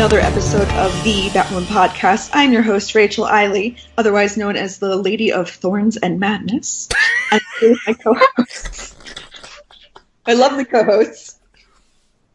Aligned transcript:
to 0.00 0.06
another 0.06 0.20
episode 0.20 0.68
of 0.78 1.04
the 1.04 1.28
Batwoman 1.28 1.64
podcast. 1.64 2.30
I'm 2.32 2.54
your 2.54 2.62
host, 2.62 2.94
Rachel 2.94 3.26
Eiley, 3.26 3.78
otherwise 3.98 4.38
known 4.38 4.56
as 4.56 4.78
the 4.78 4.96
Lady 4.96 5.30
of 5.30 5.50
Thorns 5.50 5.98
and 5.98 6.18
Madness. 6.18 6.88
And 7.32 7.76
my 7.86 7.92
co-hosts. 7.92 8.96
I 10.24 10.32
love 10.32 10.56
the 10.56 10.64
co-hosts. 10.64 11.38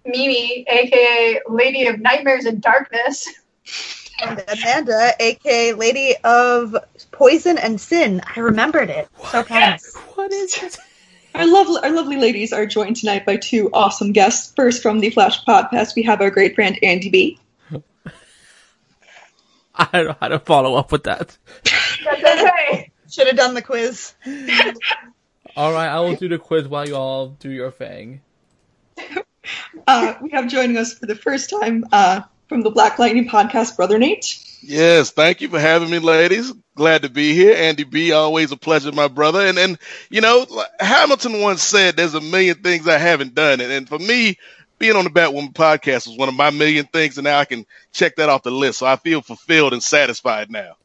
Mimi, 0.06 0.64
aka 0.70 1.42
Lady 1.50 1.88
of 1.88 2.00
Nightmares 2.00 2.46
and 2.46 2.62
Darkness. 2.62 3.28
And 4.22 4.44
Amanda, 4.48 5.14
aka 5.20 5.74
Lady 5.74 6.14
of 6.24 6.76
Poison 7.10 7.58
and 7.58 7.82
Sin. 7.82 8.22
I 8.36 8.42
remembered 8.42 8.92
it. 8.92 9.10
So 9.32 9.42
fast. 9.42 9.98
What 10.14 10.32
is 10.32 10.56
it? 10.62 10.78
Our 11.34 11.48
lovely, 11.48 11.82
our 11.82 11.90
lovely 11.90 12.18
ladies 12.18 12.54
are 12.54 12.68
joined 12.68 12.98
tonight 12.98 13.26
by 13.26 13.38
two 13.38 13.72
awesome 13.74 14.12
guests. 14.12 14.54
First, 14.56 14.84
from 14.84 15.00
the 15.00 15.10
Flash 15.10 15.44
podcast, 15.46 15.96
we 15.96 16.04
have 16.04 16.22
our 16.22 16.30
great 16.30 16.54
friend 16.54 16.78
Andy 16.84 17.10
B. 17.10 17.40
I 19.78 19.90
don't 19.92 20.08
know 20.08 20.18
how 20.20 20.28
to 20.30 20.40
follow 20.40 20.76
up 20.76 20.92
with 20.92 21.04
that. 21.04 21.38
That's 21.64 22.42
okay. 22.42 22.92
Should 23.10 23.28
have 23.28 23.36
done 23.36 23.54
the 23.54 23.62
quiz. 23.62 24.14
All 25.56 25.72
right, 25.72 25.88
I 25.88 26.00
will 26.00 26.16
do 26.16 26.30
the 26.30 26.38
quiz 26.38 26.68
while 26.68 26.88
you 26.88 26.96
all 26.96 27.30
do 27.30 27.50
your 27.50 27.72
thing. 27.72 28.22
Uh, 29.88 30.16
we 30.24 30.32
have 30.32 30.48
joining 30.48 30.76
us 30.76 30.96
for 30.96 31.06
the 31.06 31.14
first 31.14 31.52
time 31.52 31.86
uh, 31.92 32.22
from 32.48 32.64
the 32.64 32.72
Black 32.72 32.98
Lightning 32.98 33.30
podcast, 33.30 33.76
Brother 33.76 34.00
Nate. 34.00 34.40
Yes, 34.64 35.12
thank 35.12 35.42
you 35.42 35.50
for 35.50 35.60
having 35.60 35.92
me, 35.92 36.00
ladies. 36.00 36.52
Glad 36.76 37.04
to 37.04 37.10
be 37.10 37.36
here. 37.36 37.56
Andy 37.56 37.84
B, 37.84 38.12
always 38.12 38.52
a 38.52 38.58
pleasure, 38.58 38.92
my 38.92 39.08
brother. 39.08 39.42
And 39.42 39.60
and 39.60 39.78
you 40.10 40.22
know, 40.22 40.48
Hamilton 40.80 41.42
once 41.42 41.62
said, 41.62 41.96
"There's 41.96 42.16
a 42.16 42.22
million 42.22 42.56
things 42.64 42.88
I 42.88 42.98
haven't 42.98 43.36
done," 43.36 43.62
and, 43.62 43.72
and 43.72 43.88
for 43.88 44.00
me, 44.00 44.40
being 44.78 44.96
on 44.96 45.04
the 45.04 45.10
Batwoman 45.10 45.54
podcast 45.54 46.08
was 46.08 46.18
one 46.18 46.30
of 46.30 46.36
my 46.36 46.50
million 46.50 46.86
things, 46.86 47.18
and 47.18 47.26
now 47.26 47.40
I 47.40 47.46
can 47.46 47.66
check 47.94 48.18
that 48.18 48.30
off 48.30 48.44
the 48.44 48.52
list. 48.52 48.80
So 48.80 48.86
I 48.86 48.96
feel 48.98 49.22
fulfilled 49.22 49.74
and 49.74 49.82
satisfied 49.82 50.52
now. 50.52 50.76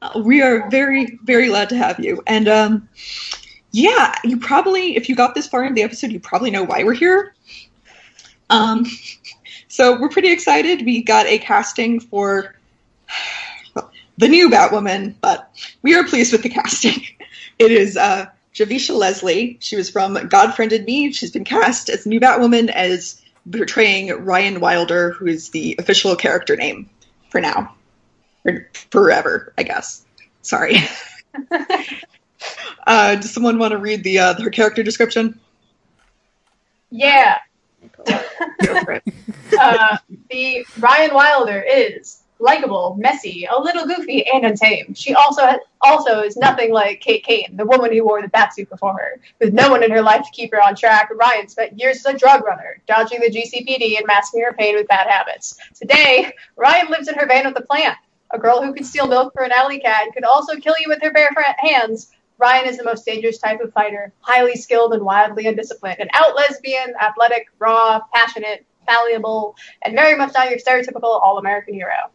Uh, 0.00 0.20
we 0.24 0.42
are 0.42 0.68
very, 0.70 1.18
very 1.24 1.48
glad 1.48 1.68
to 1.70 1.76
have 1.76 1.98
you. 1.98 2.22
And 2.26 2.48
um, 2.48 2.88
yeah, 3.72 4.14
you 4.24 4.38
probably, 4.38 4.96
if 4.96 5.08
you 5.08 5.16
got 5.16 5.34
this 5.34 5.48
far 5.48 5.64
into 5.64 5.74
the 5.74 5.82
episode, 5.82 6.12
you 6.12 6.20
probably 6.20 6.50
know 6.50 6.64
why 6.64 6.84
we're 6.84 6.94
here. 6.94 7.34
Um, 8.50 8.86
so 9.68 9.98
we're 10.00 10.10
pretty 10.10 10.30
excited. 10.30 10.84
We 10.84 11.02
got 11.02 11.26
a 11.26 11.38
casting 11.38 12.00
for 12.00 12.54
the 14.18 14.28
new 14.28 14.50
Batwoman, 14.50 15.14
but 15.20 15.50
we 15.82 15.94
are 15.94 16.04
pleased 16.04 16.32
with 16.32 16.42
the 16.42 16.50
casting. 16.50 17.02
It 17.58 17.72
is 17.72 17.96
uh, 17.96 18.26
Javicia 18.54 18.94
Leslie. 18.96 19.56
She 19.58 19.74
was 19.74 19.90
from 19.90 20.14
God 20.28 20.54
Friended 20.54 20.84
Me. 20.84 21.10
She's 21.10 21.32
been 21.32 21.42
cast 21.42 21.88
as 21.88 22.06
new 22.06 22.20
Batwoman 22.20 22.68
as 22.68 23.20
portraying 23.50 24.24
Ryan 24.24 24.60
Wilder, 24.60 25.12
who 25.12 25.26
is 25.26 25.50
the 25.50 25.76
official 25.78 26.14
character 26.16 26.56
name 26.56 26.88
for 27.30 27.40
now. 27.40 27.74
Or 28.44 28.68
forever, 28.90 29.52
I 29.58 29.62
guess. 29.62 30.04
Sorry. 30.42 30.76
uh, 32.86 33.14
does 33.16 33.32
someone 33.32 33.58
want 33.58 33.72
to 33.72 33.78
read 33.78 34.04
the 34.04 34.20
uh, 34.20 34.40
her 34.40 34.50
character 34.50 34.82
description? 34.82 35.38
Yeah. 36.90 37.38
Go 38.04 38.84
for 38.84 38.92
it. 38.92 39.04
Uh, 39.58 39.96
the 40.30 40.64
Ryan 40.78 41.14
Wilder 41.14 41.60
is 41.60 42.22
likable, 42.40 42.96
messy, 42.98 43.46
a 43.50 43.60
little 43.60 43.86
goofy, 43.86 44.26
and 44.26 44.44
untamed. 44.44 44.96
She 44.96 45.14
also 45.14 45.42
also 45.80 46.20
is 46.20 46.36
nothing 46.36 46.72
like 46.72 47.00
Kate 47.00 47.24
Kane, 47.24 47.56
the 47.56 47.64
woman 47.64 47.92
who 47.92 48.04
wore 48.04 48.22
the 48.22 48.28
batsuit 48.28 48.68
before 48.68 48.94
her. 48.94 49.20
With 49.40 49.52
no 49.52 49.70
one 49.70 49.82
in 49.82 49.90
her 49.90 50.02
life 50.02 50.24
to 50.24 50.30
keep 50.32 50.52
her 50.52 50.62
on 50.62 50.76
track, 50.76 51.10
Ryan 51.14 51.48
spent 51.48 51.78
years 51.78 52.04
as 52.04 52.14
a 52.14 52.18
drug 52.18 52.44
runner, 52.44 52.80
dodging 52.86 53.20
the 53.20 53.30
GCPD 53.30 53.96
and 53.96 54.06
masking 54.06 54.42
her 54.42 54.52
pain 54.52 54.74
with 54.74 54.88
bad 54.88 55.08
habits. 55.08 55.56
Today, 55.74 56.32
Ryan 56.56 56.88
lives 56.88 57.08
in 57.08 57.14
her 57.14 57.26
van 57.26 57.46
with 57.46 57.58
a 57.58 57.66
plant. 57.66 57.96
A 58.30 58.38
girl 58.38 58.62
who 58.62 58.74
could 58.74 58.84
steal 58.84 59.06
milk 59.06 59.32
for 59.32 59.42
an 59.42 59.52
alley 59.52 59.80
cat 59.80 60.02
and 60.04 60.12
could 60.12 60.24
also 60.24 60.56
kill 60.56 60.74
you 60.80 60.88
with 60.88 61.02
her 61.02 61.12
bare 61.12 61.30
hands. 61.58 62.10
Ryan 62.36 62.66
is 62.66 62.76
the 62.76 62.84
most 62.84 63.04
dangerous 63.04 63.38
type 63.38 63.60
of 63.60 63.72
fighter, 63.72 64.12
highly 64.20 64.54
skilled 64.54 64.92
and 64.92 65.02
wildly 65.02 65.46
undisciplined. 65.46 65.98
An 65.98 66.08
out 66.12 66.36
lesbian, 66.36 66.94
athletic, 67.00 67.48
raw, 67.58 68.00
passionate, 68.14 68.64
malleable, 68.86 69.56
and 69.82 69.94
very 69.94 70.14
much 70.14 70.34
not 70.34 70.50
your 70.50 70.58
stereotypical 70.58 71.20
all 71.20 71.38
American 71.38 71.74
hero. 71.74 72.10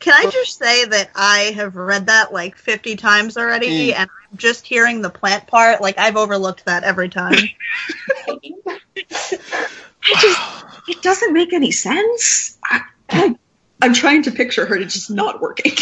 Can 0.00 0.14
I 0.14 0.30
just 0.30 0.58
say 0.58 0.84
that 0.86 1.10
I 1.14 1.52
have 1.56 1.76
read 1.76 2.06
that 2.06 2.32
like 2.32 2.56
50 2.56 2.96
times 2.96 3.36
already, 3.36 3.88
Mm. 3.90 3.94
and 3.94 4.10
I'm 4.30 4.36
just 4.38 4.66
hearing 4.66 5.02
the 5.02 5.10
plant 5.10 5.46
part. 5.46 5.80
Like, 5.80 5.98
I've 5.98 6.16
overlooked 6.16 6.64
that 6.66 6.84
every 6.84 7.08
time. 7.08 7.34
I 8.28 10.14
just, 10.20 10.64
it 10.88 11.02
doesn't 11.02 11.32
make 11.32 11.52
any 11.52 11.70
sense. 11.70 12.58
I, 12.64 12.80
I, 13.10 13.36
I'm 13.82 13.92
trying 13.92 14.22
to 14.22 14.30
picture 14.30 14.66
her, 14.66 14.76
it's 14.76 14.94
just 14.94 15.10
not 15.10 15.40
working. 15.40 15.72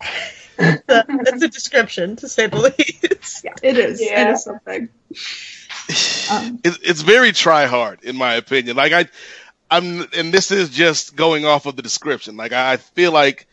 That's 0.56 1.42
a 1.42 1.48
description, 1.48 2.16
to 2.16 2.28
say 2.28 2.46
the 2.46 2.56
least. 2.56 3.14
Yeah, 3.44 3.52
it 3.62 3.78
is. 3.78 4.00
Yeah. 4.00 4.32
is 4.32 4.42
something. 4.42 4.88
Um, 6.30 6.58
It, 6.64 6.78
it's 6.82 7.02
very 7.02 7.32
try 7.32 7.66
hard, 7.66 8.02
in 8.02 8.16
my 8.16 8.34
opinion. 8.34 8.76
Like 8.76 8.92
I, 8.92 9.06
I'm, 9.70 10.06
and 10.16 10.32
this 10.32 10.50
is 10.50 10.70
just 10.70 11.14
going 11.16 11.44
off 11.44 11.66
of 11.66 11.76
the 11.76 11.82
description. 11.82 12.36
Like 12.36 12.52
I, 12.52 12.76
feel 12.76 13.12
like, 13.12 13.46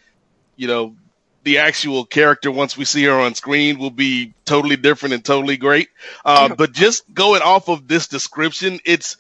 you 0.56 0.68
know, 0.68 0.96
the 1.44 1.59
actual 1.59 2.06
character 2.06 2.52
once 2.52 2.78
we 2.78 2.86
see 2.86 3.03
her 3.03 3.20
on 3.20 3.36
screen 3.36 3.78
will 3.78 3.92
be 3.92 4.34
totally 4.46 4.78
different 4.78 5.14
and 5.14 5.24
totally 5.24 5.58
great. 5.58 5.90
Uh, 6.24 6.56
but 6.56 6.72
just 6.72 7.12
going 7.14 7.42
off 7.42 7.70
of 7.70 7.88
this 7.88 8.08
description, 8.08 8.80
it's, 8.86 9.18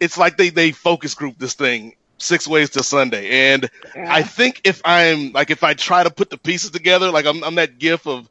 it's 0.00 0.18
like 0.18 0.36
they 0.36 0.50
they 0.50 0.72
focus 0.72 1.14
group 1.14 1.38
this 1.38 1.54
thing 1.54 1.94
six 2.18 2.46
ways 2.46 2.70
to 2.70 2.82
Sunday, 2.82 3.52
and 3.52 3.70
I 3.96 4.22
think 4.22 4.60
if 4.64 4.82
I'm 4.84 5.32
like 5.32 5.50
if 5.50 5.62
I 5.62 5.74
try 5.74 6.02
to 6.02 6.10
put 6.10 6.30
the 6.30 6.38
pieces 6.38 6.70
together, 6.70 7.10
like 7.10 7.26
I'm 7.26 7.42
I'm 7.44 7.54
that 7.56 7.78
gif 7.78 8.06
of 8.06 8.28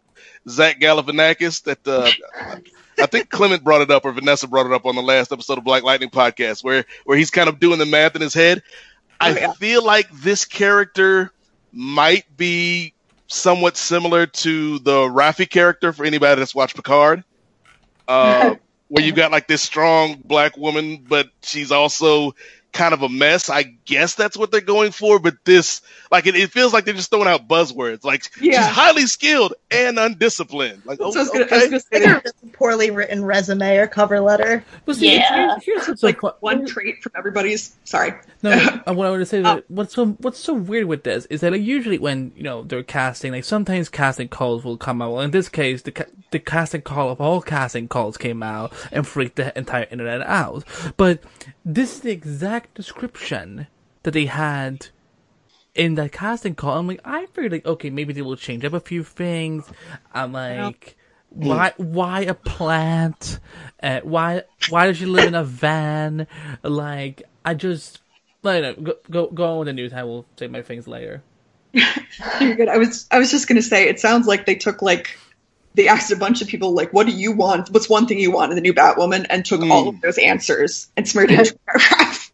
Zach 0.47 0.79
Galifianakis 0.79 1.63
that 1.63 1.87
uh, 1.87 2.11
I 2.99 3.05
think 3.05 3.29
Clement 3.29 3.63
brought 3.63 3.81
it 3.81 3.91
up 3.91 4.05
or 4.05 4.11
Vanessa 4.11 4.47
brought 4.47 4.65
it 4.65 4.71
up 4.71 4.85
on 4.85 4.95
the 4.95 5.01
last 5.01 5.31
episode 5.31 5.57
of 5.57 5.63
Black 5.63 5.83
Lightning 5.83 6.09
podcast 6.09 6.63
where 6.63 6.85
where 7.05 7.17
he's 7.17 7.31
kind 7.31 7.49
of 7.49 7.59
doing 7.59 7.79
the 7.79 7.85
math 7.85 8.15
in 8.15 8.21
his 8.21 8.33
head. 8.33 8.61
I 9.19 9.31
Oh, 9.31 9.35
yeah. 9.35 9.51
feel 9.53 9.83
like 9.83 10.09
this 10.11 10.45
character 10.45 11.31
might 11.71 12.25
be 12.37 12.93
somewhat 13.27 13.77
similar 13.77 14.25
to 14.27 14.79
the 14.79 15.01
Raffi 15.07 15.49
character 15.49 15.93
for 15.93 16.05
anybody 16.05 16.39
that's 16.39 16.53
watched 16.53 16.75
Picard. 16.75 17.23
Uh, 18.07 18.55
where 18.89 19.03
you 19.03 19.11
got 19.11 19.31
like 19.31 19.47
this 19.47 19.61
strong 19.61 20.21
black 20.23 20.55
woman, 20.57 21.03
but 21.07 21.29
she's 21.41 21.71
also 21.71 22.35
kind 22.73 22.93
of 22.93 23.01
a 23.03 23.09
mess. 23.09 23.49
I 23.49 23.63
guess 23.85 24.15
that's 24.15 24.35
what 24.35 24.51
they're 24.51 24.59
going 24.61 24.91
for, 24.91 25.19
but 25.19 25.35
this, 25.45 25.81
like, 26.11 26.25
it, 26.27 26.35
it 26.35 26.51
feels 26.51 26.73
like 26.73 26.85
they're 26.85 26.93
just 26.93 27.09
throwing 27.11 27.27
out 27.27 27.47
buzzwords. 27.47 28.03
Like, 28.03 28.23
Yeah. 28.41 28.65
she's 28.67 28.75
highly 28.75 29.05
skilled 29.05 29.53
and 29.71 29.97
undisciplined. 29.99 30.81
Like, 30.85 30.97
so 30.97 31.05
I 31.05 31.07
oh, 31.07 31.11
was 31.11 31.29
gonna, 31.29 31.45
I 31.45 31.55
was 31.55 31.63
okay. 31.63 31.69
gonna 31.69 31.79
say 31.79 32.13
Like 32.13 32.25
a 32.25 32.47
poorly 32.47 32.91
written 32.91 33.23
resume 33.23 33.77
or 33.77 33.87
cover 33.87 34.19
letter. 34.19 34.63
But 34.85 34.95
see, 34.97 35.13
Yeah. 35.15 35.59
here's, 35.59 35.63
here's 35.65 35.87
what's 35.87 36.03
like 36.03 36.21
so 36.21 36.35
one 36.39 36.65
trait 36.65 37.01
from 37.03 37.13
everybody's. 37.17 37.75
Sorry. 37.85 38.13
No, 38.41 38.51
uh, 38.87 38.93
what 38.93 39.07
I 39.07 39.09
want 39.11 39.21
to 39.21 39.25
say 39.25 39.39
Oh. 39.39 39.43
that 39.43 39.65
what's 39.69 39.93
so 39.93 40.07
what's 40.19 40.39
so 40.39 40.53
weird 40.53 40.85
with 40.85 41.03
this 41.03 41.25
is 41.27 41.41
that 41.41 41.51
like, 41.53 41.61
usually 41.61 41.97
when 41.99 42.31
you 42.35 42.43
know 42.43 42.63
they're 42.63 42.83
casting, 42.83 43.31
like 43.31 43.43
sometimes 43.45 43.87
casting 43.89 44.27
calls 44.27 44.63
will 44.63 44.77
come 44.77 45.01
out. 45.01 45.11
Well, 45.13 45.21
in 45.21 45.31
this 45.31 45.47
case, 45.49 45.83
the 45.83 45.91
ca- 45.91 46.05
the 46.31 46.39
casting 46.39 46.81
call 46.81 47.09
of 47.11 47.21
all 47.21 47.41
casting 47.41 47.87
calls 47.87 48.17
came 48.17 48.41
out 48.43 48.73
and 48.91 49.07
freaked 49.07 49.35
the 49.35 49.55
entire 49.57 49.87
internet 49.91 50.21
out. 50.21 50.63
But 50.97 51.21
this 51.65 51.95
is 51.95 51.99
the 52.01 52.11
exact 52.11 52.75
description 52.75 53.67
that 54.03 54.11
they 54.11 54.25
had 54.25 54.87
in 55.75 55.95
that 55.95 56.11
casting 56.11 56.55
call. 56.55 56.77
I'm 56.77 56.87
like, 56.87 57.01
I 57.03 57.25
figured 57.27 57.51
like, 57.51 57.65
okay, 57.65 57.89
maybe 57.89 58.13
they 58.13 58.21
will 58.21 58.35
change 58.35 58.65
up 58.65 58.73
a 58.73 58.79
few 58.79 59.03
things. 59.03 59.69
I'm 60.13 60.33
like. 60.33 60.97
Why? 61.35 61.73
Why 61.77 62.21
a 62.21 62.35
plant? 62.35 63.39
Uh, 63.81 64.01
why? 64.03 64.43
Why 64.69 64.85
does 64.85 64.97
she 64.97 65.07
live 65.07 65.27
in 65.27 65.33
a 65.33 65.43
van? 65.43 66.27
Like, 66.61 67.23
I 67.43 67.55
just, 67.55 68.01
I 68.45 68.61
don't 68.61 68.77
know. 68.77 68.83
Go, 68.83 68.99
go, 69.09 69.27
go 69.31 69.45
on 69.45 69.59
with 69.59 69.65
the 69.65 69.73
news. 69.73 69.93
I 69.93 70.03
will 70.03 70.27
say 70.37 70.45
my 70.45 70.61
things 70.61 70.87
later. 70.87 71.23
You're 72.39 72.55
good. 72.55 72.69
I 72.69 72.77
was 72.77 73.07
I 73.09 73.17
was 73.17 73.31
just 73.31 73.47
gonna 73.47 73.63
say 73.63 73.89
it 73.89 73.99
sounds 73.99 74.27
like 74.27 74.45
they 74.45 74.55
took 74.55 74.83
like 74.83 75.17
they 75.75 75.87
asked 75.87 76.11
a 76.11 76.15
bunch 76.15 76.41
of 76.41 76.47
people 76.47 76.73
like, 76.73 76.91
"What 76.93 77.07
do 77.07 77.13
you 77.13 77.31
want? 77.31 77.69
What's 77.69 77.89
one 77.89 78.07
thing 78.07 78.19
you 78.19 78.31
want 78.31 78.51
in 78.51 78.55
the 78.55 78.61
new 78.61 78.73
Batwoman?" 78.73 79.25
and 79.29 79.45
took 79.45 79.61
all 79.61 79.89
of 79.89 80.01
those 80.01 80.17
answers 80.17 80.87
and 80.95 81.07
smeared 81.07 81.31
it 81.31 81.39
into 81.39 81.55
a 81.55 81.71
paragraph. 81.71 82.31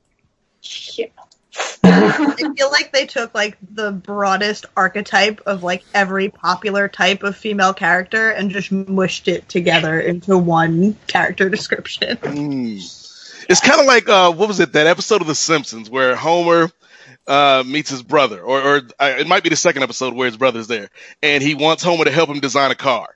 Yeah. 0.96 1.06
I 1.84 2.54
feel 2.56 2.72
like 2.72 2.92
they 2.94 3.06
took 3.06 3.34
like 3.34 3.58
the 3.62 3.92
broadest 3.92 4.66
archetype 4.78 5.42
of 5.46 5.64
like 5.64 5.84
every 5.94 6.30
popular 6.30 6.88
type 6.88 7.24
of 7.24 7.36
female 7.36 7.74
character 7.74 8.30
and 8.30 8.52
just 8.52 8.72
mushed 8.72 9.28
it 9.28 9.50
together 9.50 10.00
into 10.00 10.38
one 10.38 10.96
character 11.08 11.50
description. 11.50 12.18
Mm. 12.18 13.46
It's 13.50 13.62
kind 13.62 13.80
of 13.80 13.88
like 13.88 14.08
uh, 14.08 14.32
what 14.32 14.48
was 14.48 14.60
it? 14.60 14.74
That 14.74 14.88
episode 14.88 15.22
of 15.22 15.28
The 15.28 15.36
Simpsons 15.36 15.90
where 15.90 16.16
Homer 16.16 16.70
uh, 17.28 17.64
meets 17.66 17.90
his 17.90 18.04
brother, 18.04 18.42
or, 18.42 18.62
or 18.62 18.82
uh, 19.00 19.16
it 19.20 19.28
might 19.28 19.44
be 19.44 19.50
the 19.50 19.56
second 19.56 19.84
episode 19.84 20.14
where 20.14 20.28
his 20.28 20.38
brother's 20.38 20.68
there, 20.68 20.90
and 21.22 21.44
he 21.44 21.56
wants 21.56 21.84
Homer 21.84 22.06
to 22.06 22.12
help 22.12 22.30
him 22.30 22.40
design 22.40 22.72
a 22.72 22.76
car. 22.76 23.08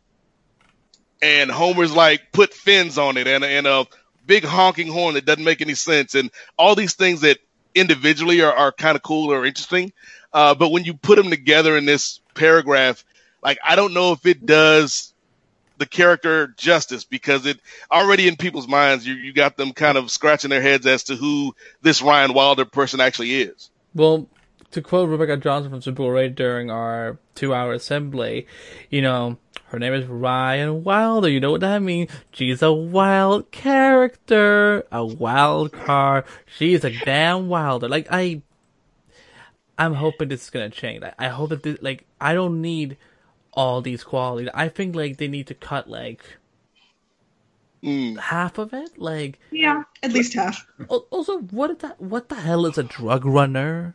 And 1.21 1.49
Homer's 1.49 1.93
like, 1.93 2.31
put 2.31 2.53
fins 2.53 2.97
on 2.97 3.17
it, 3.17 3.27
and 3.27 3.43
and 3.43 3.67
a 3.67 3.85
big 4.25 4.43
honking 4.43 4.87
horn 4.87 5.15
that 5.15 5.25
doesn't 5.25 5.43
make 5.43 5.61
any 5.61 5.75
sense, 5.75 6.15
and 6.15 6.31
all 6.57 6.75
these 6.75 6.93
things 6.95 7.21
that 7.21 7.37
individually 7.75 8.41
are, 8.41 8.53
are 8.53 8.71
kind 8.71 8.95
of 8.95 9.03
cool 9.03 9.31
or 9.31 9.45
interesting. 9.45 9.93
Uh, 10.31 10.55
but 10.55 10.69
when 10.69 10.83
you 10.83 10.93
put 10.93 11.15
them 11.15 11.29
together 11.29 11.77
in 11.77 11.85
this 11.85 12.19
paragraph, 12.33 13.03
like 13.43 13.57
I 13.63 13.75
don't 13.75 13.93
know 13.93 14.11
if 14.11 14.25
it 14.25 14.45
does 14.45 15.13
the 15.77 15.85
character 15.85 16.47
justice 16.57 17.03
because 17.03 17.45
it 17.45 17.59
already 17.91 18.27
in 18.27 18.35
people's 18.35 18.67
minds 18.67 19.05
you 19.05 19.15
you 19.15 19.33
got 19.33 19.57
them 19.57 19.73
kind 19.73 19.97
of 19.97 20.11
scratching 20.11 20.49
their 20.49 20.61
heads 20.61 20.85
as 20.85 21.03
to 21.03 21.15
who 21.15 21.55
this 21.81 22.01
Ryan 22.01 22.33
Wilder 22.33 22.65
person 22.65 22.99
actually 22.99 23.41
is. 23.41 23.69
Well, 23.93 24.27
to 24.71 24.81
quote 24.81 25.09
Rebecca 25.09 25.37
Johnson 25.37 25.71
from 25.71 25.81
Super 25.81 26.11
Ray 26.11 26.29
during 26.29 26.71
our 26.71 27.17
two-hour 27.35 27.73
assembly, 27.73 28.47
you 28.89 29.01
know, 29.01 29.37
her 29.73 29.79
name 29.79 29.93
is 29.93 30.05
Ryan 30.05 30.83
Wilder. 30.83 31.27
You 31.27 31.39
know 31.39 31.49
what 31.51 31.61
that 31.61 31.81
means? 31.81 32.11
She's 32.31 32.61
a 32.61 32.71
wild 32.71 33.49
character, 33.51 34.85
a 34.91 35.03
wild 35.03 35.71
card. 35.73 36.25
She's 36.45 36.83
a 36.85 36.91
damn 36.91 37.47
wilder. 37.49 37.89
Like 37.89 38.07
I, 38.11 38.43
I'm 39.77 39.95
hoping 39.95 40.29
this 40.29 40.43
is 40.43 40.49
gonna 40.51 40.69
change. 40.69 41.03
I, 41.03 41.13
I 41.17 41.27
hope 41.29 41.49
that 41.49 41.63
this, 41.63 41.79
like, 41.81 42.05
I 42.21 42.35
don't 42.35 42.61
need 42.61 42.97
all 43.51 43.81
these 43.81 44.03
qualities. 44.03 44.49
I 44.53 44.69
think 44.69 44.95
like 44.95 45.17
they 45.17 45.27
need 45.27 45.47
to 45.47 45.55
cut 45.55 45.89
like 45.89 46.23
Mm. 47.83 48.17
half 48.17 48.57
of 48.59 48.73
it. 48.73 48.97
Like, 48.97 49.39
Yeah, 49.51 49.83
at 50.01 50.13
least 50.13 50.35
half. 50.35 50.65
also, 50.87 51.39
what 51.39 51.69
is 51.71 51.77
that? 51.79 51.99
What 51.99 52.29
the 52.29 52.35
hell 52.35 52.65
is 52.65 52.77
a 52.77 52.83
drug 52.83 53.25
runner? 53.25 53.93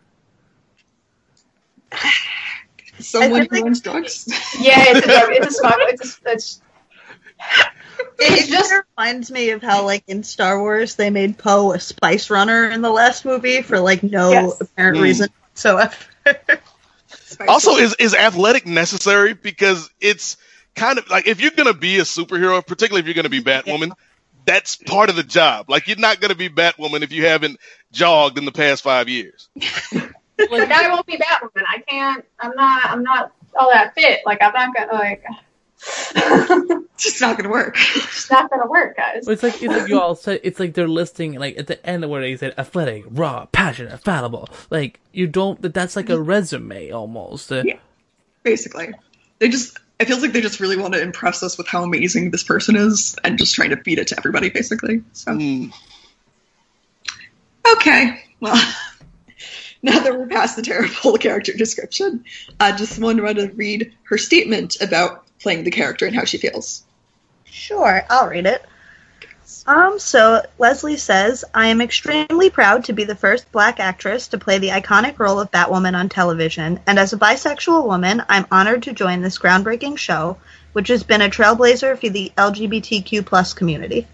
Someone 3.00 3.46
who 3.50 3.62
runs 3.62 3.80
drugs. 3.80 4.26
Yeah, 4.60 4.74
it's 4.88 5.06
a 5.06 5.08
drug. 5.08 5.30
It's 5.30 5.46
a 5.46 5.50
smuggle. 5.50 5.86
It's 5.88 6.20
a, 6.24 6.30
it's 6.32 6.60
It 8.20 8.36
just 8.48 8.50
just- 8.50 8.74
reminds 8.96 9.30
me 9.30 9.50
of 9.50 9.62
how, 9.62 9.84
like, 9.84 10.04
in 10.08 10.22
Star 10.22 10.60
Wars, 10.60 10.94
they 10.96 11.10
made 11.10 11.38
Poe 11.38 11.72
a 11.72 11.80
spice 11.80 12.30
runner 12.30 12.68
in 12.70 12.80
the 12.82 12.90
last 12.90 13.24
movie 13.24 13.62
for, 13.62 13.78
like, 13.80 14.02
no 14.02 14.30
Yes. 14.30 14.60
apparent 14.60 14.98
Mm. 14.98 15.02
reason 15.02 15.28
whatsoever. 15.52 15.94
Spicy. 17.08 17.48
Also, 17.48 17.76
is 17.76 17.94
is 17.98 18.14
athletic 18.14 18.66
necessary? 18.66 19.34
Because 19.34 19.90
it's 20.00 20.36
kind 20.74 20.98
of 20.98 21.08
like 21.10 21.26
if 21.26 21.40
you're 21.40 21.50
gonna 21.52 21.74
be 21.74 21.98
a 21.98 22.02
superhero, 22.02 22.64
particularly 22.66 23.00
if 23.00 23.06
you're 23.06 23.14
gonna 23.14 23.28
be 23.28 23.42
Batwoman, 23.42 23.92
that's 24.44 24.76
part 24.76 25.08
of 25.10 25.16
the 25.16 25.22
job. 25.22 25.68
Like 25.70 25.88
you're 25.88 25.96
not 25.98 26.20
gonna 26.20 26.34
be 26.34 26.48
Batwoman 26.48 27.02
if 27.02 27.12
you 27.12 27.26
haven't 27.26 27.58
jogged 27.92 28.38
in 28.38 28.44
the 28.44 28.52
past 28.52 28.82
five 28.82 29.08
years. 29.08 29.48
like 30.50 30.70
I 30.70 30.88
won't 30.90 31.06
be 31.06 31.16
Batwoman. 31.16 31.64
I 31.68 31.78
can't. 31.88 32.24
I'm 32.40 32.54
not. 32.54 32.86
I'm 32.86 33.02
not 33.02 33.32
all 33.58 33.70
that 33.72 33.94
fit. 33.94 34.20
Like 34.26 34.42
I'm 34.42 34.52
not 34.52 34.74
gonna 34.74 34.92
like. 34.92 35.24
it's 36.16 37.04
just 37.04 37.20
not 37.20 37.36
gonna 37.36 37.48
work. 37.50 37.76
it's 37.78 38.30
not 38.30 38.50
gonna 38.50 38.66
work, 38.68 38.96
guys. 38.96 39.24
Well, 39.26 39.34
It's 39.34 39.42
like 39.42 39.62
it's 39.62 39.72
like 39.72 39.88
you 39.88 40.00
all 40.00 40.14
said. 40.16 40.40
It's 40.42 40.58
like 40.58 40.74
they're 40.74 40.88
listing 40.88 41.34
like 41.34 41.56
at 41.58 41.66
the 41.68 41.84
end 41.86 42.02
of 42.04 42.10
where 42.10 42.20
they 42.20 42.36
said 42.36 42.54
athletic, 42.58 43.04
raw, 43.08 43.46
passionate, 43.46 43.98
fallible. 44.00 44.48
Like 44.70 44.98
you 45.12 45.26
don't. 45.26 45.60
that- 45.62 45.74
That's 45.74 45.94
like 45.96 46.10
a 46.10 46.20
resume 46.20 46.90
almost. 46.90 47.52
Uh, 47.52 47.62
Yeah. 47.64 47.78
Basically, 48.42 48.92
they 49.38 49.48
just. 49.48 49.78
It 50.00 50.06
feels 50.06 50.22
like 50.22 50.32
they 50.32 50.40
just 50.40 50.60
really 50.60 50.76
want 50.76 50.94
to 50.94 51.02
impress 51.02 51.42
us 51.42 51.58
with 51.58 51.66
how 51.66 51.82
amazing 51.82 52.30
this 52.30 52.44
person 52.44 52.76
is, 52.76 53.16
and 53.24 53.36
just 53.36 53.54
trying 53.56 53.70
to 53.70 53.76
feed 53.76 53.98
it 53.98 54.06
to 54.08 54.16
everybody, 54.18 54.48
basically. 54.50 55.02
So 55.12 55.32
Mm. 55.32 55.72
okay, 57.74 58.22
well, 58.40 58.56
now 59.82 60.00
that 60.00 60.18
we're 60.18 60.26
past 60.26 60.56
the 60.56 60.62
terrible 60.62 61.18
character 61.18 61.52
description, 61.52 62.24
I 62.58 62.72
just 62.72 62.98
wanted 62.98 63.34
to 63.36 63.48
read 63.54 63.94
her 64.04 64.18
statement 64.18 64.80
about 64.80 65.24
playing 65.38 65.64
the 65.64 65.70
character 65.70 66.06
and 66.06 66.14
how 66.14 66.24
she 66.24 66.38
feels. 66.38 66.82
Sure, 67.44 68.04
I'll 68.10 68.28
read 68.28 68.46
it. 68.46 68.64
Um, 69.66 69.98
so 69.98 70.42
Leslie 70.58 70.96
says, 70.96 71.44
I 71.54 71.66
am 71.66 71.80
extremely 71.80 72.48
proud 72.48 72.84
to 72.84 72.94
be 72.94 73.04
the 73.04 73.14
first 73.14 73.50
black 73.52 73.80
actress 73.80 74.28
to 74.28 74.38
play 74.38 74.58
the 74.58 74.70
iconic 74.70 75.18
role 75.18 75.40
of 75.40 75.50
Batwoman 75.50 75.94
on 75.94 76.08
television, 76.08 76.80
and 76.86 76.98
as 76.98 77.12
a 77.12 77.18
bisexual 77.18 77.86
woman, 77.86 78.22
I'm 78.28 78.46
honored 78.50 78.84
to 78.84 78.92
join 78.92 79.20
this 79.20 79.38
groundbreaking 79.38 79.98
show, 79.98 80.38
which 80.72 80.88
has 80.88 81.02
been 81.02 81.20
a 81.20 81.28
trailblazer 81.28 81.98
for 81.98 82.08
the 82.08 82.32
LGBTQ 82.36 83.26
plus 83.26 83.52
community. 83.52 84.06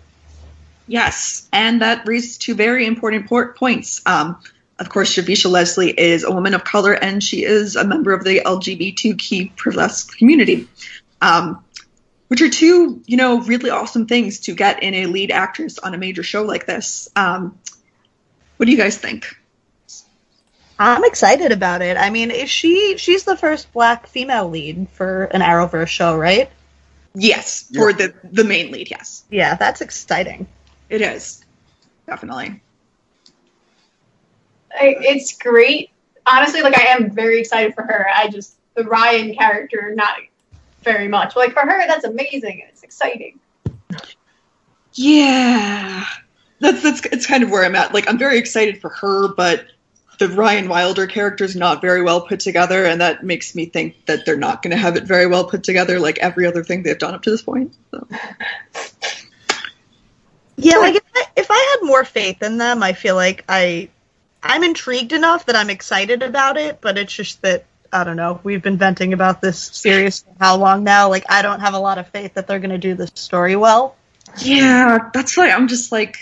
Yes, 0.87 1.49
and 1.53 1.83
that 1.83 2.07
raises 2.07 2.37
two 2.37 2.55
very 2.55 2.87
important 2.87 3.29
por- 3.29 3.55
points. 3.55 4.03
Um, 4.07 4.41
of 4.79 4.89
course, 4.89 5.15
Javicia 5.15 5.51
Leslie 5.51 5.91
is 5.91 6.25
a 6.25 6.31
woman 6.33 6.55
of 6.55 6.65
color, 6.65 6.93
and 6.93 7.23
she 7.23 7.45
is 7.45 7.77
a 7.77 7.85
member 7.85 8.13
of 8.13 8.25
the 8.25 8.41
LGBTQ 8.45 9.57
plus 9.57 10.05
community, 10.05 10.69
um, 11.21 11.65
which 12.29 12.43
are 12.43 12.51
two, 12.51 13.03
you 13.07 13.17
know, 13.17 13.41
really 13.41 13.71
awesome 13.71 14.07
things 14.07 14.41
to 14.41 14.55
get 14.55 14.83
in 14.83 14.95
a 14.95 15.07
lead 15.07 15.31
actress 15.31 15.79
on 15.79 15.95
a 15.95 15.99
major 15.99 16.23
show 16.23 16.43
like 16.43 16.67
this. 16.67 17.09
Um, 17.15 17.59
what 18.57 18.67
do 18.67 18.73
you 18.73 18.79
guys 18.79 18.99
think? 18.99 19.27
I'm 20.77 21.05
excited 21.05 21.53
about 21.53 21.83
it. 21.83 21.97
I 21.97 22.11
mean, 22.11 22.33
is 22.33 22.51
she 22.51 22.97
she's 22.99 23.23
the 23.23 23.37
first 23.37 23.73
black 23.73 24.09
female 24.09 24.49
lead 24.51 24.89
for 24.91 25.25
an 25.27 25.41
Arrowverse 25.41 25.87
show, 25.87 26.17
right? 26.17 26.51
Yes, 27.15 27.71
for 27.73 27.93
the 27.93 28.13
the 28.25 28.43
main 28.43 28.73
lead. 28.73 28.91
Yes, 28.91 29.23
Yeah, 29.31 29.55
that's 29.55 29.81
exciting. 29.81 30.49
it 30.89 31.01
is 31.01 31.45
definitely. 32.09 32.61
I, 34.75 34.97
it's 35.01 35.37
great. 35.39 35.91
Honestly, 36.27 36.63
like 36.63 36.79
I 36.79 36.87
am 36.87 37.11
very 37.11 37.41
excited 37.41 37.75
for 37.75 37.83
her. 37.83 38.07
I 38.15 38.29
just 38.29 38.57
the 38.75 38.85
Ryan 38.85 39.35
character, 39.35 39.93
not 39.95 40.17
very 40.83 41.09
much. 41.09 41.37
Like 41.37 41.53
for 41.53 41.61
her, 41.61 41.87
that's 41.87 42.05
amazing 42.05 42.63
and 42.63 42.71
it's 42.71 42.83
exciting. 42.83 43.39
Yeah, 44.95 46.05
that's 46.61 46.83
that's 46.83 47.05
it's 47.07 47.27
kind 47.27 47.43
of 47.43 47.51
where 47.51 47.65
I'm 47.65 47.75
at. 47.77 47.93
Like 47.93 48.09
I'm 48.09 48.19
very 48.19 48.39
excited 48.39 48.81
for 48.81 48.91
her, 48.91 49.29
but 49.29 49.67
the 50.19 50.29
Ryan 50.29 50.69
Wilder 50.69 51.07
character 51.07 51.45
is 51.45 51.57
not 51.57 51.81
very 51.81 52.03
well 52.03 52.21
put 52.21 52.41
together, 52.41 52.85
and 52.85 53.01
that 53.01 53.25
makes 53.25 53.55
me 53.55 53.67
think 53.67 54.07
that 54.07 54.25
they're 54.25 54.37
not 54.37 54.63
going 54.63 54.71
to 54.71 54.77
have 54.77 54.97
it 54.97 55.05
very 55.05 55.27
well 55.27 55.45
put 55.45 55.65
together, 55.65 55.99
like 55.99 56.19
every 56.19 56.47
other 56.47 56.63
thing 56.63 56.83
they've 56.83 56.99
done 56.99 57.15
up 57.15 57.23
to 57.23 57.31
this 57.31 57.43
point. 57.43 57.75
So. 57.91 58.07
Yeah, 60.57 60.77
like 60.77 60.95
if 60.95 61.03
I, 61.15 61.25
if 61.37 61.47
I 61.51 61.77
had 61.77 61.87
more 61.87 62.05
faith 62.05 62.43
in 62.43 62.59
them, 62.59 62.83
I 62.83 62.93
feel 62.93 63.17
like 63.17 63.45
I 63.49 63.89
I'm 64.45 64.63
intrigued 64.63 65.13
enough 65.13 65.47
that 65.47 65.57
I'm 65.57 65.71
excited 65.71 66.23
about 66.23 66.59
it, 66.59 66.81
but 66.81 66.99
it's 66.99 67.13
just 67.13 67.41
that 67.43 67.65
I 67.91 68.05
don't 68.05 68.17
know. 68.17 68.41
We've 68.45 68.63
been 68.63 68.77
venting 68.77 69.13
about 69.13 69.41
this 69.41 69.59
series 69.59 70.23
for 70.23 70.35
how 70.39 70.57
long 70.57 70.85
now? 70.85 71.09
Like 71.09 71.25
I 71.29 71.43
don't 71.43 71.61
have 71.61 71.75
a 71.75 71.79
lot 71.79 71.99
of 71.99 72.09
faith 72.09 72.35
that 72.35 72.47
they're 72.47 72.59
going 72.59 72.71
to 72.71 72.79
do 72.79 72.95
the 72.95 73.07
story 73.07 73.57
well. 73.57 73.97
Yeah, 74.39 75.11
that's 75.13 75.37
why 75.37 75.51
I'm 75.51 75.69
just 75.69 75.93
like, 75.93 76.19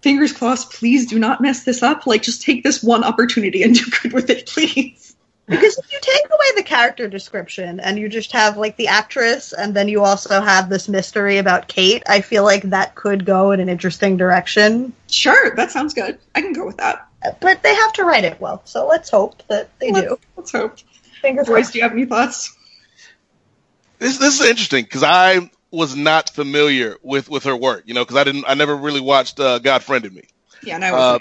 fingers 0.00 0.32
crossed. 0.32 0.72
Please 0.72 1.06
do 1.06 1.18
not 1.18 1.40
mess 1.40 1.64
this 1.64 1.82
up. 1.82 2.06
Like, 2.06 2.22
just 2.22 2.42
take 2.42 2.62
this 2.62 2.82
one 2.82 3.04
opportunity 3.04 3.62
and 3.62 3.74
do 3.74 3.84
good 4.02 4.12
with 4.12 4.30
it, 4.30 4.46
please. 4.46 5.07
Because 5.48 5.78
if 5.78 5.90
you 5.90 5.98
take 6.02 6.26
away 6.26 6.46
the 6.56 6.62
character 6.62 7.08
description 7.08 7.80
and 7.80 7.98
you 7.98 8.08
just 8.08 8.32
have 8.32 8.56
like 8.58 8.76
the 8.76 8.88
actress 8.88 9.52
and 9.54 9.74
then 9.74 9.88
you 9.88 10.04
also 10.04 10.40
have 10.42 10.68
this 10.68 10.88
mystery 10.88 11.38
about 11.38 11.68
Kate, 11.68 12.02
I 12.06 12.20
feel 12.20 12.44
like 12.44 12.64
that 12.64 12.94
could 12.94 13.24
go 13.24 13.52
in 13.52 13.60
an 13.60 13.68
interesting 13.68 14.16
direction. 14.18 14.92
Sure, 15.08 15.54
that 15.56 15.70
sounds 15.70 15.94
good. 15.94 16.18
I 16.34 16.42
can 16.42 16.52
go 16.52 16.66
with 16.66 16.76
that. 16.76 17.08
But 17.40 17.62
they 17.62 17.74
have 17.74 17.92
to 17.94 18.04
write 18.04 18.24
it 18.24 18.40
well, 18.40 18.62
so 18.64 18.86
let's 18.86 19.10
hope 19.10 19.42
that 19.48 19.70
they 19.80 19.90
Let's, 19.90 20.06
do. 20.08 20.18
let's 20.36 20.52
hope. 20.52 20.78
Fingers 21.22 21.48
Royce, 21.48 21.56
crossed. 21.56 21.72
do 21.72 21.78
you 21.78 21.82
have 21.82 21.92
any 21.92 22.04
thoughts? 22.04 22.54
This 23.98 24.18
this 24.18 24.40
is 24.40 24.46
interesting 24.46 24.84
because 24.84 25.02
I 25.02 25.50
was 25.70 25.96
not 25.96 26.30
familiar 26.30 26.96
with 27.02 27.28
with 27.28 27.44
her 27.44 27.56
work, 27.56 27.84
you 27.86 27.94
know, 27.94 28.04
because 28.04 28.16
I 28.16 28.24
didn't 28.24 28.44
I 28.46 28.54
never 28.54 28.76
really 28.76 29.00
watched 29.00 29.40
uh, 29.40 29.58
God 29.58 29.82
Friended 29.82 30.14
Me. 30.14 30.22
Yeah, 30.62 30.78
no. 30.78 30.94
Uh, 30.94 31.18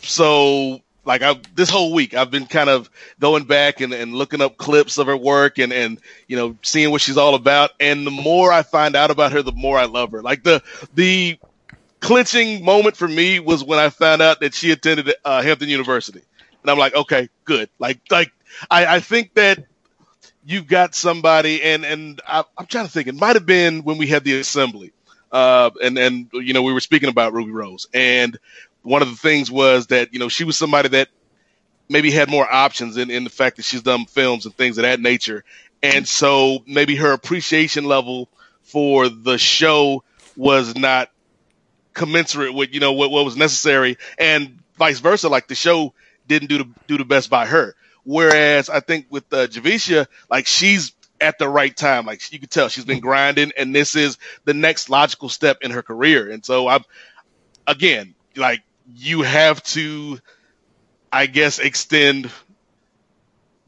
so 0.00 0.80
like 1.04 1.22
I 1.22 1.34
this 1.54 1.68
whole 1.68 1.92
week 1.92 2.14
I've 2.14 2.30
been 2.30 2.46
kind 2.46 2.70
of 2.70 2.90
going 3.18 3.44
back 3.44 3.80
and, 3.80 3.92
and 3.92 4.14
looking 4.14 4.40
up 4.40 4.56
clips 4.56 4.98
of 4.98 5.06
her 5.06 5.16
work 5.16 5.58
and 5.58 5.72
and 5.72 6.00
you 6.28 6.36
know 6.36 6.56
seeing 6.62 6.90
what 6.90 7.00
she's 7.00 7.16
all 7.16 7.34
about. 7.34 7.70
And 7.80 8.06
the 8.06 8.10
more 8.10 8.52
I 8.52 8.62
find 8.62 8.94
out 8.96 9.10
about 9.10 9.32
her 9.32 9.42
the 9.42 9.52
more 9.52 9.78
I 9.78 9.86
love 9.86 10.12
her. 10.12 10.22
Like 10.22 10.42
the 10.42 10.62
the 10.94 11.38
clinching 12.00 12.64
moment 12.64 12.96
for 12.96 13.08
me 13.08 13.40
was 13.40 13.64
when 13.64 13.78
I 13.78 13.88
found 13.90 14.22
out 14.22 14.40
that 14.40 14.54
she 14.54 14.70
attended 14.70 15.12
uh, 15.24 15.42
Hampton 15.42 15.68
University. 15.68 16.22
And 16.62 16.70
I'm 16.70 16.78
like 16.78 16.94
okay 16.94 17.28
good. 17.44 17.68
Like 17.78 18.00
like 18.10 18.32
I, 18.70 18.96
I 18.96 19.00
think 19.00 19.34
that 19.34 19.64
you've 20.44 20.66
got 20.68 20.94
somebody 20.94 21.62
and 21.62 21.84
and 21.84 22.20
I, 22.26 22.44
I'm 22.56 22.66
trying 22.66 22.86
to 22.86 22.92
think. 22.92 23.08
It 23.08 23.16
might 23.16 23.36
have 23.36 23.46
been 23.46 23.82
when 23.82 23.98
we 23.98 24.06
had 24.06 24.24
the 24.24 24.38
assembly 24.38 24.92
uh 25.32 25.70
and 25.82 25.96
and 25.98 26.28
you 26.34 26.52
know 26.52 26.62
we 26.62 26.74
were 26.74 26.80
speaking 26.80 27.08
about 27.08 27.32
Ruby 27.32 27.50
Rose. 27.50 27.88
And 27.92 28.38
one 28.82 29.02
of 29.02 29.08
the 29.08 29.16
things 29.16 29.50
was 29.50 29.88
that 29.88 30.12
you 30.12 30.18
know 30.18 30.28
she 30.28 30.44
was 30.44 30.56
somebody 30.56 30.88
that 30.90 31.08
maybe 31.88 32.10
had 32.10 32.30
more 32.30 32.50
options 32.50 32.96
in, 32.96 33.10
in 33.10 33.24
the 33.24 33.30
fact 33.30 33.56
that 33.56 33.64
she's 33.64 33.82
done 33.82 34.06
films 34.06 34.46
and 34.46 34.54
things 34.56 34.78
of 34.78 34.82
that 34.82 35.00
nature. 35.00 35.44
And 35.82 36.06
so 36.06 36.60
maybe 36.66 36.96
her 36.96 37.12
appreciation 37.12 37.84
level 37.84 38.28
for 38.62 39.08
the 39.08 39.36
show 39.36 40.04
was 40.36 40.76
not 40.76 41.10
commensurate 41.92 42.54
with 42.54 42.72
you 42.72 42.80
know 42.80 42.92
what, 42.92 43.10
what 43.10 43.24
was 43.24 43.36
necessary. 43.36 43.98
And 44.18 44.60
vice 44.76 45.00
versa 45.00 45.28
like 45.28 45.48
the 45.48 45.54
show 45.54 45.92
didn't 46.26 46.48
do 46.48 46.58
the 46.58 46.68
do 46.86 46.98
the 46.98 47.04
best 47.04 47.28
by 47.28 47.46
her. 47.46 47.74
Whereas 48.04 48.68
i 48.70 48.80
think 48.80 49.06
with 49.10 49.32
uh, 49.32 49.46
javicia 49.46 50.06
like 50.30 50.46
she's 50.46 50.92
at 51.20 51.38
the 51.38 51.48
right 51.48 51.76
time. 51.76 52.06
Like 52.06 52.32
you 52.32 52.38
can 52.38 52.48
tell 52.48 52.68
she's 52.68 52.84
been 52.84 53.00
grinding 53.00 53.52
and 53.56 53.74
this 53.74 53.94
is 53.94 54.18
the 54.44 54.54
next 54.54 54.88
logical 54.90 55.28
step 55.28 55.58
in 55.62 55.70
her 55.72 55.82
career. 55.82 56.30
And 56.30 56.44
so 56.44 56.68
i'm 56.68 56.84
again 57.66 58.14
like 58.36 58.62
you 58.86 59.22
have 59.22 59.62
to 59.64 60.18
I 61.12 61.26
guess 61.26 61.58
extend 61.58 62.30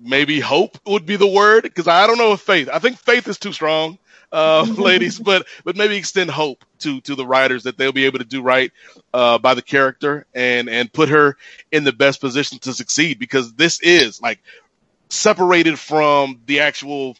maybe 0.00 0.40
hope 0.40 0.78
would 0.86 1.06
be 1.06 1.16
the 1.16 1.26
word 1.26 1.62
because 1.64 1.88
I 1.88 2.06
don't 2.06 2.18
know 2.18 2.32
if 2.32 2.40
faith. 2.40 2.68
I 2.72 2.78
think 2.78 2.98
faith 2.98 3.28
is 3.28 3.38
too 3.38 3.52
strong, 3.52 3.98
uh, 4.32 4.66
ladies, 4.78 5.18
but 5.18 5.46
but 5.64 5.76
maybe 5.76 5.96
extend 5.96 6.30
hope 6.30 6.64
to 6.80 7.00
to 7.02 7.14
the 7.14 7.26
writers 7.26 7.64
that 7.64 7.78
they'll 7.78 7.92
be 7.92 8.06
able 8.06 8.18
to 8.18 8.24
do 8.24 8.42
right 8.42 8.72
uh, 9.14 9.38
by 9.38 9.54
the 9.54 9.62
character 9.62 10.26
and 10.34 10.68
and 10.68 10.92
put 10.92 11.08
her 11.10 11.36
in 11.72 11.84
the 11.84 11.92
best 11.92 12.20
position 12.20 12.58
to 12.60 12.72
succeed 12.74 13.18
because 13.18 13.54
this 13.54 13.80
is 13.82 14.20
like 14.22 14.40
separated 15.10 15.78
from 15.78 16.40
the 16.46 16.60
actual 16.60 17.16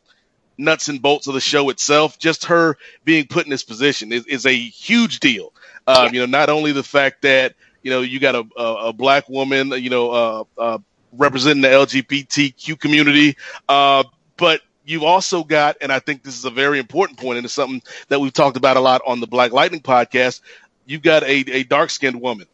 nuts 0.58 0.88
and 0.88 1.02
bolts 1.02 1.26
of 1.26 1.34
the 1.34 1.40
show 1.40 1.70
itself. 1.70 2.18
Just 2.18 2.46
her 2.46 2.76
being 3.04 3.26
put 3.26 3.44
in 3.44 3.50
this 3.50 3.64
position 3.64 4.12
is, 4.12 4.26
is 4.26 4.46
a 4.46 4.52
huge 4.54 5.20
deal. 5.20 5.52
Um, 5.86 6.14
You 6.14 6.20
know, 6.20 6.26
not 6.26 6.50
only 6.50 6.72
the 6.72 6.82
fact 6.82 7.22
that 7.22 7.54
you 7.84 7.90
know 7.90 8.00
you 8.00 8.18
got 8.18 8.34
a 8.34 8.44
a, 8.56 8.74
a 8.88 8.92
black 8.92 9.28
woman, 9.28 9.70
you 9.72 9.90
know, 9.90 10.10
uh, 10.10 10.44
uh, 10.58 10.78
representing 11.12 11.62
the 11.62 11.68
LGBTQ 11.68 12.80
community, 12.80 13.36
uh, 13.68 14.02
but 14.36 14.60
you've 14.84 15.04
also 15.04 15.44
got, 15.44 15.76
and 15.80 15.92
I 15.92 16.00
think 16.00 16.22
this 16.22 16.36
is 16.36 16.44
a 16.44 16.50
very 16.50 16.78
important 16.78 17.18
point, 17.18 17.38
and 17.38 17.44
it's 17.44 17.54
something 17.54 17.82
that 18.08 18.20
we've 18.20 18.32
talked 18.32 18.56
about 18.56 18.76
a 18.76 18.80
lot 18.80 19.02
on 19.06 19.20
the 19.20 19.26
Black 19.26 19.52
Lightning 19.52 19.80
podcast. 19.80 20.40
You've 20.86 21.02
got 21.02 21.22
a, 21.22 21.44
a 21.52 21.62
dark 21.64 21.90
skinned 21.90 22.20
woman 22.20 22.46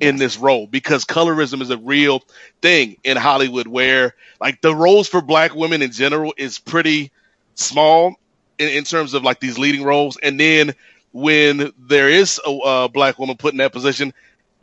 in 0.00 0.16
this 0.16 0.36
role 0.38 0.66
because 0.66 1.04
colorism 1.04 1.60
is 1.62 1.70
a 1.70 1.78
real 1.78 2.22
thing 2.62 2.96
in 3.04 3.16
Hollywood 3.16 3.66
where 3.66 4.14
like 4.40 4.60
the 4.60 4.74
roles 4.74 5.08
for 5.08 5.20
black 5.20 5.54
women 5.54 5.82
in 5.82 5.90
general 5.90 6.34
is 6.36 6.58
pretty 6.58 7.10
small 7.54 8.14
in, 8.58 8.68
in 8.68 8.84
terms 8.84 9.14
of 9.14 9.22
like 9.22 9.40
these 9.40 9.58
leading 9.58 9.84
roles. 9.84 10.16
And 10.18 10.38
then 10.38 10.74
when 11.12 11.72
there 11.78 12.08
is 12.08 12.40
a, 12.46 12.50
a 12.50 12.88
black 12.88 13.18
woman 13.18 13.36
put 13.36 13.52
in 13.52 13.58
that 13.58 13.72
position, 13.72 14.12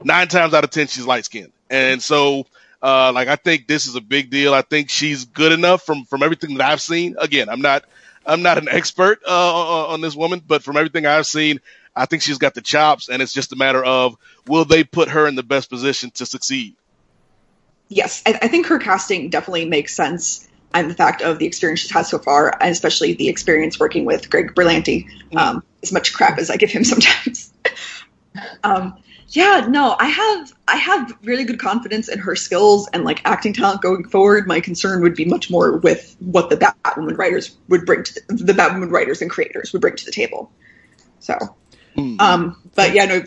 nine 0.04 0.28
times 0.28 0.54
out 0.54 0.64
of 0.64 0.70
10, 0.70 0.88
she's 0.88 1.06
light 1.06 1.26
skinned. 1.26 1.52
And 1.70 2.02
so, 2.02 2.46
uh, 2.82 3.12
like, 3.14 3.28
I 3.28 3.36
think 3.36 3.68
this 3.68 3.88
is 3.88 3.96
a 3.96 4.02
big 4.02 4.30
deal. 4.30 4.54
I 4.54 4.62
think 4.62 4.90
she's 4.90 5.26
good 5.26 5.52
enough 5.52 5.84
from, 5.84 6.06
from 6.06 6.24
everything 6.24 6.56
that 6.58 6.70
I've 6.70 6.82
seen. 6.82 7.16
Again, 7.20 7.50
I'm 7.50 7.62
not, 7.62 7.86
I'm 8.26 8.42
not 8.42 8.58
an 8.58 8.70
expert, 8.70 9.20
uh, 9.28 9.88
on 9.88 10.02
this 10.02 10.16
woman, 10.16 10.42
but 10.46 10.64
from 10.64 10.78
everything 10.78 11.06
I've 11.06 11.28
seen, 11.28 11.60
I 11.96 12.06
think 12.06 12.22
she's 12.22 12.38
got 12.38 12.54
the 12.54 12.62
chops 12.62 13.08
and 13.08 13.22
it's 13.22 13.34
just 13.34 13.54
a 13.54 13.56
matter 13.56 13.84
of 13.84 14.18
will 14.48 14.66
they 14.66 14.84
put 14.84 15.10
her 15.10 15.28
in 15.28 15.36
the 15.36 15.44
best 15.44 15.70
position 15.70 16.12
to 16.12 16.26
succeed? 16.26 16.76
Yes, 17.88 18.22
I, 18.26 18.40
I 18.42 18.48
think 18.48 18.66
her 18.68 18.80
casting 18.80 19.30
definitely 19.30 19.66
makes 19.66 19.96
sense. 19.96 20.48
And 20.74 20.90
the 20.90 20.94
fact 20.94 21.22
of 21.22 21.40
the 21.40 21.46
experience 21.46 21.80
she's 21.80 21.92
had 21.92 22.06
so 22.06 22.20
far, 22.20 22.52
and 22.60 22.70
especially 22.72 23.14
the 23.14 23.30
experience 23.30 23.80
working 23.80 24.04
with 24.04 24.30
Greg 24.30 24.54
Berlanti, 24.54 25.08
um, 25.34 25.64
as 25.82 25.94
much 25.94 26.14
crap 26.14 26.38
as 26.38 26.50
I 26.50 26.58
give 26.58 26.70
him 26.70 26.84
sometimes. 26.84 27.54
um, 28.64 28.98
yeah, 29.30 29.66
no, 29.68 29.96
I 29.98 30.08
have 30.08 30.54
I 30.68 30.78
have 30.78 31.14
really 31.24 31.46
good 31.46 31.60
confidence 31.60 32.10
in 32.10 32.20
her 32.20 32.36
skills 32.36 32.88
and 32.94 33.04
like 33.04 33.22
acting 33.26 33.54
talent 33.54 33.82
going 33.82 34.08
forward. 34.08 34.48
My 34.48 34.60
concern 34.60 35.02
would 35.02 35.16
be 35.16 35.26
much 35.26 35.50
more 35.50 35.78
with 35.78 36.16
what 36.20 36.50
the 36.50 36.58
Batwoman 36.58 37.18
writers 37.18 37.58
would 37.68 37.86
bring 37.86 38.04
to 38.04 38.14
the, 38.14 38.44
the 38.44 38.54
Batwoman 38.54 38.92
writers 38.92 39.22
and 39.22 39.32
creators 39.32 39.74
would 39.74 39.82
bring 39.82 39.96
to 39.96 40.06
the 40.06 40.12
table. 40.12 40.52
So, 41.20 41.38
um, 42.20 42.62
but 42.76 42.94
yeah, 42.94 43.06
no, 43.06 43.24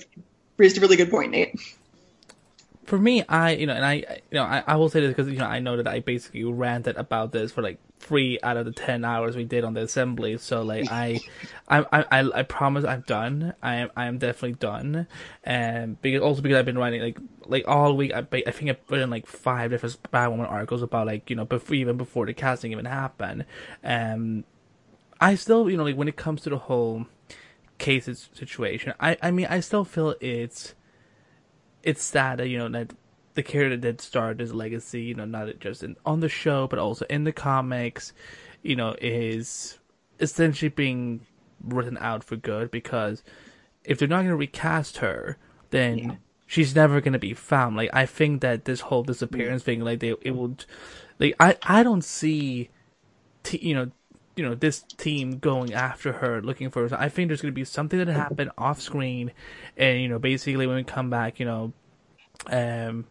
raised 0.56 0.78
a 0.78 0.80
really 0.80 0.96
good 0.96 1.10
point, 1.10 1.32
Nate. 1.32 1.58
for 2.84 2.98
me, 2.98 3.24
I 3.28 3.52
you 3.52 3.66
know, 3.66 3.74
and 3.74 3.84
I 3.84 3.94
you 3.94 4.14
know, 4.32 4.44
I, 4.44 4.62
I 4.66 4.76
will 4.76 4.88
say 4.88 5.00
this 5.00 5.10
because 5.10 5.28
you 5.28 5.38
know 5.38 5.46
I 5.46 5.58
know 5.58 5.76
that 5.76 5.86
I 5.86 6.00
basically 6.00 6.44
ranted 6.44 6.96
about 6.96 7.32
this 7.32 7.52
for 7.52 7.62
like 7.62 7.78
three 8.00 8.38
out 8.42 8.56
of 8.56 8.64
the 8.64 8.72
ten 8.72 9.04
hours 9.04 9.36
we 9.36 9.44
did 9.44 9.64
on 9.64 9.74
the 9.74 9.82
assembly. 9.82 10.38
So 10.38 10.62
like 10.62 10.90
I, 10.90 11.20
I 11.68 11.84
I 11.92 12.30
I 12.34 12.42
promise 12.42 12.84
I'm 12.84 13.02
done. 13.06 13.54
I 13.62 13.76
am 13.76 13.90
I 13.96 14.06
am 14.06 14.18
definitely 14.18 14.54
done, 14.54 15.06
and 15.44 16.00
because 16.00 16.22
also 16.22 16.42
because 16.42 16.58
I've 16.58 16.64
been 16.64 16.78
writing 16.78 17.02
like 17.02 17.18
like 17.46 17.66
all 17.66 17.96
week. 17.96 18.12
I 18.12 18.20
I 18.46 18.50
think 18.50 18.70
I've 18.70 18.78
written 18.88 19.10
like 19.10 19.26
five 19.26 19.70
different 19.70 20.02
Batwoman 20.12 20.50
articles 20.50 20.82
about 20.82 21.06
like 21.06 21.28
you 21.30 21.36
know 21.36 21.44
before 21.44 21.74
even 21.74 21.96
before 21.96 22.26
the 22.26 22.34
casting 22.34 22.72
even 22.72 22.84
happened. 22.84 23.44
Um, 23.84 24.44
I 25.20 25.34
still 25.34 25.68
you 25.70 25.76
know 25.76 25.84
like 25.84 25.96
when 25.96 26.08
it 26.08 26.16
comes 26.16 26.42
to 26.42 26.50
the 26.50 26.58
whole 26.58 27.06
cases 27.78 28.30
situation, 28.32 28.94
I 29.00 29.16
I 29.22 29.30
mean 29.30 29.46
I 29.46 29.60
still 29.60 29.84
feel 29.84 30.14
it's 30.20 30.74
it's 31.82 32.02
sad 32.02 32.38
that 32.38 32.48
you 32.48 32.58
know 32.58 32.68
that 32.68 32.92
the 33.38 33.42
character 33.44 33.76
that 33.76 34.00
started 34.00 34.40
his 34.40 34.52
legacy, 34.52 35.02
you 35.02 35.14
know, 35.14 35.24
not 35.24 35.46
just 35.60 35.84
in, 35.86 35.96
on 36.04 36.18
the 36.20 36.28
show 36.28 36.66
but 36.66 36.78
also 36.78 37.04
in 37.08 37.22
the 37.22 37.32
comics, 37.32 38.12
you 38.62 38.74
know, 38.74 38.96
is 39.00 39.78
essentially 40.18 40.68
being 40.68 41.20
written 41.62 41.96
out 42.00 42.24
for 42.24 42.36
good 42.36 42.70
because 42.70 43.22
if 43.84 43.98
they're 43.98 44.08
not 44.08 44.18
going 44.26 44.28
to 44.30 44.36
recast 44.36 44.98
her, 44.98 45.38
then 45.70 45.98
Yeah. 45.98 46.14
she's 46.46 46.74
never 46.74 47.00
going 47.00 47.12
to 47.12 47.18
be 47.30 47.34
found. 47.34 47.76
Like 47.76 47.90
I 47.92 48.06
think 48.06 48.40
that 48.42 48.64
this 48.64 48.80
whole 48.80 49.04
disappearance 49.04 49.62
thing, 49.62 49.80
like 49.80 50.00
they 50.00 50.14
it 50.22 50.34
would, 50.34 50.64
like 51.20 51.34
I 51.38 51.56
I 51.62 51.82
don't 51.84 52.04
see, 52.04 52.70
t- 53.44 53.60
you 53.68 53.74
know. 53.74 53.90
You 54.36 54.44
know 54.48 54.54
this 54.54 54.84
team 55.04 55.38
going 55.40 55.74
after 55.74 56.12
her, 56.12 56.40
looking 56.40 56.70
for 56.70 56.88
her. 56.88 56.96
I 56.96 57.08
think 57.08 57.26
there's 57.26 57.42
going 57.42 57.52
to 57.52 57.60
be 57.60 57.64
something 57.64 57.98
that 57.98 58.06
happened 58.06 58.52
off 58.56 58.80
screen, 58.80 59.32
and 59.76 60.00
you 60.00 60.06
know, 60.08 60.20
basically 60.20 60.64
when 60.68 60.76
we 60.76 60.84
come 60.84 61.10
back, 61.10 61.40
you 61.40 61.46
know, 61.46 61.72
um, 62.46 63.06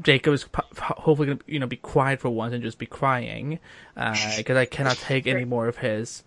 Jacob 0.00 0.34
is 0.34 0.46
hopefully 0.76 1.26
going 1.26 1.38
to 1.38 1.44
you 1.46 1.58
know 1.58 1.66
be 1.66 1.76
quiet 1.76 2.20
for 2.20 2.30
once 2.30 2.54
and 2.54 2.62
just 2.62 2.78
be 2.78 2.86
crying 2.86 3.58
because 4.36 4.56
I 4.56 4.64
cannot 4.64 4.96
take 4.96 5.26
any 5.26 5.44
more 5.44 5.68
of 5.68 5.78
his 5.78 6.24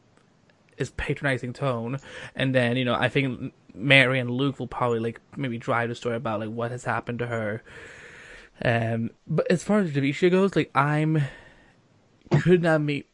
his 0.77 0.89
patronizing 0.91 1.53
tone. 1.53 1.99
And 2.35 2.53
then 2.53 2.77
you 2.77 2.85
know 2.85 2.95
I 2.95 3.09
think 3.09 3.53
Mary 3.73 4.19
and 4.19 4.29
Luke 4.29 4.59
will 4.59 4.67
probably 4.67 4.99
like 4.99 5.21
maybe 5.37 5.57
drive 5.57 5.89
the 5.89 5.95
story 5.95 6.15
about 6.15 6.39
like 6.39 6.49
what 6.49 6.71
has 6.71 6.83
happened 6.83 7.19
to 7.19 7.27
her. 7.27 7.63
Um, 8.63 9.11
but 9.27 9.49
as 9.49 9.63
far 9.63 9.79
as 9.79 9.91
Javicia 9.91 10.29
goes, 10.29 10.55
like 10.55 10.71
I'm 10.75 11.23
could 12.41 12.61
not 12.61 12.85
be 12.85 13.05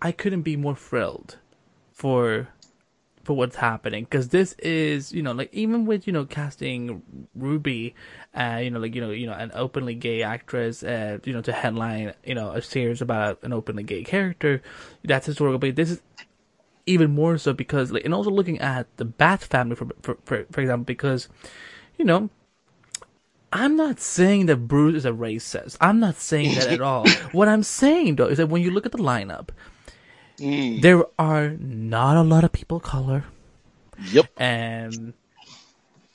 I 0.00 0.12
couldn't 0.12 0.42
be 0.42 0.56
more 0.56 0.76
thrilled 0.76 1.38
for 1.92 2.48
for 3.26 3.36
what's 3.36 3.56
happening 3.56 4.04
because 4.04 4.28
this 4.28 4.52
is 4.60 5.12
you 5.12 5.20
know 5.20 5.32
like 5.32 5.52
even 5.52 5.84
with 5.84 6.06
you 6.06 6.12
know 6.12 6.24
casting 6.24 7.02
Ruby, 7.34 7.94
uh 8.36 8.60
you 8.62 8.70
know 8.70 8.78
like 8.78 8.94
you 8.94 9.00
know 9.00 9.10
you 9.10 9.26
know 9.26 9.32
an 9.32 9.50
openly 9.52 9.96
gay 9.96 10.22
actress 10.22 10.84
uh 10.84 11.18
you 11.24 11.32
know 11.32 11.42
to 11.42 11.52
headline 11.52 12.14
you 12.24 12.36
know 12.36 12.52
a 12.52 12.62
series 12.62 13.02
about 13.02 13.42
an 13.42 13.52
openly 13.52 13.82
gay 13.82 14.04
character, 14.04 14.62
that's 15.02 15.26
historical. 15.26 15.58
But 15.58 15.74
this 15.74 15.90
is 15.90 16.02
even 16.86 17.10
more 17.10 17.36
so 17.36 17.52
because 17.52 17.90
like 17.90 18.04
and 18.04 18.14
also 18.14 18.30
looking 18.30 18.60
at 18.60 18.86
the 18.96 19.04
Bat 19.04 19.42
family 19.42 19.74
for 19.74 19.88
for 20.02 20.16
for, 20.24 20.46
for 20.52 20.60
example 20.60 20.84
because 20.84 21.28
you 21.98 22.04
know 22.04 22.30
I'm 23.52 23.74
not 23.74 23.98
saying 23.98 24.46
that 24.46 24.68
Bruce 24.68 24.96
is 24.96 25.04
a 25.04 25.12
racist. 25.12 25.78
I'm 25.80 25.98
not 25.98 26.16
saying 26.16 26.54
that 26.56 26.68
at 26.68 26.80
all. 26.90 27.08
what 27.32 27.48
I'm 27.48 27.64
saying 27.64 28.16
though 28.16 28.26
is 28.26 28.38
that 28.38 28.48
when 28.48 28.62
you 28.62 28.70
look 28.70 28.86
at 28.86 28.92
the 28.92 28.98
lineup, 28.98 29.48
Mm. 30.38 30.82
there 30.82 31.04
are 31.18 31.50
not 31.50 32.16
a 32.16 32.22
lot 32.22 32.44
of 32.44 32.52
people 32.52 32.78
of 32.78 32.82
color, 32.82 33.24
Yep. 34.12 34.30
and 34.38 35.14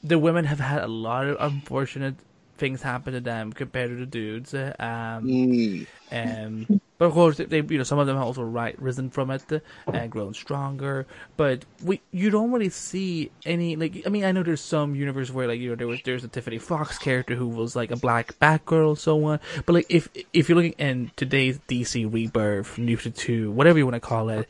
the 0.04 0.20
women 0.20 0.46
have 0.46 0.60
had 0.60 0.84
a 0.84 0.88
lot 0.88 1.28
of 1.28 1.38
unfortunate 1.40 2.16
things 2.58 2.82
happen 2.82 3.14
to 3.14 3.22
them 3.22 3.54
compared 3.54 3.90
to 3.90 3.96
the 3.96 4.06
dudes. 4.06 4.54
Um, 4.54 4.68
Mm. 4.80 5.88
um, 6.12 6.82
but 7.02 7.08
of 7.08 7.14
course, 7.14 7.38
they, 7.38 7.64
you 7.64 7.80
know, 7.80 7.84
some 7.84 7.98
of 7.98 8.06
them 8.06 8.16
have 8.16 8.28
also 8.28 8.44
right 8.44 8.80
risen 8.80 9.10
from 9.10 9.32
it 9.32 9.64
and 9.92 10.12
grown 10.12 10.36
stronger. 10.36 11.08
But 11.36 11.66
we, 11.84 12.00
you 12.12 12.30
don't 12.30 12.52
really 12.52 12.70
see 12.70 13.32
any 13.44 13.76
like. 13.76 14.04
I 14.06 14.10
mean, 14.10 14.24
I 14.24 14.32
know 14.32 14.44
there's 14.44 14.62
some 14.62 14.94
universe 14.94 15.32
where 15.32 15.48
like 15.48 15.60
you 15.60 15.70
know 15.70 15.76
there 15.76 15.88
was 15.88 16.02
there's 16.06 16.24
a 16.24 16.28
Tiffany 16.28 16.60
Fox 16.60 17.00
character 17.00 17.34
who 17.34 17.48
was 17.48 17.76
like 17.76 17.90
a 17.90 17.96
black 17.96 18.38
Batgirl, 18.38 19.00
so 19.00 19.26
on. 19.26 19.40
But 19.66 19.74
like 19.74 19.88
if 19.90 20.10
if 20.32 20.48
you're 20.48 20.56
looking 20.56 20.74
in 20.74 21.10
today's 21.16 21.58
DC 21.68 22.14
Rebirth, 22.14 22.78
New 22.78 22.98
Two, 22.98 23.50
whatever 23.50 23.80
you 23.80 23.86
want 23.88 23.96
to 23.96 24.00
call 24.00 24.30
it, 24.30 24.48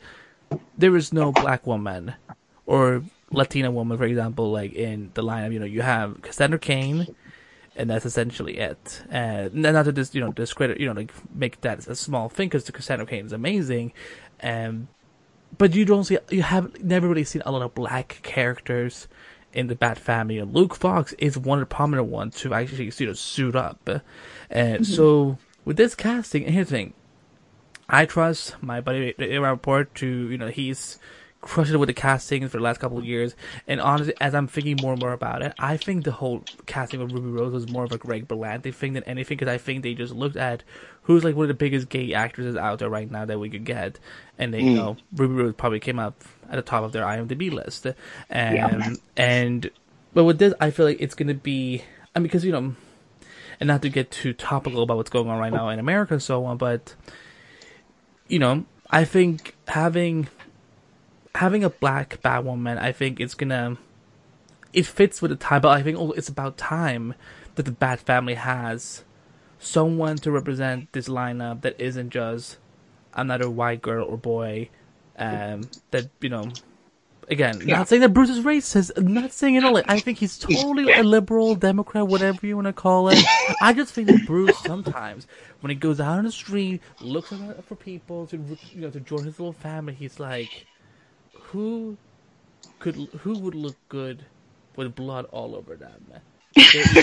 there 0.76 0.94
is 0.94 1.10
no 1.10 1.32
black 1.32 1.66
woman 1.66 2.12
or 2.66 3.02
Latina 3.30 3.70
woman, 3.70 3.96
for 3.96 4.04
example, 4.04 4.52
like 4.52 4.74
in 4.74 5.10
the 5.14 5.22
lineup. 5.22 5.54
You 5.54 5.60
know, 5.60 5.64
you 5.64 5.80
have 5.80 6.20
Cassandra 6.20 6.58
Cain 6.58 7.14
and 7.76 7.88
that's 7.88 8.04
essentially 8.04 8.58
it. 8.58 9.02
Uh, 9.10 9.48
not 9.52 9.84
to 9.84 9.92
just 9.92 10.14
you 10.14 10.20
know 10.20 10.32
discredit 10.32 10.78
you 10.80 10.86
know 10.86 10.92
like 10.92 11.12
make 11.34 11.60
that 11.62 11.86
a 11.86 11.94
small 11.94 12.28
thing 12.28 12.48
because 12.48 12.64
the 12.64 12.72
Cassandra 12.72 13.06
Cain 13.06 13.26
is 13.26 13.32
amazing, 13.32 13.92
um, 14.42 14.88
but 15.56 15.74
you 15.74 15.84
don't 15.84 16.04
see 16.04 16.18
you 16.30 16.42
have 16.42 16.82
never 16.82 17.08
really 17.08 17.24
seen 17.24 17.42
a 17.44 17.52
lot 17.52 17.62
of 17.62 17.74
black 17.74 18.20
characters 18.22 19.08
in 19.52 19.66
the 19.66 19.74
Bat 19.74 19.98
family. 19.98 20.38
And 20.38 20.54
Luke 20.54 20.74
Fox 20.74 21.12
is 21.14 21.36
one 21.36 21.58
of 21.58 21.68
the 21.68 21.74
prominent 21.74 22.08
ones 22.08 22.36
to 22.40 22.54
actually 22.54 22.90
you 22.96 23.06
know 23.06 23.12
suit 23.12 23.56
up, 23.56 23.88
and 24.50 24.86
so 24.86 25.38
with 25.64 25.76
this 25.76 25.94
casting, 25.94 26.44
and 26.44 26.54
here's 26.54 26.68
the 26.68 26.76
thing. 26.76 26.94
I 27.88 28.06
trust 28.06 28.62
my 28.62 28.80
buddy 28.80 29.14
Aaron 29.18 29.50
Report 29.50 29.94
to 29.96 30.06
you 30.06 30.38
know 30.38 30.48
he's 30.48 30.98
crushed 31.42 31.72
it 31.72 31.76
with 31.76 31.88
the 31.88 31.92
casting 31.92 32.48
for 32.48 32.56
the 32.56 32.62
last 32.62 32.80
couple 32.80 32.96
of 32.96 33.04
years. 33.04 33.34
And 33.66 33.80
honestly, 33.80 34.14
as 34.20 34.34
I'm 34.34 34.48
thinking 34.48 34.78
more 34.80 34.92
and 34.92 35.02
more 35.02 35.12
about 35.12 35.42
it, 35.42 35.52
I 35.58 35.76
think 35.76 36.04
the 36.04 36.12
whole 36.12 36.44
casting 36.66 37.02
of 37.02 37.12
Ruby 37.12 37.28
Rose 37.28 37.52
was 37.52 37.68
more 37.68 37.84
of 37.84 37.92
a 37.92 37.98
Greg 37.98 38.26
Berlanti 38.26 38.72
thing 38.74 38.94
than 38.94 39.02
anything 39.04 39.36
because 39.36 39.52
I 39.52 39.58
think 39.58 39.82
they 39.82 39.92
just 39.92 40.14
looked 40.14 40.36
at 40.36 40.62
who's 41.02 41.24
like 41.24 41.34
one 41.36 41.44
of 41.44 41.48
the 41.48 41.54
biggest 41.54 41.90
gay 41.90 42.14
actresses 42.14 42.56
out 42.56 42.78
there 42.78 42.88
right 42.88 43.10
now 43.10 43.26
that 43.26 43.38
we 43.38 43.50
could 43.50 43.64
get, 43.64 43.98
and 44.38 44.54
they 44.54 44.62
you 44.62 44.74
know 44.74 44.96
Ruby 45.14 45.34
Rose 45.34 45.54
probably 45.54 45.80
came 45.80 45.98
up 45.98 46.24
at 46.48 46.56
the 46.56 46.62
top 46.62 46.84
of 46.84 46.92
their 46.92 47.04
IMDb 47.04 47.52
list. 47.52 47.86
Um, 48.30 48.96
and 49.16 49.70
but 50.14 50.24
with 50.24 50.38
this, 50.38 50.54
I 50.60 50.70
feel 50.70 50.86
like 50.86 51.00
it's 51.00 51.14
gonna 51.14 51.34
be, 51.34 51.82
I 52.14 52.20
mean, 52.20 52.24
because 52.24 52.44
you 52.44 52.52
know. 52.52 52.74
and 53.60 53.68
not 53.68 53.82
to 53.82 53.88
get 53.88 54.10
too 54.10 54.32
topical 54.32 54.82
about 54.82 54.96
what's 54.96 55.10
going 55.10 55.28
on 55.28 55.38
right 55.38 55.52
now 55.52 55.68
in 55.68 55.78
America 55.78 56.14
and 56.14 56.22
so 56.22 56.44
on, 56.44 56.56
but 56.56 56.94
you 58.28 58.38
know, 58.38 58.64
I 58.90 59.04
think 59.04 59.54
having 59.68 60.28
having 61.34 61.64
a 61.64 61.70
black 61.70 62.20
Batwoman, 62.22 62.78
I 62.78 62.92
think 62.92 63.20
it's 63.20 63.34
gonna 63.34 63.76
it 64.72 64.86
fits 64.86 65.20
with 65.20 65.30
the 65.30 65.36
time, 65.36 65.60
but 65.62 65.68
I 65.70 65.82
think 65.82 65.98
also 65.98 66.12
it's 66.14 66.28
about 66.28 66.56
time 66.56 67.14
that 67.56 67.64
the 67.64 67.72
Bat 67.72 68.00
family 68.00 68.34
has 68.34 69.04
someone 69.58 70.16
to 70.16 70.30
represent 70.30 70.92
this 70.92 71.08
lineup 71.08 71.60
that 71.62 71.78
isn't 71.80 72.10
just 72.10 72.56
another 73.14 73.50
white 73.50 73.82
girl 73.82 74.06
or 74.06 74.16
boy. 74.16 74.68
Um, 75.18 75.68
that 75.90 76.08
you 76.22 76.30
know, 76.30 76.48
again, 77.28 77.60
Yeah. 77.64 77.76
not 77.76 77.88
saying 77.88 78.00
that 78.00 78.14
Bruce 78.14 78.30
is 78.30 78.40
racist, 78.44 79.00
not 79.02 79.30
saying 79.32 79.56
it 79.56 79.62
all. 79.64 79.80
I 79.86 80.00
think 80.00 80.18
he's 80.18 80.38
totally 80.38 80.90
a 80.90 81.02
liberal 81.02 81.54
Democrat, 81.54 82.08
whatever 82.08 82.46
you 82.46 82.56
want 82.56 82.66
to 82.66 82.72
call 82.72 83.08
it. 83.10 83.22
I 83.60 83.74
just 83.74 83.92
think 83.92 84.06
that 84.08 84.26
Bruce 84.26 84.58
sometimes, 84.60 85.26
when 85.60 85.68
he 85.70 85.76
goes 85.76 86.00
out 86.00 86.18
on 86.18 86.24
the 86.24 86.32
street, 86.32 86.80
looks 87.00 87.32
for 87.68 87.76
people 87.76 88.26
to 88.28 88.36
you 88.74 88.80
know 88.80 88.90
to 88.90 89.00
join 89.00 89.24
his 89.24 89.38
little 89.38 89.52
family, 89.52 89.92
he's 89.94 90.18
like, 90.18 90.66
who 91.52 91.96
could 92.78 92.96
who 93.20 93.38
would 93.38 93.54
look 93.54 93.76
good 93.88 94.26
with 94.76 94.94
blood 94.94 95.26
all 95.26 95.54
over 95.54 95.76
them? 95.76 96.06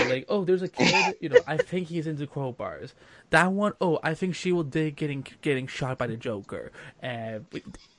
Like, 0.07 0.25
oh, 0.29 0.43
there's 0.45 0.61
a 0.61 0.67
kid. 0.67 1.15
You 1.21 1.29
know, 1.29 1.41
I 1.47 1.57
think 1.57 1.87
he's 1.87 2.07
into 2.07 2.27
crowbars. 2.27 2.93
That 3.31 3.51
one, 3.51 3.73
oh, 3.81 3.99
I 4.03 4.13
think 4.13 4.35
she 4.35 4.51
will 4.51 4.63
dig 4.63 4.95
getting 4.95 5.25
getting 5.41 5.67
shot 5.67 5.97
by 5.97 6.07
the 6.07 6.17
Joker. 6.17 6.71
Uh, 7.01 7.39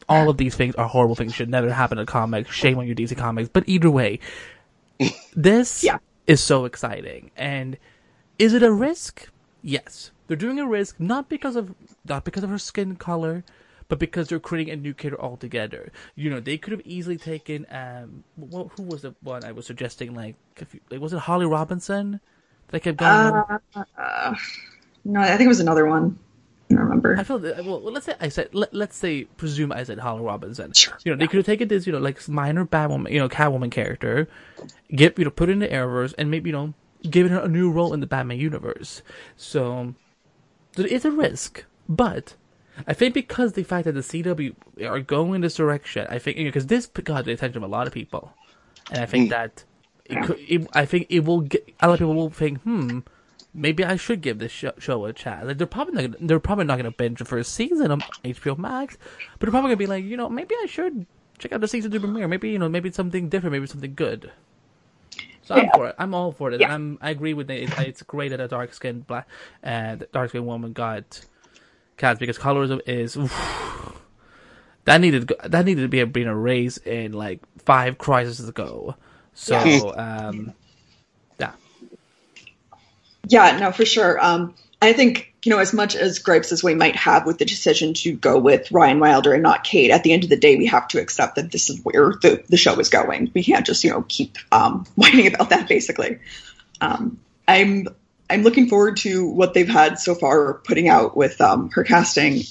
all 0.09 0.29
of 0.29 0.37
these 0.37 0.55
things 0.55 0.75
are 0.77 0.89
horrible 0.89 1.15
things. 1.15 1.35
Should 1.35 1.49
never 1.51 1.73
happen 1.73 1.99
in 1.99 2.07
comics. 2.07 2.51
Shame 2.51 2.79
on 2.79 2.87
your 2.87 2.95
DC 2.97 3.17
Comics. 3.17 3.49
But 3.53 3.65
either 3.69 3.91
way, 3.91 4.21
this 5.35 5.85
Yeah. 5.85 5.99
is 6.27 6.43
so 6.43 6.65
exciting. 6.65 7.31
And 7.37 7.77
is 8.39 8.55
it 8.55 8.63
a 8.63 8.73
risk? 8.73 9.29
Yes, 9.63 10.11
they're 10.27 10.37
doing 10.37 10.59
a 10.59 10.67
risk 10.67 10.99
not 10.99 11.29
because 11.29 11.57
of 11.57 11.75
not 12.09 12.25
because 12.25 12.43
of 12.43 12.51
her 12.51 12.59
skin 12.59 12.97
color, 12.97 13.45
but 13.91 13.99
because 13.99 14.29
they're 14.29 14.41
creating 14.41 14.73
a 14.73 14.77
new 14.77 14.95
character 14.95 15.21
altogether. 15.21 15.93
You 16.15 16.31
know, 16.31 16.41
they 16.41 16.57
could 16.57 16.71
have 16.71 16.81
easily 16.87 17.19
taken 17.19 17.67
um, 17.71 18.25
wh- 18.39 18.71
who 18.77 18.85
was 18.85 19.03
the 19.03 19.15
one 19.21 19.45
I 19.45 19.53
was 19.53 19.67
suggesting? 19.67 20.15
Like, 20.15 20.37
like 20.91 21.01
was 21.01 21.13
it 21.13 21.19
Holly 21.19 21.45
Robinson 21.45 22.21
that 22.69 22.77
I 22.77 22.79
kept 22.79 22.99
going? 22.99 23.11
Uh, 23.11 23.59
uh, 23.99 24.35
no, 25.05 25.21
I 25.21 25.37
think 25.37 25.43
it 25.43 25.49
was 25.49 25.61
another 25.61 25.87
one. 25.87 26.19
I 26.71 26.75
don't 26.75 26.85
remember. 26.85 27.17
I 27.19 27.25
feel 27.25 27.41
that, 27.41 27.65
well, 27.65 27.83
let's 27.83 28.07
say 28.07 28.15
I 28.21 28.29
said 28.29 28.51
let, 28.53 28.73
let's 28.73 28.97
say 28.97 29.25
presume 29.25 29.73
I 29.73 29.83
said 29.83 29.99
Holly 29.99 30.23
Robinson. 30.23 30.73
Sure. 30.73 30.97
You 31.05 31.11
know, 31.11 31.19
they 31.19 31.27
could 31.27 31.39
have 31.39 31.47
taken 31.47 31.67
this, 31.67 31.85
you 31.85 31.93
know, 31.93 31.99
like 31.99 32.27
minor 32.29 32.65
Batwoman, 32.65 33.11
you 33.11 33.19
know, 33.19 33.29
Catwoman 33.29 33.73
character, 33.73 34.29
get 34.95 35.19
you 35.19 35.25
know, 35.25 35.31
put 35.31 35.49
it 35.49 35.53
in 35.53 35.59
the 35.59 35.69
Arrowverse, 35.69 36.15
and 36.17 36.31
maybe 36.31 36.51
you 36.51 36.55
know, 36.55 36.75
given 37.11 37.33
her 37.33 37.41
a 37.41 37.49
new 37.49 37.73
role 37.73 37.93
in 37.93 37.99
the 37.99 38.07
Batman 38.07 38.39
universe. 38.39 39.03
So, 39.37 39.97
so 40.77 40.83
it's 40.85 41.05
a 41.05 41.11
risk, 41.11 41.65
but 41.89 42.37
I 42.87 42.93
think 42.95 43.15
because 43.15 43.53
the 43.55 43.63
fact 43.63 43.85
that 43.85 43.93
the 43.93 44.01
CW 44.01 44.55
are 44.87 45.01
going 45.01 45.35
in 45.37 45.41
this 45.41 45.55
direction, 45.57 46.07
I 46.11 46.19
think 46.19 46.37
because 46.39 46.67
this 46.67 46.87
got 46.87 47.25
the 47.25 47.33
attention 47.33 47.63
of 47.63 47.69
a 47.69 47.73
lot 47.73 47.87
of 47.87 47.93
people, 47.93 48.33
and 48.91 49.01
I 49.03 49.07
think 49.07 49.31
that 49.31 49.65
it 50.05 50.23
could, 50.25 50.39
it, 50.41 50.67
I 50.75 50.85
think 50.87 51.07
it 51.11 51.25
will 51.25 51.41
get 51.43 51.69
a 51.81 51.87
lot 51.89 51.95
of 51.95 51.99
people 52.01 52.15
will 52.15 52.31
think, 52.31 52.61
hmm, 52.63 53.01
maybe 53.55 53.85
I 53.85 53.97
should 53.97 54.21
give 54.21 54.39
this 54.39 54.53
show, 54.53 54.73
show 54.79 55.05
a 55.05 55.13
chance. 55.13 55.47
Like 55.47 55.59
they're 55.59 55.67
probably 55.67 55.95
not 55.95 56.03
gonna, 56.19 56.27
they're 56.27 56.41
probably 56.41 56.65
not 56.65 56.77
going 56.77 56.91
to 56.91 56.97
binge 56.97 57.19
the 57.19 57.25
first 57.25 57.55
season 57.55 57.91
on 57.91 58.01
HBO 58.25 58.59
Max, 58.59 58.97
but 59.39 59.47
they're 59.47 59.51
probably 59.51 59.69
going 59.69 59.77
to 59.79 59.85
be 59.85 59.87
like, 59.87 60.05
you 60.05 60.17
know, 60.17 60.29
maybe 60.29 60.55
I 60.63 60.67
should 60.67 61.07
check 61.39 61.53
out 61.53 61.61
the 61.61 61.69
season 61.69 61.91
two 61.91 62.01
premiere. 62.01 62.29
Maybe 62.29 62.51
you 62.51 62.59
know, 62.59 62.69
maybe 62.69 62.89
it's 62.89 62.97
something 62.97 63.29
different, 63.29 63.53
maybe 63.53 63.67
something 63.67 63.95
good. 63.95 64.31
So 65.43 65.55
I'm 65.55 65.69
for 65.75 65.89
it. 65.89 65.95
I'm 65.99 66.15
all 66.15 66.33
for 66.33 66.53
it. 66.53 66.61
Yeah. 66.61 66.73
I'm, 66.73 66.99
I 67.01 67.11
agree 67.11 67.35
with 67.35 67.51
it. 67.51 67.63
It's- 67.65 67.81
It's 67.81 68.03
great 68.03 68.29
that 68.29 68.41
a 68.41 68.47
dark 68.49 68.73
skinned 68.73 69.07
black, 69.07 69.27
uh, 69.65 69.97
dark 70.13 70.29
skinned 70.31 70.47
woman 70.47 70.73
got 70.73 71.21
cast 72.01 72.21
because 72.21 72.39
colorism 72.39 72.81
is 72.87 73.15
that 74.85 75.01
needed 75.01 75.31
that 75.45 75.65
needed 75.65 75.83
to 75.83 75.89
be 75.89 76.03
being 76.05 76.27
erased 76.27 76.87
in 76.87 77.13
like 77.13 77.41
five 77.65 77.99
crises 77.99 78.49
ago. 78.49 78.97
So 79.35 79.95
um, 79.97 80.53
yeah, 81.39 81.53
Yeah, 83.29 83.59
no, 83.59 83.73
for 83.73 83.85
sure. 83.85 84.23
Um, 84.25 84.55
I 84.83 84.93
think, 84.95 85.35
you 85.45 85.51
know, 85.51 85.59
as 85.59 85.73
much 85.73 85.95
as 85.95 86.19
gripes 86.19 86.53
as 86.53 86.65
we 86.65 86.75
might 86.75 86.97
have 86.97 87.27
with 87.27 87.39
the 87.39 87.45
decision 87.45 87.93
to 87.95 88.13
go 88.13 88.39
with 88.39 88.73
Ryan 88.73 88.99
Wilder 88.99 89.35
and 89.35 89.43
not 89.43 89.63
Kate, 89.63 89.91
at 89.91 90.03
the 90.03 90.13
end 90.13 90.25
of 90.25 90.31
the 90.31 90.39
day, 90.39 90.57
we 90.57 90.67
have 90.67 90.89
to 90.89 91.01
accept 91.01 91.37
that 91.37 91.53
this 91.53 91.69
is 91.69 91.81
where 91.85 92.15
the, 92.23 92.43
the 92.49 92.57
show 92.57 92.79
is 92.79 92.89
going. 92.89 93.31
We 93.35 93.45
can't 93.45 93.67
just, 93.67 93.85
you 93.85 93.91
know, 93.91 94.05
keep 94.09 94.39
um, 94.53 94.87
whining 94.95 95.35
about 95.35 95.51
that, 95.51 95.69
basically. 95.69 96.19
Um, 96.81 97.21
I'm 97.47 97.89
I'm 98.31 98.43
looking 98.43 98.69
forward 98.69 98.97
to 98.99 99.27
what 99.29 99.55
they've 99.55 99.69
had 99.69 99.99
so 99.99 100.15
far 100.15 100.55
putting 100.55 100.89
out 100.89 101.17
with 101.17 101.41
um, 101.41 101.71
her 101.71 101.85
casting 101.85 102.43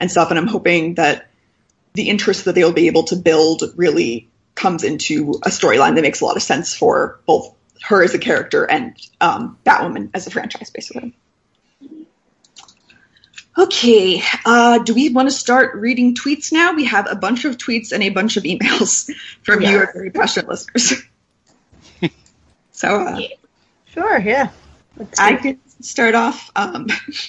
and 0.00 0.10
stuff, 0.10 0.30
and 0.30 0.38
I'm 0.38 0.46
hoping 0.46 0.94
that 0.94 1.28
the 1.94 2.08
interest 2.08 2.44
that 2.44 2.54
they'll 2.54 2.72
be 2.72 2.86
able 2.86 3.04
to 3.04 3.16
build 3.16 3.62
really 3.76 4.28
comes 4.54 4.84
into 4.84 5.34
a 5.42 5.48
storyline 5.48 5.96
that 5.96 6.02
makes 6.02 6.20
a 6.20 6.24
lot 6.24 6.36
of 6.36 6.42
sense 6.42 6.74
for 6.74 7.20
both 7.26 7.54
her 7.82 8.02
as 8.02 8.14
a 8.14 8.18
character 8.18 8.64
and 8.64 8.96
um, 9.20 9.58
Batwoman 9.64 10.10
as 10.14 10.26
a 10.26 10.30
franchise, 10.30 10.70
basically. 10.70 11.14
Okay, 13.56 14.20
uh, 14.44 14.78
do 14.78 14.94
we 14.94 15.10
want 15.10 15.28
to 15.28 15.34
start 15.34 15.76
reading 15.76 16.14
tweets 16.14 16.50
now? 16.50 16.72
We 16.72 16.86
have 16.86 17.06
a 17.08 17.14
bunch 17.14 17.44
of 17.44 17.56
tweets 17.56 17.92
and 17.92 18.02
a 18.02 18.08
bunch 18.08 18.36
of 18.36 18.42
emails 18.42 19.10
from 19.42 19.62
you, 19.62 19.78
our 19.78 19.92
very 19.92 20.10
passionate 20.10 20.48
listeners. 20.48 21.02
so 22.72 23.00
uh, 23.00 23.20
Sure, 23.94 24.18
yeah. 24.18 24.50
Let's 24.96 25.18
I 25.18 25.36
see. 25.36 25.42
can 25.42 25.60
start 25.82 26.14
off. 26.14 26.50
Um, 26.56 26.88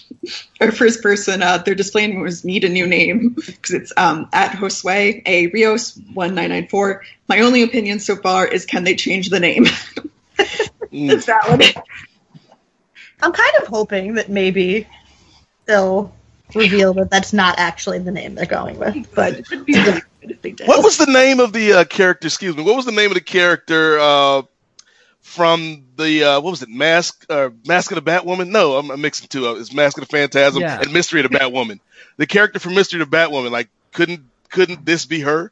our 0.61 0.71
first 0.71 1.01
person, 1.01 1.41
uh, 1.41 1.59
their 1.59 1.75
display 1.75 2.07
name 2.07 2.21
was 2.21 2.45
need 2.45 2.63
a 2.63 2.69
new 2.69 2.85
name 2.87 3.29
because 3.29 3.73
it's 3.73 3.93
um, 3.97 4.29
at 4.33 4.51
Josue 4.51 5.21
A 5.25 5.47
Rios 5.47 5.97
one 6.13 6.35
nine 6.35 6.49
nine 6.49 6.67
four. 6.67 7.03
My 7.27 7.39
only 7.39 7.63
opinion 7.63 7.99
so 7.99 8.15
far 8.15 8.47
is 8.47 8.65
can 8.65 8.83
they 8.83 8.95
change 8.95 9.29
the 9.29 9.39
name? 9.39 9.65
Mm. 10.91 11.09
That's 11.09 11.25
that 11.25 11.49
one. 11.49 11.61
I'm 13.21 13.31
kind 13.33 13.51
of 13.61 13.67
hoping 13.67 14.15
that 14.15 14.29
maybe 14.29 14.87
they'll 15.65 16.13
reveal 16.53 16.93
that 16.93 17.09
that's 17.09 17.33
not 17.33 17.55
actually 17.57 17.99
the 17.99 18.11
name 18.11 18.35
they're 18.35 18.45
going 18.45 18.77
with. 18.77 19.13
But 19.13 19.39
It 19.39 19.49
would 19.49 19.65
be 19.65 19.73
really 19.73 20.01
good 20.21 20.31
if 20.31 20.41
they 20.41 20.51
did. 20.51 20.67
What 20.67 20.83
was 20.83 20.97
the 20.97 21.07
name 21.07 21.39
of 21.39 21.53
the 21.53 21.73
uh, 21.73 21.83
character? 21.85 22.27
Excuse 22.27 22.55
me. 22.55 22.63
What 22.63 22.75
was 22.75 22.85
the 22.85 22.91
name 22.91 23.09
of 23.11 23.15
the 23.15 23.21
character 23.21 23.99
uh, 23.99 24.43
from 25.25 25.85
the 25.97 26.23
uh, 26.23 26.39
what 26.39 26.51
was 26.51 26.61
it? 26.61 26.69
Mask 26.69 27.25
uh, 27.29 27.49
Mask 27.67 27.91
of 27.91 28.01
the 28.03 28.09
Batwoman? 28.09 28.49
No, 28.49 28.77
I'm, 28.77 28.91
I'm 28.91 29.01
mixing 29.01 29.27
two 29.27 29.47
up. 29.47 29.57
It's 29.57 29.73
Mask 29.73 29.97
of 29.97 30.07
the 30.07 30.11
Phantasm 30.11 30.61
Yeah. 30.61 30.79
and 30.79 30.93
Mystery 30.93 31.19
of 31.25 31.31
the 31.31 31.37
Batwoman. 31.37 31.79
The 32.17 32.27
character 32.27 32.59
from 32.59 32.75
Mystery 32.75 33.01
of 33.01 33.09
the 33.09 33.17
Batwoman. 33.17 33.49
Like, 33.51 33.69
couldn't 33.91 34.21
couldn't 34.49 34.85
this 34.85 35.05
be 35.07 35.21
her? 35.21 35.51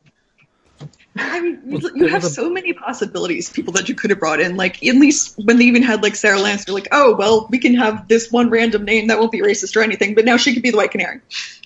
I 1.16 1.42
mean, 1.42 1.62
you, 1.66 1.80
you 1.96 2.08
have 2.08 2.24
so 2.24 2.50
many 2.50 2.74
possibilities, 2.74 3.50
people 3.50 3.74
that 3.74 3.88
you 3.90 3.96
could 3.96 4.10
have 4.12 4.20
brought 4.20 4.40
in. 4.40 4.56
Like, 4.58 4.84
at 4.86 4.96
least 4.96 5.38
when 5.44 5.58
they 5.58 5.66
even 5.66 5.82
had 5.84 6.02
like 6.04 6.16
Sara 6.16 6.40
Lance, 6.40 6.66
they're 6.66 6.74
like, 6.76 6.88
oh, 6.92 7.16
well, 7.16 7.48
we 7.50 7.58
can 7.60 7.74
have 7.76 8.08
this 8.08 8.32
one 8.32 8.50
random 8.50 8.86
name 8.86 9.08
that 9.08 9.20
won't 9.20 9.32
be 9.32 9.42
racist 9.42 9.76
or 9.76 9.82
anything, 9.82 10.14
but 10.16 10.24
now 10.24 10.38
she 10.38 10.54
could 10.54 10.64
be 10.64 10.70
the 10.72 10.78
White 10.78 10.92
Canary. 10.92 11.20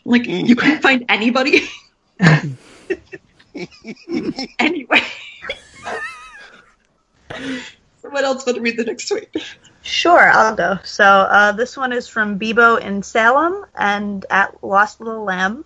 Like, 0.06 0.24
Mm. 0.24 0.48
you 0.48 0.56
couldn't 0.56 0.82
find 0.82 1.06
anybody. 1.10 1.67
anyway. 4.60 5.02
so 8.08 8.13
what 8.13 8.24
else? 8.24 8.46
Want 8.46 8.56
to 8.56 8.62
read 8.62 8.78
the 8.78 8.86
next 8.86 9.08
tweet? 9.08 9.30
sure, 9.82 10.32
I'll 10.32 10.56
go. 10.56 10.80
So 10.84 11.04
uh, 11.04 11.52
this 11.52 11.76
one 11.76 11.93
is 11.93 12.08
from 12.08 12.39
Bebo 12.39 12.80
in 12.80 13.04
Salem 13.04 13.65
and 13.76 14.26
at 14.30 14.63
Lost 14.63 15.02
Little 15.02 15.24
Lamb. 15.24 15.65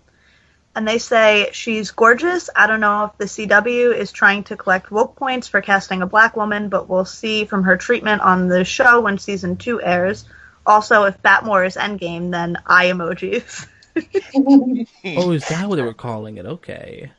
And 0.74 0.88
they 0.88 1.00
say 1.00 1.50
she's 1.52 1.92
gorgeous. 1.92 2.50
I 2.56 2.66
don't 2.66 2.80
know 2.80 3.06
if 3.06 3.18
the 3.18 3.26
CW 3.26 3.94
is 3.94 4.12
trying 4.14 4.46
to 4.46 4.56
collect 4.56 4.90
woke 4.90 5.18
points 5.18 5.50
for 5.50 5.62
casting 5.62 6.02
a 6.02 6.08
black 6.08 6.38
woman, 6.38 6.70
but 6.70 6.88
we'll 6.88 7.04
see 7.04 7.44
from 7.44 7.64
her 7.64 7.76
treatment 7.76 8.22
on 8.22 8.48
the 8.48 8.64
show 8.64 9.02
when 9.02 9.18
season 9.18 9.58
two 9.58 9.82
airs. 9.82 10.24
Also, 10.66 11.04
if 11.04 11.22
Batmore 11.22 11.68
is 11.68 11.76
Endgame, 11.76 12.32
then 12.32 12.58
eye 12.66 12.86
emojis. 12.86 13.68
oh, 15.18 15.32
is 15.32 15.46
that 15.50 15.68
what 15.68 15.76
they 15.76 15.82
were 15.82 15.94
calling 15.94 16.38
it? 16.38 16.46
Okay. 16.46 17.12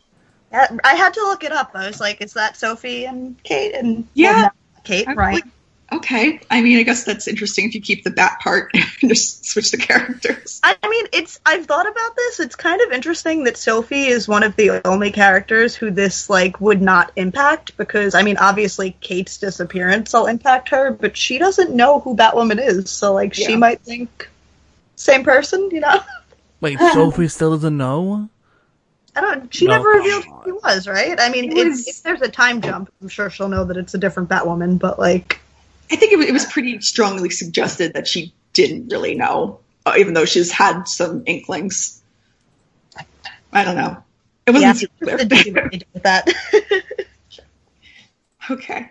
Yeah, 0.50 0.76
I 0.84 0.94
had 0.94 1.14
to 1.14 1.20
look 1.20 1.44
it 1.44 1.52
up. 1.52 1.72
I 1.74 1.86
was 1.86 2.00
like, 2.00 2.22
is 2.22 2.34
that 2.34 2.56
Sophie 2.56 3.04
and 3.04 3.42
Kate? 3.42 3.74
And 3.74 4.06
Yeah. 4.14 4.50
Well, 4.88 4.96
not 4.96 4.98
Kate, 4.98 5.08
I'm 5.08 5.16
right? 5.16 5.34
like, 5.34 5.44
okay. 5.92 6.40
I 6.50 6.62
mean, 6.62 6.78
I 6.78 6.82
guess 6.82 7.04
that's 7.04 7.28
interesting 7.28 7.66
if 7.66 7.74
you 7.74 7.80
keep 7.80 8.04
the 8.04 8.10
bat 8.10 8.40
part 8.40 8.70
and 8.74 9.10
just 9.10 9.46
switch 9.46 9.70
the 9.70 9.76
characters. 9.76 10.60
I 10.62 10.76
mean, 10.88 11.06
it's. 11.12 11.40
I've 11.44 11.66
thought 11.66 11.88
about 11.88 12.16
this. 12.16 12.40
It's 12.40 12.56
kind 12.56 12.80
of 12.80 12.92
interesting 12.92 13.44
that 13.44 13.56
Sophie 13.56 14.06
is 14.06 14.28
one 14.28 14.42
of 14.42 14.56
the 14.56 14.86
only 14.86 15.12
characters 15.12 15.74
who 15.74 15.90
this 15.90 16.30
like 16.30 16.60
would 16.60 16.82
not 16.82 17.12
impact 17.16 17.76
because 17.76 18.14
I 18.14 18.22
mean, 18.22 18.36
obviously 18.36 18.96
Kate's 19.00 19.38
disappearance 19.38 20.12
will 20.12 20.26
impact 20.26 20.70
her, 20.70 20.90
but 20.90 21.16
she 21.16 21.38
doesn't 21.38 21.74
know 21.74 22.00
who 22.00 22.16
Batwoman 22.16 22.60
is, 22.60 22.90
so 22.90 23.14
like 23.14 23.34
she 23.34 23.56
might 23.56 23.80
think 23.80 24.28
same 24.96 25.24
person, 25.24 25.70
you 25.70 25.80
know? 25.80 26.00
Wait, 26.60 26.78
Sophie 26.92 27.28
still 27.28 27.50
doesn't 27.50 27.76
know? 27.76 28.28
I 29.14 29.20
don't. 29.20 29.54
She 29.54 29.66
No, 29.66 29.72
never 29.76 29.88
revealed 29.90 30.24
who 30.24 30.40
she 30.44 30.52
was, 30.52 30.88
right? 30.88 31.18
I 31.20 31.28
mean, 31.28 31.52
It 31.52 31.58
if, 31.58 31.68
was- 31.68 31.88
if 31.88 32.02
there's 32.02 32.22
a 32.22 32.28
time 32.28 32.60
jump, 32.62 32.90
I'm 33.02 33.08
sure 33.08 33.28
she'll 33.30 33.48
know 33.48 33.64
that 33.64 33.76
it's 33.76 33.94
a 33.94 33.98
different 33.98 34.28
Batwoman, 34.28 34.78
but 34.78 34.98
like, 34.98 35.38
I 35.90 35.96
think 35.96 36.12
it, 36.12 36.16
wa- 36.16 36.24
it 36.24 36.32
was 36.32 36.46
pretty 36.46 36.80
strongly 36.80 37.28
suggested 37.30 37.92
that 37.94 38.08
she 38.08 38.32
didn't 38.54 38.88
really 38.90 39.14
know, 39.14 39.60
uh, 39.84 39.94
even 39.98 40.14
though 40.14 40.24
she's 40.24 40.50
had 40.50 40.84
some 40.84 41.22
inklings. 41.26 42.02
I 43.52 43.64
don't 43.64 43.76
know. 43.76 44.02
It 44.46 44.52
wasn't 44.52 44.62
Yeah, 44.68 44.72
super 44.72 44.94
the 45.00 45.06
clear. 45.16 45.28
Disney 45.28 45.52
what 45.52 45.70
they 45.70 45.78
did 45.78 45.86
with 45.92 46.02
that. 46.04 46.28
okay. 48.50 48.90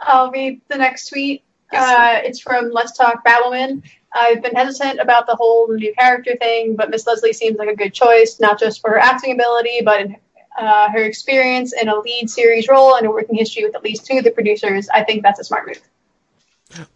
I'll 0.00 0.30
read 0.30 0.60
the 0.68 0.76
next 0.78 1.08
tweet. 1.10 1.42
Yes. 1.72 2.24
Uh, 2.24 2.26
it's 2.26 2.40
from 2.40 2.70
Let's 2.70 2.96
Talk 2.96 3.24
Batwoman. 3.24 3.82
I've 4.12 4.42
been 4.42 4.54
hesitant 4.54 5.00
about 5.00 5.26
the 5.26 5.36
whole 5.36 5.68
new 5.68 5.94
character 5.94 6.36
thing, 6.36 6.76
but 6.76 6.90
Miss 6.90 7.06
Leslie 7.06 7.32
seems 7.32 7.58
like 7.58 7.68
a 7.68 7.76
good 7.76 7.92
choice, 7.92 8.40
not 8.40 8.58
just 8.58 8.80
for 8.80 8.90
her 8.90 8.98
acting 8.98 9.32
ability, 9.32 9.80
but 9.84 10.00
in 10.00 10.16
uh, 10.58 10.90
her 10.90 11.04
experience 11.04 11.72
in 11.72 11.88
a 11.88 11.96
lead 11.98 12.28
series 12.28 12.68
role 12.68 12.96
and 12.96 13.06
a 13.06 13.10
working 13.10 13.36
history 13.36 13.64
with 13.64 13.76
at 13.76 13.84
least 13.84 14.06
two 14.06 14.18
of 14.18 14.24
the 14.24 14.30
producers. 14.30 14.88
I 14.88 15.04
think 15.04 15.22
that's 15.22 15.38
a 15.38 15.44
smart 15.44 15.66
move. 15.66 15.80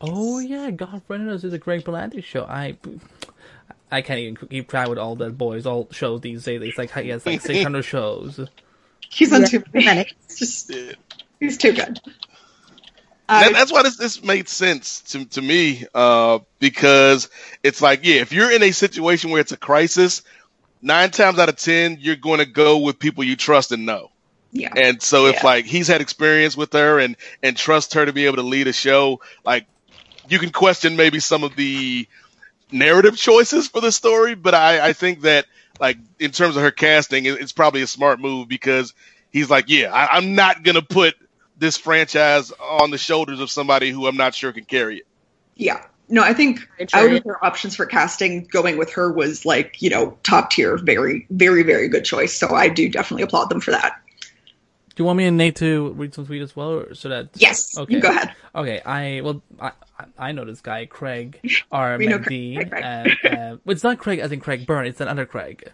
Oh 0.01 0.39
yeah, 0.39 0.71
God 0.71 1.03
Friend 1.07 1.29
of 1.29 1.35
Us 1.35 1.45
is 1.45 1.53
a 1.53 1.59
great 1.59 1.85
Berlanti 1.85 2.23
show. 2.23 2.45
I 2.45 2.77
I 3.91 4.03
can't 4.03 4.19
even 4.19 4.37
keep 4.49 4.69
track 4.69 4.89
with 4.89 4.99
all 4.99 5.17
the 5.17 5.31
boys, 5.31 5.67
all 5.67 5.89
shows 5.91 6.21
these 6.23 6.45
days. 6.45 6.63
It's 6.63 6.79
like 6.79 6.93
he 6.93 7.11
has 7.11 7.25
like 7.25 7.41
six 7.41 7.63
hundred 7.63 7.83
shows. 7.87 8.41
He's 9.09 9.33
on 9.33 9.43
Yeah, 9.43 9.47
too 9.47 9.65
many. 9.73 9.87
many. 9.87 10.07
It's 10.25 10.39
just, 10.39 10.73
he's 11.41 11.59
too 11.59 11.73
good. 11.73 12.01
That- 13.41 13.53
that's 13.53 13.73
why 13.73 13.83
this, 13.83 13.97
this 13.97 14.23
made 14.23 14.49
sense 14.49 15.01
to, 15.13 15.25
to 15.27 15.43
me 15.43 15.85
uh, 15.95 16.41
because 16.59 17.29
it's 17.63 17.81
like, 17.83 18.01
yeah, 18.05 18.17
if 18.17 18.33
you're 18.33 18.51
in 18.53 18.63
a 18.63 18.73
situation 18.73 19.31
where 19.31 19.41
it's 19.41 19.53
a 19.53 19.57
crisis, 19.57 20.23
nine 20.81 21.11
times 21.11 21.39
out 21.39 21.49
of 21.49 21.57
ten, 21.57 21.99
you're 22.01 22.17
going 22.17 22.39
to 22.41 22.47
go 22.47 22.79
with 22.79 22.99
people 22.99 23.25
you 23.25 23.37
trust 23.37 23.73
and 23.73 23.87
know. 23.87 24.11
yeah. 24.53 24.73
And 24.77 25.01
so 25.03 25.27
if 25.27 25.37
Yeah. 25.37 25.47
like 25.47 25.65
he's 25.65 25.89
had 25.89 26.01
experience 26.01 26.57
with 26.57 26.73
her 26.75 26.99
and 26.99 27.17
and 27.43 27.57
trust 27.57 27.95
her 27.95 28.05
to 28.05 28.13
be 28.13 28.27
able 28.27 28.37
to 28.37 28.43
lead 28.43 28.67
a 28.69 28.73
show, 28.73 29.21
like 29.45 29.67
you 30.29 30.39
can 30.39 30.51
question 30.51 30.97
maybe 30.97 31.21
some 31.21 31.45
of 31.45 31.57
the 31.57 32.07
narrative 32.71 33.17
choices 33.17 33.69
for 33.69 33.81
the 33.81 33.93
story, 33.93 34.35
but 34.35 34.55
I 34.55 34.89
I 34.89 34.93
think 34.93 35.23
that 35.23 35.47
like 35.81 35.99
in 36.19 36.31
terms 36.31 36.57
of 36.57 36.63
her 36.63 36.71
casting, 36.71 37.25
it- 37.27 37.41
it's 37.41 37.53
probably 37.53 37.83
a 37.83 37.87
smart 37.87 38.21
move 38.21 38.49
because 38.49 38.95
he's 39.31 39.51
like, 39.51 39.67
yeah, 39.69 39.93
I, 39.93 40.17
I'm 40.17 40.35
not 40.35 40.63
gonna 40.63 40.83
put 40.83 41.15
this 41.63 41.77
franchise 41.79 42.51
on 42.61 42.91
the 42.91 42.99
shoulders 42.99 43.41
of 43.41 43.51
somebody 43.51 43.91
who 43.91 44.07
I'm 44.07 44.17
not 44.17 44.35
sure 44.35 44.53
can 44.53 44.65
carry 44.65 44.99
it. 44.99 45.07
Yeah. 45.57 45.83
No, 46.09 46.23
I 46.23 46.35
think 46.35 46.59
Very 46.91 47.13
out 47.13 47.17
of 47.19 47.25
her 47.25 47.43
options 47.45 47.77
for 47.77 47.87
casting, 47.87 48.45
going 48.45 48.77
with 48.77 48.93
her 48.93 49.11
was 49.13 49.47
like, 49.47 49.81
you 49.81 49.89
know, 49.89 50.19
top 50.25 50.51
tier, 50.51 50.77
very, 50.77 51.27
very, 51.31 51.63
very 51.63 51.89
good 51.89 52.05
choice. 52.05 52.35
So 52.37 52.55
I 52.55 52.69
do 52.69 52.89
definitely 52.91 53.23
applaud 53.23 53.49
them 53.49 53.61
for 53.61 53.71
that. 53.71 53.95
Do 54.95 55.03
you 55.03 55.05
want 55.07 55.17
me 55.17 55.25
and 55.25 55.39
Nate 55.39 55.57
to 55.57 55.93
read 55.93 56.13
some 56.13 56.27
tweet 56.27 56.43
as 56.43 56.55
well, 56.55 56.73
or 56.73 56.95
so 56.95 57.09
that? 57.09 57.31
Yes. 57.37 57.79
Okay. 57.79 57.95
You 57.95 58.01
go 58.01 58.11
ahead. 58.11 58.35
Okay, 58.55 58.83
I 58.85 59.23
well, 59.23 59.41
I 59.59 59.69
I- 59.69 59.73
I 60.19 60.33
know 60.33 60.45
this 60.45 60.61
guy, 60.61 60.85
Craig 60.87 61.39
R. 61.71 61.97
We 61.99 62.09
know 62.09 62.19
McD. 62.19 62.57
Craig, 62.57 62.71
Craig. 62.71 63.19
Uh, 63.25 63.29
uh, 63.29 63.57
it's 63.69 63.85
not 63.85 63.99
Craig 63.99 64.19
as 64.19 64.33
in 64.33 64.41
Craig 64.41 64.67
Byrne. 64.67 64.87
It's 64.87 65.01
another 65.01 65.25
Craig. 65.25 65.71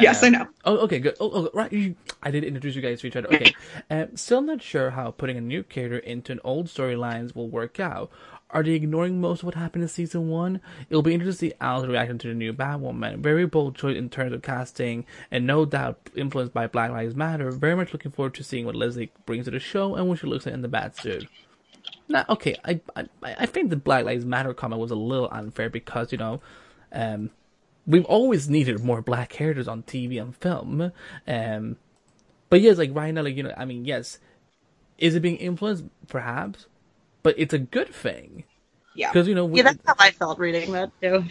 Yes, 0.00 0.22
I 0.22 0.28
know. 0.28 0.46
Oh, 0.64 0.78
okay, 0.78 0.98
good. 0.98 1.16
Oh, 1.18 1.30
oh 1.32 1.50
right. 1.54 1.72
You, 1.72 1.94
I 2.22 2.30
did 2.30 2.44
introduce 2.44 2.76
you 2.76 2.82
guys 2.82 3.00
to 3.00 3.06
each 3.06 3.16
other. 3.16 3.28
Okay. 3.28 3.54
Uh, 3.90 4.06
still 4.14 4.40
not 4.40 4.62
sure 4.62 4.90
how 4.90 5.10
putting 5.10 5.36
a 5.36 5.40
new 5.40 5.62
character 5.62 5.98
into 5.98 6.32
an 6.32 6.40
old 6.44 6.66
storylines 6.66 7.34
will 7.34 7.48
work 7.48 7.80
out. 7.80 8.10
Are 8.50 8.62
they 8.62 8.72
ignoring 8.72 9.20
most 9.20 9.40
of 9.40 9.44
what 9.44 9.56
happened 9.56 9.82
in 9.82 9.88
season 9.88 10.28
one? 10.28 10.60
It'll 10.88 11.02
be 11.02 11.12
interesting 11.12 11.50
to 11.50 11.54
see 11.54 11.58
Al's 11.60 11.86
reaction 11.86 12.16
to 12.18 12.28
the 12.28 12.34
new 12.34 12.54
Batwoman. 12.54 13.18
Very 13.18 13.44
bold 13.44 13.76
choice 13.76 13.96
in 13.96 14.08
terms 14.08 14.32
of 14.32 14.40
casting, 14.40 15.04
and 15.30 15.46
no 15.46 15.66
doubt 15.66 15.98
influenced 16.16 16.54
by 16.54 16.66
Black 16.66 16.90
Lives 16.90 17.14
Matter. 17.14 17.50
Very 17.50 17.76
much 17.76 17.92
looking 17.92 18.10
forward 18.10 18.34
to 18.34 18.44
seeing 18.44 18.64
what 18.64 18.74
Leslie 18.74 19.12
brings 19.26 19.44
to 19.44 19.50
the 19.50 19.58
show 19.58 19.96
and 19.96 20.08
what 20.08 20.20
she 20.20 20.26
looks 20.26 20.46
like 20.46 20.54
in 20.54 20.62
the 20.62 20.68
Batsuit. 20.68 21.28
Now, 22.08 22.24
okay, 22.30 22.56
I, 22.64 22.80
I 22.96 23.06
I 23.22 23.46
think 23.46 23.68
the 23.68 23.76
Black 23.76 24.06
Lives 24.06 24.24
Matter 24.24 24.54
comment 24.54 24.80
was 24.80 24.90
a 24.90 24.96
little 24.96 25.28
unfair 25.30 25.68
because 25.68 26.10
you 26.10 26.16
know, 26.16 26.40
um, 26.90 27.30
we've 27.88 28.04
always 28.06 28.48
needed 28.50 28.84
more 28.84 29.02
black 29.02 29.30
characters 29.30 29.68
on 29.68 29.82
TV 29.84 30.20
and 30.22 30.36
film. 30.36 30.92
Um, 31.26 31.76
but 32.50 32.60
yes, 32.60 32.78
like 32.78 32.94
right 32.94 33.12
now, 33.12 33.22
like 33.22 33.36
you 33.36 33.42
know, 33.44 33.54
I 33.56 33.64
mean, 33.64 33.84
yes, 33.86 34.18
is 34.98 35.14
it 35.14 35.20
being 35.20 35.36
influenced? 35.38 35.84
Perhaps, 36.08 36.66
but 37.22 37.34
it's 37.38 37.54
a 37.54 37.58
good 37.58 37.94
thing 37.94 38.44
Yeah. 38.94 39.10
because 39.10 39.28
you 39.28 39.34
know, 39.34 39.46
we, 39.46 39.58
Yeah, 39.58 39.64
that's 39.64 39.78
how 39.86 39.94
I 39.98 40.10
felt 40.12 40.38
reading 40.38 40.72
that 40.72 40.90
too. 41.02 41.24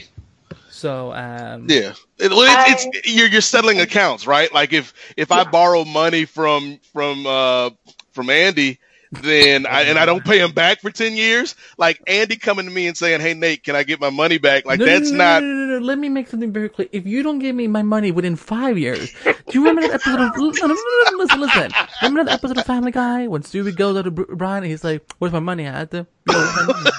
so 0.69 1.13
um, 1.13 1.67
Yeah, 1.67 1.93
it, 2.19 2.31
well, 2.31 2.67
it's, 2.69 2.85
it's 2.85 3.07
you're 3.07 3.27
you're 3.27 3.41
settling 3.41 3.79
accounts, 3.79 4.27
right? 4.27 4.53
Like 4.53 4.73
if 4.73 4.93
if 5.17 5.31
I 5.31 5.43
borrow 5.43 5.85
money 5.85 6.25
from 6.25 6.79
from 6.93 7.25
uh 7.27 7.71
from 8.13 8.29
Andy, 8.29 8.79
then 9.11 9.65
I, 9.65 9.83
and 9.83 9.97
I 9.97 10.05
don't 10.05 10.23
pay 10.23 10.39
him 10.39 10.51
back 10.51 10.81
for 10.81 10.91
ten 10.91 11.15
years, 11.15 11.55
like 11.77 12.01
Andy 12.07 12.35
coming 12.35 12.65
to 12.65 12.71
me 12.71 12.87
and 12.87 12.97
saying, 12.97 13.21
"Hey 13.21 13.33
Nate, 13.33 13.63
can 13.63 13.75
I 13.75 13.83
get 13.83 13.99
my 13.99 14.09
money 14.09 14.37
back?" 14.37 14.65
Like 14.65 14.79
no, 14.79 14.85
no, 14.85 14.91
that's 14.91 15.11
no, 15.11 15.17
not. 15.17 15.43
No, 15.43 15.49
no, 15.49 15.65
no, 15.65 15.79
no, 15.79 15.85
Let 15.85 15.97
me 15.97 16.09
make 16.09 16.27
something 16.27 16.51
very 16.51 16.69
clear. 16.69 16.89
If 16.91 17.05
you 17.05 17.23
don't 17.23 17.39
give 17.39 17.55
me 17.55 17.67
my 17.67 17.83
money 17.83 18.11
within 18.11 18.35
five 18.35 18.77
years, 18.77 19.13
do 19.23 19.33
you 19.51 19.65
remember 19.65 19.81
that 19.81 19.93
episode 19.95 20.19
of? 20.19 20.37
No, 20.37 20.49
no, 20.49 20.67
no, 20.67 20.75
no, 20.75 21.11
no, 21.11 21.17
listen, 21.17 21.41
listen. 21.41 21.71
Remember 22.01 22.23
that 22.25 22.33
episode 22.33 22.57
of 22.57 22.65
Family 22.65 22.91
Guy 22.91 23.27
when 23.27 23.43
Stewie 23.43 23.75
goes 23.75 23.97
out 23.97 24.03
to 24.03 24.11
Brian 24.11 24.63
and 24.63 24.71
he's 24.71 24.83
like, 24.83 25.09
"Where's 25.19 25.33
my 25.33 25.39
money 25.39 25.65
at?" 25.65 25.91
The, 25.91 26.05
you 26.27 26.33
know, 26.33 26.53
my 26.67 26.73
money 26.73 26.89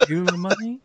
at? 0.00 0.08
Give 0.08 0.18
me 0.18 0.24
my 0.24 0.36
money. 0.36 0.80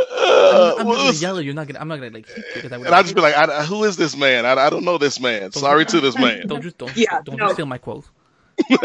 Uh, 0.00 0.74
I'm, 0.76 0.80
I'm 0.80 0.86
well, 0.86 0.96
not 0.96 1.04
gonna 1.06 1.18
yell 1.18 1.38
at 1.38 1.44
you. 1.44 1.50
I'm 1.50 1.56
not 1.56 1.66
gonna. 1.66 1.78
I'm 1.80 1.88
not 1.88 1.96
gonna 1.96 2.10
like. 2.10 2.26
hit 2.26 2.36
you 2.36 2.44
because 2.54 2.72
I 2.72 2.78
would. 2.78 2.86
and 2.86 2.94
I 2.94 3.02
just 3.02 3.14
be 3.14 3.20
like, 3.20 3.34
I, 3.34 3.64
"Who 3.64 3.84
is 3.84 3.96
this 3.96 4.16
man? 4.16 4.46
I, 4.46 4.52
I 4.52 4.70
don't 4.70 4.84
know 4.84 4.98
this 4.98 5.20
man. 5.20 5.52
Sorry 5.52 5.84
to 5.84 6.00
this 6.00 6.16
man." 6.16 6.46
Don't 6.46 6.62
just 6.62 6.78
don't. 6.78 6.96
Yeah, 6.96 7.20
don't 7.22 7.36
no. 7.36 7.46
just 7.46 7.54
steal 7.54 7.66
my 7.66 7.78
quote. 7.78 8.06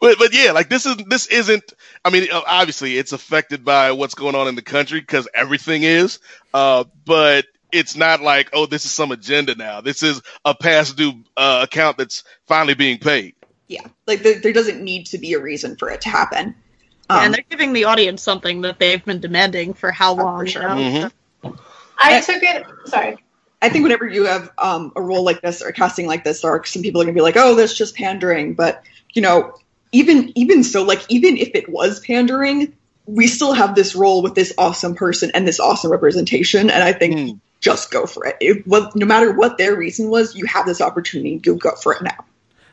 but 0.00 0.18
but 0.18 0.32
yeah, 0.32 0.52
like 0.52 0.68
this 0.68 0.86
is 0.86 0.96
this 0.96 1.26
isn't. 1.26 1.72
I 2.04 2.10
mean, 2.10 2.28
uh, 2.30 2.42
obviously 2.46 2.96
it's 2.96 3.12
affected 3.12 3.64
by 3.64 3.92
what's 3.92 4.14
going 4.14 4.34
on 4.34 4.48
in 4.48 4.54
the 4.54 4.62
country 4.62 5.00
because 5.00 5.28
everything 5.34 5.82
is. 5.82 6.18
Uh, 6.52 6.84
but 7.04 7.46
it's 7.72 7.96
not 7.96 8.20
like 8.20 8.50
oh, 8.52 8.66
this 8.66 8.84
is 8.84 8.90
some 8.90 9.12
agenda 9.12 9.54
now. 9.54 9.80
This 9.80 10.02
is 10.02 10.20
a 10.44 10.54
past 10.54 10.96
due 10.96 11.24
uh, 11.36 11.60
account 11.68 11.98
that's 11.98 12.24
finally 12.46 12.74
being 12.74 12.98
paid. 12.98 13.34
Yeah. 13.68 13.86
Like 14.06 14.22
there, 14.22 14.40
there 14.40 14.52
doesn't 14.52 14.82
need 14.82 15.06
to 15.06 15.18
be 15.18 15.34
a 15.34 15.40
reason 15.40 15.76
for 15.76 15.90
it 15.90 16.00
to 16.02 16.08
happen. 16.08 16.54
Um, 17.10 17.24
and 17.24 17.34
they're 17.34 17.44
giving 17.48 17.72
the 17.72 17.84
audience 17.84 18.22
something 18.22 18.62
that 18.62 18.78
they've 18.78 19.02
been 19.04 19.20
demanding 19.20 19.74
for 19.74 19.90
how 19.90 20.14
long, 20.14 20.46
sure. 20.46 20.62
you 20.62 20.68
know? 20.68 21.10
Mhm. 21.44 21.58
I 21.98 22.20
took 22.20 22.42
it. 22.42 22.66
Sorry. 22.86 23.16
I 23.60 23.68
think 23.68 23.82
whenever 23.82 24.06
you 24.06 24.24
have 24.24 24.50
um, 24.58 24.92
a 24.94 25.02
role 25.02 25.24
like 25.24 25.40
this 25.40 25.62
or 25.62 25.68
a 25.68 25.72
casting 25.72 26.06
like 26.06 26.24
this, 26.24 26.42
there 26.42 26.50
are 26.52 26.64
some 26.64 26.82
people 26.82 27.00
are 27.00 27.04
going 27.04 27.14
to 27.14 27.18
be 27.18 27.22
like, 27.22 27.36
"Oh, 27.36 27.54
that's 27.54 27.74
just 27.74 27.96
pandering." 27.96 28.54
But 28.54 28.82
you 29.14 29.22
know, 29.22 29.54
even 29.92 30.32
even 30.36 30.62
so, 30.62 30.84
like 30.84 31.02
even 31.08 31.36
if 31.36 31.50
it 31.54 31.68
was 31.68 32.00
pandering, 32.00 32.72
we 33.06 33.26
still 33.26 33.52
have 33.52 33.74
this 33.74 33.94
role 33.96 34.22
with 34.22 34.34
this 34.34 34.52
awesome 34.58 34.94
person 34.94 35.30
and 35.34 35.46
this 35.46 35.58
awesome 35.58 35.90
representation. 35.90 36.70
And 36.70 36.84
I 36.84 36.92
think 36.92 37.18
Hmm. 37.18 37.36
just 37.60 37.90
go 37.90 38.06
for 38.06 38.26
it. 38.26 38.36
If, 38.40 38.66
well, 38.66 38.92
no 38.94 39.06
matter 39.06 39.32
what 39.32 39.58
their 39.58 39.74
reason 39.76 40.08
was, 40.08 40.36
you 40.36 40.46
have 40.46 40.66
this 40.66 40.80
opportunity. 40.80 41.40
You 41.42 41.56
go 41.56 41.72
for 41.82 41.94
it 41.94 42.02
now. 42.02 42.24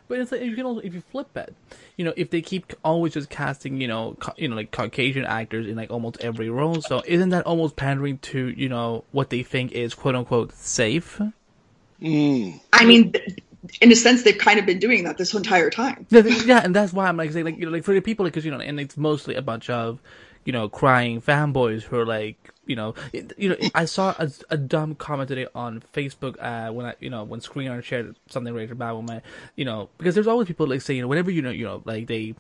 But 0.08 0.20
it's 0.20 0.32
like 0.32 0.42
you 0.42 0.56
can 0.56 0.66
also 0.66 0.82
if 0.82 0.94
you 0.94 1.02
flip 1.02 1.36
it, 1.36 1.56
you 1.98 2.06
know, 2.06 2.14
if 2.16 2.30
they 2.30 2.42
keep 2.42 2.74
always 2.84 3.14
just 3.14 3.30
casting, 3.30 3.82
you 3.82 3.88
know, 3.88 4.16
ca- 4.20 4.36
you 4.38 4.48
know, 4.48 4.56
like 4.56 4.72
Caucasian 4.72 5.26
actors 5.26 5.68
in 5.68 5.76
like 5.76 5.90
almost 5.90 6.18
every 6.22 6.50
role, 6.50 6.82
so 6.82 7.02
isn't 7.06 7.30
that 7.30 7.46
almost 7.46 7.76
pandering 7.76 8.20
to 8.20 8.50
you 8.50 8.70
know 8.70 9.04
what 9.12 9.30
they 9.30 9.42
think 9.44 9.72
is 9.72 9.94
quote 9.94 10.16
unquote 10.16 10.54
safe? 10.54 11.20
Mm. 12.02 12.60
I 12.74 12.86
mean, 12.86 13.14
th- 13.14 13.40
in 13.82 13.92
a 13.92 13.96
sense, 13.96 14.24
they've 14.24 14.38
kind 14.38 14.60
of 14.60 14.66
been 14.66 14.80
doing 14.80 15.04
that 15.06 15.18
this 15.18 15.34
entire 15.34 15.70
time. 15.70 16.06
Yeah, 16.10 16.62
and 16.64 16.76
that's 16.76 16.94
why 16.94 17.08
I'm 17.08 17.18
like 17.18 17.32
saying, 17.32 17.46
like, 17.46 17.58
you 17.58 17.66
know, 17.66 17.72
like 17.72 17.84
for 17.84 17.94
the 17.94 18.02
people, 18.02 18.26
because 18.26 18.46
you 18.46 18.52
know, 18.52 18.60
and 18.60 18.80
it's 18.80 18.98
mostly 18.98 19.36
a 19.36 19.42
bunch 19.42 19.70
of, 19.70 20.00
you 20.44 20.54
know, 20.54 20.70
crying 20.70 21.22
fanboys 21.22 21.84
who 21.84 21.98
are 21.98 22.06
like, 22.06 22.52
you 22.66 22.76
know, 22.76 22.94
it, 23.14 23.34
you 23.38 23.50
know, 23.50 23.56
I 23.74 23.86
saw 23.86 24.16
a, 24.18 24.30
a 24.50 24.58
dumb 24.58 24.96
comment 24.96 25.28
today 25.28 25.48
on 25.56 25.84
Facebook 25.94 26.36
uh, 26.40 26.72
when 26.72 26.86
I, 26.86 26.96
you 27.00 27.10
know, 27.10 27.24
when 27.24 27.42
Screen 27.42 27.82
shared 27.82 28.16
something 28.30 28.54
related 28.54 28.74
about 28.74 29.02
my, 29.02 29.22
you 29.56 29.66
know, 29.66 29.90
because 29.98 30.16
there's 30.16 30.28
always 30.28 30.48
people 30.48 30.68
like 30.68 30.82
saying, 30.82 30.98
you 30.98 31.04
know, 31.04 31.08
whenever 31.08 31.32
you 31.32 31.42
know, 31.42 31.52
you 31.52 31.66
know, 31.66 31.82
like 31.86 32.08
they 32.08 32.36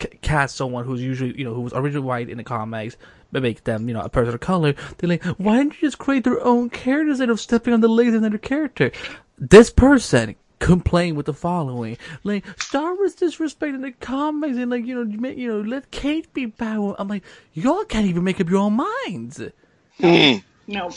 c- 0.00 0.18
cast 0.22 0.56
someone 0.56 0.84
who's 0.84 1.02
usually, 1.02 1.36
you 1.36 1.44
know, 1.44 1.54
who 1.54 1.62
was 1.62 1.72
originally 1.72 2.06
white 2.06 2.28
in 2.28 2.38
the 2.38 2.44
comics, 2.44 2.96
but 3.32 3.42
make 3.42 3.64
them, 3.64 3.88
you 3.88 3.94
know, 3.94 4.02
a 4.02 4.08
person 4.08 4.34
of 4.34 4.40
color. 4.40 4.74
They're 4.98 5.08
like, 5.08 5.24
why 5.24 5.58
didn't 5.58 5.74
you 5.74 5.88
just 5.88 5.98
create 5.98 6.24
their 6.24 6.42
own 6.44 6.70
character 6.70 7.10
instead 7.10 7.30
of 7.30 7.40
stepping 7.40 7.74
on 7.74 7.80
the 7.80 7.88
legs 7.88 8.10
of 8.10 8.16
another 8.16 8.38
character? 8.38 8.92
This 9.38 9.70
person 9.70 10.36
complained 10.64 11.14
with 11.16 11.26
the 11.26 11.34
following: 11.34 11.98
like 12.24 12.44
Star 12.58 12.94
Wars 12.94 13.14
disrespecting 13.14 13.82
the 13.82 13.92
comics 13.92 14.56
and 14.56 14.70
like 14.70 14.86
you 14.86 15.04
know, 15.04 15.28
you 15.28 15.48
know, 15.48 15.60
let 15.60 15.90
Kate 15.90 16.32
be 16.32 16.46
power. 16.46 16.96
I'm 16.98 17.06
like, 17.06 17.22
y'all 17.52 17.84
can't 17.84 18.06
even 18.06 18.24
make 18.24 18.40
up 18.40 18.48
your 18.48 18.60
own 18.60 18.72
minds. 18.72 19.42
Mm. 20.00 20.42
No, 20.66 20.90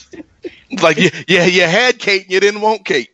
like 0.81 0.97
yeah, 0.97 1.09
yeah, 1.27 1.45
you 1.45 1.63
had 1.63 1.99
Kate, 1.99 2.23
and 2.23 2.31
you 2.31 2.39
didn't 2.39 2.61
want 2.61 2.85
Kate. 2.85 3.09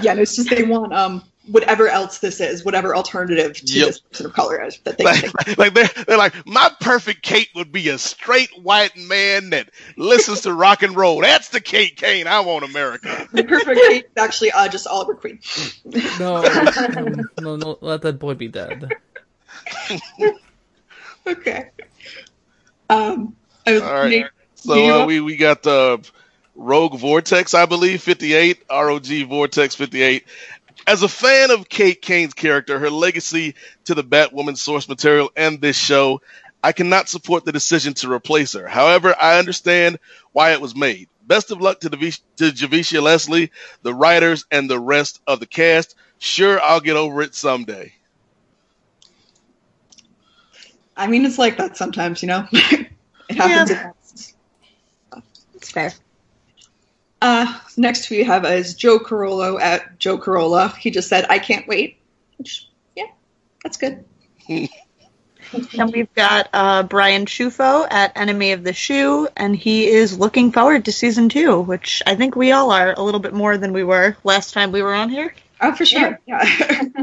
yeah, 0.00 0.14
no, 0.14 0.22
it's 0.22 0.34
just 0.34 0.48
they 0.48 0.62
want 0.62 0.94
um 0.94 1.22
whatever 1.52 1.86
else 1.86 2.18
this 2.18 2.40
is, 2.40 2.64
whatever 2.64 2.96
alternative 2.96 3.54
to 3.54 3.78
Yep. 3.78 3.86
this 3.86 4.00
person 4.00 4.26
of 4.26 4.32
color 4.32 4.64
is 4.64 4.78
that 4.80 4.98
they 4.98 5.04
Like, 5.04 5.20
think. 5.20 5.34
like 5.58 5.74
they're, 5.74 6.04
they're 6.06 6.16
like, 6.18 6.46
my 6.46 6.70
perfect 6.80 7.22
Kate 7.22 7.48
would 7.54 7.70
be 7.72 7.88
a 7.90 7.98
straight 7.98 8.50
white 8.60 8.96
man 8.96 9.50
that 9.50 9.70
listens 9.96 10.42
to 10.42 10.52
rock 10.54 10.82
and 10.82 10.96
roll. 10.96 11.20
That's 11.20 11.50
the 11.50 11.60
Kate 11.60 11.96
Kane 11.96 12.26
I 12.26 12.40
want 12.40 12.64
America. 12.64 13.28
The 13.32 13.44
perfect 13.44 13.82
Kate 13.86 14.04
is 14.06 14.10
actually 14.16 14.52
uh, 14.52 14.68
just 14.68 14.86
Oliver 14.86 15.14
Queen. 15.14 15.40
No, 16.18 16.42
no, 17.38 17.56
no, 17.56 17.78
let 17.80 18.02
that 18.02 18.18
boy 18.18 18.34
be 18.34 18.48
dead. 18.48 18.88
okay. 21.26 21.70
Um, 22.88 23.36
I 23.66 23.72
was, 23.72 23.82
All 23.82 23.92
right. 23.92 24.10
Nate, 24.10 24.26
So 24.54 24.74
uh, 25.02 25.02
up? 25.02 25.06
we 25.06 25.20
we 25.20 25.36
got 25.36 25.62
the 25.62 26.06
Rogue 26.54 26.98
Vortex, 26.98 27.54
I 27.54 27.66
believe, 27.66 28.02
58, 28.02 28.62
ROG 28.70 29.06
Vortex 29.28 29.74
58. 29.74 30.24
As 30.86 31.02
a 31.02 31.08
fan 31.08 31.50
of 31.50 31.68
Kate 31.68 32.00
Kane's 32.00 32.34
character, 32.34 32.78
her 32.78 32.90
legacy 32.90 33.54
to 33.84 33.94
the 33.94 34.02
Batwoman 34.02 34.56
source 34.56 34.88
material 34.88 35.30
and 35.36 35.60
this 35.60 35.76
show, 35.76 36.20
I 36.62 36.72
cannot 36.72 37.08
support 37.08 37.44
the 37.44 37.52
decision 37.52 37.94
to 37.94 38.12
replace 38.12 38.52
her. 38.54 38.66
However, 38.66 39.14
I 39.18 39.38
understand 39.38 39.98
why 40.32 40.52
it 40.52 40.60
was 40.60 40.74
made. 40.74 41.08
Best 41.26 41.50
of 41.50 41.60
luck 41.60 41.80
to, 41.80 41.90
Davish- 41.90 42.20
to 42.36 42.44
Javicia 42.50 43.00
Leslie, 43.00 43.52
the 43.82 43.94
writers, 43.94 44.44
and 44.50 44.68
the 44.68 44.78
rest 44.78 45.20
of 45.26 45.40
the 45.40 45.46
cast. 45.46 45.94
Sure, 46.18 46.60
I'll 46.60 46.80
get 46.80 46.96
over 46.96 47.22
it 47.22 47.34
someday. 47.34 47.92
I 50.96 51.06
mean, 51.06 51.24
it's 51.24 51.38
like 51.38 51.56
that 51.56 51.76
sometimes, 51.76 52.22
you 52.22 52.28
know. 52.28 52.46
it 52.52 52.90
happens. 53.30 53.70
Yeah. 53.70 55.20
It's 55.54 55.70
fair. 55.70 55.92
Uh, 57.22 57.46
next 57.76 58.10
we 58.10 58.24
have 58.24 58.44
is 58.44 58.74
Joe 58.74 58.98
Carollo 58.98 59.56
at 59.56 59.96
Joe 60.00 60.18
Corolla. 60.18 60.74
He 60.76 60.90
just 60.90 61.08
said, 61.08 61.24
"I 61.30 61.38
can't 61.38 61.68
wait." 61.68 61.98
Which, 62.36 62.68
yeah, 62.96 63.06
that's 63.62 63.76
good. 63.76 64.04
And 65.78 65.92
we've 65.92 66.12
got 66.14 66.48
uh, 66.54 66.82
Brian 66.84 67.26
Shufo 67.26 67.86
at 67.90 68.16
Enemy 68.16 68.52
of 68.52 68.64
the 68.64 68.72
Shoe, 68.72 69.28
and 69.36 69.54
he 69.54 69.86
is 69.86 70.18
looking 70.18 70.50
forward 70.50 70.86
to 70.86 70.92
season 70.92 71.28
two, 71.28 71.60
which 71.60 72.02
I 72.06 72.14
think 72.14 72.34
we 72.34 72.52
all 72.52 72.70
are 72.70 72.94
a 72.96 73.02
little 73.02 73.20
bit 73.20 73.34
more 73.34 73.58
than 73.58 73.74
we 73.74 73.84
were 73.84 74.16
last 74.24 74.54
time 74.54 74.72
we 74.72 74.80
were 74.80 74.94
on 74.94 75.10
here. 75.10 75.34
Oh, 75.60 75.74
for 75.74 75.84
sure. 75.84 76.18
Yeah. 76.26 76.42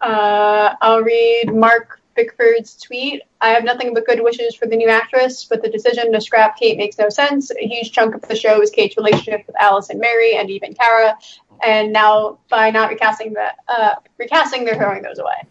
Uh, 0.00 0.76
I'll 0.80 1.02
read 1.02 1.52
Mark 1.52 1.97
Bickford's 2.18 2.74
tweet. 2.76 3.22
I 3.40 3.50
have 3.50 3.62
nothing 3.64 3.94
but 3.94 4.04
good 4.04 4.22
wishes 4.22 4.54
for 4.54 4.66
the 4.66 4.76
new 4.76 4.88
actress, 4.88 5.44
but 5.44 5.62
the 5.62 5.70
decision 5.70 6.12
to 6.12 6.20
scrap 6.20 6.56
Kate 6.56 6.76
makes 6.76 6.98
no 6.98 7.08
sense. 7.08 7.50
A 7.50 7.66
huge 7.66 7.92
chunk 7.92 8.14
of 8.14 8.22
the 8.22 8.34
show 8.34 8.60
is 8.60 8.70
Kate's 8.70 8.96
relationship 8.96 9.46
with 9.46 9.54
Alice 9.60 9.90
and 9.90 10.00
Mary, 10.00 10.36
and 10.36 10.50
even 10.50 10.74
Kara. 10.74 11.16
And 11.62 11.92
now, 11.92 12.38
by 12.50 12.70
not 12.70 12.90
recasting 12.90 13.34
the 13.34 13.46
uh, 13.68 13.94
recasting, 14.18 14.64
they're 14.64 14.76
throwing 14.76 15.02
those 15.02 15.18
away. 15.18 15.46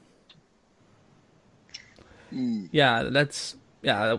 Yeah, 2.71 3.03
that's 3.03 3.56
yeah. 3.82 4.17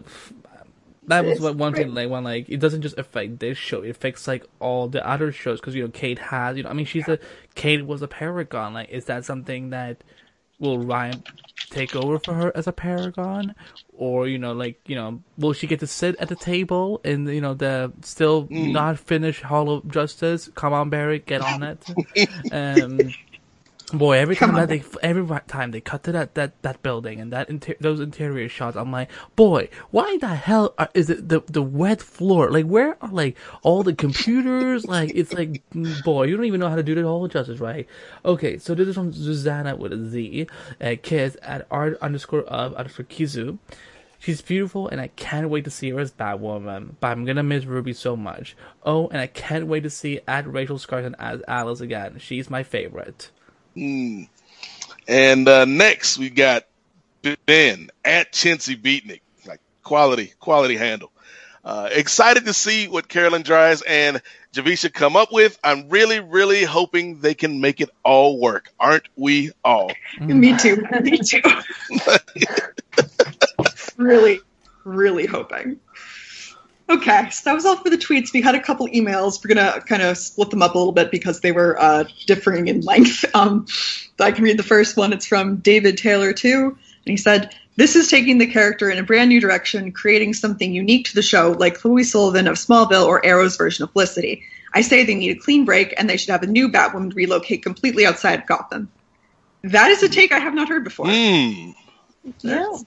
That 1.07 1.25
was 1.25 1.41
what 1.41 1.57
one 1.57 1.73
thing 1.73 1.95
like 1.95 2.11
when 2.11 2.25
like 2.25 2.49
it 2.51 2.59
doesn't 2.61 2.83
just 2.83 2.99
affect 2.99 3.39
this 3.39 3.57
show; 3.57 3.83
it 3.83 3.91
affects 3.91 4.29
like 4.29 4.45
all 4.61 4.89
the 4.89 5.07
other 5.07 5.33
shows 5.33 5.61
because 5.61 5.75
you 5.75 5.83
know 5.83 5.89
Kate 5.89 6.19
has 6.19 6.57
you 6.57 6.63
know 6.63 6.71
I 6.71 6.75
mean 6.75 6.87
she's 6.87 7.09
a 7.09 7.19
Kate 7.55 7.87
was 7.87 8.03
a 8.03 8.09
paragon. 8.09 8.75
Like, 8.75 8.91
is 8.91 9.07
that 9.07 9.25
something 9.25 9.71
that 9.71 10.05
will 10.59 10.79
Ryan 10.79 11.23
take 11.71 11.95
over 11.95 12.19
for 12.19 12.35
her 12.35 12.57
as 12.57 12.67
a 12.67 12.73
paragon, 12.73 13.55
or 13.93 14.27
you 14.27 14.39
know 14.39 14.53
like 14.53 14.81
you 14.87 14.97
know 14.97 15.21
will 15.37 15.53
she 15.53 15.67
get 15.67 15.81
to 15.81 15.87
sit 15.87 16.17
at 16.19 16.29
the 16.29 16.37
table 16.37 17.01
and 17.05 17.29
you 17.29 17.41
know 17.41 17.55
the 17.55 17.93
still 18.03 18.47
not 18.51 18.99
finished 18.99 19.43
Hall 19.43 19.71
of 19.71 19.89
Justice? 19.89 20.51
Come 20.55 20.73
on, 20.73 20.91
Barry, 20.91 21.19
get 21.21 21.41
on 21.41 21.63
it. 21.63 21.85
um, 22.53 23.13
Boy, 23.91 24.19
every 24.19 24.37
Come 24.37 24.51
time 24.51 24.57
on. 24.57 24.69
that 24.69 24.69
they 24.69 24.83
every 25.03 25.41
time 25.47 25.71
they 25.71 25.81
cut 25.81 26.03
to 26.05 26.13
that 26.13 26.35
that 26.35 26.61
that 26.63 26.83
building 26.83 27.21
and 27.21 27.33
that 27.33 27.49
inter- 27.49 27.77
those 27.81 28.01
interior 28.01 28.49
shots, 28.49 28.77
I'm 28.77 28.93
like, 28.93 29.11
boy, 29.35 29.71
why 29.91 30.19
the 30.19 30.29
hell 30.29 30.75
are, 30.77 30.91
is 30.95 31.09
it 31.09 31.29
the 31.29 31.41
the 31.47 31.63
wet 31.63 32.03
floor? 32.03 32.51
Like, 32.51 32.67
where 32.67 33.03
are 33.03 33.11
like 33.11 33.37
all 33.63 33.83
the 33.83 33.95
computers? 33.95 34.85
Like, 34.85 35.13
it's 35.15 35.33
like, 35.33 35.63
mm, 35.71 36.03
boy, 36.05 36.25
you 36.25 36.37
don't 36.37 36.45
even 36.45 36.61
know 36.61 36.69
how 36.69 36.77
to 36.77 36.83
do 36.83 36.95
the 36.95 37.03
whole 37.03 37.29
justice, 37.29 37.61
right? 37.61 37.87
Okay, 38.25 38.59
so 38.59 38.75
this 38.75 38.89
is 38.89 38.95
from 38.95 39.13
Susanna 39.13 39.75
with 39.75 39.93
a 39.93 40.09
Z, 40.11 40.47
uh, 40.81 40.95
kids 41.03 41.37
at 41.43 41.67
art 41.71 41.97
underscore 42.03 42.43
of 42.43 42.75
underscore 42.75 43.07
Kizu. 43.07 43.59
She's 44.19 44.43
beautiful, 44.43 44.89
and 44.89 45.01
I 45.01 45.09
can't 45.09 45.49
wait 45.49 45.65
to 45.65 45.71
see 45.71 45.91
her 45.91 46.01
as 46.01 46.11
Batwoman. 46.13 46.97
But 47.01 47.13
I'm 47.13 47.25
gonna 47.25 47.43
miss 47.43 47.65
Ruby 47.65 47.93
so 47.93 48.17
much. 48.17 48.57
Oh, 48.83 49.09
and 49.09 49.21
I 49.21 49.29
can't 49.29 49.67
wait 49.67 49.85
to 49.85 49.91
see 49.91 50.21
at 50.27 50.53
Rachel 50.53 50.77
Skarsten 50.77 51.15
as 51.19 51.41
Alice 51.49 51.81
again. 51.81 52.19
She's 52.19 52.51
my 52.51 52.63
favorite. 52.65 53.31
And 55.09 55.49
uh, 55.49 55.65
next 55.65 56.19
we 56.19 56.31
got 56.31 56.65
Ben 57.47 57.91
at 58.05 58.33
Chintzy 58.33 58.81
Beatnik. 58.81 59.21
Like 59.47 59.61
quality, 59.83 60.33
quality 60.41 60.77
handle. 60.77 61.11
Uh, 61.65 61.89
excited 61.93 62.47
to 62.47 62.55
see 62.55 62.89
what 62.89 63.09
Caroline 63.09 63.43
Dries 63.43 63.83
and 63.83 64.23
Javicia 64.55 64.93
come 64.93 65.17
up 65.17 65.33
with. 65.33 65.59
I'm 65.63 65.89
really, 65.89 66.21
really 66.21 66.65
hoping 66.65 67.21
they 67.21 67.35
can 67.35 67.61
make 67.61 67.81
it 67.81 67.91
all 68.05 68.41
work. 68.41 68.71
Aren't 68.81 69.09
we 69.17 69.53
all? 69.65 69.91
Me 70.21 70.57
too. 70.57 70.83
Me 71.03 71.19
too. 71.19 71.43
really, 73.97 74.41
really 74.85 75.27
hoping. 75.27 75.79
Okay, 76.91 77.29
so 77.31 77.43
that 77.45 77.55
was 77.55 77.67
all 77.67 77.77
for 77.77 77.91
the 77.91 77.99
tweets. 77.99 78.33
We 78.33 78.41
had 78.41 78.55
a 78.55 78.63
couple 78.63 78.89
emails. 78.89 79.45
We're 79.45 79.55
gonna 79.55 79.83
kind 79.83 80.01
of 80.01 80.17
split 80.17 80.49
them 80.49 80.63
up 80.63 80.75
a 80.75 80.79
little 80.79 80.95
bit 80.95 81.11
because 81.11 81.41
they 81.41 81.53
were 81.53 81.79
uh, 81.79 82.05
differing 82.27 82.69
in 82.69 82.81
length. 82.81 83.25
Um, 83.35 83.67
I 84.19 84.33
can 84.33 84.43
read 84.43 84.59
the 84.59 84.65
first 84.65 84.97
one. 84.97 85.13
It's 85.13 85.27
from 85.27 85.57
David 85.57 85.99
Taylor 85.99 86.33
too, 86.33 86.67
and 86.69 87.11
he 87.11 87.17
said, 87.17 87.55
"This 87.77 87.95
is 87.95 88.09
taking 88.09 88.39
the 88.39 88.47
character 88.47 88.91
in 88.91 88.99
a 88.99 89.03
brand 89.03 89.29
new 89.29 89.41
direction, 89.41 89.93
creating 89.93 90.33
something 90.35 90.73
unique 90.73 91.07
to 91.09 91.15
the 91.15 91.23
show, 91.23 91.55
like 91.59 91.79
Chloe 91.79 92.03
Sullivan 92.05 92.49
of 92.49 92.57
Smallville 92.57 93.07
or 93.07 93.25
Arrow's 93.25 93.57
version 93.57 93.85
of 93.85 93.93
Felicity. 93.93 94.43
I 94.73 94.81
say 94.81 95.05
they 95.05 95.15
need 95.15 95.37
a 95.37 95.41
clean 95.41 95.65
break, 95.65 95.95
and 95.97 96.09
they 96.09 96.17
should 96.17 96.31
have 96.31 96.43
a 96.43 96.47
new 96.47 96.69
Batwoman 96.69 97.15
relocate 97.15 97.63
completely 97.63 98.07
outside 98.07 98.41
of 98.41 98.47
Gotham." 98.47 98.89
That 99.63 99.91
is 99.91 100.03
a 100.03 100.09
take 100.09 100.33
I 100.33 100.39
have 100.39 100.55
not 100.55 100.69
heard 100.69 100.85
before. 100.85 101.07
Hmm. 101.07 101.71
Yeah. 102.41 102.79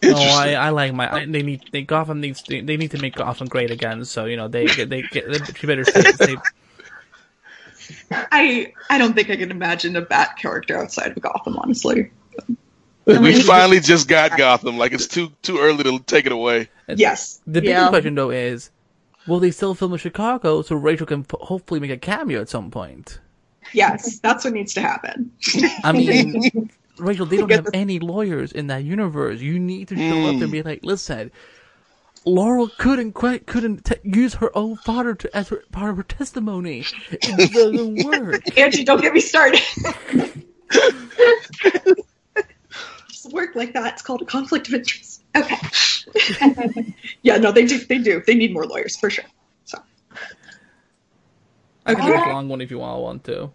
Oh, 0.00 0.06
no, 0.06 0.10
Interesting. 0.10 0.54
I, 0.56 0.66
I 0.66 0.70
like 0.70 0.92
my. 0.94 1.12
I, 1.12 1.26
they 1.26 1.42
need 1.42 1.64
they 1.72 1.82
Gotham 1.82 2.20
needs 2.20 2.42
they, 2.42 2.60
they 2.60 2.76
need 2.76 2.92
to 2.92 2.98
make 2.98 3.16
Gotham 3.16 3.48
great 3.48 3.70
again. 3.70 4.04
So 4.04 4.26
you 4.26 4.36
know 4.36 4.46
they 4.48 4.66
they 4.66 5.02
get 5.02 5.56
she 5.56 5.66
better 5.66 5.84
stay, 5.84 6.02
stay 6.12 6.36
I 8.10 8.72
I 8.90 8.98
don't 8.98 9.14
think 9.14 9.30
I 9.30 9.36
can 9.36 9.50
imagine 9.50 9.96
a 9.96 10.00
Bat 10.02 10.36
character 10.38 10.76
outside 10.78 11.12
of 11.16 11.20
Gotham, 11.22 11.58
honestly. 11.58 12.10
we 13.06 13.42
finally 13.42 13.80
just 13.80 14.08
got 14.08 14.36
Gotham. 14.36 14.78
Like 14.78 14.92
it's 14.92 15.06
too 15.06 15.32
too 15.42 15.58
early 15.58 15.82
to 15.84 15.98
take 16.00 16.26
it 16.26 16.32
away. 16.32 16.68
Yes. 16.94 17.40
The 17.46 17.60
bigger 17.60 17.72
Yeah. 17.72 17.88
question 17.88 18.14
though 18.14 18.30
is, 18.30 18.70
will 19.26 19.40
they 19.40 19.50
still 19.50 19.74
film 19.74 19.92
in 19.92 19.98
Chicago 19.98 20.62
so 20.62 20.76
Rachel 20.76 21.06
can 21.06 21.24
p- 21.24 21.36
hopefully 21.40 21.80
make 21.80 21.90
a 21.90 21.96
cameo 21.96 22.40
at 22.40 22.48
some 22.48 22.70
point? 22.70 23.18
Yes, 23.74 24.18
that's 24.20 24.44
what 24.44 24.54
needs 24.54 24.72
to 24.74 24.80
happen. 24.80 25.30
I 25.84 25.92
mean, 25.92 26.70
Rachel, 26.98 27.26
they 27.26 27.36
don't 27.38 27.50
have 27.50 27.66
the- 27.66 27.76
any 27.76 27.98
lawyers 27.98 28.52
in 28.52 28.68
that 28.68 28.84
universe. 28.84 29.40
You 29.40 29.58
need 29.58 29.88
to 29.88 29.96
show 29.96 30.24
up 30.24 30.34
and 30.34 30.44
hmm. 30.44 30.50
be 30.50 30.62
like, 30.62 30.84
listen. 30.84 31.30
Laurel 32.24 32.68
couldn't 32.78 33.12
quite 33.12 33.46
couldn't 33.46 33.84
t- 33.84 33.94
use 34.02 34.34
her 34.34 34.56
own 34.56 34.76
father 34.76 35.14
to, 35.14 35.36
as 35.36 35.48
her, 35.48 35.62
part 35.72 35.90
of 35.90 35.96
her 35.96 36.02
testimony. 36.02 36.84
It 37.10 37.20
doesn't 37.52 38.04
work. 38.04 38.58
Angie, 38.58 38.84
don't 38.84 39.00
get 39.00 39.14
me 39.14 39.20
started. 39.20 39.60
Just 43.08 43.32
work 43.32 43.54
like 43.54 43.72
that. 43.72 43.94
It's 43.94 44.02
called 44.02 44.22
a 44.22 44.26
conflict 44.26 44.68
of 44.68 44.74
interest. 44.74 45.22
Okay. 45.34 46.94
yeah, 47.22 47.36
no, 47.36 47.52
they 47.52 47.64
do. 47.64 47.78
They 47.78 47.98
do. 47.98 48.22
They 48.26 48.34
need 48.34 48.52
more 48.52 48.66
lawyers 48.66 48.96
for 48.96 49.10
sure. 49.10 49.24
So, 49.64 49.78
I 51.86 51.94
can 51.94 52.04
do 52.04 52.12
Okay. 52.12 52.30
a 52.30 52.34
long 52.34 52.48
one 52.48 52.60
if 52.60 52.70
you 52.70 52.82
all 52.82 53.04
want 53.04 53.24
to. 53.24 53.50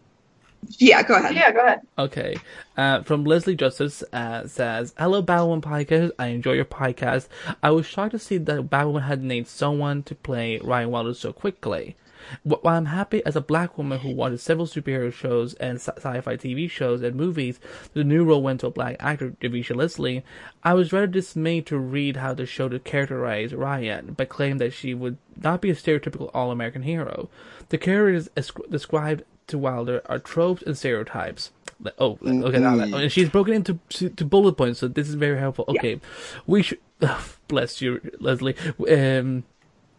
Yeah, 0.78 1.04
go 1.04 1.16
ahead. 1.16 1.36
Yeah, 1.36 1.52
go 1.52 1.60
ahead. 1.66 1.82
Okay. 1.98 2.36
Uh, 2.78 3.04
from 3.04 3.24
Leslie 3.24 3.56
Justice 3.56 4.04
uh, 4.14 4.48
says, 4.48 4.94
Hello, 4.98 5.22
Batwoman 5.22 5.62
podcast. 5.62 6.12
I 6.18 6.28
enjoy 6.28 6.54
your 6.54 6.66
podcast. 6.66 7.28
I 7.62 7.72
was 7.72 7.86
shocked 7.86 8.12
to 8.12 8.20
see 8.20 8.38
that 8.38 8.70
Batwoman 8.70 9.04
had 9.04 9.24
named 9.24 9.48
someone 9.48 10.04
to 10.04 10.16
play 10.16 10.60
Ryan 10.60 10.92
Wilder 10.92 11.14
so 11.14 11.32
quickly. 11.34 11.96
While 12.44 12.78
I'm 12.78 12.86
happy 12.86 13.22
as 13.26 13.36
a 13.36 13.42
black 13.42 13.78
woman 13.78 14.00
who 14.00 14.12
watched 14.12 14.40
several 14.40 14.66
superhero 14.66 15.12
shows 15.12 15.56
and 15.56 15.76
sci- 15.78 15.98
sci-fi 15.98 16.38
TV 16.38 16.70
shows 16.70 17.02
and 17.02 17.16
movies, 17.16 17.60
the 17.94 18.06
new 18.06 18.24
role 18.24 18.42
went 18.42 18.62
to 18.62 18.68
a 18.68 18.72
black 18.72 18.96
actor, 19.00 19.32
Javicia 19.42 19.76
Leslie, 19.76 20.24
I 20.64 20.74
was 20.74 20.94
rather 20.94 21.08
dismayed 21.08 21.66
to 21.68 21.78
read 21.78 22.16
how 22.16 22.34
the 22.34 22.46
show 22.46 22.70
to 22.70 22.80
characterize 22.80 23.54
Ryan, 23.54 24.14
but 24.18 24.30
claimed 24.30 24.62
that 24.62 24.72
she 24.72 24.94
would 24.94 25.18
not 25.36 25.60
be 25.62 25.70
a 25.70 25.76
stereotypical 25.76 26.32
all-American 26.34 26.84
hero. 26.84 27.30
The 27.70 27.78
characters 27.78 28.30
ascri- 28.38 28.70
described 28.72 29.24
to 29.48 29.58
Wilder 29.58 30.02
are 30.06 30.20
tropes 30.20 30.62
and 30.64 30.78
stereotypes. 30.78 31.52
Like, 31.82 31.96
Oh, 32.00 32.18
okay, 32.24 32.60
now 32.60 32.76
that, 32.78 32.94
and 32.94 33.12
she's 33.12 33.30
broken 33.30 33.54
into 33.54 33.80
to, 33.90 34.10
to 34.10 34.26
bullet 34.26 34.54
points, 34.54 34.80
so 34.80 34.88
this 34.88 35.10
is 35.10 35.16
very 35.16 35.40
helpful. 35.40 35.66
Okay, 35.68 36.00
we 36.48 36.62
should 36.64 36.80
bless 37.48 37.82
you, 37.82 38.00
Leslie. 38.20 38.56
Um, 38.90 39.44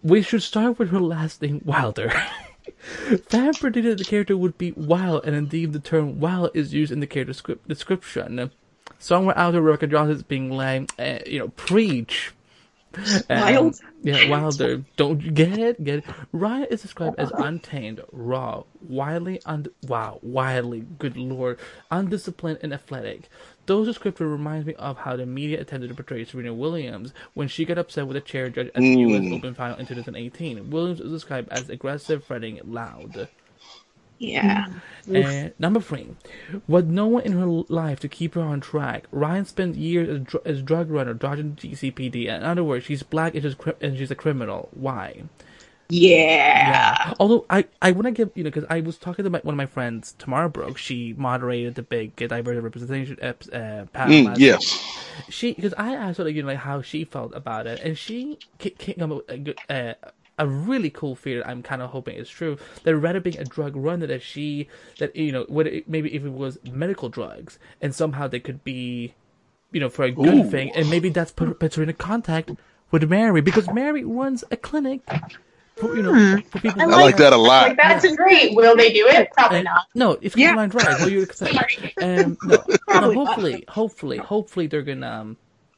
we 0.02 0.22
should 0.22 0.42
start 0.42 0.78
with 0.78 0.90
her 0.90 1.00
last 1.00 1.40
name, 1.42 1.62
Wilder. 1.64 2.10
Fan 3.28 3.54
predicted 3.54 3.98
the 3.98 4.04
character 4.04 4.36
would 4.36 4.58
be 4.58 4.72
wild, 4.72 5.24
and 5.24 5.34
indeed 5.34 5.72
the 5.72 5.78
term 5.78 6.20
wild 6.20 6.50
is 6.54 6.74
used 6.74 6.92
in 6.92 7.00
the 7.00 7.06
character 7.06 7.32
script 7.32 7.66
description. 7.68 8.50
Somewhere 8.98 9.36
out 9.38 9.52
there, 9.52 9.62
Rebecca 9.62 9.86
Johnson 9.86 10.16
is 10.16 10.22
being 10.22 10.50
like, 10.50 10.90
uh, 10.98 11.18
you 11.26 11.38
know, 11.38 11.48
preach. 11.48 12.33
Um, 13.30 13.40
Wild. 13.40 13.80
yeah, 14.02 14.28
Wilder. 14.28 14.84
Don't 14.96 15.20
you 15.22 15.30
get 15.30 15.58
it? 15.58 15.82
Get 15.82 15.98
it? 16.00 16.04
Ryan 16.32 16.64
is 16.70 16.82
described 16.82 17.18
as 17.18 17.30
untamed, 17.32 18.00
raw, 18.12 18.64
wildly 18.88 19.40
und- 19.46 19.68
wow, 19.86 20.18
wildly, 20.22 20.84
good 20.98 21.16
lord, 21.16 21.58
undisciplined 21.90 22.58
and 22.62 22.72
athletic. 22.72 23.28
Those 23.66 23.88
descriptors 23.88 24.30
reminds 24.30 24.66
me 24.66 24.74
of 24.74 24.98
how 24.98 25.16
the 25.16 25.24
media 25.26 25.60
attempted 25.60 25.88
to 25.88 25.94
portray 25.94 26.24
Serena 26.24 26.52
Williams 26.52 27.14
when 27.32 27.48
she 27.48 27.64
got 27.64 27.78
upset 27.78 28.06
with 28.06 28.16
a 28.16 28.20
chair 28.20 28.50
judge 28.50 28.68
at 28.68 28.74
the 28.74 28.86
U.S. 29.00 29.32
Open 29.32 29.54
final 29.54 29.78
in 29.78 29.86
2018. 29.86 30.70
Williams 30.70 31.00
is 31.00 31.10
described 31.10 31.48
as 31.50 31.70
aggressive, 31.70 32.24
fretting, 32.24 32.60
loud. 32.64 33.28
Yeah. 34.18 34.66
And 35.06 35.52
number 35.58 35.80
three, 35.80 36.08
with 36.66 36.86
no 36.86 37.06
one 37.06 37.24
in 37.24 37.32
her 37.32 37.46
life 37.46 38.00
to 38.00 38.08
keep 38.08 38.34
her 38.34 38.40
on 38.40 38.60
track, 38.60 39.06
Ryan 39.12 39.44
spent 39.44 39.76
years 39.76 40.08
as, 40.08 40.26
dr- 40.26 40.46
as 40.46 40.62
drug 40.62 40.90
runner 40.90 41.14
dodging 41.14 41.56
GCPD. 41.56 42.26
In 42.26 42.42
other 42.42 42.64
words, 42.64 42.86
she's 42.86 43.02
black 43.02 43.34
and 43.34 43.42
she's, 43.42 43.54
cri- 43.54 43.74
and 43.80 43.98
she's 43.98 44.10
a 44.10 44.14
criminal. 44.14 44.68
Why? 44.72 45.24
Yeah. 45.90 46.70
yeah. 46.70 47.14
Although 47.20 47.44
I, 47.50 47.66
I 47.82 47.92
want 47.92 48.06
to 48.06 48.10
give 48.10 48.30
you 48.34 48.44
know 48.44 48.50
because 48.50 48.64
I 48.70 48.80
was 48.80 48.96
talking 48.96 49.24
to 49.24 49.30
my, 49.30 49.40
one 49.40 49.52
of 49.54 49.58
my 49.58 49.66
friends 49.66 50.14
Tamara 50.18 50.48
Brooke. 50.48 50.78
She 50.78 51.14
moderated 51.16 51.74
the 51.74 51.82
big 51.82 52.16
diversity 52.16 52.60
representation 52.60 53.18
uh, 53.20 53.34
uh, 53.54 53.84
panel. 53.92 54.34
Mm, 54.34 54.38
yes. 54.38 54.60
week. 54.72 55.24
She 55.28 55.52
because 55.52 55.74
I 55.76 55.94
asked 55.94 56.18
her 56.18 56.24
like, 56.24 56.34
you 56.34 56.42
know 56.42 56.48
like 56.48 56.58
how 56.58 56.80
she 56.80 57.04
felt 57.04 57.34
about 57.34 57.66
it, 57.66 57.80
and 57.80 57.98
she 57.98 58.38
ca- 58.58 58.74
came 58.78 59.02
up 59.02 59.10
with 59.10 59.28
a, 59.28 59.38
good, 59.38 59.58
uh, 59.68 59.94
a 60.38 60.46
really 60.46 60.90
cool 60.90 61.14
theory. 61.14 61.44
I'm 61.44 61.62
kind 61.62 61.82
of 61.82 61.90
hoping 61.90 62.16
is 62.16 62.28
true. 62.28 62.58
That 62.82 62.96
rather 62.96 63.20
being 63.20 63.38
a 63.38 63.44
drug 63.44 63.76
runner, 63.76 64.06
that 64.06 64.22
she 64.22 64.68
that 64.98 65.14
you 65.14 65.32
know 65.32 65.44
what 65.48 65.66
it, 65.66 65.88
maybe 65.88 66.14
if 66.14 66.24
it 66.24 66.32
was 66.32 66.58
medical 66.64 67.08
drugs, 67.08 67.58
and 67.80 67.94
somehow 67.94 68.28
they 68.28 68.40
could 68.40 68.64
be, 68.64 69.14
you 69.72 69.80
know, 69.80 69.88
for 69.88 70.04
a 70.04 70.10
good 70.10 70.34
Ooh. 70.34 70.50
thing, 70.50 70.72
and 70.74 70.90
maybe 70.90 71.08
that's 71.08 71.32
put, 71.32 71.58
puts 71.60 71.76
her 71.76 71.82
in 71.82 71.92
contact 71.94 72.50
with 72.90 73.08
Mary 73.08 73.40
because 73.40 73.70
Mary 73.72 74.04
runs 74.04 74.44
a 74.50 74.56
clinic. 74.56 75.00
For, 75.76 75.96
you 75.96 76.02
know, 76.02 76.40
for 76.50 76.60
people. 76.60 76.80
I 76.80 76.84
who 76.84 76.90
like 76.92 77.16
that 77.16 77.32
a 77.32 77.36
lot. 77.36 77.66
Like 77.68 77.76
that's 77.76 78.14
great. 78.14 78.54
Will 78.54 78.76
they 78.76 78.92
do 78.92 79.08
it? 79.08 79.32
Probably 79.32 79.58
and- 79.58 79.64
not. 79.64 79.86
No, 79.94 80.16
if 80.20 80.36
Yeah. 80.36 80.48
Caroline 80.50 80.68
Dries, 80.68 81.00
what 81.00 81.08
do 81.08 81.12
you 81.12 81.22
expect? 81.22 81.80
Um, 82.00 82.38
no, 82.44 82.62
no, 82.88 83.12
hopefully, 83.12 83.64
hopefully, 83.66 84.18
hopefully 84.18 84.68
they're 84.68 84.82
gonna 84.82 85.08
um, 85.08 85.36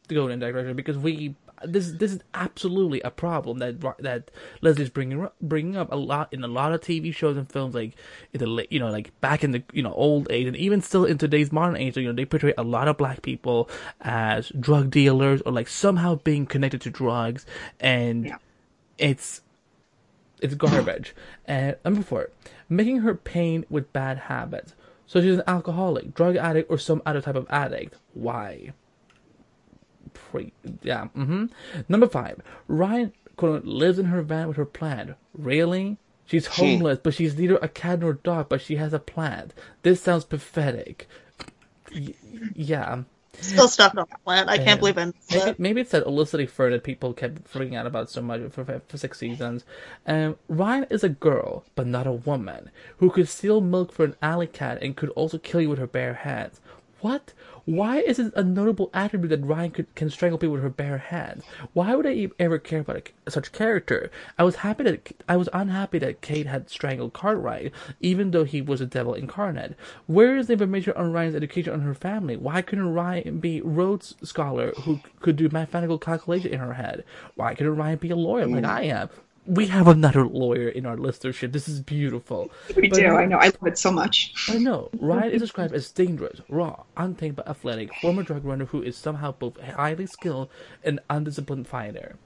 go 0.08 0.28
in 0.28 0.38
that 0.40 0.52
direction 0.52 0.76
because 0.76 0.98
we 0.98 1.34
this 1.66 1.92
this 1.92 2.12
is 2.12 2.20
absolutely 2.34 3.00
a 3.02 3.10
problem 3.10 3.58
that 3.58 3.80
that 3.98 4.30
Leslie's 4.62 4.90
bringing 4.90 5.22
up- 5.22 5.36
bringing 5.40 5.76
up 5.76 5.90
a 5.92 5.96
lot 5.96 6.32
in 6.32 6.42
a 6.44 6.48
lot 6.48 6.72
of 6.72 6.80
TV 6.80 7.14
shows 7.14 7.36
and 7.36 7.50
films 7.50 7.74
like 7.74 7.94
in 8.32 8.40
the 8.40 8.66
you 8.70 8.78
know 8.78 8.90
like 8.90 9.18
back 9.20 9.44
in 9.44 9.52
the 9.52 9.62
you 9.72 9.82
know 9.82 9.92
old 9.94 10.26
age 10.30 10.46
and 10.46 10.56
even 10.56 10.80
still 10.80 11.04
in 11.04 11.18
today's 11.18 11.52
modern 11.52 11.76
age 11.76 11.96
you 11.96 12.04
know 12.04 12.12
they 12.12 12.24
portray 12.24 12.54
a 12.56 12.62
lot 12.62 12.88
of 12.88 12.96
black 12.96 13.22
people 13.22 13.68
as 14.00 14.48
drug 14.58 14.90
dealers 14.90 15.40
or 15.42 15.52
like 15.52 15.68
somehow 15.68 16.14
being 16.24 16.46
connected 16.46 16.80
to 16.80 16.90
drugs 16.90 17.44
and 17.80 18.26
Yeah. 18.26 18.38
it's 18.98 19.42
it's 20.40 20.54
garbage. 20.54 21.14
And 21.46 21.76
number 21.84 22.02
four, 22.02 22.30
making 22.68 22.98
her 22.98 23.14
pain 23.14 23.64
with 23.70 23.92
bad 23.92 24.18
habits. 24.18 24.74
So 25.06 25.20
she's 25.20 25.36
an 25.38 25.44
alcoholic, 25.46 26.12
drug 26.14 26.34
addict, 26.36 26.68
or 26.70 26.76
some 26.76 27.00
other 27.06 27.20
type 27.22 27.36
of 27.36 27.46
addict. 27.48 27.94
Why? 28.12 28.72
Pre- 30.14 30.52
yeah. 30.82 31.08
Mm-hmm. 31.16 31.46
Number 31.88 32.08
five, 32.08 32.40
Ryan 32.68 33.12
quote, 33.36 33.64
lives 33.64 33.98
in 33.98 34.06
her 34.06 34.22
van 34.22 34.48
with 34.48 34.56
her 34.56 34.64
plant. 34.64 35.14
Really? 35.36 35.98
She's 36.24 36.46
homeless, 36.46 36.98
but 37.02 37.14
she's 37.14 37.38
neither 37.38 37.56
a 37.58 37.68
cat 37.68 38.00
nor 38.00 38.14
dog, 38.14 38.48
but 38.48 38.60
she 38.60 38.76
has 38.76 38.92
a 38.92 38.98
plant. 38.98 39.54
This 39.82 40.02
sounds 40.02 40.24
pathetic. 40.24 41.06
Y- 41.94 42.14
yeah. 42.54 43.02
Still 43.38 43.68
stuck 43.68 43.94
on 43.94 44.06
that 44.10 44.24
plant. 44.24 44.48
I 44.48 44.56
can't 44.58 44.80
believe 44.80 44.98
I 44.98 45.04
missed 45.06 45.30
Maybe, 45.30 45.50
it. 45.50 45.60
maybe 45.60 45.80
it's 45.82 45.90
that 45.90 46.06
illicitly 46.06 46.46
fur 46.46 46.70
that 46.70 46.84
people 46.84 47.12
kept 47.12 47.44
freaking 47.52 47.76
out 47.76 47.86
about 47.86 48.10
so 48.10 48.22
much 48.22 48.50
for, 48.50 48.64
for 48.88 48.96
six 48.96 49.18
seasons. 49.18 49.64
Um, 50.06 50.36
Ryan 50.48 50.86
is 50.90 51.04
a 51.04 51.10
girl, 51.10 51.64
but 51.74 51.86
not 51.86 52.06
a 52.06 52.12
woman, 52.12 52.70
who 52.96 53.10
could 53.10 53.28
steal 53.28 53.60
milk 53.60 53.92
for 53.92 54.04
an 54.04 54.16
alley 54.22 54.46
cat 54.46 54.78
and 54.82 54.96
could 54.96 55.10
also 55.10 55.38
kill 55.38 55.60
you 55.60 55.68
with 55.68 55.78
her 55.78 55.86
bare 55.86 56.14
hands. 56.14 56.60
What? 57.02 57.34
Why 57.66 57.98
is 57.98 58.20
it 58.20 58.32
a 58.36 58.44
notable 58.44 58.90
attribute 58.94 59.30
that 59.30 59.44
Ryan 59.44 59.72
could, 59.72 59.94
can 59.96 60.08
strangle 60.08 60.38
people 60.38 60.54
with 60.54 60.62
her 60.62 60.70
bare 60.70 60.98
hands? 60.98 61.42
Why 61.72 61.96
would 61.96 62.06
I 62.06 62.28
ever 62.38 62.60
care 62.60 62.78
about 62.78 63.10
a, 63.26 63.30
such 63.30 63.50
character? 63.50 64.08
I 64.38 64.44
was 64.44 64.56
happy 64.56 64.84
that 64.84 65.12
I 65.28 65.36
was 65.36 65.48
unhappy 65.52 65.98
that 65.98 66.20
Kate 66.20 66.46
had 66.46 66.70
strangled 66.70 67.12
Cartwright, 67.12 67.72
even 68.00 68.30
though 68.30 68.44
he 68.44 68.62
was 68.62 68.80
a 68.80 68.86
devil 68.86 69.14
incarnate. 69.14 69.74
Where 70.06 70.36
is 70.36 70.46
the 70.46 70.52
information 70.52 70.92
on 70.96 71.12
Ryan's 71.12 71.34
education 71.34 71.72
on 71.72 71.80
her 71.80 71.94
family? 71.94 72.36
Why 72.36 72.62
couldn't 72.62 72.94
Ryan 72.94 73.40
be 73.40 73.60
Rhodes 73.60 74.14
Scholar 74.22 74.70
who 74.82 75.00
could 75.20 75.34
do 75.34 75.48
mathematical 75.48 75.98
calculation 75.98 76.52
in 76.52 76.60
her 76.60 76.74
head? 76.74 77.02
Why 77.34 77.56
couldn't 77.56 77.74
Ryan 77.74 77.98
be 77.98 78.10
a 78.10 78.16
lawyer 78.16 78.46
like 78.46 78.62
mm. 78.62 78.68
I 78.68 78.82
am? 78.82 79.10
We 79.46 79.66
have 79.68 79.86
another 79.86 80.26
lawyer 80.26 80.68
in 80.68 80.86
our 80.86 80.96
listenership. 80.96 81.52
This 81.52 81.68
is 81.68 81.80
beautiful. 81.80 82.50
We 82.74 82.88
But- 82.88 82.98
do. 82.98 83.06
I 83.14 83.26
know. 83.26 83.36
I 83.38 83.46
love 83.46 83.66
it 83.66 83.78
so 83.78 83.92
much. 83.92 84.32
I 84.48 84.58
know. 84.58 84.90
Ryan 84.98 85.30
is 85.32 85.40
described 85.42 85.72
as 85.72 85.90
dangerous, 85.92 86.40
raw, 86.48 86.82
untamed 86.96 87.36
but 87.36 87.48
athletic, 87.48 87.94
former 88.02 88.22
drug 88.24 88.44
runner 88.44 88.64
who 88.66 88.82
is 88.82 88.96
somehow 88.96 89.32
both 89.32 89.60
highly 89.60 90.06
skilled 90.06 90.48
and 90.82 90.98
undisciplined 91.08 91.68
fighter. 91.68 92.16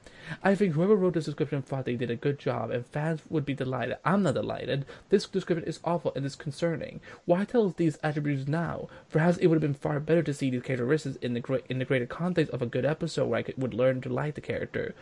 I 0.43 0.55
think 0.55 0.75
whoever 0.75 0.95
wrote 0.95 1.15
this 1.15 1.25
description 1.25 1.63
thought 1.63 1.85
they 1.85 1.97
did 1.97 2.11
a 2.11 2.17
good 2.17 2.39
job, 2.39 2.71
and 2.71 2.87
fans 2.87 3.23
would 3.29 3.45
be 3.45 3.55
delighted. 3.55 3.99
I'm 4.05 4.23
not 4.23 4.35
delighted. 4.35 4.87
This 5.09 5.27
description 5.27 5.69
is 5.69 5.81
awful 5.85 6.13
and 6.15 6.25
is 6.25 6.37
concerning. 6.37 7.01
Why 7.25 7.45
tell 7.45 7.67
us 7.67 7.75
these 7.75 7.99
attributes 8.03 8.49
now? 8.49 8.89
Perhaps 9.11 9.39
it 9.39 9.47
would 9.47 9.57
have 9.57 9.63
been 9.63 9.75
far 9.75 10.01
better 10.01 10.23
to 10.23 10.35
see 10.35 10.51
these 10.51 10.63
characteristics 10.63 11.17
in 11.17 11.35
the 11.35 11.41
great 11.41 11.65
in 11.69 11.79
the 11.79 11.85
greater 11.85 12.07
context 12.07 12.53
of 12.53 12.63
a 12.63 12.67
good 12.67 12.85
episode 12.85 13.27
where 13.27 13.39
I 13.39 13.43
could, 13.43 13.59
would 13.59 13.75
learn 13.75 14.01
to 14.03 14.09
like 14.09 14.35
the 14.35 14.41
character. 14.41 14.95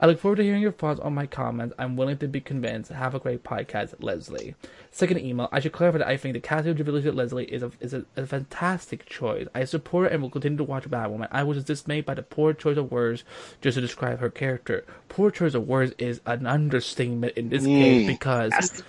I 0.00 0.06
look 0.06 0.18
forward 0.18 0.36
to 0.36 0.44
hearing 0.44 0.62
your 0.62 0.72
thoughts 0.72 1.00
on 1.00 1.14
my 1.14 1.26
comments. 1.26 1.74
I'm 1.78 1.96
willing 1.96 2.18
to 2.18 2.28
be 2.28 2.40
convinced. 2.40 2.90
Have 2.90 3.14
a 3.14 3.20
great 3.20 3.44
podcast, 3.44 3.94
Leslie. 4.00 4.54
Second 4.90 5.20
email. 5.20 5.48
I 5.52 5.60
should 5.60 5.72
clarify 5.72 5.98
that 5.98 6.08
I 6.08 6.16
think 6.16 6.34
the 6.34 6.40
casting 6.40 6.72
of 6.72 6.86
Javicia 6.86 7.14
Leslie 7.14 7.44
is 7.44 7.62
a 7.62 7.70
is 7.80 7.94
a, 7.94 8.04
a 8.16 8.26
fantastic 8.26 9.06
choice. 9.06 9.46
I 9.54 9.64
support 9.64 10.12
and 10.12 10.22
will 10.22 10.30
continue 10.30 10.58
to 10.58 10.64
watch 10.64 10.90
Batwoman. 10.90 11.28
I 11.30 11.42
was 11.42 11.62
dismayed 11.64 12.06
by 12.06 12.14
the 12.14 12.22
poor 12.22 12.52
choice 12.52 12.76
of 12.76 12.90
words 12.90 13.24
just 13.60 13.76
to 13.76 13.80
describe 13.80 14.18
her 14.18 14.30
character. 14.30 14.71
Poor 15.08 15.30
choice 15.30 15.54
of 15.54 15.66
words 15.68 15.92
is 15.98 16.20
an 16.26 16.46
understatement 16.46 17.36
in 17.36 17.48
this 17.50 17.64
case 17.64 18.06
because 18.06 18.50
Yes. 18.52 18.82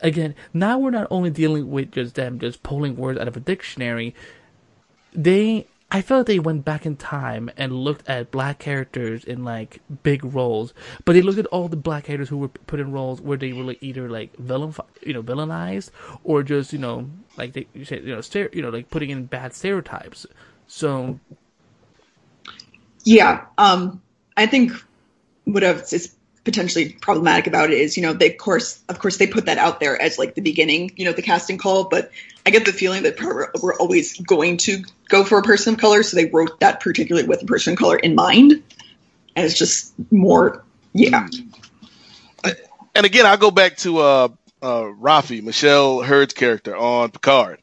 again, 0.00 0.34
now 0.54 0.78
we're 0.78 0.90
not 0.90 1.08
only 1.10 1.30
dealing 1.30 1.70
with 1.70 1.90
just 1.92 2.14
them 2.14 2.38
just 2.38 2.62
pulling 2.62 2.96
words 2.96 3.18
out 3.18 3.28
of 3.28 3.36
a 3.36 3.40
dictionary. 3.40 4.14
They, 5.12 5.66
I 5.90 6.02
felt 6.02 6.26
they 6.26 6.38
went 6.38 6.64
back 6.64 6.84
in 6.84 6.96
time 6.96 7.50
and 7.56 7.72
looked 7.72 8.06
at 8.08 8.30
black 8.30 8.58
characters 8.58 9.24
in 9.24 9.44
like 9.44 9.80
big 10.02 10.24
roles, 10.24 10.74
but 11.04 11.14
they 11.14 11.22
looked 11.22 11.38
at 11.38 11.46
all 11.46 11.68
the 11.68 11.76
black 11.76 12.04
characters 12.04 12.28
who 12.28 12.36
were 12.38 12.48
put 12.48 12.78
in 12.80 12.92
roles 12.92 13.20
where 13.20 13.38
they 13.38 13.52
were 13.52 13.64
like 13.64 13.78
either 13.82 14.08
like 14.10 14.36
villain, 14.36 14.74
you 15.02 15.14
know, 15.14 15.22
villainized, 15.22 15.90
or 16.22 16.42
just 16.42 16.72
you 16.72 16.78
know 16.78 17.08
like 17.38 17.54
they 17.54 17.66
you 17.72 17.84
say 17.84 18.00
you 18.00 18.12
know 18.14 18.18
stere- 18.18 18.54
you 18.54 18.62
know 18.62 18.68
like 18.68 18.90
putting 18.90 19.10
in 19.10 19.24
bad 19.26 19.54
stereotypes. 19.54 20.26
So 20.66 21.18
Yeah. 23.04 23.46
Um, 23.56 24.02
I 24.36 24.46
think 24.46 24.72
what 25.46 25.62
is 25.62 26.14
potentially 26.44 26.90
problematic 27.00 27.46
about 27.46 27.70
it 27.70 27.78
is, 27.78 27.96
you 27.96 28.02
know, 28.02 28.12
they 28.12 28.32
of 28.32 28.38
course, 28.38 28.82
of 28.88 28.98
course, 28.98 29.16
they 29.16 29.26
put 29.26 29.46
that 29.46 29.58
out 29.58 29.80
there 29.80 30.00
as 30.00 30.18
like 30.18 30.34
the 30.34 30.42
beginning, 30.42 30.92
you 30.96 31.04
know, 31.04 31.12
the 31.12 31.22
casting 31.22 31.56
call. 31.58 31.84
But 31.84 32.10
I 32.44 32.50
get 32.50 32.64
the 32.64 32.72
feeling 32.72 33.02
that 33.04 33.20
we're 33.62 33.76
always 33.76 34.20
going 34.20 34.58
to 34.58 34.84
go 35.08 35.24
for 35.24 35.38
a 35.38 35.42
person 35.42 35.74
of 35.74 35.80
color, 35.80 36.02
so 36.02 36.16
they 36.16 36.26
wrote 36.26 36.60
that 36.60 36.80
particularly 36.80 37.26
with 37.26 37.42
a 37.42 37.46
person 37.46 37.72
of 37.72 37.78
color 37.78 37.96
in 37.96 38.14
mind, 38.14 38.52
and 38.52 39.44
it's 39.44 39.58
just 39.58 39.92
more, 40.12 40.64
yeah, 40.92 41.26
And 42.94 43.04
again, 43.04 43.26
I 43.26 43.36
go 43.36 43.50
back 43.50 43.76
to 43.78 43.98
uh, 43.98 44.28
uh, 44.62 44.82
Raffi, 44.82 45.42
Michelle 45.42 46.00
Hurd's 46.00 46.32
character 46.32 46.76
on 46.76 47.10
Picard. 47.10 47.60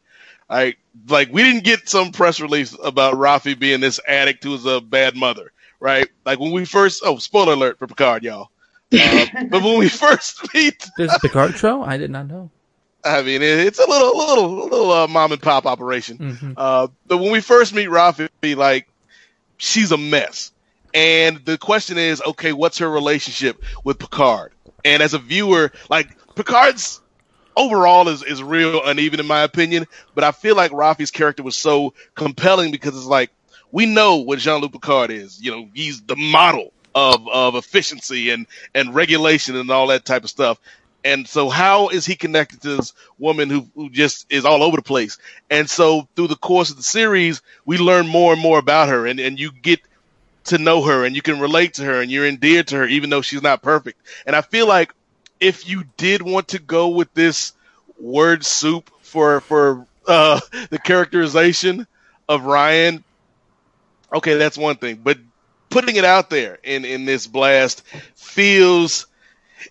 I 0.50 0.76
like 1.08 1.32
we 1.32 1.42
didn't 1.42 1.64
get 1.64 1.88
some 1.88 2.12
press 2.12 2.42
release 2.42 2.76
about 2.84 3.14
Raffi 3.16 3.58
being 3.58 3.80
this 3.80 4.00
addict 4.06 4.44
who 4.44 4.52
was 4.52 4.66
a 4.66 4.82
bad 4.82 5.16
mother, 5.16 5.53
right? 5.84 6.08
Like 6.26 6.40
when 6.40 6.54
we 6.54 6.64
first, 6.64 7.04
oh, 7.06 7.18
spoiler 7.18 7.54
alert 7.54 7.78
for 7.78 7.88
Picard, 7.88 8.24
y'all. 8.24 8.50
Uh, 8.94 9.26
but 9.50 9.62
when 9.62 9.78
we 9.78 9.90
first 9.90 10.42
meet, 10.54 10.88
there's 10.98 11.14
a 11.14 11.20
Picard 11.20 11.58
show. 11.58 11.84
I 11.84 11.98
did 11.98 12.10
not 12.10 12.28
know. 12.28 12.50
I 13.04 13.22
mean, 13.22 13.42
it, 13.42 13.60
it's 13.60 13.80
a 13.80 13.88
little, 13.88 14.18
little, 14.18 14.64
little 14.70 14.92
uh, 14.94 15.08
mom 15.08 15.34
and 15.34 15.42
pop 15.42 15.66
operation. 15.66 16.18
Mhm. 16.18 16.54
Uh, 16.56 16.88
but 17.06 17.18
when 17.18 17.32
we 17.32 17.42
first 17.42 17.74
meet 17.74 17.90
Raffi, 17.90 18.30
like 18.56 18.88
she's 19.58 19.92
a 19.92 19.98
mess, 19.98 20.54
and 20.94 21.44
the 21.44 21.58
question 21.58 21.98
is, 21.98 22.22
okay, 22.22 22.54
what's 22.54 22.78
her 22.78 22.90
relationship 22.90 23.62
with 23.84 24.00
Picard? 24.00 24.54
And 24.86 25.04
as 25.04 25.14
a 25.14 25.20
viewer, 25.20 25.74
like 25.90 26.16
Picard's 26.36 27.02
overall 27.58 28.08
is 28.08 28.24
is 28.24 28.42
real 28.42 28.82
uneven 28.86 29.20
in 29.20 29.28
my 29.28 29.42
opinion, 29.42 29.86
but 30.16 30.24
I 30.24 30.32
feel 30.32 30.56
like 30.56 30.72
Raffi's 30.72 31.12
character 31.12 31.44
was 31.44 31.58
so 31.58 31.94
compelling 32.16 32.72
because 32.72 32.96
it's 32.96 33.06
like 33.06 33.32
we 33.74 33.88
know 33.88 34.18
what 34.18 34.40
Jean 34.40 34.62
Luc 34.62 34.72
Picard 34.72 35.12
is. 35.12 35.42
You 35.42 35.52
know, 35.52 35.70
he's 35.74 36.02
the 36.04 36.16
model 36.16 36.72
of 36.96 37.28
of 37.28 37.56
efficiency 37.56 38.30
and 38.30 38.48
and 38.74 38.96
regulation 38.96 39.58
and 39.58 39.70
all 39.70 39.88
that 39.88 40.06
type 40.06 40.24
of 40.24 40.30
stuff. 40.30 40.60
And 41.04 41.28
so, 41.28 41.50
how 41.50 41.90
is 41.90 42.06
he 42.06 42.16
connected 42.16 42.62
to 42.62 42.78
this 42.78 42.94
woman 43.20 43.50
who, 43.50 43.68
who 43.76 43.90
just 43.90 44.26
is 44.30 44.46
all 44.46 44.64
over 44.64 44.78
the 44.78 44.84
place? 44.84 45.18
And 45.50 45.70
so, 45.70 46.08
through 46.16 46.28
the 46.28 46.38
course 46.38 46.70
of 46.70 46.78
the 46.78 46.84
series, 46.84 47.42
we 47.66 47.78
learn 47.78 48.08
more 48.08 48.32
and 48.32 48.42
more 48.42 48.60
about 48.60 48.88
her, 48.88 49.06
and, 49.06 49.20
and 49.20 49.38
you 49.38 49.52
get 49.52 49.82
to 50.46 50.58
know 50.58 50.84
her 50.84 51.06
and 51.06 51.16
you 51.16 51.22
can 51.22 51.40
relate 51.40 51.76
to 51.76 51.86
her 51.86 52.02
and 52.02 52.12
you're 52.12 52.28
endeared 52.28 52.68
to 52.68 52.76
her 52.76 52.86
even 52.86 53.10
though 53.10 53.22
she's 53.22 53.42
not 53.42 53.62
perfect. 53.62 53.98
And 54.26 54.36
I 54.36 54.42
feel 54.42 54.68
like 54.68 54.94
if 55.40 55.68
you 55.68 55.86
did 55.96 56.22
want 56.22 56.50
to 56.50 56.60
go 56.60 56.90
with 56.90 57.14
this 57.14 57.54
word 57.98 58.46
soup 58.46 58.90
for 59.02 59.40
for 59.42 59.88
uh, 60.08 60.40
the 60.70 60.80
characterization 60.80 61.88
of 62.28 62.44
Ryan, 62.44 63.04
okay, 64.14 64.36
that's 64.36 64.58
one 64.58 64.78
thing. 64.78 65.02
But 65.04 65.18
putting 65.70 65.96
it 65.96 66.06
out 66.06 66.30
there 66.30 66.60
in 66.64 66.86
in 66.86 67.06
this 67.06 67.28
blast 67.28 67.84
feels 68.16 69.08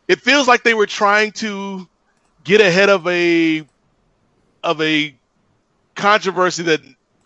it 0.08 0.20
feels 0.20 0.48
like 0.48 0.62
they 0.64 0.74
were 0.74 0.86
trying 0.86 1.32
to 1.32 1.88
get 2.44 2.60
ahead 2.60 2.90
of 2.90 3.06
a 3.06 3.64
of 4.62 4.80
a 4.80 5.14
controversy 5.94 6.64
that 6.64 6.80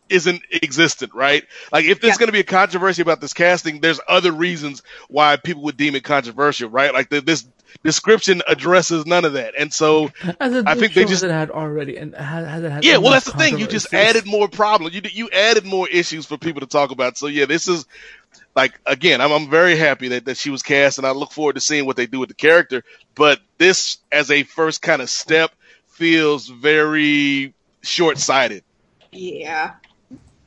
isn't 0.09 0.43
existent, 0.63 1.15
right? 1.15 1.45
Like 1.73 1.85
if 1.85 2.01
there's 2.01 2.15
Yeah. 2.15 2.19
going 2.19 2.29
to 2.29 2.33
be 2.33 2.41
a 2.41 2.45
controversy 2.45 3.03
about 3.03 3.21
this 3.21 3.33
casting, 3.33 3.81
there's 3.81 4.01
other 4.09 4.33
reasons 4.33 4.83
why 5.09 5.37
people 5.37 5.63
would 5.63 5.77
deem 5.77 5.95
it 5.95 6.05
controversial, 6.05 6.69
right? 6.71 6.93
Like 6.95 7.09
the, 7.11 7.21
this 7.21 7.47
description 7.83 8.41
addresses 8.49 9.05
none 9.07 9.25
of 9.25 9.35
that, 9.35 9.55
and 9.59 9.73
so 9.73 10.11
As 10.41 10.55
a 10.55 10.63
I 10.67 10.75
think 10.77 10.95
they 10.95 11.05
just- 11.05 11.23
had 11.25 11.51
already 11.51 11.97
and 11.97 12.15
has, 12.15 12.47
has 12.47 12.63
had 12.73 12.85
yeah, 12.85 12.97
well, 12.99 13.13
that's 13.13 13.27
the 13.27 13.33
thing. 13.39 13.59
You 13.59 13.67
just 13.67 13.93
added 13.93 14.27
more 14.27 14.49
problems. 14.49 14.95
You 14.95 15.03
you 15.11 15.29
added 15.31 15.65
more 15.65 15.89
issues 15.89 16.25
for 16.27 16.39
people 16.39 16.61
to 16.61 16.67
talk 16.67 16.91
about. 16.91 17.19
So 17.19 17.27
yeah, 17.27 17.45
this 17.47 17.69
is 17.69 17.85
like 18.55 18.81
again, 18.87 19.21
I'm 19.21 19.33
I'm 19.33 19.51
very 19.51 19.77
happy 19.77 20.09
that 20.09 20.25
that 20.27 20.37
she 20.37 20.51
was 20.51 20.63
cast, 20.63 20.99
and 20.99 21.07
I 21.07 21.11
look 21.11 21.33
forward 21.33 21.55
to 21.57 21.61
seeing 21.61 21.85
what 21.85 21.97
they 21.97 22.07
do 22.07 22.21
with 22.21 22.29
the 22.31 22.35
character. 22.35 22.83
But 23.15 23.41
this, 23.59 23.99
as 24.13 24.31
a 24.31 24.45
first 24.45 24.81
kind 24.83 25.03
of 25.03 25.11
step, 25.11 25.53
feels 25.89 26.49
very 26.49 27.53
short 27.83 28.19
sighted. 28.19 28.63
Yeah, 29.13 29.75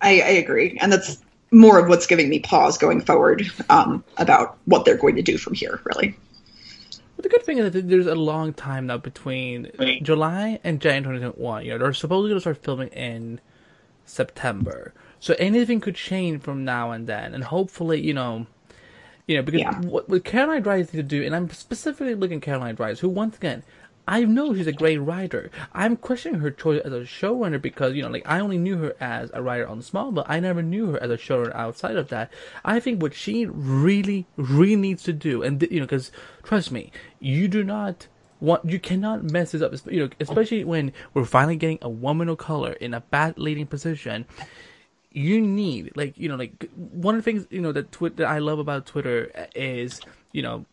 I, 0.01 0.21
I 0.21 0.29
agree, 0.29 0.77
and 0.81 0.91
that's 0.91 1.17
more 1.51 1.79
of 1.79 1.89
what's 1.89 2.07
giving 2.07 2.29
me 2.29 2.39
pause 2.39 2.77
going 2.77 3.01
forward 3.01 3.43
um, 3.69 4.03
about 4.17 4.57
what 4.65 4.85
they're 4.85 4.97
going 4.97 5.15
to 5.15 5.21
do 5.21 5.37
from 5.37 5.53
here. 5.53 5.81
Really, 5.83 6.15
But 7.15 7.23
the 7.23 7.29
good 7.29 7.43
thing 7.43 7.57
is 7.57 7.71
that 7.71 7.89
there's 7.89 8.07
a 8.07 8.15
long 8.15 8.53
time 8.53 8.87
now 8.87 8.97
between 8.97 9.71
July 10.01 10.59
and 10.63 10.79
January 10.79 11.17
2021. 11.19 11.65
You 11.65 11.71
know, 11.71 11.77
they're 11.79 11.93
supposedly 11.93 12.29
going 12.29 12.37
to 12.37 12.41
start 12.41 12.63
filming 12.63 12.89
in 12.89 13.41
September. 14.05 14.93
So 15.19 15.35
anything 15.39 15.81
could 15.81 15.95
change 15.95 16.41
from 16.43 16.63
now 16.65 16.91
and 16.91 17.07
then. 17.07 17.33
And 17.33 17.43
hopefully, 17.45 17.99
you 18.01 18.13
know, 18.13 18.47
you 19.27 19.35
know, 19.37 19.43
because 19.43 19.61
Yeah. 19.61 19.79
what, 19.81 20.07
what 20.09 20.23
Caroline 20.23 20.61
Dries 20.61 20.93
need 20.93 20.99
to 20.99 21.03
do, 21.03 21.23
and 21.23 21.35
I'm 21.35 21.49
specifically 21.49 22.15
looking 22.15 22.37
at 22.37 22.43
Caroline 22.43 22.75
Dries, 22.75 22.99
who 23.01 23.09
once 23.09 23.37
again, 23.37 23.63
I 24.09 24.25
know 24.25 24.55
she's 24.55 24.65
a 24.65 24.71
great 24.71 24.97
writer. 24.97 25.51
I'm 25.71 25.95
questioning 25.95 26.39
her 26.41 26.49
choice 26.49 26.81
as 26.83 26.91
a 26.91 27.01
showrunner 27.01 27.61
because, 27.61 27.93
you 27.93 28.01
know, 28.01 28.09
like 28.09 28.27
I 28.27 28.39
only 28.39 28.57
knew 28.57 28.75
her 28.77 28.95
as 28.99 29.29
a 29.35 29.43
writer 29.43 29.67
on 29.67 29.83
Small, 29.83 30.11
but 30.11 30.25
I 30.27 30.39
never 30.39 30.63
knew 30.63 30.87
her 30.87 31.03
as 31.03 31.11
a 31.11 31.17
showrunner 31.17 31.53
outside 31.53 31.95
of 31.95 32.09
that. 32.09 32.33
I 32.65 32.79
think 32.79 33.03
what 33.03 33.13
she 33.13 33.45
really, 33.45 34.25
really 34.35 34.75
needs 34.75 35.03
to 35.03 35.13
do, 35.13 35.43
and 35.43 35.61
you 35.61 35.79
know, 35.79 35.85
because 35.85 36.11
trust 36.41 36.71
me, 36.71 36.91
you 37.19 37.47
do 37.47 37.63
not 37.63 38.07
want, 38.39 38.65
you 38.65 38.79
cannot 38.79 39.25
mess 39.31 39.51
this 39.51 39.61
up, 39.61 39.75
you 39.85 39.99
know, 39.99 40.09
especially 40.19 40.63
when 40.63 40.91
we're 41.13 41.23
finally 41.23 41.55
getting 41.55 41.77
a 41.83 41.89
woman 41.89 42.29
of 42.29 42.39
color 42.39 42.71
in 42.71 42.95
a 42.95 43.01
bad 43.01 43.37
leading 43.37 43.67
position 43.67 44.25
you 45.11 45.41
need 45.41 45.91
like 45.95 46.15
you 46.19 46.29
know 46.29 46.35
like 46.35 46.69
one 46.75 47.15
of 47.15 47.23
the 47.23 47.31
things 47.31 47.47
you 47.49 47.59
know 47.59 47.71
that 47.71 47.91
that 48.15 48.27
I 48.27 48.37
love 48.37 48.59
about 48.59 48.85
Twitter 48.85 49.31
is 49.55 50.01
you 50.33 50.43
know 50.43 50.65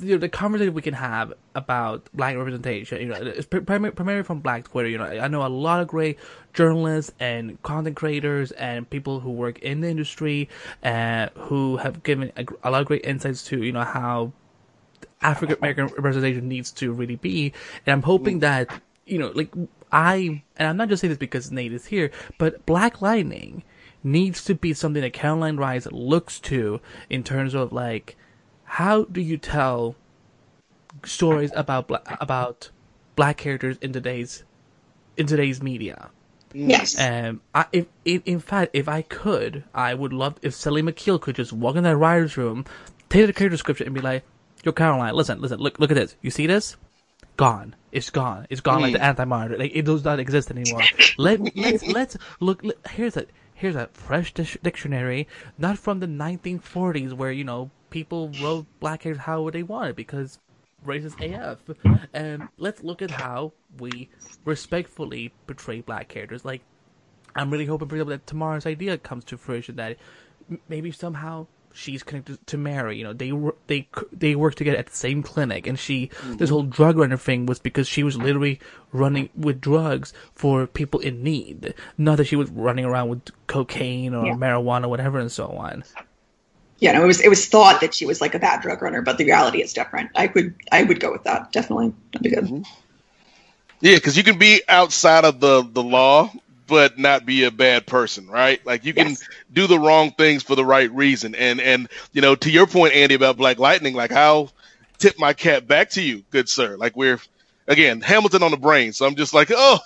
you 0.00 0.12
know, 0.12 0.18
the 0.18 0.28
conversation 0.28 0.74
we 0.74 0.82
can 0.82 0.94
have 0.94 1.34
about 1.54 2.08
black 2.14 2.36
representation, 2.36 3.00
you 3.00 3.06
know, 3.08 3.16
it's 3.16 3.46
pri- 3.46 3.60
primar- 3.60 3.94
primarily 3.94 4.22
from 4.22 4.40
black 4.40 4.68
Twitter. 4.68 4.88
You 4.88 4.98
know, 4.98 5.04
I 5.04 5.28
know 5.28 5.44
a 5.44 5.48
lot 5.48 5.80
of 5.80 5.88
great 5.88 6.18
journalists 6.54 7.12
and 7.20 7.60
content 7.62 7.96
creators 7.96 8.52
and 8.52 8.88
people 8.88 9.20
who 9.20 9.30
work 9.30 9.58
in 9.58 9.80
the 9.80 9.88
industry, 9.88 10.48
uh, 10.82 11.28
who 11.34 11.76
have 11.78 12.02
given 12.02 12.32
a, 12.36 12.46
a 12.62 12.70
lot 12.70 12.80
of 12.80 12.86
great 12.86 13.04
insights 13.04 13.42
to, 13.44 13.62
you 13.62 13.72
know, 13.72 13.84
how 13.84 14.32
African 15.20 15.56
American 15.58 15.86
representation 15.86 16.48
needs 16.48 16.70
to 16.72 16.92
really 16.92 17.16
be. 17.16 17.52
And 17.86 17.92
I'm 17.92 18.02
hoping 18.02 18.38
that, 18.40 18.68
you 19.04 19.18
know, 19.18 19.32
like 19.34 19.52
I, 19.90 20.42
and 20.56 20.68
I'm 20.68 20.76
not 20.76 20.88
just 20.88 21.00
saying 21.00 21.10
this 21.10 21.18
because 21.18 21.50
Nate 21.50 21.72
is 21.72 21.86
here, 21.86 22.10
but 22.38 22.64
Black 22.66 23.02
Lightning 23.02 23.62
needs 24.02 24.42
to 24.44 24.54
be 24.54 24.72
something 24.74 25.02
that 25.02 25.12
Caroline 25.12 25.56
Dries 25.56 25.86
looks 25.92 26.40
to 26.40 26.80
in 27.10 27.22
terms 27.22 27.54
of 27.54 27.72
like, 27.72 28.16
how 28.72 29.04
do 29.04 29.20
you 29.20 29.36
tell 29.36 29.94
stories 31.04 31.52
about 31.54 31.88
bla- 31.88 32.02
about 32.20 32.70
black 33.16 33.36
characters 33.36 33.76
in 33.82 33.92
today's 33.92 34.44
in 35.16 35.26
today's 35.26 35.62
media? 35.62 36.08
yes, 36.54 36.98
Um, 36.98 37.42
I, 37.54 37.66
if, 37.72 37.86
if, 38.04 38.22
in 38.24 38.40
fact, 38.40 38.70
if 38.72 38.88
I 38.88 39.02
could, 39.02 39.64
I 39.74 39.92
would 39.94 40.12
love 40.12 40.36
if 40.40 40.54
Salim 40.54 40.88
Akil 40.88 41.18
could 41.18 41.36
just 41.36 41.52
walk 41.52 41.76
in 41.76 41.84
that 41.84 41.96
writer's 41.96 42.36
room, 42.36 42.64
take 43.10 43.26
the 43.26 43.32
character 43.32 43.50
description, 43.50 43.86
and 43.86 43.94
be 43.94 44.00
like, 44.00 44.22
"Yo, 44.64 44.72
Caroline, 44.72 45.14
listen, 45.14 45.40
listen, 45.40 45.58
look, 45.60 45.78
look 45.78 45.90
at 45.90 45.96
this. 45.96 46.16
You 46.22 46.30
see 46.30 46.46
this? 46.46 46.76
Gone. 47.36 47.74
It's 47.90 48.08
gone. 48.08 48.46
It's 48.48 48.62
gone 48.62 48.80
like 48.80 48.94
the 48.94 49.02
anti-monitor. 49.04 49.58
Like 49.58 49.72
it 49.74 49.84
does 49.84 50.02
not 50.02 50.18
exist 50.18 50.50
anymore. 50.50 50.82
Let 51.18 51.54
let's 51.56 51.86
let's 51.86 52.16
look. 52.40 52.64
Let, 52.64 52.76
here's 52.90 53.18
a 53.18 53.26
here's 53.54 53.76
a 53.76 53.88
fresh 53.92 54.32
dic- 54.32 54.62
dictionary, 54.62 55.28
not 55.58 55.76
from 55.78 56.00
the 56.00 56.06
1940s 56.06 57.12
where 57.12 57.32
you 57.32 57.44
know 57.44 57.70
people 57.92 58.32
wrote 58.42 58.66
black 58.80 59.00
characters 59.00 59.24
how 59.24 59.48
they 59.50 59.62
wanted 59.62 59.94
because 59.94 60.40
racist 60.84 61.20
AF. 61.20 61.58
And 62.12 62.48
let's 62.56 62.82
look 62.82 63.02
at 63.02 63.10
how 63.10 63.52
we 63.78 64.08
respectfully 64.44 65.32
portray 65.46 65.80
black 65.80 66.08
characters. 66.08 66.44
Like, 66.44 66.62
I'm 67.36 67.50
really 67.50 67.66
hoping, 67.66 67.88
for 67.88 67.94
example, 67.94 68.10
that 68.16 68.26
Tamara's 68.26 68.66
idea 68.66 68.98
comes 68.98 69.24
to 69.26 69.38
fruition. 69.38 69.76
That 69.76 69.96
maybe 70.68 70.90
somehow 70.90 71.46
she's 71.72 72.02
connected 72.02 72.44
to 72.46 72.58
Mary. 72.58 72.98
You 72.98 73.04
know, 73.04 73.12
they 73.12 73.32
wor- 73.32 73.56
they 73.66 73.88
they 74.12 74.34
work 74.34 74.54
together 74.54 74.76
at 74.76 74.86
the 74.86 74.96
same 74.96 75.22
clinic, 75.22 75.66
and 75.66 75.78
she 75.78 76.06
this 76.06 76.18
mm-hmm. 76.18 76.46
whole 76.46 76.62
drug 76.64 76.96
runner 76.98 77.16
thing 77.16 77.46
was 77.46 77.58
because 77.58 77.88
she 77.88 78.02
was 78.02 78.16
literally 78.16 78.60
running 78.92 79.30
with 79.34 79.60
drugs 79.60 80.12
for 80.34 80.66
people 80.66 81.00
in 81.00 81.22
need, 81.22 81.74
not 81.96 82.18
that 82.18 82.24
she 82.24 82.36
was 82.36 82.50
running 82.50 82.84
around 82.84 83.08
with 83.08 83.46
cocaine 83.46 84.14
or 84.14 84.26
Yeah. 84.26 84.34
marijuana, 84.34 84.84
or 84.84 84.88
whatever, 84.88 85.18
and 85.18 85.32
so 85.32 85.48
on. 85.48 85.84
Yeah. 86.82 86.92
No, 86.92 87.04
it 87.04 87.06
was 87.06 87.20
it 87.20 87.28
was 87.28 87.46
thought 87.46 87.80
that 87.80 87.94
she 87.94 88.04
was 88.04 88.20
like 88.20 88.34
a 88.34 88.38
bad 88.38 88.60
drug 88.60 88.82
runner, 88.82 89.00
but 89.02 89.16
the 89.16 89.24
reality 89.24 89.62
is 89.62 89.72
different. 89.72 90.10
I 90.14 90.30
would 90.34 90.54
I 90.70 90.82
would 90.82 91.00
go 91.00 91.12
with 91.12 91.22
that 91.24 91.52
definitely. 91.52 91.94
That'd 92.12 92.22
be 92.22 92.30
good. 92.30 92.44
Mm-hmm. 92.44 92.62
Yeah, 93.80 93.96
because 93.96 94.16
you 94.16 94.24
can 94.24 94.38
be 94.38 94.62
outside 94.68 95.24
of 95.24 95.40
the 95.40 95.62
the 95.62 95.82
law, 95.82 96.32
but 96.66 96.98
not 96.98 97.24
be 97.24 97.44
a 97.44 97.50
bad 97.50 97.86
person, 97.86 98.26
right? 98.26 98.64
Like 98.66 98.84
you 98.84 98.94
can 98.94 99.10
Yes. 99.10 99.28
do 99.52 99.66
the 99.66 99.78
wrong 99.78 100.10
things 100.12 100.42
for 100.42 100.54
the 100.56 100.64
right 100.64 100.90
reason. 100.92 101.34
And 101.34 101.60
and 101.60 101.88
you 102.12 102.20
know, 102.20 102.34
to 102.34 102.50
your 102.50 102.66
point, 102.66 102.94
Andy, 102.94 103.14
about 103.14 103.36
Black 103.36 103.58
Lightning, 103.58 103.94
like 103.94 104.12
I'll 104.12 104.50
tip 104.98 105.18
my 105.18 105.32
cap 105.32 105.66
back 105.66 105.90
to 105.90 106.02
you, 106.02 106.24
good 106.30 106.48
sir. 106.48 106.76
Like 106.76 106.96
we're 106.96 107.20
again 107.66 108.00
Hamilton 108.00 108.42
on 108.42 108.50
the 108.50 108.56
brain, 108.56 108.92
so 108.92 109.06
I'm 109.06 109.16
just 109.16 109.34
like, 109.34 109.50
oh, 109.54 109.78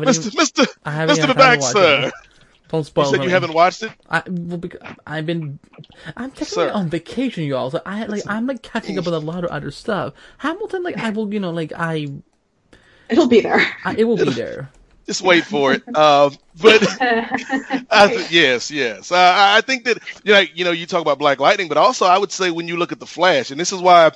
Mister 0.00 0.30
Mister 0.36 0.66
Mister 1.06 1.26
the 1.26 1.34
back, 1.34 1.62
sir. 1.62 2.10
It. 2.78 2.94
don't 2.94 3.04
You 3.04 3.04
said 3.04 3.24
you 3.24 3.30
haven't 3.30 3.54
watched 3.54 3.82
it. 3.82 3.92
I 4.08 4.22
well, 4.28 4.58
because 4.58 4.80
I've 5.06 5.26
been 5.26 5.58
I'm 6.16 6.30
technically 6.30 6.46
Sir. 6.46 6.70
on 6.72 6.88
vacation, 6.88 7.44
y'all. 7.44 7.70
So 7.70 7.82
I 7.84 8.06
like 8.06 8.22
I'm 8.26 8.46
like 8.46 8.62
catching 8.62 8.98
up 8.98 9.04
with 9.04 9.14
a 9.14 9.18
lot 9.18 9.44
of 9.44 9.50
other 9.50 9.70
stuff. 9.70 10.14
Hamilton, 10.38 10.82
like 10.82 10.96
I 10.98 11.10
will, 11.10 11.32
you 11.32 11.40
know, 11.40 11.50
like 11.50 11.72
I, 11.76 12.08
It'll 13.10 13.26
be 13.28 13.40
there. 13.40 13.60
I 13.84 13.94
it 13.96 14.04
will 14.04 14.16
be 14.16 14.30
there. 14.30 14.70
Just 15.06 15.22
wait 15.22 15.44
for 15.44 15.72
it. 15.72 15.82
Um, 15.96 16.36
but 16.62 16.80
I 17.90 18.08
th- 18.08 18.30
yes, 18.30 18.70
yes. 18.70 19.10
Uh, 19.10 19.16
I 19.16 19.58
I 19.58 19.60
think 19.60 19.84
that 19.84 19.98
you 20.22 20.32
know, 20.32 20.40
you 20.54 20.64
know, 20.64 20.70
you 20.70 20.86
talk 20.86 21.02
about 21.02 21.18
Black 21.18 21.40
Lightning, 21.40 21.68
but 21.68 21.76
also 21.76 22.06
I 22.06 22.18
would 22.18 22.30
say 22.30 22.52
when 22.52 22.68
you 22.68 22.76
look 22.76 22.92
at 22.92 23.00
the 23.00 23.06
Flash, 23.06 23.50
and 23.50 23.58
this 23.58 23.72
is 23.72 23.80
why 23.80 24.12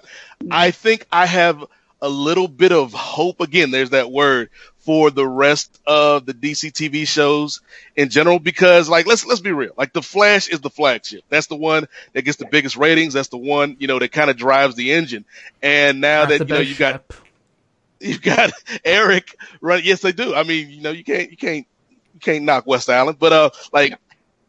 I 0.50 0.70
think 0.70 1.06
I 1.10 1.26
have 1.26 1.64
a 2.00 2.08
little 2.08 2.46
bit 2.46 2.70
of 2.70 2.92
hope. 2.92 3.40
Again, 3.40 3.72
there's 3.72 3.90
that 3.90 4.12
word 4.12 4.50
for 4.84 5.10
the 5.10 5.26
rest 5.26 5.80
of 5.86 6.26
the 6.26 6.34
DC 6.34 6.72
TV 6.72 7.06
shows 7.06 7.60
in 7.96 8.10
general, 8.10 8.38
because 8.38 8.88
like 8.88 9.06
let's 9.06 9.24
let's 9.26 9.40
be 9.40 9.52
real, 9.52 9.72
like 9.76 9.92
the 9.92 10.02
Flash 10.02 10.48
is 10.48 10.60
the 10.60 10.70
flagship. 10.70 11.24
That's 11.28 11.46
the 11.46 11.56
one 11.56 11.88
that 12.12 12.22
gets 12.22 12.36
the 12.36 12.46
biggest 12.46 12.76
ratings. 12.76 13.14
That's 13.14 13.28
the 13.28 13.38
one 13.38 13.76
you 13.78 13.88
know 13.88 13.98
that 13.98 14.12
kind 14.12 14.30
of 14.30 14.36
drives 14.36 14.74
the 14.74 14.92
engine. 14.92 15.24
And 15.62 16.00
now 16.00 16.26
That's 16.26 16.40
that 16.40 16.48
you 16.48 16.54
know 16.54 16.60
you 16.60 16.74
got 16.74 17.04
you've 18.00 18.22
got 18.22 18.52
Eric 18.84 19.36
run. 19.60 19.80
Yes, 19.82 20.02
they 20.02 20.12
do. 20.12 20.34
I 20.34 20.42
mean, 20.42 20.70
you 20.70 20.82
know, 20.82 20.90
you 20.90 21.04
can't, 21.04 21.30
you 21.30 21.36
can't, 21.36 21.66
you 22.12 22.20
can't 22.20 22.44
knock 22.44 22.66
West 22.66 22.90
Island, 22.90 23.18
but 23.18 23.32
uh, 23.32 23.50
like 23.72 23.98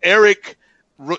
Eric, 0.03 0.57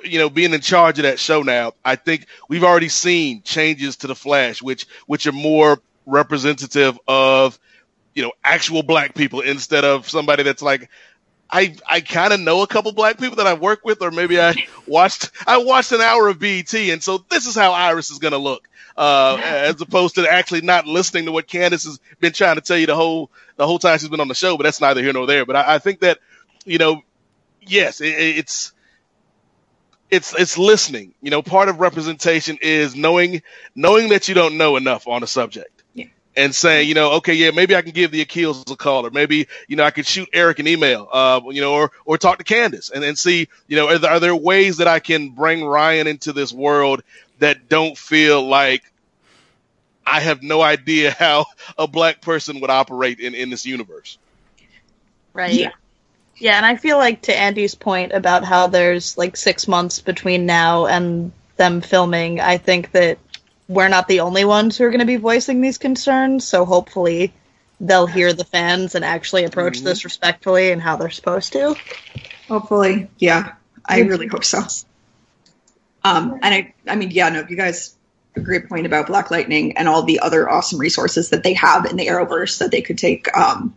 you 0.04 0.18
know, 0.18 0.30
being 0.30 0.52
in 0.52 0.60
charge 0.60 0.98
of 0.98 1.04
that 1.04 1.18
show 1.18 1.42
now, 1.42 1.72
I 1.84 1.96
think 1.96 2.26
we've 2.48 2.64
already 2.64 2.88
seen 2.88 3.42
changes 3.42 3.96
to 3.96 4.06
the 4.06 4.14
Flash, 4.14 4.62
which 4.62 4.86
which 5.06 5.26
are 5.26 5.32
more 5.32 5.80
representative 6.04 6.98
of, 7.08 7.58
you 8.16 8.24
know, 8.24 8.32
actual 8.44 8.82
black 8.82 9.14
people 9.14 9.42
instead 9.42 9.84
of 9.84 10.10
somebody 10.10 10.44
that's 10.44 10.62
like. 10.62 10.90
I, 11.48 11.76
I 11.88 12.00
kind 12.00 12.32
of 12.32 12.40
know 12.40 12.62
a 12.62 12.66
couple 12.66 12.92
black 12.92 13.18
people 13.18 13.36
that 13.36 13.46
I 13.46 13.54
work 13.54 13.84
with, 13.84 14.02
or 14.02 14.10
maybe 14.10 14.40
I 14.40 14.56
watched 14.88 15.30
I 15.46 15.58
watched 15.58 15.92
an 15.92 16.00
hour 16.00 16.28
of 16.28 16.40
BET, 16.40 16.74
and 16.74 17.02
so 17.02 17.24
this 17.30 17.46
is 17.46 17.54
how 17.54 17.72
Iris 17.72 18.10
is 18.10 18.18
gonna 18.18 18.38
look 18.38 18.68
uh, 18.96 19.38
as 19.42 19.80
opposed 19.80 20.14
to 20.16 20.30
actually 20.30 20.62
not 20.62 20.86
listening 20.86 21.26
to 21.26 21.32
what 21.32 21.46
Candice 21.46 21.84
has 21.84 22.00
been 22.20 22.32
trying 22.32 22.56
to 22.56 22.60
tell 22.60 22.78
you 22.78 22.86
the 22.86 22.96
whole 22.96 23.30
the 23.56 23.66
whole 23.66 23.78
time 23.78 23.98
she's 23.98 24.08
been 24.08 24.20
on 24.20 24.28
the 24.28 24.34
show. 24.34 24.56
But 24.56 24.64
that's 24.64 24.80
neither 24.80 25.02
here 25.02 25.12
nor 25.12 25.26
there. 25.26 25.44
But 25.46 25.56
I, 25.56 25.76
I 25.76 25.78
think 25.78 26.00
that 26.00 26.18
you 26.64 26.78
know, 26.78 27.02
yes, 27.60 28.00
it, 28.00 28.08
it's 28.08 28.72
it's 30.10 30.34
it's 30.34 30.56
listening. 30.58 31.14
You 31.20 31.30
know, 31.30 31.42
part 31.42 31.68
of 31.68 31.80
representation 31.80 32.58
is 32.62 32.96
knowing 32.96 33.42
knowing 33.74 34.08
that 34.10 34.28
you 34.28 34.34
don't 34.34 34.56
know 34.56 34.76
enough 34.76 35.06
on 35.06 35.22
a 35.22 35.26
subject. 35.26 35.75
Yeah. 36.36 36.44
And 36.44 36.54
saying, 36.54 36.88
you 36.88 36.94
know, 36.94 37.12
okay, 37.12 37.34
yeah, 37.34 37.50
maybe 37.50 37.74
I 37.74 37.82
can 37.82 37.92
give 37.92 38.10
the 38.10 38.24
Akils 38.24 38.70
a 38.70 38.76
call, 38.76 39.06
or 39.06 39.10
maybe, 39.10 39.48
you 39.68 39.76
know, 39.76 39.84
I 39.84 39.90
could 39.90 40.06
shoot 40.06 40.28
Eric 40.32 40.58
an 40.58 40.68
email, 40.68 41.08
uh, 41.10 41.40
you 41.50 41.60
know, 41.60 41.72
or 41.74 41.92
or 42.04 42.18
talk 42.18 42.38
to 42.38 42.44
Candice 42.44 42.90
and, 42.90 43.02
and 43.02 43.18
see, 43.18 43.48
you 43.68 43.76
know, 43.76 43.88
are 43.88 43.98
there, 43.98 44.10
are 44.10 44.20
there 44.20 44.36
ways 44.36 44.76
that 44.78 44.88
I 44.88 45.00
can 45.00 45.30
bring 45.30 45.64
Ryan 45.64 46.06
into 46.06 46.32
this 46.32 46.52
world 46.52 47.02
that 47.38 47.68
don't 47.68 47.96
feel 47.96 48.46
like 48.46 48.82
I 50.06 50.20
have 50.20 50.42
no 50.42 50.62
idea 50.62 51.10
how 51.18 51.46
a 51.78 51.88
black 51.88 52.20
person 52.20 52.60
would 52.60 52.70
operate 52.70 53.18
in, 53.18 53.34
in 53.34 53.50
this 53.50 53.66
universe. 53.66 54.18
Right. 55.32 55.52
Yeah. 55.52 55.70
Yeah, 56.38 56.58
and 56.58 56.66
I 56.66 56.76
feel 56.76 56.98
like 56.98 57.22
to 57.22 57.38
Andy's 57.38 57.74
point 57.74 58.12
about 58.12 58.44
how 58.44 58.66
there's 58.66 59.16
like 59.16 59.38
six 59.38 59.66
months 59.66 60.00
between 60.00 60.44
now 60.44 60.84
and 60.84 61.32
them 61.56 61.80
filming, 61.80 62.40
I 62.40 62.58
think 62.58 62.92
that 62.92 63.18
we're 63.68 63.88
not 63.88 64.08
the 64.08 64.20
only 64.20 64.44
ones 64.44 64.76
who 64.76 64.84
are 64.84 64.90
going 64.90 65.00
to 65.00 65.06
be 65.06 65.16
voicing 65.16 65.60
these 65.60 65.78
concerns. 65.78 66.46
So 66.46 66.64
hopefully 66.64 67.32
they'll 67.80 68.06
hear 68.06 68.32
the 68.32 68.44
fans 68.44 68.94
and 68.94 69.04
actually 69.04 69.44
approach 69.44 69.80
Mhm. 69.80 69.84
this 69.84 70.04
respectfully 70.04 70.70
and 70.70 70.80
how 70.80 70.96
they're 70.96 71.10
supposed 71.10 71.52
to. 71.54 71.76
Hopefully, 72.48 73.08
yeah. 73.18 73.52
I 73.84 74.00
really 74.00 74.26
hope 74.26 74.44
so. 74.44 74.62
Um, 76.04 76.38
and 76.42 76.54
I, 76.54 76.74
I 76.86 76.96
mean, 76.96 77.10
yeah, 77.10 77.28
no, 77.28 77.44
you 77.48 77.56
guys, 77.56 77.96
a 78.36 78.40
great 78.40 78.68
point 78.68 78.86
about 78.86 79.08
Black 79.08 79.30
Lightning 79.30 79.76
and 79.76 79.88
all 79.88 80.02
the 80.02 80.20
other 80.20 80.48
awesome 80.48 80.78
resources 80.78 81.30
that 81.30 81.42
they 81.42 81.54
have 81.54 81.86
in 81.86 81.96
the 81.96 82.06
Arrowverse 82.06 82.58
that 82.58 82.70
they 82.70 82.82
could 82.82 82.98
take, 82.98 83.34
um, 83.36 83.74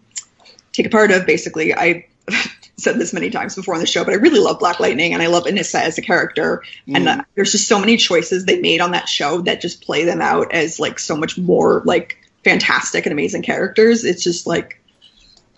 take 0.72 0.86
a 0.86 0.90
part 0.90 1.12
of. 1.12 1.26
Basically, 1.26 1.74
I 1.74 2.08
said 2.80 3.00
this 3.00 3.14
many 3.14 3.30
times 3.30 3.56
before 3.56 3.74
on 3.74 3.80
the 3.80 3.88
show, 3.88 4.04
but 4.04 4.14
I 4.14 4.18
really 4.18 4.40
love 4.40 4.60
Black 4.60 4.80
Lightning 4.80 5.14
and 5.14 5.22
I 5.22 5.28
love 5.28 5.44
Anissa 5.44 5.82
as 5.82 5.98
a 5.98 6.02
character. 6.02 6.64
And 6.88 7.08
uh, 7.08 7.24
there's 7.36 7.52
just 7.52 7.68
so 7.68 7.80
many 7.80 7.98
choices 7.98 8.46
they 8.46 8.60
made 8.60 8.82
on 8.82 8.92
that 8.92 9.08
show 9.08 9.42
that 9.42 9.62
just 9.62 9.82
play 9.82 10.06
them 10.06 10.22
out 10.22 10.52
as 10.52 10.80
like 10.80 11.00
so 11.00 11.16
much 11.16 11.38
more 11.38 11.82
like 11.86 12.18
fantastic 12.44 13.06
and 13.06 13.14
amazing 13.14 13.44
characters. 13.44 14.04
It's 14.04 14.24
just 14.24 14.48
like 14.48 14.80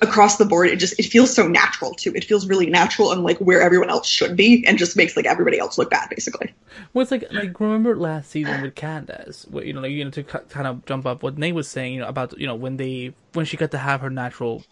across 0.02 0.38
the 0.38 0.46
board, 0.46 0.68
it 0.68 0.78
just 0.78 1.00
it 1.00 1.04
feels 1.04 1.34
so 1.34 1.48
natural 1.48 1.94
too. 1.94 2.12
It 2.16 2.24
feels 2.24 2.48
really 2.48 2.66
natural 2.66 3.12
and 3.12 3.24
like 3.24 3.38
where 3.38 3.62
everyone 3.62 3.90
else 3.90 4.08
should 4.08 4.36
be, 4.36 4.66
and 4.66 4.78
just 4.78 4.98
makes 4.98 5.16
like 5.16 5.26
everybody 5.26 5.60
else 5.60 5.78
look 5.78 5.90
bad, 5.90 6.10
basically. 6.10 6.54
Well, 6.94 7.04
it's 7.04 7.12
like 7.12 7.32
like 7.32 7.60
remember 7.60 7.96
last 7.96 8.32
season 8.32 8.62
with 8.62 8.76
Candice, 8.76 9.50
where, 9.50 9.64
you 9.64 9.74
know, 9.74 9.82
like 9.82 9.92
you 9.92 10.04
know 10.04 10.12
to 10.12 10.24
kind 10.24 10.68
of 10.68 10.86
jump 10.86 11.06
up 11.06 11.24
what 11.24 11.38
Nate 11.38 11.56
was 11.56 11.68
saying, 11.68 11.94
you 11.94 12.00
know, 12.02 12.08
about 12.08 12.38
you 12.38 12.48
know 12.48 12.56
when 12.56 12.78
they 12.78 13.14
when 13.34 13.46
she 13.46 13.58
got 13.58 13.72
to 13.72 13.78
have 13.78 14.02
her 14.02 14.10
natural 14.10 14.64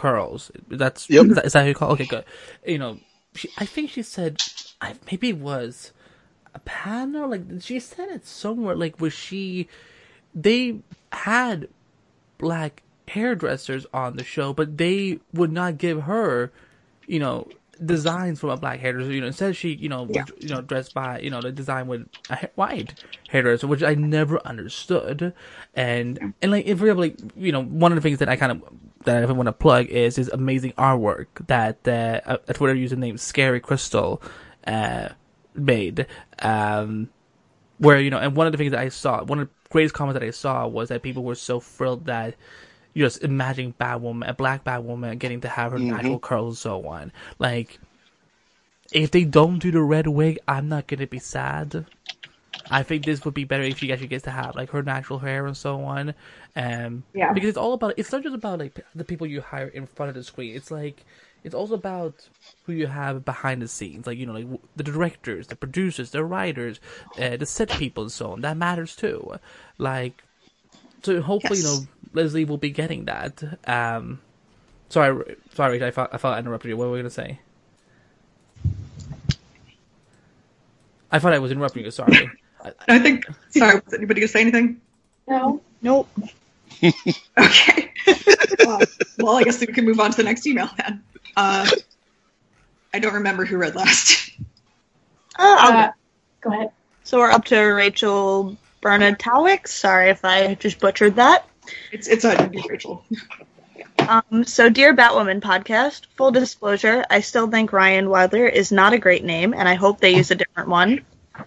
curls. 0.00 0.50
That's 0.68 1.10
Yep. 1.10 1.26
is, 1.26 1.34
that, 1.36 1.46
is 1.46 1.52
that 1.52 1.60
how 1.60 1.66
you 1.66 1.74
call? 1.74 1.92
Okay, 1.92 2.06
good. 2.06 2.24
You 2.66 2.78
know, 2.78 2.98
she, 3.34 3.50
I 3.58 3.66
think 3.66 3.90
she 3.90 4.02
said, 4.02 4.40
I 4.80 4.94
maybe 5.10 5.30
it 5.30 5.38
was 5.38 5.92
a 6.54 6.58
panel. 6.60 7.30
Like 7.30 7.42
she 7.60 7.80
said 7.80 8.08
it 8.10 8.26
somewhere. 8.26 8.74
Like 8.76 9.00
was 9.00 9.12
she, 9.12 9.68
they 10.34 10.80
had 11.12 11.68
black 12.38 12.82
hairdressers 13.08 13.86
on 13.92 14.16
the 14.16 14.24
show, 14.24 14.52
but 14.54 14.78
they 14.78 15.20
would 15.34 15.52
not 15.52 15.78
give 15.78 16.04
her, 16.04 16.50
you 17.06 17.18
know, 17.18 17.48
designs 17.84 18.40
from 18.40 18.50
a 18.50 18.56
black 18.56 18.80
hairdresser. 18.80 19.12
You 19.12 19.20
know, 19.20 19.28
instead 19.28 19.56
she, 19.56 19.70
you 19.74 19.88
know, 19.88 20.06
Yeah. 20.10 20.22
was, 20.24 20.32
you 20.42 20.48
know, 20.48 20.60
dressed 20.60 20.94
by, 20.94 21.20
you 21.20 21.30
know, 21.30 21.40
the 21.40 21.52
design 21.52 21.86
with 21.86 22.06
a 22.28 22.36
ha- 22.36 22.48
white 22.54 23.02
hairdresser, 23.28 23.66
which 23.66 23.82
I 23.82 23.94
never 23.94 24.44
understood. 24.46 25.32
And 25.74 26.34
and 26.42 26.52
like, 26.52 26.66
if 26.66 26.80
we're 26.80 26.94
like, 26.94 27.16
you 27.36 27.52
know, 27.52 27.62
one 27.62 27.92
of 27.92 27.96
the 27.96 28.02
things 28.02 28.18
that 28.18 28.28
I 28.28 28.36
kind 28.36 28.52
of 28.52 28.62
that 29.04 29.22
I 29.22 29.32
want 29.32 29.46
to 29.46 29.52
plug 29.52 29.86
is 29.86 30.16
his 30.16 30.28
amazing 30.28 30.72
artwork 30.72 31.26
that 31.46 31.86
uh, 31.88 32.20
a 32.26 32.40
a 32.48 32.54
Twitter 32.54 32.74
username 32.74 33.18
Scary 33.18 33.60
Crystal 33.60 34.22
uh, 34.66 35.08
made. 35.54 36.06
Um, 36.40 37.08
where 37.78 37.98
you 37.98 38.10
know, 38.10 38.18
and 38.18 38.36
one 38.36 38.46
of 38.46 38.52
the 38.52 38.58
things 38.58 38.72
that 38.72 38.80
I 38.80 38.90
saw, 38.90 39.24
one 39.24 39.38
of 39.40 39.48
the 39.48 39.54
greatest 39.70 39.94
comments 39.94 40.18
that 40.20 40.26
I 40.26 40.30
saw 40.32 40.66
was 40.66 40.90
that 40.90 41.02
people 41.02 41.24
were 41.24 41.34
so 41.34 41.60
thrilled 41.60 42.04
that 42.06 42.34
you 42.94 43.04
just 43.04 43.22
imagining 43.22 43.74
Batwoman, 43.74 44.28
a 44.28 44.34
black 44.34 44.64
Batwoman, 44.64 45.18
getting 45.18 45.40
to 45.42 45.48
have 45.48 45.72
her 45.72 45.78
natural 45.78 46.18
curls 46.18 46.48
and 46.54 46.58
so 46.58 46.86
on. 46.88 47.12
Like, 47.38 47.78
if 48.92 49.10
they 49.10 49.24
don't 49.24 49.58
do 49.58 49.70
the 49.70 49.82
red 49.82 50.06
wig, 50.06 50.38
I'm 50.48 50.68
not 50.68 50.86
gonna 50.86 51.06
be 51.06 51.18
sad. 51.18 51.86
I 52.70 52.82
think 52.82 53.04
this 53.04 53.24
would 53.24 53.34
be 53.34 53.44
better 53.44 53.62
if 53.64 53.78
she 53.78 53.92
actually 53.92 54.08
gets 54.08 54.24
to 54.24 54.30
have 54.30 54.54
like 54.56 54.70
her 54.70 54.82
natural 54.82 55.18
hair 55.18 55.46
and 55.46 55.56
so 55.56 55.82
on. 55.82 56.14
Um, 56.56 57.04
Yeah. 57.14 57.32
because 57.32 57.48
it's 57.48 57.58
all 57.58 57.72
about. 57.74 57.94
It's 57.96 58.12
not 58.12 58.22
just 58.22 58.34
about 58.34 58.58
like 58.58 58.80
the 58.94 59.04
people 59.04 59.26
you 59.26 59.40
hire 59.40 59.68
in 59.68 59.86
front 59.86 60.08
of 60.10 60.14
the 60.14 60.24
screen. 60.24 60.54
It's 60.56 60.70
like 60.70 61.04
it's 61.44 61.54
also 61.54 61.74
about 61.74 62.28
who 62.64 62.72
you 62.72 62.86
have 62.86 63.24
behind 63.24 63.62
the 63.62 63.68
scenes, 63.68 64.06
like 64.06 64.18
you 64.18 64.26
know, 64.26 64.32
like 64.34 64.44
w- 64.44 64.60
the 64.76 64.82
directors, 64.84 65.46
the 65.48 65.56
producers, 65.56 66.10
the 66.10 66.24
writers, 66.24 66.80
uh, 67.18 67.36
the 67.36 67.46
set 67.46 67.70
people, 67.70 68.04
and 68.04 68.12
so 68.12 68.32
on. 68.32 68.40
That 68.42 68.56
matters 68.56 68.94
too. 68.96 69.36
Like, 69.78 70.22
so 71.02 71.20
hopefully, 71.22 71.60
Yes. 71.60 71.64
you 71.64 71.68
know, 71.68 71.86
Leslie 72.12 72.44
will 72.44 72.58
be 72.58 72.70
getting 72.70 73.04
that. 73.06 73.42
Um, 73.68 74.20
sorry, 74.88 75.36
sorry, 75.54 75.82
I 75.84 75.90
thought 75.90 76.10
I 76.12 76.16
thought 76.16 76.36
I 76.36 76.38
interrupted 76.40 76.68
you. 76.70 76.76
What 76.76 76.86
were 76.88 76.92
we 76.94 76.98
gonna 76.98 77.10
say? 77.10 77.38
I 81.12 81.18
thought 81.18 81.32
I 81.32 81.38
was 81.38 81.50
interrupting 81.52 81.84
you. 81.84 81.90
Sorry. 81.90 82.30
I, 82.64 82.72
I 82.88 82.98
think. 82.98 83.26
Sorry, 83.50 83.80
was 83.84 83.94
anybody 83.94 84.20
gonna 84.20 84.28
say 84.28 84.40
anything? 84.40 84.80
No. 85.28 85.60
Nope. 85.82 86.08
Okay. 86.82 87.92
well, 88.64 88.80
well, 89.18 89.36
I 89.36 89.42
guess 89.44 89.60
we 89.60 89.66
can 89.66 89.84
move 89.84 90.00
on 90.00 90.10
to 90.12 90.16
the 90.18 90.22
next 90.22 90.46
email 90.46 90.68
then. 90.78 91.02
Uh, 91.36 91.66
I 92.94 92.98
don't 92.98 93.14
remember 93.14 93.44
who 93.44 93.56
read 93.58 93.74
last. 93.74 94.30
Uh, 95.38 95.56
Uh, 95.60 95.90
go. 96.42 96.50
go 96.50 96.56
ahead. 96.56 96.70
So 97.04 97.18
we're 97.18 97.30
up 97.30 97.46
to 97.46 97.58
Rachel 97.60 98.56
Bernatowicz. 98.82 99.68
Sorry 99.68 100.10
if 100.10 100.22
I 100.24 100.54
just 100.54 100.78
butchered 100.80 101.16
that. 101.16 101.46
It's 101.92 102.08
it's 102.08 102.24
uh, 102.24 102.48
Rachel. 102.68 103.04
Um, 103.98 104.44
so, 104.44 104.68
dear 104.68 104.94
Batwoman 104.94 105.40
podcast, 105.40 106.06
full 106.16 106.30
disclosure, 106.30 107.04
I 107.10 107.20
still 107.20 107.48
think 107.48 107.72
Ryan 107.72 108.08
Wilder 108.08 108.46
is 108.46 108.72
not 108.72 108.92
a 108.92 108.98
great 108.98 109.24
name, 109.24 109.54
and 109.54 109.68
I 109.68 109.74
hope 109.74 110.00
they 110.00 110.16
use 110.16 110.30
a 110.30 110.34
different 110.34 110.68
one. 110.68 111.00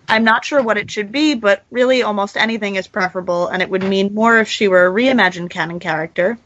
I'm 0.07 0.23
not 0.23 0.45
sure 0.45 0.61
what 0.61 0.77
it 0.77 0.89
should 0.89 1.11
be, 1.11 1.35
but 1.35 1.63
really 1.71 2.03
almost 2.03 2.37
anything 2.37 2.75
is 2.75 2.87
preferable, 2.87 3.47
and 3.47 3.61
it 3.61 3.69
would 3.69 3.83
mean 3.83 4.13
more 4.13 4.37
if 4.37 4.47
she 4.47 4.67
were 4.67 4.85
a 4.85 4.91
reimagined 4.91 5.49
canon 5.49 5.79
character. 5.79 6.37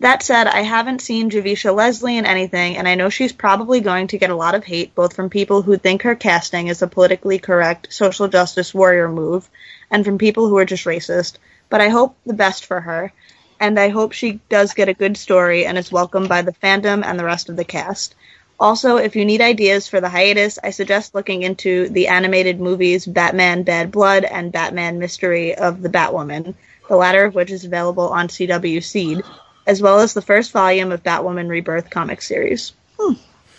That 0.00 0.22
said, 0.22 0.48
I 0.48 0.62
haven't 0.62 1.00
seen 1.00 1.30
Javicia 1.30 1.74
Leslie 1.74 2.18
in 2.18 2.26
anything, 2.26 2.76
and 2.76 2.88
I 2.88 2.96
know 2.96 3.08
she's 3.08 3.32
probably 3.32 3.80
going 3.80 4.08
to 4.08 4.18
get 4.18 4.30
a 4.30 4.36
lot 4.36 4.54
of 4.54 4.64
hate, 4.64 4.94
both 4.94 5.14
from 5.14 5.30
people 5.30 5.62
who 5.62 5.76
think 5.76 6.02
her 6.02 6.16
casting 6.16 6.66
is 6.66 6.82
a 6.82 6.88
politically 6.88 7.38
correct 7.38 7.92
social 7.92 8.28
justice 8.28 8.74
warrior 8.74 9.08
move, 9.08 9.48
and 9.90 10.04
from 10.04 10.18
people 10.18 10.48
who 10.48 10.58
are 10.58 10.64
just 10.64 10.84
racist. 10.84 11.36
But 11.74 11.80
I 11.80 11.88
hope 11.88 12.16
the 12.24 12.34
best 12.34 12.66
for 12.66 12.80
her 12.80 13.12
and 13.58 13.80
I 13.80 13.88
hope 13.88 14.12
she 14.12 14.38
does 14.48 14.74
get 14.74 14.88
a 14.88 14.94
good 14.94 15.16
story 15.16 15.66
and 15.66 15.76
is 15.76 15.90
welcomed 15.90 16.28
by 16.28 16.42
the 16.42 16.52
fandom 16.52 17.04
and 17.04 17.18
the 17.18 17.24
rest 17.24 17.48
of 17.48 17.56
the 17.56 17.64
cast. 17.64 18.14
Also, 18.60 18.94
if 18.98 19.16
you 19.16 19.24
need 19.24 19.40
ideas 19.40 19.88
for 19.88 20.00
the 20.00 20.08
hiatus, 20.08 20.56
I 20.62 20.70
suggest 20.70 21.16
looking 21.16 21.42
into 21.42 21.88
the 21.88 22.06
animated 22.06 22.60
movies 22.60 23.04
Batman 23.06 23.64
Bad 23.64 23.90
Blood 23.90 24.22
and 24.22 24.52
Batman 24.52 25.00
Mystery 25.00 25.56
of 25.56 25.82
the 25.82 25.88
Batwoman, 25.88 26.54
the 26.88 26.94
latter 26.94 27.24
of 27.24 27.34
which 27.34 27.50
is 27.50 27.64
available 27.64 28.08
on 28.08 28.28
CW 28.28 28.80
Seed, 28.80 29.24
as 29.66 29.82
well 29.82 29.98
as 29.98 30.14
the 30.14 30.22
first 30.22 30.52
volume 30.52 30.92
of 30.92 31.02
Batwoman 31.02 31.48
Rebirth 31.48 31.90
comic 31.90 32.22
series. 32.22 32.72
Hmm. 33.00 33.14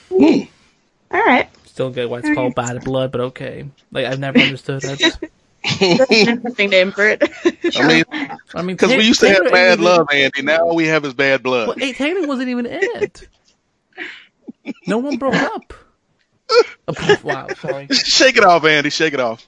All 0.09 1.25
right. 1.25 1.49
still 1.65 1.89
get 1.89 2.09
why 2.09 2.19
it's 2.19 2.33
called 2.33 2.55
Bad 2.55 2.81
Blood, 2.85 3.11
but 3.11 3.19
okay. 3.19 3.65
Like 3.91 4.05
I've 4.05 4.19
never 4.19 4.39
understood 4.39 4.83
that. 4.83 5.19
That's 5.79 6.11
an 6.11 6.27
interesting 6.29 6.69
name 6.69 6.91
for 6.91 7.07
it. 7.07 7.23
I 7.75 7.87
mean, 7.87 8.03
I 8.53 8.61
mean, 8.61 8.75
because 8.75 8.91
we 8.95 9.03
used 9.03 9.19
to 9.21 9.29
have 9.29 9.43
bad 9.51 9.55
ain't 9.55 9.73
even- 9.79 9.85
love, 9.85 10.07
Andy. 10.11 10.41
Now 10.43 10.59
all 10.59 10.75
we 10.75 10.87
have 10.87 11.05
is 11.05 11.13
bad 11.13 11.43
blood. 11.43 11.67
Well, 11.69 11.77
hey, 11.77 11.93
Taylor 11.93 12.27
wasn't 12.27 12.49
even 12.49 12.65
in 12.65 12.79
it. 12.83 13.27
No 14.87 14.97
one 14.99 15.17
broke 15.17 15.35
up. 15.35 15.73
Oh, 16.87 17.17
wow, 17.23 17.47
sorry. 17.57 17.87
Shake 17.87 18.37
it 18.37 18.43
off, 18.43 18.63
Andy. 18.65 18.91
Shake 18.91 19.15
it 19.15 19.19
off. 19.19 19.47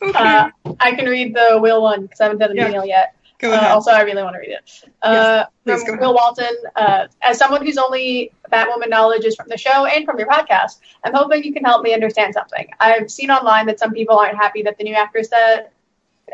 Okay. 0.00 0.18
Uh, 0.18 0.50
I 0.80 0.92
can 0.92 1.06
read 1.06 1.34
the 1.34 1.58
Will 1.60 1.82
one 1.82 2.02
because 2.02 2.20
I 2.20 2.24
haven't 2.24 2.38
done 2.38 2.50
the 2.50 2.56
Yeah. 2.56 2.68
email 2.68 2.84
yet. 2.86 3.16
Go 3.42 3.52
Uh, 3.52 3.74
also, 3.74 3.90
I 3.90 4.02
really 4.02 4.22
want 4.22 4.34
to 4.34 4.38
read 4.38 4.50
it. 4.50 4.70
Uh, 5.02 5.46
please 5.66 5.82
from 5.82 5.98
Will 5.98 6.14
Walton, 6.14 6.54
uh, 6.76 7.08
as 7.22 7.38
someone 7.38 7.66
whose 7.66 7.76
only 7.76 8.32
Batwoman 8.52 8.88
knowledge 8.88 9.24
is 9.24 9.34
from 9.34 9.48
the 9.48 9.58
show 9.58 9.84
and 9.84 10.04
from 10.04 10.16
your 10.16 10.28
podcast, 10.28 10.78
I'm 11.04 11.12
hoping 11.12 11.42
you 11.42 11.52
can 11.52 11.64
help 11.64 11.82
me 11.82 11.92
understand 11.92 12.34
something. 12.34 12.68
I've 12.78 13.10
seen 13.10 13.32
online 13.32 13.66
that 13.66 13.80
some 13.80 13.92
people 13.92 14.16
aren't 14.16 14.36
happy 14.36 14.62
that 14.62 14.78
the 14.78 14.84
new 14.84 14.94
actress 14.94 15.28
that 15.30 15.71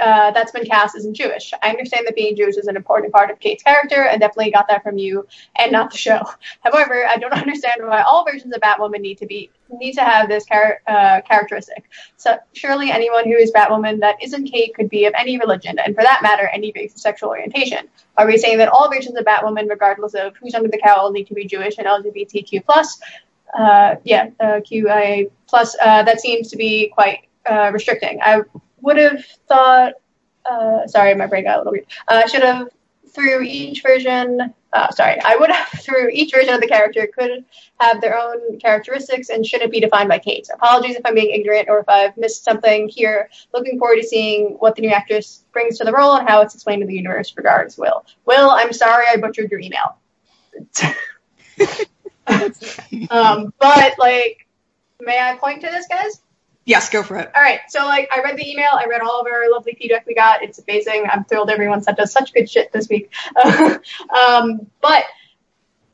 uh, 0.01 0.31
that's 0.33 0.53
been 0.53 0.65
cast 0.65 0.97
isn't 0.97 1.15
Jewish. 1.15 1.53
I 1.63 1.71
understand 1.71 2.07
that 2.07 2.15
being 2.15 2.37
Jewish 2.37 2.57
is 2.57 2.67
an 2.67 2.77
important 2.77 3.13
part 3.13 3.31
of 3.31 3.39
Kate's 3.41 3.63
character, 3.63 4.03
and 4.05 4.21
definitely 4.21 4.51
got 4.51 4.69
that 4.69 4.83
from 4.83 4.99
you 4.99 5.27
and 5.57 5.73
not 5.73 5.91
the 5.91 5.97
show. 5.97 6.23
However, 6.65 7.07
I 7.07 7.17
don't 7.17 7.33
understand 7.45 7.87
why 7.87 8.03
all 8.03 8.25
versions 8.25 8.55
of 8.55 8.61
Batwoman 8.61 9.01
need 9.01 9.19
to 9.19 9.27
be 9.27 9.51
need 9.71 9.93
to 9.93 10.03
have 10.03 10.29
this 10.29 10.47
char- 10.47 10.81
uh, 10.87 11.21
characteristic. 11.23 11.85
So 12.17 12.39
surely 12.55 12.91
anyone 12.91 13.25
who 13.25 13.37
is 13.37 13.53
Batwoman 13.53 14.01
that 14.01 14.17
isn't 14.23 14.47
Kate 14.47 14.75
could 14.75 14.89
be 14.89 15.05
of 15.05 15.15
any 15.17 15.39
religion, 15.39 15.79
and 15.79 15.95
for 15.95 16.03
that 16.03 16.21
matter, 16.23 16.49
any 16.49 16.73
race 16.75 16.95
or 16.95 16.99
sexual 16.99 17.31
orientation. 17.31 17.89
Are 18.17 18.27
we 18.27 18.39
saying 18.39 18.59
that 18.59 18.69
all 18.69 18.91
versions 18.91 19.17
of 19.17 19.25
Batwoman, 19.25 19.69
regardless 19.69 20.15
of 20.15 20.37
who's 20.37 20.55
under 20.55 20.69
the 20.69 20.79
cowl, 20.79 21.13
need 21.13 21.27
to 21.29 21.35
be 21.35 21.45
Jewish 21.45 21.79
and 21.79 21.87
LGBTQ 21.87 22.65
plus? 22.65 22.99
uh, 23.55 23.97
yeah, 24.05 24.31
uh, 24.41 24.61
QIA 24.61 25.31
plus. 25.47 25.77
Uh, 25.81 26.03
that 26.03 26.21
seems 26.21 26.49
to 26.51 26.57
be 26.57 26.89
quite 26.89 27.29
uh, 27.49 27.71
restricting. 27.73 28.21
I 28.23 28.43
would 28.81 28.97
have 28.97 29.25
thought. 29.49 29.95
Uh, 30.45 30.87
sorry, 30.87 31.15
my 31.15 31.27
brain 31.27 31.45
got 31.45 31.57
a 31.57 31.59
little 31.59 31.73
weird. 31.73 31.87
Uh, 32.09 32.23
I 32.25 32.27
should 32.27 32.43
have 32.43 32.69
through 33.15 33.43
each 33.43 33.83
version. 33.83 34.55
Uh, 34.73 34.91
sorry, 34.91 35.19
I 35.25 35.37
would 35.37 35.51
have 35.51 35.69
through 35.81 36.11
each 36.11 36.33
version 36.33 36.55
of 36.55 36.61
the 36.61 36.69
character 36.69 37.07
could 37.07 37.45
have 37.81 38.01
their 38.01 38.19
own 38.19 38.59
characteristics 38.59 39.29
and 39.31 39.45
shouldn't 39.45 39.73
be 39.73 39.81
defined 39.81 40.09
by 40.09 40.19
Kate. 40.19 40.49
Apologies 40.53 40.97
if 40.97 41.03
I'm 41.05 41.15
being 41.15 41.31
ignorant 41.31 41.69
or 41.69 41.81
if 41.81 41.89
I've 41.89 42.17
missed 42.17 42.45
something 42.45 42.89
here. 42.89 43.31
Looking 43.53 43.79
forward 43.79 43.97
to 43.97 44.07
seeing 44.07 44.57
what 44.59 44.77
the 44.77 44.83
new 44.83 44.91
actress 44.91 45.45
brings 45.53 45.79
to 45.79 45.85
the 45.85 45.93
role 45.93 46.17
and 46.17 46.29
how 46.29 46.43
it's 46.43 46.55
explained 46.55 46.83
to 46.83 46.87
the 46.87 46.95
universe. 46.95 47.33
Regards, 47.37 47.77
Will. 47.79 48.05
Will, 48.25 48.51
I'm 48.51 48.73
sorry 48.73 49.07
I 49.09 49.17
butchered 49.17 49.51
your 49.51 49.61
email. 49.61 49.97
um, 53.11 53.53
but 53.59 53.95
like, 53.99 54.47
may 55.01 55.19
I 55.19 55.37
point 55.41 55.63
to 55.63 55.69
this, 55.69 55.87
guys? 55.89 56.21
Yes, 56.69 56.91
go 56.91 57.03
for 57.03 57.17
it. 57.17 57.31
All 57.35 57.41
right, 57.41 57.61
so 57.69 57.87
like 57.87 58.11
I 58.13 58.21
read 58.21 58.37
the 58.37 58.47
email, 58.47 58.69
I 58.75 58.85
read 58.85 59.01
all 59.01 59.23
of 59.23 59.27
our 59.27 59.51
lovely 59.51 59.75
feedback 59.81 60.07
we 60.07 60.15
got. 60.15 60.43
It's 60.43 60.59
amazing. 60.59 61.07
I'm 61.11 61.25
thrilled 61.25 61.49
everyone 61.49 61.83
sent 61.83 61.99
us 61.99 62.13
such 62.13 62.35
good 62.35 62.49
shit 62.51 62.71
this 62.73 62.91
week. 62.91 63.11
um, 64.15 64.67
but 64.83 65.05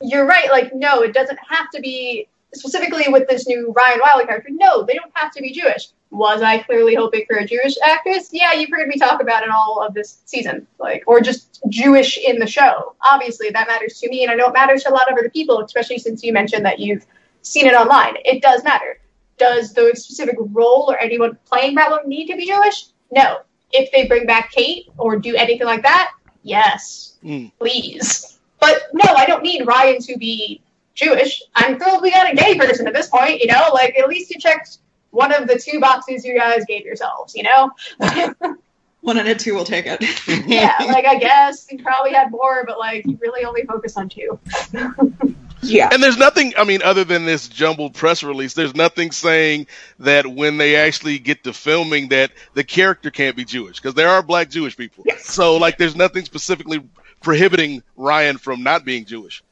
you're 0.01 0.25
right. 0.25 0.51
Like, 0.51 0.75
no, 0.75 1.01
it 1.01 1.13
doesn't 1.13 1.39
have 1.47 1.69
to 1.75 1.79
be 1.79 2.27
specifically 2.53 3.05
with 3.07 3.25
this 3.29 3.47
new 3.47 3.71
Ryan 3.71 4.01
Wilder 4.03 4.25
character. 4.25 4.49
No, 4.51 4.83
they 4.83 4.95
don't 4.95 5.11
have 5.13 5.31
to 5.35 5.41
be 5.41 5.53
Jewish. 5.53 5.87
Was 6.09 6.41
I 6.41 6.57
clearly 6.57 6.93
hoping 6.93 7.23
for 7.25 7.37
a 7.37 7.45
Jewish 7.45 7.77
actress? 7.81 8.31
Yeah, 8.33 8.51
you've 8.51 8.69
heard 8.69 8.89
me 8.89 8.99
talk 8.99 9.21
about 9.21 9.43
it 9.43 9.49
all 9.49 9.81
of 9.81 9.93
this 9.93 10.19
season, 10.25 10.67
like, 10.77 11.05
or 11.07 11.21
just 11.21 11.61
Jewish 11.69 12.17
in 12.17 12.37
the 12.37 12.47
show. 12.47 12.95
Obviously, 12.99 13.49
that 13.49 13.67
matters 13.69 13.97
to 14.01 14.09
me, 14.09 14.23
and 14.23 14.31
I 14.31 14.35
know 14.35 14.49
it 14.49 14.53
matters 14.53 14.83
to 14.83 14.89
a 14.89 14.93
lot 14.93 15.09
of 15.09 15.17
other 15.17 15.29
people, 15.29 15.63
especially 15.63 15.99
since 15.99 16.21
you 16.21 16.33
mentioned 16.33 16.65
that 16.65 16.79
you've 16.79 17.05
seen 17.43 17.65
it 17.65 17.75
online. 17.75 18.15
It 18.25 18.41
does 18.41 18.61
matter. 18.65 18.99
Does 19.37 19.73
the 19.73 19.91
specific 19.95 20.35
role 20.39 20.89
or 20.89 20.97
anyone 20.97 21.37
playing 21.45 21.75
Batwoman 21.75 22.05
need 22.07 22.27
to 22.27 22.37
be 22.37 22.45
Jewish? 22.47 22.85
No. 23.11 23.39
If 23.71 23.91
they 23.91 24.07
bring 24.07 24.25
back 24.25 24.51
Kate 24.51 24.87
or 24.97 25.17
do 25.17 25.35
anything 25.35 25.65
like 25.67 25.83
that, 25.83 26.11
yes, 26.43 27.17
Mm. 27.23 27.51
please. 27.59 28.37
But 28.59 28.83
no, 28.93 29.13
I 29.13 29.25
don't 29.25 29.43
need 29.43 29.65
Ryan 29.65 29.99
to 30.03 30.17
be 30.17 30.61
Jewish. 30.93 31.41
I'm 31.55 31.77
thrilled 31.77 32.01
we 32.01 32.11
got 32.11 32.31
a 32.31 32.35
gay 32.35 32.55
person 32.57 32.87
at 32.87 32.93
this 32.93 33.09
point, 33.09 33.41
you 33.41 33.47
know? 33.47 33.69
Like, 33.73 33.97
at 33.97 34.07
least 34.07 34.29
you 34.31 34.39
checked 34.39 34.77
one 35.11 35.33
of 35.33 35.47
the 35.47 35.57
two 35.59 35.79
boxes 35.79 36.23
you 36.23 36.37
guys 36.37 36.63
gave 36.67 36.85
yourselves, 36.85 37.35
you 37.35 37.43
know? 37.43 37.71
One 39.01 39.19
and 39.19 39.27
a 39.27 39.35
two 39.35 39.53
will 39.53 39.65
take 39.65 39.85
it. 39.85 40.01
yeah, 40.47 40.73
like, 40.87 41.05
I 41.05 41.19
guess 41.19 41.67
you 41.71 41.77
probably 41.83 42.11
had 42.11 42.31
more, 42.31 42.63
but, 42.65 42.79
like, 42.79 43.05
you 43.05 43.17
really 43.21 43.45
only 43.45 43.63
focus 43.63 43.97
on 43.97 44.09
two. 44.09 44.39
yeah. 45.69 45.89
And 45.91 46.01
there's 46.01 46.17
nothing, 46.17 46.53
I 46.57 46.63
mean, 46.63 46.81
other 46.83 47.03
than 47.03 47.25
this 47.25 47.47
jumbled 47.47 47.93
press 47.93 48.23
release, 48.23 48.53
there's 48.53 48.75
nothing 48.75 49.11
saying 49.11 49.67
that 49.99 50.27
when 50.27 50.57
they 50.57 50.75
actually 50.75 51.19
get 51.19 51.43
to 51.43 51.53
filming 51.53 52.09
that 52.09 52.31
the 52.53 52.63
character 52.63 53.11
can't 53.11 53.35
be 53.35 53.45
Jewish 53.45 53.79
because 53.79 53.93
there 53.93 54.09
are 54.09 54.21
black 54.21 54.49
Jewish 54.49 54.75
people. 54.75 55.03
Yes. 55.05 55.25
So, 55.25 55.57
like, 55.57 55.77
there's 55.77 55.95
nothing 55.95 56.25
specifically 56.25 56.81
prohibiting 57.21 57.83
Ryan 57.95 58.37
from 58.37 58.63
not 58.63 58.85
being 58.85 59.05
Jewish. 59.05 59.43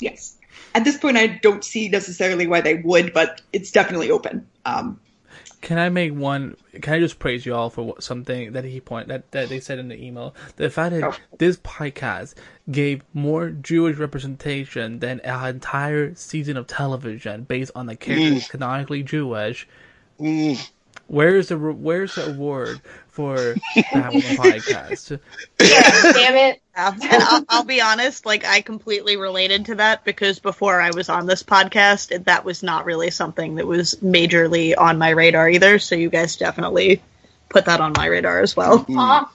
Yes. 0.00 0.36
At 0.74 0.84
this 0.84 0.98
point, 0.98 1.16
I 1.16 1.26
don't 1.26 1.64
see 1.64 1.88
necessarily 1.88 2.46
why 2.46 2.60
they 2.60 2.74
would, 2.74 3.12
but 3.12 3.40
it's 3.52 3.70
definitely 3.70 4.10
open. 4.10 4.46
Um, 4.64 5.00
Can 5.60 5.78
I 5.78 5.88
make 5.88 6.14
one? 6.14 6.56
Can 6.80 6.94
I 6.94 6.98
just 7.00 7.18
praise 7.18 7.44
you 7.44 7.54
all 7.54 7.68
for 7.68 7.82
what, 7.82 8.02
something 8.02 8.52
that 8.52 8.64
he 8.64 8.80
point 8.80 9.08
that, 9.08 9.30
that 9.32 9.48
they 9.48 9.58
said 9.60 9.78
in 9.78 9.88
the 9.88 10.00
email? 10.02 10.34
The 10.56 10.70
fact 10.70 10.92
that 10.94 11.02
Oh. 11.04 11.14
this 11.38 11.56
podcast 11.58 12.34
gave 12.70 13.02
more 13.12 13.50
Jewish 13.50 13.96
representation 13.96 15.00
than 15.00 15.20
an 15.20 15.48
entire 15.48 16.14
season 16.14 16.56
of 16.56 16.66
television 16.68 17.42
based 17.42 17.72
on 17.74 17.86
the 17.86 17.96
characters 17.96 18.46
canonically 18.48 19.02
Jewish. 19.02 19.66
Mm. 20.20 20.70
Where's 21.08 21.48
the 21.48 21.56
where's 21.58 22.14
the 22.14 22.30
award 22.30 22.80
for 23.18 23.56
that 23.74 24.12
one 24.12 24.22
podcast? 24.22 25.18
Yeah, 25.60 26.12
damn 26.12 26.36
it. 26.36 26.62
Yeah. 26.76 26.94
And 27.02 27.22
I'll, 27.24 27.44
I'll 27.48 27.64
be 27.64 27.80
honest, 27.80 28.24
like 28.24 28.44
I 28.44 28.60
completely 28.60 29.16
related 29.16 29.66
to 29.66 29.74
that 29.74 30.04
because 30.04 30.38
before 30.38 30.80
I 30.80 30.90
was 30.92 31.08
on 31.08 31.26
this 31.26 31.42
podcast, 31.42 32.26
that 32.26 32.44
was 32.44 32.62
not 32.62 32.84
really 32.84 33.10
something 33.10 33.56
that 33.56 33.66
was 33.66 33.96
majorly 33.96 34.74
on 34.78 34.96
my 34.96 35.10
radar 35.10 35.50
either. 35.50 35.80
So 35.80 35.96
you 35.96 36.08
guys 36.08 36.36
definitely 36.36 37.02
put 37.48 37.64
that 37.64 37.80
on 37.80 37.94
my 37.96 38.06
radar 38.06 38.38
as 38.38 38.54
well. 38.54 38.86
Aw. 38.88 39.32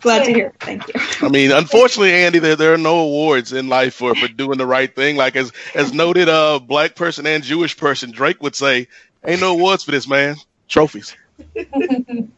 glad 0.00 0.24
to 0.24 0.32
hear. 0.32 0.54
Thank 0.60 0.88
you. 0.88 0.94
I 1.20 1.28
mean, 1.28 1.50
unfortunately, 1.50 2.14
Andy, 2.14 2.38
there, 2.38 2.56
there 2.56 2.72
are 2.72 2.78
no 2.78 3.00
awards 3.00 3.52
in 3.52 3.68
life 3.68 3.92
for, 3.92 4.14
for 4.14 4.28
doing 4.28 4.56
the 4.56 4.66
right 4.66 4.94
thing. 4.96 5.16
Like 5.16 5.36
as 5.36 5.52
as 5.74 5.92
noted, 5.92 6.30
uh, 6.30 6.58
black 6.58 6.96
person 6.96 7.26
and 7.26 7.44
Jewish 7.44 7.76
person, 7.76 8.10
Drake 8.10 8.42
would 8.42 8.56
say, 8.56 8.88
"Ain't 9.22 9.42
no 9.42 9.52
awards 9.52 9.84
for 9.84 9.90
this, 9.90 10.08
man. 10.08 10.36
Trophies." 10.68 11.14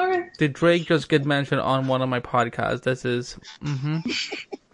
All 0.00 0.08
right. 0.08 0.32
Did 0.38 0.54
Drake 0.54 0.86
just 0.86 1.10
get 1.10 1.26
mentioned 1.26 1.60
on 1.60 1.86
one 1.86 2.00
of 2.00 2.08
my 2.08 2.20
podcasts? 2.20 2.82
This 2.84 3.04
is 3.04 3.36
mm-hmm. 3.62 3.98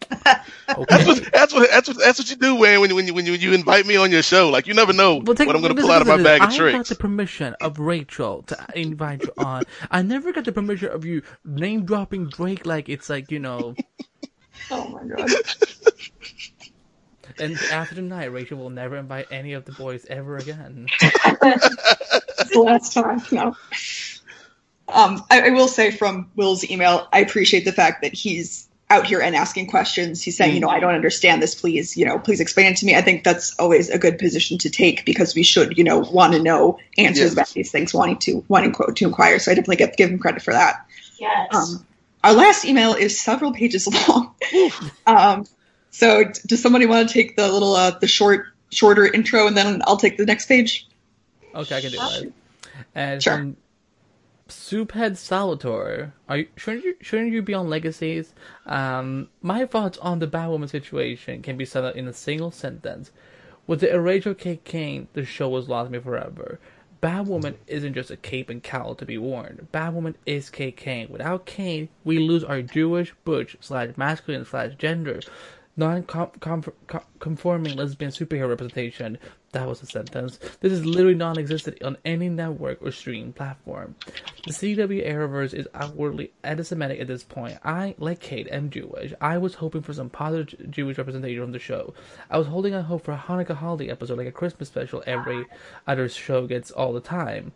That's 0.25 1.07
what 1.07 1.33
that's 1.33 1.53
what 1.53 1.69
that's 1.69 1.89
what 1.89 1.99
that's 1.99 2.19
what 2.21 2.31
you 2.31 2.37
do, 2.37 2.61
man. 2.61 2.81
When 2.81 2.91
you 2.91 2.95
when 2.95 3.09
you 3.09 3.15
when 3.15 3.27
you, 3.27 3.33
when 3.33 3.41
you 3.41 3.53
invite 3.55 3.87
me 3.87 3.97
on 3.97 4.13
your 4.13 4.23
show, 4.23 4.49
like 4.51 4.69
you 4.69 4.75
never 4.75 4.93
know 4.93 5.17
Well, 5.17 5.35
take- 5.35 5.49
what 5.49 5.57
I'm 5.57 5.63
going 5.63 5.75
to 5.75 5.83
pull 5.83 5.91
out 5.91 6.01
of 6.01 6.07
my 6.07 6.23
bag 6.23 6.43
this. 6.43 6.61
of 6.61 6.65
I 6.67 6.73
got 6.73 6.87
the 6.87 6.95
permission 6.95 7.57
of 7.61 7.81
Rachel 7.81 8.43
to 8.45 8.67
invite 8.77 9.25
you 9.25 9.33
on. 9.37 9.65
I 9.91 10.03
never 10.03 10.33
got 10.33 10.45
the 10.45 10.53
permission 10.53 10.91
of 10.91 11.05
you 11.05 11.23
name 11.45 11.87
dropping 11.87 12.29
Drake 12.29 12.65
like 12.65 12.89
it's 12.89 13.11
like 13.11 13.33
you 13.33 13.41
know. 13.41 13.75
Oh 14.71 14.89
my 14.89 15.05
god. 15.05 15.31
And 17.39 17.57
after 17.71 17.95
tonight, 17.95 18.33
Rachel 18.33 18.59
will 18.59 18.71
never 18.71 18.97
invite 18.97 19.27
any 19.31 19.53
of 19.53 19.65
the 19.65 19.73
boys 19.73 20.07
ever 20.07 20.37
again. 20.39 20.87
It's 22.39 22.51
the 22.53 22.61
last 22.61 22.93
time. 22.93 23.23
No. 23.33 23.57
Um, 24.89 25.23
I, 25.31 25.49
I 25.49 25.51
will 25.51 25.69
say 25.69 25.91
from 25.91 26.31
Will's 26.37 26.69
email, 26.71 27.09
I 27.13 27.21
appreciate 27.21 27.65
the 27.65 27.73
fact 27.73 28.03
that 28.03 28.15
he's 28.15 28.69
out 28.89 29.05
here 29.05 29.21
and 29.21 29.35
asking 29.35 29.67
questions. 29.67 30.23
He's 30.23 30.37
saying, 30.37 30.55
you 30.55 30.61
know, 30.61 30.69
I 30.69 30.79
don't 30.79 30.95
understand 30.95 31.43
this. 31.43 31.57
Please, 31.57 31.97
you 31.97 32.05
know, 32.05 32.21
please 32.21 32.39
explain 32.41 32.67
it 32.73 32.77
to 32.79 32.87
me. 32.87 32.95
I 32.95 33.01
think 33.03 33.25
that's 33.25 33.59
always 33.59 33.91
a 33.91 33.99
good 33.99 34.17
position 34.19 34.59
to 34.59 34.71
take 34.71 35.05
because 35.05 35.35
we 35.35 35.43
should, 35.43 35.77
you 35.77 35.83
know, 35.83 35.99
want 35.99 36.35
to 36.35 36.39
know 36.43 36.79
answers 36.97 37.25
Yes. 37.25 37.33
about 37.33 37.49
these 37.49 37.73
things, 37.73 37.93
wanting 37.93 38.19
to 38.19 38.45
wanting 38.47 38.71
quote 38.73 38.95
to 38.97 39.05
inquire. 39.07 39.41
So 39.41 39.51
I 39.51 39.55
definitely 39.55 39.77
get 39.77 39.97
give 39.97 40.09
him 40.11 40.21
credit 40.21 40.43
for 40.43 40.53
that. 40.53 40.87
Yes. 41.19 41.53
Um, 41.53 41.85
our 42.23 42.33
last 42.35 42.65
email 42.65 42.95
is 42.95 43.21
several 43.21 43.53
pages 43.53 43.89
long. 44.09 44.35
um, 45.07 45.47
so 45.91 46.23
d- 46.25 46.41
does 46.47 46.63
somebody 46.63 46.87
want 46.87 47.09
to 47.09 47.13
take 47.13 47.37
the 47.37 47.51
little 47.51 47.75
uh, 47.75 47.91
the 47.99 48.07
short 48.07 48.47
shorter 48.71 49.05
intro 49.05 49.49
and 49.49 49.57
then 49.57 49.83
I'll 49.85 49.97
take 49.97 50.17
the 50.17 50.27
next 50.27 50.47
page? 50.47 50.87
Okay, 51.53 51.77
I 51.77 51.81
can 51.81 51.91
do 51.91 51.97
that. 51.99 52.33
And 52.95 53.23
Sure. 53.23 53.37
from 53.37 53.57
Souphead 54.49 55.17
Salvatore, 55.17 56.13
are 56.29 56.39
you, 56.39 56.49
shouldn't 56.57 56.85
you 56.85 56.95
shouldn't 57.01 57.33
you 57.33 57.43
be 57.43 57.53
on 57.53 57.69
Legacies? 57.69 58.33
Um, 58.65 59.29
my 59.43 59.67
thoughts 59.67 59.99
on 59.99 60.21
the 60.21 60.29
Batwoman 60.29 60.69
situation 60.69 61.43
can 61.43 61.57
be 61.57 61.65
summed 61.65 61.87
up 61.87 61.97
in 61.97 62.07
a 62.07 62.13
single 62.13 62.53
sentence. 62.53 63.11
With 63.67 63.81
the 63.81 63.93
erasure 63.93 64.31
of 64.31 64.39
Kate 64.39 64.63
Kane, 64.63 65.09
the 65.15 65.25
show 65.25 65.49
was 65.49 65.69
lost 65.69 65.91
me 65.91 65.99
forever. 65.99 66.61
Batwoman 67.03 67.57
isn't 67.67 67.95
just 67.95 68.11
a 68.11 68.17
cape 68.17 68.49
and 68.49 68.63
cowl 68.63 68.95
to 68.95 69.05
be 69.05 69.19
worn. 69.19 69.67
Batwoman 69.73 70.15
is 70.25 70.49
Kate 70.49 70.77
Kane. 70.77 71.09
Without 71.11 71.45
Kane, 71.45 71.89
we 72.05 72.19
lose 72.19 72.45
our 72.45 72.63
Jewish, 72.63 73.15
butch, 73.25 73.57
slash 73.61 73.97
masculine, 73.97 74.45
slash 74.45 74.77
gender, 74.79 75.21
non-conforming 75.77 77.77
lesbian 77.77 78.11
superhero 78.11 78.49
representation. 78.49 79.19
That 79.53 79.69
was 79.69 79.83
a 79.83 79.87
sentence. 79.87 80.39
This 80.61 80.73
is 80.73 80.85
literally 80.85 81.15
non-existent 81.15 81.83
on 81.83 81.97
any 82.05 82.29
network 82.29 82.83
or 82.83 82.91
streaming 82.91 83.33
platform. 83.33 83.95
The 84.47 84.53
CW 84.53 85.07
Arrowverse 85.07 85.55
is 85.55 85.69
outwardly 85.75 86.33
anti-Semitic 86.43 87.01
at 87.01 87.07
this 87.07 87.25
point. 87.25 87.59
I, 87.65 87.95
like 87.99 88.21
Kate, 88.21 88.49
am 88.51 88.71
Jewish. 88.71 89.13
I 89.21 89.39
was 89.39 89.55
hoping 89.55 89.83
for 89.83 89.93
some 89.93 90.11
positive 90.11 90.71
Jewish 90.71 90.99
representation 90.99 91.43
on 91.43 91.53
the 91.53 91.59
show. 91.59 91.95
I 92.31 92.39
was 92.39 92.47
holding 92.47 92.75
out 92.75 92.85
hope 92.85 93.05
for 93.05 93.13
a 93.13 93.19
Hanukkah 93.19 93.57
holiday 93.57 93.91
episode 93.91 94.19
like 94.19 94.27
a 94.27 94.33
Christmas 94.33 94.69
special 94.69 95.03
every 95.07 95.47
other 95.87 96.09
show 96.09 96.47
gets 96.47 96.71
all 96.71 96.93
the 96.93 97.01
time. 97.01 97.53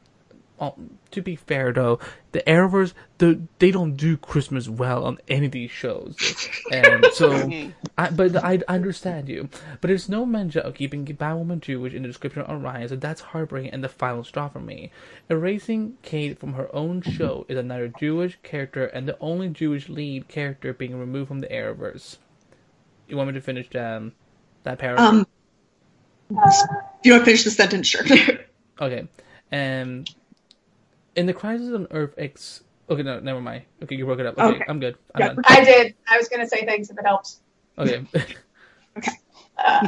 Oh, 0.63 0.75
to 1.13 1.23
be 1.23 1.37
fair 1.37 1.73
though, 1.73 1.99
the 2.33 2.43
Arrowverse 2.47 2.93
the, 3.17 3.41
they 3.59 3.71
don't 3.71 3.97
do 3.97 4.19
Christmas 4.19 4.69
well 4.69 5.07
on 5.07 5.17
any 5.27 5.47
of 5.47 5.53
these 5.53 5.71
shows, 5.71 6.17
and 6.73 7.07
so 7.15 7.51
I, 7.97 8.11
but 8.11 8.37
I, 8.45 8.61
I 8.69 8.75
understand 8.75 9.31
you. 9.31 9.49
But 9.81 9.89
there's 9.89 10.11
no 10.11 10.27
mention 10.27 10.61
of 10.61 10.75
keeping 10.75 11.07
Batwoman 11.07 11.61
Jewish 11.61 11.95
in 11.95 12.03
the 12.03 12.09
description 12.09 12.43
on 12.43 12.63
Ryan, 12.63 12.89
so 12.91 12.97
that's 12.97 13.23
heartbreaking 13.23 13.73
and 13.73 13.83
the 13.83 13.89
final 13.89 14.23
straw 14.23 14.49
for 14.49 14.61
me. 14.61 14.91
Erasing 15.31 15.97
Kate 16.03 16.39
from 16.39 16.53
her 16.53 16.75
own 16.75 17.01
show 17.01 17.47
is 17.49 17.57
another 17.57 17.89
Jewish 17.89 18.39
character 18.43 18.85
and 18.85 19.09
the 19.09 19.19
only 19.19 19.49
Jewish 19.49 19.89
lead 19.89 20.29
character 20.29 20.75
being 20.75 20.99
removed 20.99 21.29
from 21.29 21.41
the 21.41 21.49
Arrowverse. 21.49 22.19
You 23.09 23.17
want 23.17 23.29
me 23.29 23.35
to 23.35 23.41
finish 23.41 23.75
um, 23.75 24.13
that 24.65 24.79
paragraph? 24.79 25.09
Um, 25.09 25.27
do 26.29 26.37
you 27.05 27.13
want 27.13 27.23
to 27.23 27.25
finish 27.25 27.45
the 27.45 27.51
sentence? 27.51 27.87
Sure. 27.87 28.05
Okay. 28.81 29.07
Um, 29.53 30.07
in 31.17 31.27
the 31.27 31.35
Crisis 31.35 31.73
on 31.75 31.87
Earth 31.91 32.15
X. 32.19 32.63
Okay, 32.89 33.03
no, 33.03 33.21
never 33.21 33.41
mind. 33.41 33.63
Okay, 33.83 33.95
you 33.95 34.05
broke 34.05 34.19
it 34.19 34.27
up. 34.27 34.39
Okay, 34.39 34.57
Okay. 34.57 34.65
I'm 34.69 34.81
good. 34.81 34.97
I'm 35.15 35.21
Yeah. 35.21 35.29
done. 35.29 35.45
I 35.47 35.65
did. 35.65 35.95
I 36.09 36.19
was 36.19 36.29
going 36.29 36.41
to 36.41 36.49
say 36.49 36.65
things 36.65 36.91
if 36.91 36.99
it 36.99 37.07
helps. 37.07 37.41
Okay. 37.79 38.05
Uh, 39.57 39.87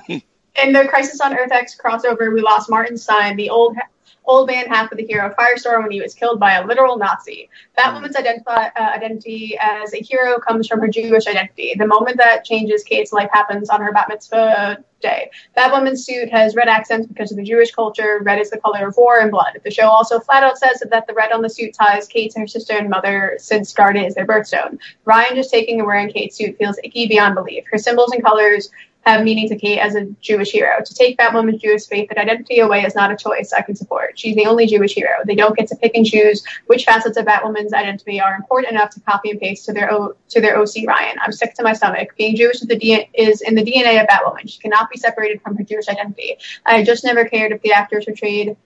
In 0.63 0.73
the 0.73 0.87
Crisis 0.87 1.21
on 1.21 1.37
Earth 1.37 1.51
X 1.51 1.77
crossover, 1.77 2.33
we 2.33 2.41
lost 2.41 2.71
Martin 2.71 2.97
Stein, 2.97 3.37
the 3.37 3.51
old 3.51 3.77
old 4.25 4.47
man 4.47 4.67
half 4.67 4.93
of 4.93 4.99
the 4.99 5.05
hero 5.05 5.35
Firestorm 5.39 5.83
when 5.83 5.91
he 5.91 6.01
was 6.01 6.15
killed 6.15 6.39
by 6.39 6.55
a 6.55 6.67
literal 6.67 6.97
Nazi. 6.97 7.49
Batwoman's 7.77 8.17
identify, 8.17 8.69
uh, 8.69 8.91
identity 8.95 9.57
as 9.61 9.95
a 9.95 9.99
hero 9.99 10.39
comes 10.39 10.69
from 10.69 10.81
her 10.81 10.89
Jewish 10.89 11.27
identity. 11.27 11.75
The 11.77 11.87
moment 11.87 12.19
that 12.19 12.45
changes, 12.45 12.85
Kate's 12.85 13.13
life 13.13 13.31
happens 13.33 13.69
on 13.69 13.81
her 13.81 13.93
bat 13.93 14.07
mitzvah 14.09 14.85
day. 15.01 15.31
Batwoman's 15.57 16.07
suit 16.07 16.31
has 16.31 16.55
red 16.55 16.69
accents 16.69 17.07
because 17.07 17.31
of 17.33 17.37
the 17.37 17.43
Jewish 17.43 17.73
culture. 17.73 18.21
Red 18.23 18.39
is 18.39 18.51
the 18.51 18.59
color 18.59 18.87
of 18.87 18.97
war 18.97 19.19
and 19.19 19.31
blood. 19.31 19.61
The 19.65 19.71
show 19.71 19.89
also 19.89 20.21
flat 20.21 20.45
out 20.45 20.57
says 20.57 20.83
that 20.89 21.07
the 21.07 21.15
red 21.15 21.33
on 21.33 21.43
the 21.43 21.51
suit 21.51 21.75
ties 21.75 22.07
Kate 22.07 22.31
to 22.33 22.41
her 22.41 22.47
sister 22.47 22.75
and 22.75 22.89
mother 22.89 23.37
since 23.39 23.75
Garnet 23.75 24.07
is 24.07 24.15
their 24.15 24.27
birthstone. 24.27 24.79
Ryan 25.05 25.35
just 25.35 25.51
taking 25.51 25.81
and 25.81 25.87
wearing 25.87 26.11
Kate's 26.11 26.37
suit 26.37 26.57
feels 26.57 26.79
icky 26.85 27.09
beyond 27.09 27.35
belief. 27.35 27.65
Her 27.71 27.79
symbols 27.79 28.13
and 28.13 28.23
colors 28.23 28.71
have 29.03 29.25
meaning 29.25 29.49
to 29.49 29.57
Kate 29.57 29.79
as 29.79 29.95
a 29.95 30.05
Jewish 30.21 30.53
hero. 30.53 30.83
To 30.85 30.95
take 30.95 31.19
Batwoman's 31.19 31.61
Jewish 31.61 31.87
faith 31.87 32.09
and 32.11 32.19
identity 32.19 32.61
away 32.61 32.85
is 32.85 32.95
not 32.95 33.11
a 33.11 33.17
choice 33.17 33.53
I 33.53 33.63
can 33.63 33.75
support. 33.75 34.19
She's 34.19 34.37
the 34.37 34.47
only 34.47 34.67
Jewish 34.67 34.95
hero. 34.95 35.17
They 35.25 35.35
don't 35.35 35.57
get 35.57 35.67
to 35.69 35.77
pick 35.77 35.97
and 35.97 36.07
choose 36.07 36.43
which 36.67 36.85
facets 36.85 37.17
of 37.17 37.27
Batwoman's 37.27 37.73
identity 37.73 38.21
are 38.21 38.35
important 38.35 38.73
enough 38.73 38.91
to 38.91 39.01
copy 39.01 39.31
and 39.31 39.41
paste 39.41 39.65
to 39.67 39.73
their 39.73 39.93
o- 39.93 40.15
to 40.29 40.41
their 40.41 40.57
OC 40.57 40.87
Ryan. 40.87 41.17
I'm 41.21 41.33
sick 41.33 41.55
to 41.55 41.63
my 41.63 41.73
stomach. 41.73 42.17
Being 42.17 42.37
Jewish 42.37 42.63
is, 42.63 42.69
D- 42.69 43.09
is 43.15 43.41
in 43.41 43.55
the 43.55 43.63
DNA 43.63 44.01
of 44.01 44.07
Batwoman. 44.07 44.49
She 44.49 44.61
cannot 44.61 44.89
be 44.91 44.99
separated 44.99 45.43
from 45.43 45.57
her 45.57 45.65
Jewish 45.65 45.89
identity. 45.89 46.37
I 46.65 46.85
just 46.85 47.03
never 47.05 47.25
cared 47.25 47.53
if 47.53 47.61
the 47.63 47.73
actors 47.73 48.05
portrayed. 48.05 48.57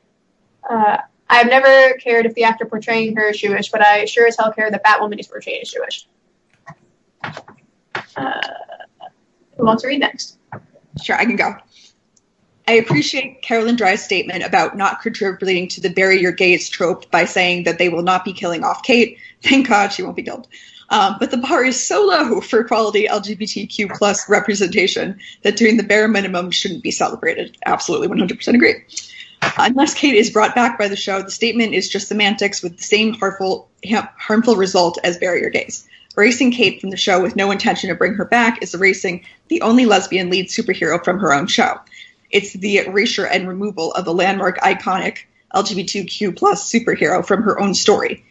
Uh, 0.68 0.98
I've 1.28 1.48
never 1.48 1.94
cared 1.98 2.26
if 2.26 2.34
the 2.34 2.44
actor 2.44 2.66
portraying 2.66 3.16
her 3.16 3.30
is 3.30 3.38
Jewish, 3.38 3.70
but 3.70 3.84
I 3.84 4.04
sure 4.04 4.26
as 4.26 4.36
hell 4.36 4.52
care 4.52 4.70
that 4.70 4.84
Batwoman 4.84 5.18
is 5.18 5.26
portrayed 5.26 5.62
as 5.62 5.70
Jewish. 5.70 6.06
Uh, 8.16 8.40
who 9.56 9.64
wants 9.64 9.82
to 9.82 9.88
read 9.88 10.00
next? 10.00 10.38
Sure, 11.02 11.16
I 11.16 11.24
can 11.24 11.36
go. 11.36 11.54
I 12.68 12.72
appreciate 12.72 13.42
Caroline 13.42 13.76
Dries's 13.76 14.04
statement 14.04 14.42
about 14.42 14.76
not 14.76 15.00
contributing 15.00 15.68
to 15.68 15.80
the 15.80 15.88
bury 15.88 16.20
your 16.20 16.34
trope 16.34 17.10
by 17.10 17.24
saying 17.24 17.64
that 17.64 17.78
they 17.78 17.88
will 17.88 18.02
not 18.02 18.24
be 18.24 18.32
killing 18.32 18.64
off 18.64 18.82
Kate. 18.82 19.18
Thank 19.42 19.68
God 19.68 19.92
she 19.92 20.02
won't 20.02 20.16
be 20.16 20.22
killed. 20.22 20.48
Um, 20.88 21.16
but 21.18 21.30
the 21.30 21.36
bar 21.36 21.64
is 21.64 21.84
so 21.84 22.06
low 22.06 22.40
for 22.40 22.64
quality 22.64 23.06
LGBTQ 23.06 23.96
plus 23.96 24.28
representation 24.28 25.18
that 25.42 25.56
doing 25.56 25.76
the 25.76 25.82
bare 25.82 26.08
minimum 26.08 26.50
shouldn't 26.50 26.82
be 26.82 26.90
celebrated. 26.90 27.56
Absolutely, 27.66 28.08
100% 28.08 28.54
agree. 28.54 28.84
Unless 29.58 29.94
Kate 29.94 30.14
is 30.14 30.30
brought 30.30 30.54
back 30.54 30.78
by 30.78 30.88
the 30.88 30.96
show, 30.96 31.22
the 31.22 31.30
statement 31.30 31.74
is 31.74 31.88
just 31.88 32.08
semantics 32.08 32.62
with 32.62 32.76
the 32.76 32.82
same 32.82 33.14
harmful, 33.14 33.68
harmful 34.18 34.56
result 34.56 34.98
as 35.04 35.18
bury 35.18 35.40
your 35.40 35.50
gays. 35.50 35.86
Erasing 36.16 36.50
Kate 36.50 36.80
from 36.80 36.90
the 36.90 36.96
show 36.96 37.20
with 37.20 37.36
no 37.36 37.50
intention 37.50 37.90
to 37.90 37.94
bring 37.94 38.14
her 38.14 38.24
back 38.24 38.62
is 38.62 38.74
erasing 38.74 39.24
the 39.48 39.62
only 39.62 39.86
lesbian 39.86 40.30
lead 40.30 40.46
superhero 40.48 41.02
from 41.02 41.18
her 41.18 41.32
own 41.32 41.46
show. 41.46 41.80
It's 42.30 42.52
the 42.52 42.78
erasure 42.78 43.26
and 43.26 43.48
removal 43.48 43.92
of 43.92 44.04
the 44.04 44.14
landmark 44.14 44.58
iconic 44.58 45.18
LGBTQ 45.54 46.36
plus 46.36 46.70
superhero 46.70 47.24
from 47.24 47.42
her 47.42 47.58
own 47.60 47.74
story. 47.74 48.24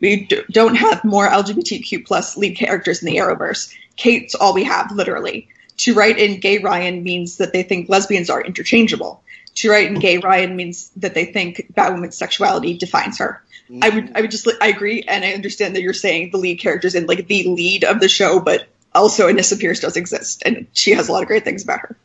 We 0.00 0.26
d- 0.26 0.42
don't 0.50 0.76
have 0.76 1.04
more 1.04 1.28
LGBTQ 1.28 2.06
plus 2.06 2.36
lead 2.36 2.56
characters 2.56 3.02
in 3.02 3.06
the 3.06 3.16
Arrowverse. 3.16 3.74
Kate's 3.96 4.34
all 4.34 4.54
we 4.54 4.64
have, 4.64 4.92
literally. 4.92 5.48
To 5.78 5.94
write 5.94 6.18
in 6.18 6.40
gay 6.40 6.58
Ryan 6.58 7.02
means 7.02 7.38
that 7.38 7.52
they 7.52 7.62
think 7.62 7.88
lesbians 7.88 8.30
are 8.30 8.42
interchangeable. 8.42 9.22
To 9.56 9.70
write 9.70 9.88
in 9.88 9.98
gay 9.98 10.18
Ryan 10.18 10.54
means 10.54 10.90
that 10.96 11.14
they 11.14 11.24
think 11.24 11.72
Batwoman's 11.74 12.16
sexuality 12.16 12.74
defines 12.74 13.18
her. 13.18 13.42
I 13.82 13.90
would 13.90 14.12
I 14.16 14.22
would 14.22 14.30
just 14.30 14.48
I 14.60 14.68
agree 14.68 15.02
and 15.02 15.24
I 15.24 15.32
understand 15.32 15.76
that 15.76 15.82
you're 15.82 15.92
saying 15.92 16.30
the 16.30 16.38
lead 16.38 16.58
characters 16.58 16.94
in 16.94 17.06
like 17.06 17.26
the 17.26 17.44
lead 17.48 17.84
of 17.84 18.00
the 18.00 18.08
show, 18.08 18.40
but 18.40 18.66
also 18.94 19.28
Anissa 19.28 19.58
Pierce 19.58 19.80
does 19.80 19.96
exist 19.96 20.42
and 20.44 20.66
she 20.72 20.92
has 20.92 21.08
a 21.08 21.12
lot 21.12 21.22
of 21.22 21.28
great 21.28 21.44
things 21.44 21.64
about 21.64 21.80
her. 21.80 21.96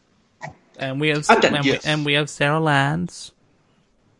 And 0.77 0.99
we 0.99 1.09
have 1.09 1.25
done. 1.27 1.55
and, 1.55 1.65
Yes. 1.65 1.85
we, 1.85 1.91
and 1.91 2.05
we 2.05 2.13
have 2.13 2.29
Sara 2.29 2.59
Lance. 2.59 3.31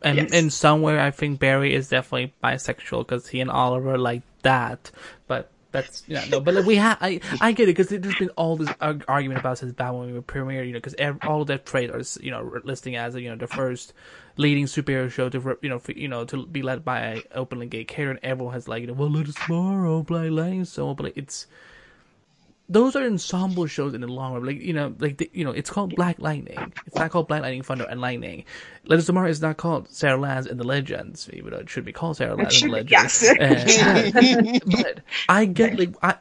And 0.02 0.18
Yes. 0.18 0.32
in 0.32 0.50
somewhere, 0.50 1.00
I 1.00 1.12
think 1.12 1.40
Barry 1.40 1.74
is 1.74 1.90
definitely 1.90 2.34
bisexual 2.44 3.08
because 3.08 3.28
he 3.28 3.40
and 3.40 3.50
Oliver 3.50 3.98
like 3.98 4.22
that. 4.44 4.92
But 5.28 5.50
that's 5.72 6.04
yeah 6.08 6.26
no. 6.30 6.40
But 6.40 6.54
like, 6.56 6.66
we 6.66 6.76
have 6.76 6.98
I 7.02 7.20
I 7.42 7.52
get 7.54 7.64
it 7.64 7.76
because 7.78 7.88
there's 7.88 8.16
been 8.16 8.30
all 8.32 8.58
this 8.58 8.70
arg- 8.80 9.06
argument 9.08 9.40
about 9.40 9.58
since 9.58 9.74
Batman 9.74 10.22
premiere, 10.24 10.64
you 10.64 10.74
know, 10.74 10.80
because 10.80 10.96
all 11.24 11.42
of 11.42 11.48
their 11.48 11.58
trailers, 11.58 12.18
you 12.22 12.32
know, 12.32 12.60
listing 12.64 12.96
as 12.96 13.16
you 13.16 13.30
know 13.30 13.36
the 13.36 13.48
first 13.48 13.94
leading 14.38 14.66
superhero 14.66 15.10
show 15.10 15.30
to 15.30 15.58
you 15.62 15.70
know 15.70 15.80
for, 15.80 15.94
you 15.94 16.08
know 16.08 16.26
to 16.26 16.46
be 16.46 16.62
led 16.62 16.84
by 16.86 17.00
a 17.00 17.22
openly 17.34 17.66
gay 17.66 17.84
character, 17.84 18.12
and 18.12 18.20
everyone 18.24 18.54
has 18.54 18.68
like 18.68 18.82
you 18.82 18.88
know 18.88 18.94
well 18.94 19.10
let 19.10 19.28
us 19.28 19.36
tomorrow 19.36 20.04
play 20.04 20.30
Lightning 20.30 20.66
so 20.66 20.94
but 20.94 21.06
like, 21.06 21.18
it's 21.18 21.48
those 22.70 22.96
are 22.96 23.04
ensemble 23.04 23.68
shows 23.68 23.94
in 23.94 24.02
the 24.02 24.08
long 24.08 24.34
run. 24.34 24.46
Like 24.46 24.62
you 24.62 24.74
know, 24.74 24.96
like 25.00 25.18
the, 25.18 25.30
you 25.34 25.44
know, 25.44 25.52
it's 25.52 25.70
called 25.70 25.96
Black 25.96 26.18
Lightning. 26.20 26.74
It's 26.88 26.96
not 26.96 27.12
called 27.12 27.28
Black 27.28 27.42
Lightning, 27.42 27.62
Thunder, 27.62 27.86
and 27.90 28.00
Lightning. 28.00 28.46
Legends 28.86 29.04
of 29.04 29.08
Tomorrow 29.08 29.30
is 29.30 29.42
not 29.42 29.58
called 29.58 29.90
Sara 29.90 30.18
Lance 30.18 30.46
and 30.46 30.60
the 30.60 30.64
Legends, 30.64 31.30
even 31.34 31.52
though 31.52 31.60
it 31.60 31.70
should 31.70 31.86
be 31.86 31.92
called 31.92 32.18
Sara 32.18 32.36
Lance 32.36 32.62
and 32.62 32.72
the 32.72 32.76
Legends. 32.78 33.24
Uh, 33.24 34.60
but 34.84 35.02
I 35.28 35.46
get 35.46 35.78
like 35.78 35.96
I, 36.02 36.16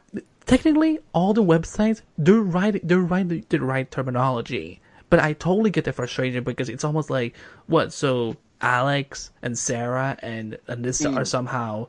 technically 0.46 0.98
all 1.12 1.32
the 1.32 1.42
websites 1.42 2.02
they're 2.18 2.34
right 2.40 2.80
they're 2.86 2.98
right 2.98 3.28
the, 3.28 3.44
the 3.48 3.60
right 3.60 3.90
terminology. 3.90 4.80
But 5.10 5.20
I 5.20 5.34
totally 5.34 5.70
get 5.70 5.84
the 5.84 5.92
frustration 5.92 6.42
because 6.42 6.68
it's 6.68 6.84
almost 6.84 7.10
like 7.10 7.36
what 7.66 7.92
so 7.92 8.36
Alex 8.60 9.30
and 9.42 9.58
Sara 9.58 10.16
and 10.20 10.58
Anissa 10.68 11.14
are 11.16 11.24
somehow 11.24 11.88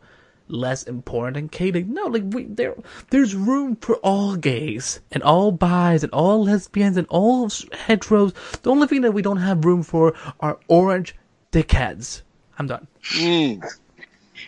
less 0.54 0.84
important 0.84 1.36
than 1.36 1.50
Kate. 1.50 1.76
Like, 1.76 1.88
no, 1.88 2.06
like 2.08 2.24
we, 2.26 2.46
there, 2.46 2.76
there's 3.10 3.36
room 3.36 3.76
for 3.78 3.96
all 3.98 4.36
gays 4.36 5.02
and 5.12 5.24
all 5.24 5.52
bis 5.52 6.04
and 6.04 6.12
all 6.14 6.44
lesbians 6.44 6.98
and 6.98 7.08
all 7.10 7.46
s- 7.46 7.66
heteros. 7.88 8.34
The 8.62 8.72
only 8.72 8.88
thing 8.88 9.02
that 9.02 9.12
we 9.12 9.22
don't 9.22 9.38
have 9.38 9.66
room 9.66 9.84
for 9.84 10.14
are 10.40 10.60
orange 10.68 11.16
dickheads. 11.52 12.22
I'm 12.58 12.68
done. 12.68 12.88
Mm. 13.16 13.64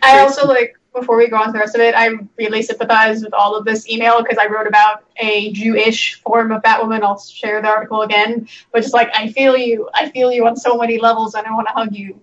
I 0.02 0.20
also 0.20 0.48
like 0.48 0.78
before 0.94 1.18
we 1.18 1.28
go 1.28 1.36
on 1.36 1.48
to 1.48 1.52
the 1.52 1.60
rest 1.60 1.76
of 1.76 1.82
it, 1.82 1.94
I 1.94 2.12
really 2.38 2.62
sympathize 2.62 3.22
with 3.22 3.34
all 3.34 3.56
of 3.56 3.66
this 3.66 3.88
email 3.90 4.22
because 4.24 4.38
I 4.38 4.48
wrote 4.48 4.68
about 4.68 5.04
a 5.18 5.52
Jewish 5.52 6.22
form 6.22 6.52
of 6.52 6.62
Batwoman. 6.62 7.02
I'll 7.02 7.20
share 7.20 7.62
the 7.62 7.68
article 7.68 8.02
again, 8.02 8.48
but 8.72 8.82
just 8.82 8.94
like 8.94 9.10
I 9.14 9.32
feel 9.32 9.58
you, 9.58 9.90
I 9.94 10.10
feel 10.10 10.32
you 10.32 10.48
on 10.48 10.56
so 10.56 10.78
many 10.78 11.00
levels, 11.00 11.36
and 11.36 11.46
I 11.46 11.52
want 11.54 11.68
to 11.68 11.74
hug 11.74 11.94
you, 11.94 12.20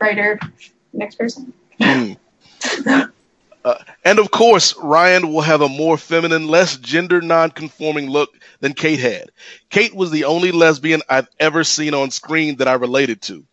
writer. 0.00 0.38
Next 0.92 1.16
person. 1.16 1.52
Mm. 1.80 2.16
Uh, 3.66 3.82
and 4.04 4.20
of 4.20 4.30
course, 4.30 4.76
Ryan 4.76 5.32
will 5.32 5.40
have 5.40 5.60
a 5.60 5.68
more 5.68 5.98
feminine, 5.98 6.46
less 6.46 6.76
gender 6.76 7.20
non-conforming 7.20 8.08
look 8.08 8.30
than 8.60 8.74
Kate 8.74 9.00
had. 9.00 9.32
Kate 9.70 9.92
was 9.92 10.12
the 10.12 10.26
only 10.26 10.52
lesbian 10.52 11.02
I've 11.08 11.26
ever 11.40 11.64
seen 11.64 11.92
on 11.92 12.12
screen 12.12 12.58
that 12.58 12.68
I 12.68 12.74
related 12.74 13.22
to. 13.22 13.44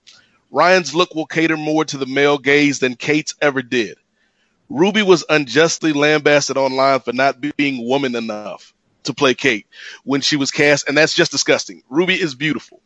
Ryan's 0.51 0.93
look 0.93 1.15
will 1.15 1.25
cater 1.25 1.57
more 1.57 1.83
to 1.85 1.97
the 1.97 2.05
male 2.05 2.37
gaze 2.37 2.77
than 2.77 2.93
Kate's 2.93 3.33
ever 3.41 3.63
did. 3.63 3.97
Ruby 4.69 5.01
was 5.01 5.25
unjustly 5.27 5.93
lambasted 5.93 6.57
online 6.57 6.99
for 6.99 7.13
not 7.13 7.41
being 7.57 7.87
woman 7.87 8.15
enough 8.15 8.71
to 9.05 9.15
play 9.15 9.33
Kate 9.33 9.65
when 10.03 10.21
she 10.21 10.35
was 10.35 10.51
cast, 10.51 10.87
and 10.87 10.95
that's 10.95 11.15
just 11.15 11.31
disgusting. 11.31 11.81
Ruby 11.89 12.13
is 12.13 12.35
beautiful. 12.35 12.83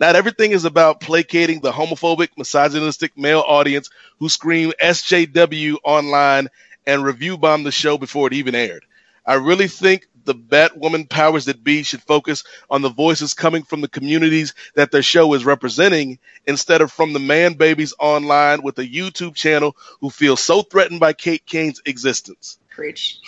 Not 0.00 0.16
everything 0.16 0.50
is 0.52 0.64
about 0.64 1.00
placating 1.00 1.60
the 1.60 1.72
homophobic, 1.72 2.30
misogynistic 2.36 3.16
male 3.16 3.44
audience 3.46 3.90
who 4.18 4.28
scream 4.28 4.72
SJW 4.80 5.76
online 5.84 6.48
and 6.86 7.04
review 7.04 7.38
bomb 7.38 7.62
the 7.62 7.72
show 7.72 7.96
before 7.96 8.26
it 8.26 8.32
even 8.32 8.54
aired. 8.54 8.84
I 9.24 9.34
really 9.34 9.68
think 9.68 10.06
the 10.24 10.34
Batwoman 10.34 11.08
powers 11.08 11.46
that 11.46 11.62
be 11.62 11.82
should 11.82 12.02
focus 12.02 12.44
on 12.70 12.82
the 12.82 12.88
voices 12.88 13.34
coming 13.34 13.62
from 13.62 13.80
the 13.80 13.88
communities 13.88 14.54
that 14.74 14.90
their 14.90 15.02
show 15.02 15.32
is 15.34 15.44
representing 15.44 16.18
instead 16.46 16.80
of 16.80 16.92
from 16.92 17.12
the 17.12 17.20
man 17.20 17.54
babies 17.54 17.94
online 17.98 18.62
with 18.62 18.78
a 18.78 18.86
YouTube 18.86 19.34
channel 19.34 19.76
who 20.00 20.10
feel 20.10 20.36
so 20.36 20.62
threatened 20.62 21.00
by 21.00 21.12
Kate 21.12 21.44
Kane's 21.46 21.80
existence. 21.86 22.58
Preach. 22.70 23.20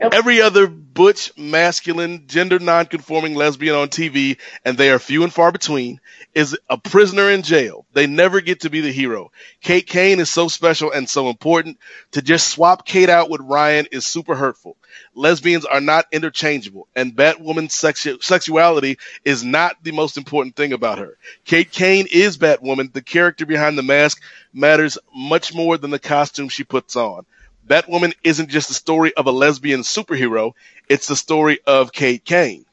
Every 0.00 0.40
other 0.40 0.66
butch, 0.66 1.32
masculine, 1.36 2.26
gender 2.26 2.58
non-conforming 2.58 3.34
lesbian 3.34 3.74
on 3.74 3.88
TV, 3.88 4.38
and 4.64 4.76
they 4.76 4.90
are 4.90 4.98
few 4.98 5.22
and 5.22 5.32
far 5.32 5.52
between, 5.52 6.00
is 6.34 6.56
a 6.68 6.78
prisoner 6.78 7.30
in 7.30 7.42
jail. 7.42 7.86
They 7.92 8.06
never 8.06 8.40
get 8.40 8.60
to 8.60 8.70
be 8.70 8.80
the 8.80 8.92
hero. 8.92 9.30
Kate 9.60 9.86
Kane 9.86 10.20
is 10.20 10.30
so 10.30 10.48
special 10.48 10.90
and 10.92 11.08
so 11.08 11.28
important. 11.28 11.78
To 12.12 12.22
just 12.22 12.48
swap 12.48 12.86
Kate 12.86 13.08
out 13.10 13.30
with 13.30 13.40
Ryan 13.40 13.86
is 13.92 14.06
super 14.06 14.34
hurtful. 14.34 14.76
Lesbians 15.14 15.64
are 15.64 15.80
not 15.80 16.06
interchangeable, 16.12 16.88
and 16.94 17.14
Batwoman's 17.14 17.74
sexu- 17.74 18.22
sexuality 18.22 18.98
is 19.24 19.44
not 19.44 19.76
the 19.82 19.92
most 19.92 20.16
important 20.16 20.56
thing 20.56 20.72
about 20.72 20.98
her. 20.98 21.16
Kate 21.44 21.70
Kane 21.70 22.06
is 22.10 22.38
Batwoman. 22.38 22.92
The 22.92 23.02
character 23.02 23.46
behind 23.46 23.76
the 23.76 23.82
mask 23.82 24.22
matters 24.52 24.98
much 25.14 25.54
more 25.54 25.76
than 25.76 25.90
the 25.90 25.98
costume 25.98 26.48
she 26.48 26.64
puts 26.64 26.96
on. 26.96 27.26
Batwoman 27.66 28.14
isn't 28.22 28.48
just 28.48 28.68
the 28.68 28.74
story 28.74 29.12
of 29.14 29.26
a 29.26 29.32
lesbian 29.32 29.80
superhero, 29.80 30.52
it's 30.88 31.08
the 31.08 31.16
story 31.16 31.58
of 31.66 31.92
Kate 31.92 32.24
Kane. 32.24 32.64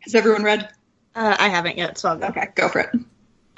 Has 0.00 0.14
everyone 0.14 0.42
read? 0.42 0.68
Uh, 1.14 1.36
I 1.38 1.48
haven't 1.48 1.78
yet, 1.78 1.96
so 1.98 2.08
I'll 2.08 2.18
go. 2.18 2.26
Okay, 2.26 2.48
go 2.54 2.68
for 2.68 2.80
it. 2.80 2.90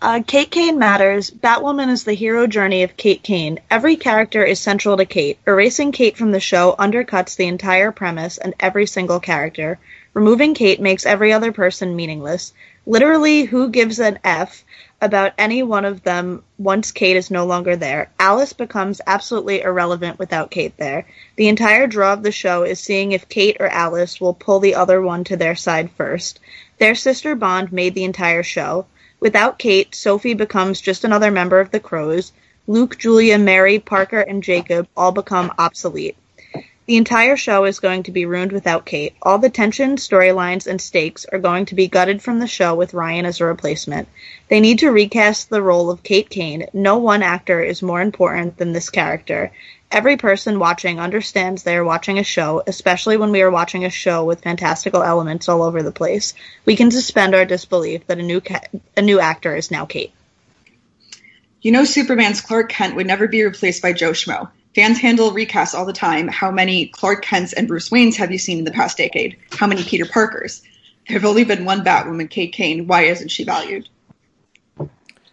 Uh, 0.00 0.22
Kate 0.24 0.50
Kane 0.50 0.78
matters. 0.78 1.30
Batwoman 1.30 1.88
is 1.88 2.04
the 2.04 2.12
hero 2.12 2.46
journey 2.46 2.84
of 2.84 2.96
Kate 2.96 3.22
Kane. 3.22 3.58
Every 3.70 3.96
character 3.96 4.44
is 4.44 4.60
central 4.60 4.96
to 4.96 5.06
Kate. 5.06 5.38
Erasing 5.46 5.92
Kate 5.92 6.16
from 6.16 6.30
the 6.30 6.40
show 6.40 6.76
undercuts 6.78 7.36
the 7.36 7.48
entire 7.48 7.90
premise 7.90 8.38
and 8.38 8.54
every 8.60 8.86
single 8.86 9.18
character. 9.18 9.78
Removing 10.14 10.54
Kate 10.54 10.80
makes 10.80 11.04
every 11.04 11.32
other 11.32 11.52
person 11.52 11.96
meaningless. 11.96 12.52
Literally, 12.86 13.42
who 13.42 13.70
gives 13.70 13.98
an 13.98 14.18
F 14.22 14.62
about 15.00 15.32
any 15.38 15.62
one 15.62 15.84
of 15.84 16.02
them 16.02 16.42
once 16.58 16.90
Kate 16.90 17.16
is 17.16 17.30
no 17.30 17.46
longer 17.46 17.76
there? 17.76 18.10
Alice 18.18 18.52
becomes 18.52 19.00
absolutely 19.06 19.62
irrelevant 19.62 20.18
without 20.18 20.50
Kate 20.50 20.76
there. 20.76 21.06
The 21.36 21.48
entire 21.48 21.86
draw 21.86 22.12
of 22.12 22.22
the 22.22 22.32
show 22.32 22.64
is 22.64 22.80
seeing 22.80 23.12
if 23.12 23.28
Kate 23.28 23.56
or 23.60 23.68
Alice 23.68 24.20
will 24.20 24.34
pull 24.34 24.60
the 24.60 24.74
other 24.74 25.00
one 25.00 25.24
to 25.24 25.36
their 25.36 25.54
side 25.54 25.90
first. 25.92 26.40
Their 26.78 26.94
sister 26.94 27.34
bond 27.34 27.72
made 27.72 27.94
the 27.94 28.04
entire 28.04 28.42
show. 28.42 28.86
Without 29.20 29.58
Kate, 29.58 29.94
Sophie 29.94 30.34
becomes 30.34 30.80
just 30.80 31.04
another 31.04 31.30
member 31.30 31.60
of 31.60 31.70
the 31.70 31.80
Crows. 31.80 32.32
Luke, 32.66 32.98
Julia, 32.98 33.38
Mary, 33.38 33.78
Parker, 33.78 34.20
and 34.20 34.42
Jacob 34.42 34.86
all 34.94 35.10
become 35.10 35.50
obsolete. 35.58 36.17
The 36.88 36.96
entire 36.96 37.36
show 37.36 37.66
is 37.66 37.80
going 37.80 38.04
to 38.04 38.12
be 38.12 38.24
ruined 38.24 38.50
without 38.50 38.86
Kate. 38.86 39.14
All 39.20 39.36
the 39.36 39.50
tension, 39.50 39.96
storylines, 39.96 40.66
and 40.66 40.80
stakes 40.80 41.26
are 41.30 41.38
going 41.38 41.66
to 41.66 41.74
be 41.74 41.86
gutted 41.86 42.22
from 42.22 42.38
the 42.38 42.46
show 42.46 42.74
with 42.74 42.94
Ryan 42.94 43.26
as 43.26 43.42
a 43.42 43.44
replacement. 43.44 44.08
They 44.48 44.58
need 44.58 44.78
to 44.78 44.90
recast 44.90 45.50
the 45.50 45.60
role 45.60 45.90
of 45.90 46.02
Kate 46.02 46.30
Kane. 46.30 46.64
No 46.72 46.96
one 46.96 47.22
actor 47.22 47.60
is 47.60 47.82
more 47.82 48.00
important 48.00 48.56
than 48.56 48.72
this 48.72 48.88
character. 48.88 49.50
Every 49.90 50.16
person 50.16 50.58
watching 50.58 50.98
understands 50.98 51.62
they 51.62 51.76
are 51.76 51.84
watching 51.84 52.18
a 52.18 52.24
show, 52.24 52.62
especially 52.66 53.18
when 53.18 53.32
we 53.32 53.42
are 53.42 53.50
watching 53.50 53.84
a 53.84 53.90
show 53.90 54.24
with 54.24 54.40
fantastical 54.40 55.02
elements 55.02 55.46
all 55.46 55.62
over 55.62 55.82
the 55.82 55.92
place. 55.92 56.32
We 56.64 56.74
can 56.74 56.90
suspend 56.90 57.34
our 57.34 57.44
disbelief 57.44 58.06
that 58.06 58.18
a 58.18 58.22
new 58.22 58.40
ca- 58.40 58.64
a 58.96 59.02
new 59.02 59.20
actor 59.20 59.54
is 59.54 59.70
now 59.70 59.84
Kate. 59.84 60.14
You 61.60 61.70
know 61.70 61.84
Superman's 61.84 62.40
Clark 62.40 62.70
Kent 62.70 62.96
would 62.96 63.06
never 63.06 63.28
be 63.28 63.44
replaced 63.44 63.82
by 63.82 63.92
Joe 63.92 64.12
Schmo. 64.12 64.48
Fans 64.78 65.00
handle 65.00 65.32
recasts 65.32 65.74
all 65.74 65.84
the 65.84 65.92
time. 65.92 66.28
How 66.28 66.52
many 66.52 66.86
Clark 66.86 67.24
Kents 67.24 67.52
and 67.52 67.66
Bruce 67.66 67.88
Waynes 67.88 68.14
have 68.14 68.30
you 68.30 68.38
seen 68.38 68.58
in 68.58 68.64
the 68.64 68.70
past 68.70 68.96
decade? 68.96 69.36
How 69.50 69.66
many 69.66 69.82
Peter 69.82 70.06
Parkers? 70.06 70.62
There 71.08 71.18
have 71.18 71.24
only 71.24 71.42
been 71.42 71.64
one 71.64 71.82
Batwoman, 71.82 72.30
Kate 72.30 72.52
Kane. 72.52 72.86
Why 72.86 73.02
isn't 73.02 73.32
she 73.32 73.42
valued? 73.42 73.88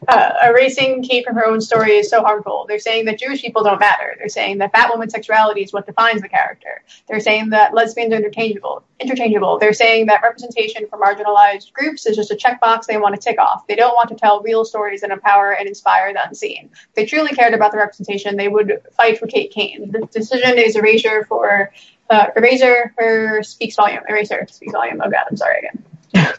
Uh, 0.08 0.34
erasing 0.43 1.03
Kate 1.03 1.26
from 1.26 1.36
her 1.36 1.45
own 1.45 1.62
story 1.62 1.93
is 1.93 2.10
so 2.10 2.22
harmful. 2.22 2.66
They're 2.68 2.80
saying 2.80 3.06
that 3.06 3.20
Jewish 3.20 3.41
people 3.41 3.64
don't 3.64 3.80
matter. 3.80 4.16
They're 4.18 4.30
saying 4.30 4.60
that 4.60 4.74
Batwoman's 4.74 5.12
sexuality 5.12 5.62
is 5.62 5.74
what 5.74 5.86
defines 5.86 6.22
the 6.22 6.30
character. 6.30 6.84
They're 7.08 7.20
saying 7.20 7.49
that 7.51 7.74
lesbians 7.74 8.14
are 8.14 8.18
interchangeable. 8.18 8.84
Interchangeable. 8.99 9.60
They're 9.60 9.74
saying 9.74 10.08
that 10.08 10.22
representation 10.22 10.88
for 10.88 10.99
marginalized 10.99 11.74
groups 11.74 12.06
is 12.06 12.16
just 12.16 12.32
a 12.32 12.36
checkbox 12.36 12.86
they 12.86 12.97
want 12.97 13.16
to 13.16 13.22
tick 13.22 13.39
off. 13.39 13.68
They 13.68 13.76
don't 13.76 13.95
want 13.95 14.10
to 14.10 14.16
tell 14.16 14.41
real 14.41 14.66
stories 14.66 15.01
that 15.01 15.12
empower 15.12 15.51
and 15.51 15.68
inspire 15.68 16.14
the 16.14 16.28
unseen. 16.28 16.70
If 16.72 16.95
they 16.95 17.06
truly 17.06 17.36
cared 17.36 17.53
about 17.53 17.72
the 17.72 17.78
representation, 17.78 18.38
they 18.38 18.47
would 18.47 18.82
fight 18.95 19.18
for 19.18 19.28
Kate 19.28 19.51
Kane. 19.51 19.91
The 19.91 20.06
decision 20.08 20.58
is 20.58 20.76
erasure 20.76 21.26
for 21.26 21.72
uh, 22.10 22.28
eraser. 22.36 22.93
Her 22.97 23.43
speaks 23.43 23.76
volume. 23.76 24.03
Eraser 24.08 24.45
speaks 24.49 24.74
volume. 24.74 25.01
Oh 25.03 25.10
God, 25.10 25.26
I'm 25.30 25.38
sorry 25.38 25.60
again. 25.60 26.34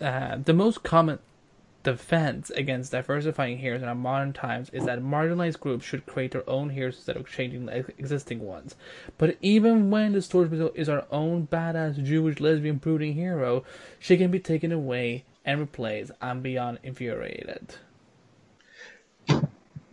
Uh, 0.00 0.36
the 0.44 0.52
most 0.52 0.82
common 0.82 1.18
defense 1.82 2.50
against 2.50 2.92
diversifying 2.92 3.58
heroes 3.58 3.82
in 3.82 3.88
our 3.88 3.94
modern 3.94 4.32
times 4.32 4.70
is 4.70 4.84
that 4.84 5.00
marginalized 5.00 5.60
groups 5.60 5.84
should 5.84 6.06
create 6.06 6.32
their 6.32 6.48
own 6.48 6.70
heroes 6.70 6.96
instead 6.96 7.16
of 7.16 7.28
changing 7.28 7.66
the 7.66 7.78
existing 7.98 8.40
ones. 8.40 8.74
But 9.18 9.36
even 9.40 9.90
when 9.90 10.12
the 10.12 10.22
story 10.22 10.70
is 10.74 10.88
our 10.88 11.06
own 11.10 11.46
badass 11.46 12.02
Jewish 12.02 12.40
lesbian 12.40 12.76
brooding 12.76 13.14
hero, 13.14 13.64
she 13.98 14.16
can 14.16 14.30
be 14.30 14.40
taken 14.40 14.72
away 14.72 15.24
and 15.44 15.60
replaced. 15.60 16.12
I'm 16.20 16.42
beyond 16.42 16.78
infuriated. 16.82 17.76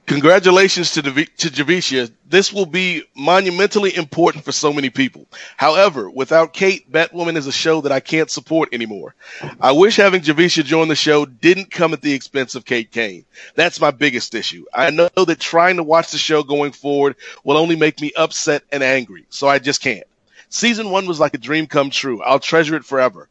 Congratulations 0.08 0.92
to, 0.92 1.02
Dev- 1.02 1.36
to 1.36 1.50
Javicia. 1.50 2.10
This 2.26 2.54
will 2.54 2.66
be 2.66 3.04
monumentally 3.14 3.94
important 3.94 4.46
for 4.46 4.54
so 4.54 4.72
many 4.72 4.90
people. 4.90 5.28
However, 5.58 6.10
without 6.10 6.54
Kate, 6.54 6.90
Batwoman 6.90 7.36
is 7.36 7.46
a 7.46 7.52
show 7.52 7.82
that 7.82 7.92
I 7.92 8.00
can't 8.00 8.32
support 8.32 8.74
anymore. 8.74 9.16
I 9.60 9.74
wish 9.74 9.98
having 9.98 10.22
Javicia 10.22 10.64
join 10.64 10.88
the 10.88 10.96
show 10.96 11.26
didn't 11.26 11.72
come 11.72 11.92
at 11.92 12.02
the 12.02 12.14
expense 12.14 12.56
of 12.56 12.64
Kate 12.64 12.90
Kane. 12.90 13.26
That's 13.56 13.82
my 13.82 13.92
biggest 13.92 14.34
issue. 14.34 14.64
I 14.74 14.92
know 14.92 15.10
that 15.14 15.40
trying 15.42 15.76
to 15.76 15.84
watch 15.84 16.12
the 16.12 16.18
show 16.18 16.42
going 16.42 16.72
forward 16.72 17.18
will 17.44 17.58
only 17.58 17.76
make 17.76 18.00
me 18.00 18.14
upset 18.16 18.64
and 18.72 18.84
angry, 18.84 19.26
so 19.30 19.50
I 19.50 19.60
just 19.60 19.82
can't. 19.82 20.08
Season 20.48 20.90
one 20.90 21.06
was 21.06 21.20
like 21.20 21.34
a 21.34 21.38
dream 21.38 21.68
come 21.68 21.90
true. 21.90 22.22
I'll 22.24 22.40
treasure 22.40 22.78
it 22.78 22.86
forever. 22.86 23.28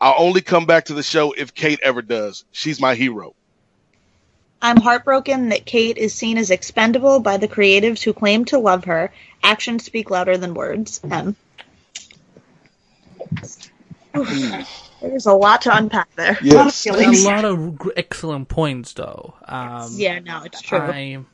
I'll 0.00 0.16
only 0.18 0.40
come 0.40 0.66
back 0.66 0.86
to 0.86 0.94
the 0.94 1.04
show 1.04 1.30
if 1.38 1.54
Kate 1.54 1.78
ever 1.84 2.02
does. 2.02 2.44
She's 2.50 2.80
my 2.80 2.96
hero. 2.96 3.36
I'm 4.66 4.80
heartbroken 4.80 5.50
that 5.50 5.64
Kate 5.64 5.96
is 5.96 6.12
seen 6.12 6.38
as 6.38 6.50
expendable 6.50 7.20
by 7.20 7.36
the 7.36 7.46
creatives 7.46 8.02
who 8.02 8.12
claim 8.12 8.44
to 8.46 8.58
love 8.58 8.86
her. 8.86 9.12
Actions 9.40 9.84
speak 9.84 10.10
louder 10.10 10.36
than 10.36 10.54
words. 10.54 11.00
M. 11.04 11.36
There's 15.00 15.26
a 15.26 15.34
lot 15.34 15.62
to 15.62 15.76
unpack 15.76 16.08
there. 16.16 16.36
Yes. 16.42 16.84
A 16.84 16.92
lot 16.92 17.04
of 17.06 17.14
A 17.14 17.24
lot 17.24 17.44
of 17.44 17.92
excellent 17.96 18.48
points, 18.48 18.92
though. 18.94 19.36
Um, 19.44 19.92
Yeah, 19.94 20.18
no, 20.18 20.42
it's 20.42 20.60
true. 20.60 20.80
I, 20.80 21.24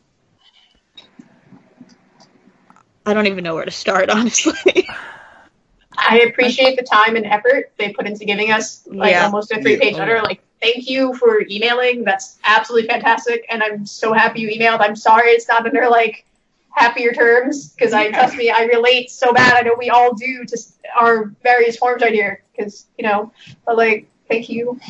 I, 3.07 3.15
don't 3.15 3.29
even 3.29 3.45
know 3.45 3.55
where 3.55 3.65
to 3.65 3.71
start, 3.71 4.11
honestly. 4.11 4.87
I 5.97 6.21
appreciate 6.21 6.77
the 6.77 6.83
time 6.83 7.17
and 7.17 7.25
effort 7.25 7.73
they 7.79 7.95
put 7.95 8.07
into 8.07 8.27
giving 8.27 8.51
us 8.51 8.87
like 8.87 9.13
Yeah. 9.13 9.25
almost 9.25 9.51
a 9.53 9.63
three 9.63 9.79
page 9.79 9.95
Yeah. 9.95 10.01
letter. 10.01 10.21
Like, 10.23 10.43
thank 10.63 10.89
you 10.89 11.13
for 11.15 11.43
emailing. 11.51 12.05
That's 12.05 12.39
absolutely 12.45 12.89
fantastic, 12.89 13.45
and 13.51 13.63
I'm 13.63 13.85
so 13.85 14.13
happy 14.13 14.41
you 14.41 14.49
emailed. 14.49 14.81
I'm 14.81 14.97
sorry 14.97 15.31
it's 15.31 15.49
not 15.49 15.67
under 15.67 15.89
like 15.91 16.25
happier 16.71 17.13
terms 17.13 17.69
because 17.71 17.93
I 17.93 18.11
trust 18.11 18.37
me, 18.37 18.49
I 18.49 18.65
relate 18.65 19.11
so 19.11 19.33
bad. 19.33 19.55
I 19.55 19.61
know 19.63 19.75
we 19.79 19.91
all 19.91 20.15
do 20.15 20.45
to 20.47 20.59
our 20.99 21.27
various 21.43 21.77
forms 21.77 22.01
right 22.01 22.15
here 22.15 22.43
because 22.57 22.87
you 22.97 23.05
know, 23.05 23.33
but 23.67 23.77
like, 23.77 24.09
thank 24.29 24.49
you. 24.49 24.81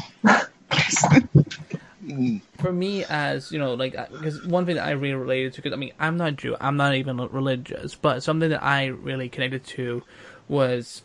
For 2.59 2.73
me 2.73 3.05
as 3.05 3.51
you 3.53 3.59
know 3.59 3.75
like 3.75 3.97
uh, 3.97 4.07
because 4.11 4.45
one 4.45 4.66
thing 4.66 4.75
that 4.75 4.85
i 4.85 4.91
really 4.91 5.14
related 5.14 5.53
to 5.53 5.62
because 5.62 5.73
i 5.73 5.77
mean 5.77 5.93
i'm 6.01 6.16
not 6.16 6.35
jew 6.35 6.57
i'm 6.61 6.77
not 6.77 6.97
even 6.97 7.16
religious 7.16 7.95
but 7.95 8.25
something 8.25 8.51
that 8.51 8.62
i 8.62 8.87
really 8.87 9.29
connected 9.29 9.64
to 9.64 10.03
was 10.49 11.03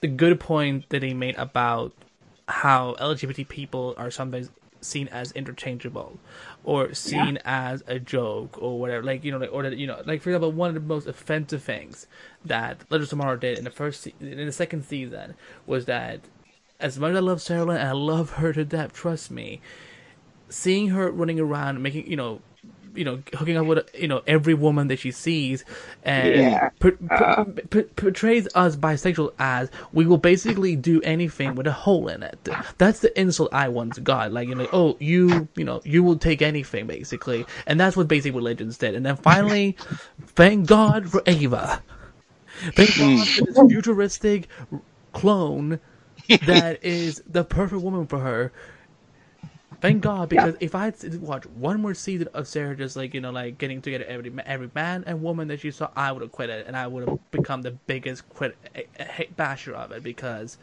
the 0.00 0.08
good 0.08 0.38
point 0.38 0.88
that 0.90 1.02
he 1.02 1.14
made 1.14 1.36
about 1.36 1.92
how 2.48 2.94
lgbt 3.00 3.48
people 3.48 3.94
are 3.96 4.10
sometimes 4.10 4.50
seen 4.80 5.08
as 5.08 5.32
interchangeable 5.32 6.18
or 6.64 6.94
seen 6.94 7.38
as 7.44 7.82
a 7.86 7.98
joke 7.98 8.60
or 8.60 8.78
whatever. 8.78 9.02
Like 9.02 9.24
you 9.24 9.32
know 9.32 9.38
like 9.38 9.52
or 9.52 9.62
that 9.64 9.76
you 9.76 9.86
know 9.86 10.02
like 10.04 10.22
for 10.22 10.30
example 10.30 10.52
one 10.52 10.68
of 10.68 10.74
the 10.74 10.80
most 10.80 11.06
offensive 11.06 11.62
things 11.62 12.06
that 12.44 12.84
Legends 12.90 13.12
of 13.12 13.18
Tomorrow 13.18 13.36
did 13.36 13.58
in 13.58 13.64
the 13.64 13.70
first 13.70 14.02
se- 14.02 14.14
in 14.20 14.46
the 14.46 14.52
second 14.52 14.84
season 14.84 15.34
was 15.66 15.86
that 15.86 16.20
as 16.78 16.98
much 16.98 17.10
as 17.10 17.16
I 17.16 17.20
love 17.20 17.42
Sarah 17.42 17.64
Lynn 17.64 17.78
and 17.78 17.88
I 17.88 17.92
love 17.92 18.32
her 18.32 18.52
to 18.52 18.64
death 18.64 18.92
trust 18.92 19.30
me 19.30 19.60
seeing 20.48 20.88
her 20.88 21.10
running 21.10 21.40
around, 21.40 21.82
making 21.82 22.08
you 22.08 22.16
know, 22.16 22.40
you 22.96 23.04
know, 23.04 23.22
hooking 23.34 23.56
up 23.56 23.66
with 23.66 23.88
you 23.94 24.08
know 24.08 24.22
every 24.26 24.54
woman 24.54 24.88
that 24.88 24.98
she 24.98 25.10
sees, 25.10 25.64
and 26.02 26.34
Yeah. 26.34 26.68
per, 26.80 26.92
per, 26.92 27.14
uh. 27.14 27.44
per- 27.70 27.82
portrays 27.82 28.48
us 28.54 28.76
bisexual 28.76 29.32
as 29.38 29.70
we 29.92 30.06
will 30.06 30.18
basically 30.18 30.76
do 30.76 31.00
anything 31.02 31.54
with 31.54 31.66
a 31.66 31.72
hole 31.72 32.08
in 32.08 32.22
it. 32.22 32.48
That's 32.78 33.00
the 33.00 33.18
insult 33.18 33.52
I 33.52 33.68
once 33.68 33.98
got. 33.98 34.32
Like 34.32 34.48
you 34.48 34.54
know, 34.54 34.68
oh 34.72 34.96
you 35.00 35.48
you 35.56 35.64
know 35.64 35.80
you 35.84 36.02
will 36.02 36.16
take 36.18 36.42
anything 36.42 36.86
basically, 36.86 37.46
and 37.66 37.78
that's 37.78 37.96
what 37.96 38.08
basic 38.08 38.34
religions 38.34 38.78
did. 38.78 38.94
And 38.94 39.04
then 39.04 39.16
finally, 39.16 39.76
thank 40.28 40.66
God 40.66 41.10
for 41.10 41.22
Ava. 41.26 41.82
Thank 42.74 42.96
God 42.96 43.18
hmm. 43.18 43.22
for 43.22 43.44
this 43.44 43.72
futuristic 43.72 44.48
clone 45.12 45.80
that 46.28 46.84
is 46.84 47.22
the 47.26 47.44
perfect 47.44 47.82
woman 47.82 48.06
for 48.06 48.18
her. 48.18 48.52
Thank 49.86 50.02
God, 50.02 50.28
because 50.28 50.56
if 50.58 50.74
I 50.74 50.86
had 50.86 50.98
to 50.98 51.16
watch 51.18 51.46
one 51.46 51.80
more 51.80 51.94
season 51.94 52.26
of 52.34 52.48
Sara 52.48 52.74
just 52.74 52.96
like 52.96 53.14
you 53.14 53.20
know 53.20 53.30
like 53.30 53.56
getting 53.56 53.80
together 53.80 54.04
every 54.08 54.32
every 54.44 54.68
man 54.74 55.04
and 55.06 55.22
woman 55.22 55.46
that 55.46 55.60
she 55.60 55.70
saw, 55.70 55.90
I 55.94 56.10
would 56.10 56.22
have 56.22 56.32
quit 56.32 56.50
it, 56.50 56.66
and 56.66 56.76
I 56.76 56.88
would 56.88 57.08
have 57.08 57.30
become 57.30 57.62
the 57.62 57.70
biggest 57.70 58.28
quit 58.30 58.56
basher 59.36 59.76
of 59.76 59.92
it 59.92 60.02
because, 60.02 60.58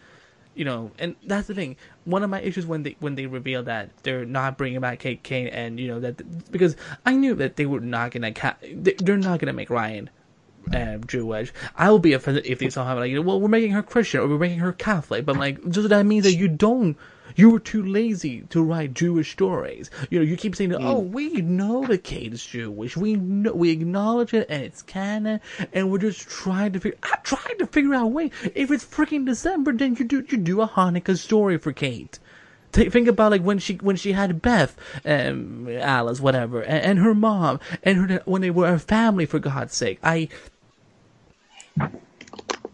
you 0.55 0.65
know, 0.65 0.91
and 0.99 1.15
that's 1.25 1.47
the 1.47 1.55
thing. 1.55 1.77
One 2.03 2.21
of 2.21 2.29
my 2.29 2.41
issues 2.41 2.65
when 2.65 2.83
they 2.83 2.97
when 2.99 3.15
they 3.15 3.25
reveal 3.25 3.63
that 3.63 3.91
they're 4.03 4.25
not 4.25 4.57
bringing 4.57 4.81
back 4.81 4.99
Kate 4.99 5.23
Kane, 5.23 5.47
and 5.47 5.79
you 5.79 5.87
know 5.87 6.01
that 6.01 6.51
because 6.51 6.75
I 7.05 7.15
knew 7.15 7.33
that 7.35 7.55
they 7.55 7.65
were 7.65 7.79
not 7.79 8.11
gonna 8.11 8.33
ca- 8.33 8.57
they're 8.73 9.15
not 9.15 9.39
gonna 9.39 9.53
make 9.53 9.69
Ryan 9.69 10.09
uh, 10.71 10.97
Jewish. 10.97 11.51
I 11.75 11.89
will 11.89 11.99
be 11.99 12.13
offended 12.13 12.45
if 12.45 12.59
they 12.59 12.69
somehow 12.69 12.99
like, 12.99 13.13
well, 13.25 13.41
we're 13.41 13.47
making 13.47 13.71
her 13.71 13.83
Christian 13.83 14.21
or 14.21 14.27
we're 14.27 14.37
making 14.37 14.59
her 14.59 14.73
Catholic, 14.73 15.25
but 15.25 15.37
like, 15.37 15.61
does 15.69 15.87
that 15.89 16.05
mean 16.05 16.21
that 16.23 16.33
you 16.33 16.47
don't, 16.47 16.97
you 17.35 17.49
were 17.49 17.59
too 17.59 17.83
lazy 17.83 18.41
to 18.49 18.61
write 18.61 18.93
Jewish 18.93 19.31
stories. 19.31 19.89
You 20.09 20.19
know, 20.19 20.25
you 20.25 20.37
keep 20.37 20.55
saying, 20.55 20.69
that, 20.69 20.81
oh, 20.81 20.99
we 20.99 21.41
know 21.41 21.85
that 21.87 22.03
Kate 22.03 22.31
is 22.31 22.45
Jewish, 22.45 22.95
we 22.95 23.15
know, 23.15 23.53
we 23.53 23.71
acknowledge 23.71 24.33
it, 24.33 24.47
and 24.49 24.63
it's 24.63 24.83
canon, 24.83 25.41
and 25.73 25.91
we're 25.91 25.97
just 25.97 26.29
trying 26.29 26.73
to 26.73 26.79
figure, 26.79 26.99
I'm 27.01 27.19
trying 27.23 27.57
to 27.57 27.65
figure 27.67 27.93
out 27.95 28.03
a 28.03 28.07
way. 28.07 28.31
If 28.53 28.69
it's 28.71 28.85
freaking 28.85 29.25
December, 29.25 29.73
then 29.73 29.95
you 29.95 30.05
do, 30.05 30.25
you 30.29 30.37
do 30.37 30.61
a 30.61 30.67
Hanukkah 30.67 31.17
story 31.17 31.57
for 31.57 31.73
Kate. 31.73 32.19
Th- 32.73 32.91
Think 32.91 33.07
about 33.07 33.29
like 33.29 33.43
when 33.43 33.59
she 33.59 33.75
when 33.75 33.95
she 33.95 34.13
had 34.13 34.41
Beth, 34.41 34.75
um, 35.05 35.69
Alice, 35.69 36.19
whatever, 36.19 36.61
and, 36.61 36.83
and 36.83 36.99
her 36.99 37.13
mom, 37.13 37.59
and 37.83 38.09
her 38.09 38.21
when 38.25 38.41
they 38.41 38.49
were 38.49 38.73
a 38.73 38.79
family. 38.79 39.27
For 39.27 39.37
God's 39.37 39.75
sake, 39.75 39.99
I 40.03 40.27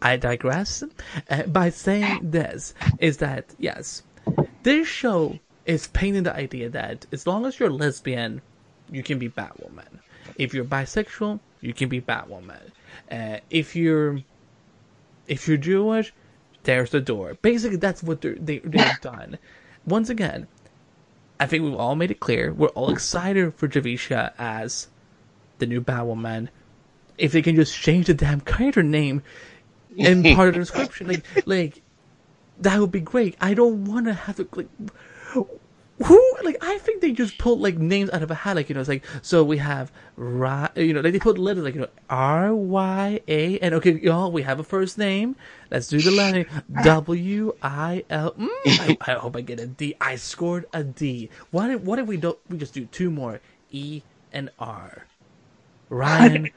I 0.01 0.17
digress 0.17 0.83
uh, 1.29 1.43
by 1.43 1.69
saying 1.69 2.31
this 2.31 2.73
is 2.99 3.17
that 3.17 3.53
yes, 3.57 4.03
this 4.63 4.87
show 4.87 5.39
is 5.65 5.87
painting 5.87 6.23
the 6.23 6.35
idea 6.35 6.69
that 6.69 7.05
as 7.11 7.27
long 7.27 7.45
as 7.45 7.59
you're 7.59 7.69
lesbian, 7.69 8.41
you 8.91 9.03
can 9.03 9.19
be 9.19 9.29
Batwoman. 9.29 9.99
If 10.37 10.53
you're 10.53 10.65
bisexual, 10.65 11.39
you 11.61 11.73
can 11.73 11.89
be 11.89 12.01
Batwoman. 12.01 12.71
Uh, 13.11 13.39
if 13.49 13.75
you're 13.75 14.19
if 15.27 15.47
you're 15.47 15.57
Jewish, 15.57 16.13
there's 16.63 16.91
the 16.91 17.01
door. 17.01 17.35
Basically, 17.41 17.77
that's 17.77 18.01
what 18.01 18.21
they're, 18.21 18.35
they, 18.35 18.59
they've 18.59 19.01
done. 19.01 19.37
Once 19.85 20.09
again, 20.09 20.47
I 21.39 21.45
think 21.45 21.63
we've 21.63 21.75
all 21.75 21.95
made 21.95 22.11
it 22.11 22.19
clear. 22.19 22.51
We're 22.51 22.67
all 22.69 22.91
excited 22.91 23.53
for 23.53 23.67
Javicia 23.67 24.33
as 24.37 24.87
the 25.59 25.65
new 25.65 25.81
Batwoman. 25.81 26.49
If 27.19 27.31
they 27.31 27.41
can 27.41 27.55
just 27.55 27.75
change 27.75 28.07
the 28.07 28.13
damn 28.13 28.41
character 28.41 28.83
name 28.83 29.23
and 29.97 30.23
part 30.35 30.49
of 30.49 30.53
the 30.55 30.61
description, 30.61 31.07
like, 31.07 31.25
like 31.45 31.81
that 32.59 32.79
would 32.79 32.91
be 32.91 33.01
great. 33.01 33.35
I 33.41 33.53
don't 33.53 33.85
want 33.85 34.05
to 34.05 34.13
have 34.13 34.37
to 34.37 34.47
like 34.53 34.69
who 36.05 36.33
like 36.43 36.57
I 36.61 36.77
think 36.77 37.01
they 37.01 37.11
just 37.11 37.37
pulled 37.37 37.59
like 37.59 37.77
names 37.77 38.09
out 38.09 38.23
of 38.23 38.31
a 38.31 38.35
hat. 38.35 38.55
Like 38.55 38.69
you 38.69 38.75
know, 38.75 38.79
it's 38.79 38.89
like 38.89 39.05
so 39.21 39.43
we 39.43 39.57
have 39.57 39.91
Ry, 40.15 40.69
you 40.75 40.93
know, 40.93 41.01
like 41.01 41.13
they 41.13 41.19
put 41.19 41.37
letters 41.37 41.63
like 41.63 41.75
you 41.75 41.81
know 41.81 41.89
R 42.09 42.53
Y 42.53 43.19
A 43.27 43.59
and 43.59 43.75
okay, 43.75 43.99
y'all, 43.99 44.31
we 44.31 44.43
have 44.43 44.59
a 44.59 44.63
first 44.63 44.97
name. 44.97 45.35
Let's 45.69 45.87
do 45.87 45.99
the 45.99 46.11
letter 46.11 46.45
W 46.83 47.55
I 47.61 48.05
L. 48.09 48.31
Mm, 48.31 48.49
I, 48.65 48.97
I 49.11 49.13
hope 49.15 49.35
I 49.35 49.41
get 49.41 49.59
a 49.59 49.67
D. 49.67 49.95
I 49.99 50.15
scored 50.15 50.65
a 50.73 50.83
D. 50.83 51.29
What 51.51 51.69
if 51.69 51.81
what 51.81 51.99
if 51.99 52.07
we 52.07 52.17
don't? 52.17 52.39
We 52.49 52.57
just 52.57 52.73
do 52.73 52.85
two 52.85 53.11
more 53.11 53.41
E 53.71 54.01
and 54.31 54.49
R. 54.57 55.05
Ryan 55.89 56.49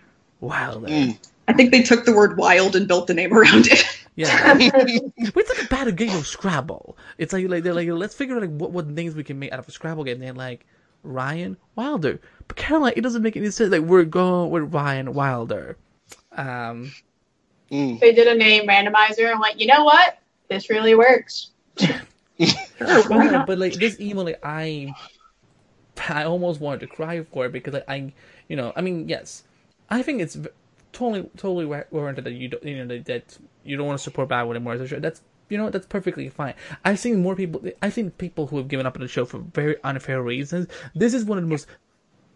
Wilder. 0.42 1.14
I 1.48 1.52
think 1.54 1.70
they 1.72 1.82
took 1.82 2.04
the 2.04 2.12
word 2.12 2.36
wild 2.36 2.76
and 2.76 2.86
built 2.86 3.06
the 3.06 3.14
name 3.14 3.32
around 3.32 3.66
it. 3.68 3.84
Yeah, 4.14 4.56
it's 4.60 5.58
like 5.58 5.64
a 5.64 5.68
bad 5.68 5.96
game 5.96 6.14
of 6.14 6.26
Scrabble. 6.26 6.98
It's 7.16 7.32
like 7.32 7.48
like 7.48 7.64
they're 7.64 7.72
like 7.72 7.88
let's 7.88 8.14
figure 8.14 8.36
out 8.36 8.42
like 8.42 8.50
what, 8.50 8.70
what 8.70 8.86
names 8.86 9.14
we 9.14 9.24
can 9.24 9.38
make 9.38 9.52
out 9.52 9.58
of 9.58 9.66
a 9.66 9.70
Scrabble 9.70 10.04
game. 10.04 10.18
They're 10.18 10.34
like 10.34 10.66
Ryan 11.02 11.56
Wilder, 11.76 12.20
but 12.46 12.58
Caroline, 12.58 12.92
it 12.94 13.00
doesn't 13.00 13.22
make 13.22 13.38
any 13.38 13.50
sense. 13.50 13.72
Like 13.72 13.80
we're 13.80 14.04
going 14.04 14.50
with 14.50 14.74
Ryan 14.74 15.14
Wilder. 15.14 15.78
Um, 16.36 16.92
Mm. 17.72 17.98
They 18.00 18.12
did 18.12 18.28
a 18.28 18.34
name 18.34 18.68
randomizer. 18.68 19.32
I'm 19.32 19.40
like, 19.40 19.58
you 19.58 19.66
know 19.66 19.82
what? 19.82 20.18
This 20.48 20.70
really 20.70 20.94
works. 20.94 21.50
Right, 22.80 23.46
but 23.46 23.58
like 23.58 23.74
this 23.74 24.00
email, 24.00 24.24
like 24.24 24.40
I, 24.42 24.92
I 26.08 26.24
almost 26.24 26.60
wanted 26.60 26.80
to 26.80 26.86
cry 26.88 27.22
for 27.22 27.46
it 27.46 27.52
because 27.52 27.74
like, 27.74 27.88
I, 27.88 28.12
you 28.48 28.56
know, 28.56 28.72
I 28.74 28.80
mean, 28.80 29.08
yes, 29.08 29.44
I 29.92 30.02
think 30.02 30.22
it's 30.22 30.38
totally, 30.92 31.28
totally 31.36 31.66
warranted 31.90 32.24
that 32.24 32.32
you 32.32 32.48
don't, 32.48 32.64
you 32.64 32.84
know, 32.84 32.96
that, 32.96 33.04
that 33.04 33.38
you 33.62 33.76
don't 33.76 33.86
want 33.86 33.98
to 33.98 34.02
support 34.02 34.30
Batwoman 34.30 34.56
anymore. 34.56 34.78
So 34.78 34.86
sure, 34.86 35.00
That's, 35.00 35.20
you 35.50 35.58
know, 35.58 35.68
that's 35.68 35.86
perfectly 35.86 36.28
fine. 36.30 36.54
I've 36.82 36.98
seen 36.98 37.20
more 37.22 37.36
people. 37.36 37.62
I 37.82 37.90
think 37.90 38.16
people 38.16 38.46
who 38.46 38.56
have 38.56 38.68
given 38.68 38.86
up 38.86 38.96
on 38.96 39.02
the 39.02 39.08
show 39.08 39.26
for 39.26 39.38
very 39.38 39.76
unfair 39.84 40.22
reasons. 40.22 40.68
This 40.94 41.12
is 41.12 41.26
one 41.26 41.36
of 41.36 41.44
the 41.44 41.50
most 41.50 41.66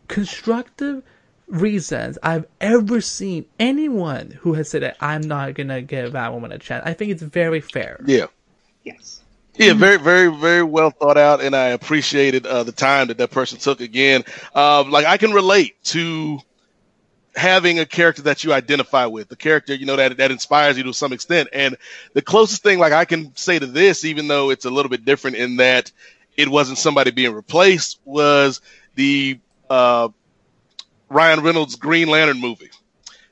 constructive 0.08 1.02
reasons 1.46 2.18
I've 2.22 2.46
ever 2.60 3.00
seen 3.00 3.46
anyone 3.58 4.32
who 4.40 4.52
has 4.52 4.68
said 4.68 4.82
that 4.82 4.98
I'm 5.00 5.22
not 5.22 5.54
gonna 5.54 5.80
give 5.80 6.12
Batwoman 6.12 6.52
a 6.52 6.58
chance. 6.58 6.84
I 6.84 6.92
think 6.92 7.10
it's 7.10 7.22
very 7.22 7.60
fair. 7.60 8.00
Yeah. 8.04 8.26
yes. 8.84 9.22
Yeah, 9.54 9.72
very, 9.72 9.96
very, 9.96 10.30
very 10.30 10.62
well 10.62 10.90
thought 10.90 11.16
out, 11.16 11.40
and 11.40 11.56
I 11.56 11.68
appreciated 11.68 12.46
uh, 12.46 12.64
the 12.64 12.72
time 12.72 13.08
that 13.08 13.16
that 13.16 13.30
person 13.30 13.58
took. 13.58 13.80
Again, 13.80 14.24
um, 14.54 14.90
like 14.90 15.06
I 15.06 15.16
can 15.16 15.32
relate 15.32 15.82
to 15.84 16.40
having 17.36 17.78
a 17.78 17.86
character 17.86 18.22
that 18.22 18.42
you 18.44 18.52
identify 18.52 19.06
with, 19.06 19.28
the 19.28 19.36
character 19.36 19.74
you 19.74 19.86
know 19.86 19.96
that 19.96 20.16
that 20.16 20.30
inspires 20.30 20.76
you 20.78 20.84
to 20.84 20.92
some 20.94 21.12
extent. 21.12 21.48
And 21.52 21.76
the 22.14 22.22
closest 22.22 22.62
thing, 22.62 22.78
like 22.78 22.92
I 22.92 23.04
can 23.04 23.36
say 23.36 23.58
to 23.58 23.66
this, 23.66 24.04
even 24.04 24.26
though 24.26 24.50
it's 24.50 24.64
a 24.64 24.70
little 24.70 24.88
bit 24.88 25.04
different 25.04 25.36
in 25.36 25.56
that 25.56 25.92
it 26.36 26.48
wasn't 26.48 26.78
somebody 26.78 27.10
being 27.10 27.32
replaced, 27.34 28.00
was 28.04 28.60
the 28.94 29.38
uh, 29.70 30.08
Ryan 31.08 31.40
Reynolds 31.40 31.76
Green 31.76 32.08
Lantern 32.08 32.40
movie. 32.40 32.70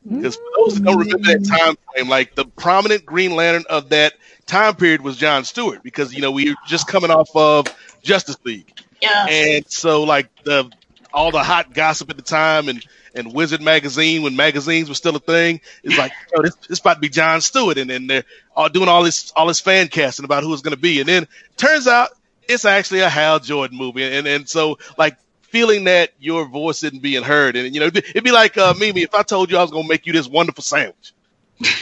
Because 0.07 0.37
for 0.37 0.43
those 0.59 0.75
that 0.75 0.85
don't 0.85 0.99
remember 0.99 1.27
that 1.29 1.47
time 1.47 1.77
frame, 1.95 2.11
like 2.11 2.35
the 2.35 2.45
prominent 2.45 3.07
Green 3.07 3.35
Lantern 3.35 3.65
of 3.71 3.89
that 3.89 4.13
time 4.47 4.77
period 4.77 5.01
was 5.01 5.17
John 5.17 5.45
Stewart, 5.45 5.83
because 5.83 6.13
you 6.13 6.21
know 6.21 6.31
we 6.31 6.51
were 6.51 6.57
just 6.67 6.87
coming 6.87 7.11
off 7.11 7.35
of 7.35 7.67
Justice 8.03 8.37
League, 8.45 8.71
Yeah. 9.01 9.27
and 9.31 9.65
so 9.71 10.03
like 10.03 10.29
the 10.45 10.71
all 11.13 11.31
the 11.31 11.43
hot 11.43 11.73
gossip 11.73 12.11
at 12.11 12.17
the 12.17 12.23
time, 12.23 12.69
and 12.69 12.85
and 13.15 13.33
Wizard 13.33 13.63
magazine 13.63 14.23
when 14.23 14.37
magazines 14.37 14.89
were 14.89 14.95
still 14.95 15.17
a 15.17 15.21
thing, 15.21 15.61
is 15.83 15.97
like 15.97 16.13
this 16.43 16.55
this 16.69 16.81
about 16.81 16.95
to 16.95 17.01
be 17.01 17.09
John 17.09 17.41
Stewart, 17.41 17.79
and 17.79 17.89
then 17.91 18.07
they're 18.07 18.25
all 18.57 18.69
doing 18.69 18.89
all 18.89 19.03
this 19.03 19.33
all 19.37 19.47
this 19.47 19.61
fan 19.61 19.89
casting 19.89 20.25
about 20.25 20.43
who 20.43 20.53
it's 20.53 20.63
going 20.63 20.75
to 20.75 20.81
be, 20.81 21.01
and 21.01 21.09
then 21.09 21.29
turns 21.57 21.87
out 21.87 22.11
it's 22.49 22.65
actually 22.65 23.01
a 23.01 23.09
Hal 23.09 23.41
Jordan 23.41 23.79
movie, 23.79 24.05
and 24.05 24.27
and 24.27 24.49
so 24.49 24.79
like 24.99 25.17
feeling 25.43 25.85
that 25.85 26.11
your 26.19 26.47
voice 26.47 26.83
isn't 26.83 27.03
being 27.03 27.23
heard, 27.23 27.57
and 27.57 27.75
you 27.75 27.81
know 27.81 27.87
it'd 27.87 28.25
be 28.25 28.33
like 28.33 28.59
uh, 28.59 28.75
Mimi 28.79 29.03
if 29.03 29.15
I 29.15 29.23
told 29.23 29.51
you 29.51 29.59
I 29.59 29.63
was 29.63 29.71
going 29.71 29.85
to 29.85 29.89
make 29.89 30.07
you 30.07 30.13
this 30.13 30.29
wonderful 30.29 30.63
sandwich. 30.63 31.13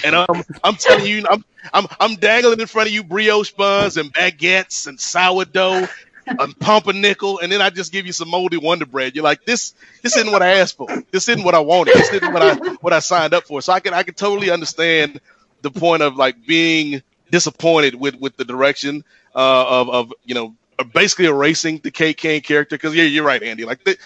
And 0.04 0.14
I'm, 0.14 0.44
I'm 0.62 0.74
telling 0.76 1.06
you, 1.06 1.24
I'm, 1.28 1.42
I'm, 1.72 1.86
I'm 1.98 2.16
dangling 2.16 2.60
in 2.60 2.66
front 2.66 2.88
of 2.88 2.94
you 2.94 3.02
brioche 3.02 3.52
buns 3.52 3.96
and 3.96 4.12
baguettes 4.12 4.86
and 4.86 5.00
sourdough 5.00 5.88
and 6.26 6.58
pumpernickel, 6.58 7.38
and 7.40 7.50
then 7.50 7.60
I 7.60 7.70
just 7.70 7.92
give 7.92 8.06
you 8.06 8.12
some 8.12 8.28
moldy 8.28 8.56
Wonder 8.56 8.86
Bread. 8.86 9.14
You're 9.14 9.24
like, 9.24 9.44
this, 9.44 9.74
this 10.02 10.16
isn't 10.16 10.30
what 10.30 10.42
I 10.42 10.58
asked 10.58 10.76
for. 10.76 10.86
This 11.10 11.28
isn't 11.28 11.44
what 11.44 11.54
I 11.54 11.60
wanted. 11.60 11.94
This 11.94 12.12
isn't 12.12 12.32
what 12.32 12.42
I, 12.42 12.54
what 12.74 12.92
I 12.92 13.00
signed 13.00 13.34
up 13.34 13.44
for. 13.44 13.60
So 13.62 13.72
I 13.72 13.80
can, 13.80 13.94
I 13.94 14.02
can 14.02 14.14
totally 14.14 14.50
understand 14.50 15.20
the 15.62 15.70
point 15.70 16.02
of 16.02 16.16
like 16.16 16.46
being 16.46 17.02
disappointed 17.30 17.94
with, 17.94 18.16
with 18.16 18.36
the 18.36 18.44
direction 18.44 19.04
uh, 19.34 19.80
of, 19.80 19.90
of, 19.90 20.12
you 20.24 20.34
know, 20.34 20.54
basically 20.92 21.26
erasing 21.26 21.78
the 21.78 21.90
Kate 21.90 22.16
Kane 22.16 22.40
character. 22.40 22.76
Because 22.76 22.94
yeah, 22.94 23.04
you're 23.04 23.24
right, 23.24 23.42
Andy. 23.42 23.64
Like 23.64 23.84
the, 23.84 23.96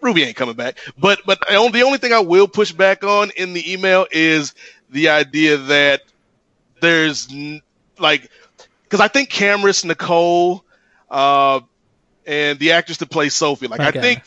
Ruby 0.00 0.24
ain't 0.24 0.36
coming 0.36 0.54
back. 0.54 0.78
But 0.98 1.20
but 1.26 1.40
the 1.48 1.56
only, 1.56 1.98
thing 1.98 2.12
I 2.12 2.20
will 2.20 2.48
push 2.48 2.72
back 2.72 3.04
on 3.04 3.30
in 3.36 3.52
the 3.52 3.72
email 3.72 4.06
is 4.10 4.54
the 4.90 5.08
idea 5.10 5.56
that 5.56 6.02
there's 6.80 7.28
like 7.98 8.30
because 8.84 9.00
I 9.00 9.08
think 9.08 9.30
Camrus, 9.30 9.84
Nicole, 9.84 10.64
uh, 11.10 11.60
and 12.26 12.58
the 12.58 12.72
actress 12.72 12.98
that 12.98 13.10
plays 13.10 13.34
Sophie, 13.34 13.68
like 13.68 13.82
I 13.82 13.90
Okay. 13.90 14.00
think, 14.00 14.22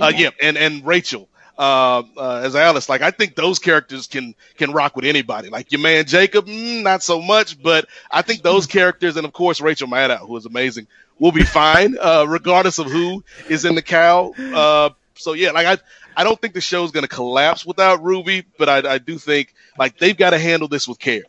uh, 0.00 0.12
yeah, 0.14 0.30
and 0.40 0.56
and 0.56 0.86
Rachel. 0.86 1.28
Uh, 1.58 2.02
uh, 2.18 2.42
as 2.44 2.54
Alice, 2.54 2.88
like 2.88 3.00
I 3.00 3.10
think 3.10 3.34
those 3.34 3.58
characters 3.58 4.08
can 4.08 4.34
can 4.58 4.72
rock 4.72 4.94
with 4.94 5.06
anybody. 5.06 5.48
Like 5.48 5.72
your 5.72 5.80
man 5.80 6.04
Jacob, 6.04 6.46
mm, 6.46 6.82
not 6.82 7.02
so 7.02 7.22
much, 7.22 7.60
but 7.62 7.86
I 8.10 8.22
think 8.22 8.42
those 8.42 8.66
characters, 8.78 9.16
and 9.16 9.26
of 9.26 9.32
course 9.32 9.60
Rachel 9.60 9.88
Maddow, 9.88 10.18
who 10.26 10.36
is 10.36 10.44
amazing, 10.44 10.86
will 11.18 11.32
be 11.32 11.44
fine, 11.44 11.96
uh, 11.98 12.26
regardless 12.28 12.78
of 12.78 12.88
who 12.90 13.24
is 13.48 13.64
in 13.64 13.74
the 13.74 13.82
cow. 13.82 14.36
Uh, 14.52 14.90
so 15.14 15.32
yeah, 15.32 15.52
like 15.52 15.66
I, 15.66 15.78
I 16.14 16.24
don't 16.24 16.40
think 16.40 16.54
the 16.54 16.60
show's 16.60 16.92
going 16.92 17.04
to 17.04 17.08
collapse 17.08 17.64
without 17.64 18.02
Ruby, 18.02 18.44
but 18.58 18.68
I, 18.68 18.94
I 18.94 18.98
do 18.98 19.18
think 19.18 19.54
like 19.78 19.98
they've 19.98 20.16
got 20.16 20.30
to 20.30 20.38
handle 20.38 20.68
this 20.68 20.86
with 20.86 20.98
care. 20.98 21.24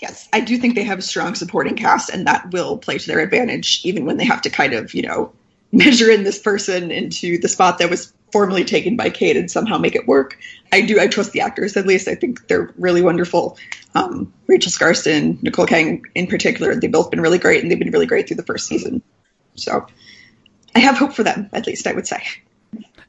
Yes, 0.00 0.28
I 0.32 0.40
do 0.40 0.56
think 0.58 0.74
they 0.74 0.84
have 0.84 1.00
a 1.00 1.02
strong 1.02 1.34
supporting 1.34 1.74
cast, 1.74 2.08
and 2.08 2.26
that 2.26 2.52
will 2.52 2.78
play 2.78 2.98
to 2.98 3.06
their 3.06 3.20
advantage, 3.20 3.80
even 3.84 4.04
when 4.04 4.16
they 4.16 4.24
have 4.24 4.42
to 4.42 4.50
kind 4.50 4.72
of, 4.72 4.94
you 4.94 5.02
know, 5.02 5.32
measure 5.72 6.10
in 6.10 6.22
this 6.24 6.38
person 6.38 6.90
into 6.90 7.38
the 7.38 7.48
spot 7.48 7.78
that 7.78 7.90
was 7.90 8.12
formerly 8.32 8.64
taken 8.64 8.96
by 8.96 9.10
Kate 9.10 9.36
and 9.36 9.50
somehow 9.50 9.78
make 9.78 9.94
it 9.94 10.06
work. 10.06 10.38
I 10.72 10.82
do. 10.82 11.00
I 11.00 11.08
trust 11.08 11.32
the 11.32 11.40
actors. 11.40 11.76
At 11.76 11.86
least 11.86 12.08
I 12.08 12.14
think 12.14 12.46
they're 12.48 12.72
really 12.78 13.02
wonderful. 13.02 13.58
Um, 13.94 14.32
Rachel 14.46 14.70
Skarsten, 14.70 15.42
Nicole 15.42 15.66
Kang 15.66 16.04
in 16.14 16.26
particular, 16.26 16.74
they've 16.74 16.92
both 16.92 17.10
been 17.10 17.20
really 17.20 17.38
great, 17.38 17.62
and 17.62 17.70
they've 17.70 17.78
been 17.78 17.90
really 17.90 18.06
great 18.06 18.28
through 18.28 18.36
the 18.36 18.44
first 18.44 18.66
season. 18.66 19.02
So 19.56 19.86
I 20.74 20.78
have 20.80 20.96
hope 20.96 21.12
for 21.12 21.22
them. 21.22 21.50
At 21.52 21.66
least 21.66 21.86
I 21.86 21.92
would 21.92 22.06
say. 22.06 22.22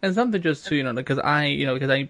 and 0.01 0.15
something 0.15 0.41
just 0.41 0.65
to 0.67 0.75
you 0.75 0.83
know 0.83 0.93
because 0.93 1.19
I 1.19 1.45
you 1.45 1.65
know 1.65 1.73
because 1.73 1.89
I 1.89 2.09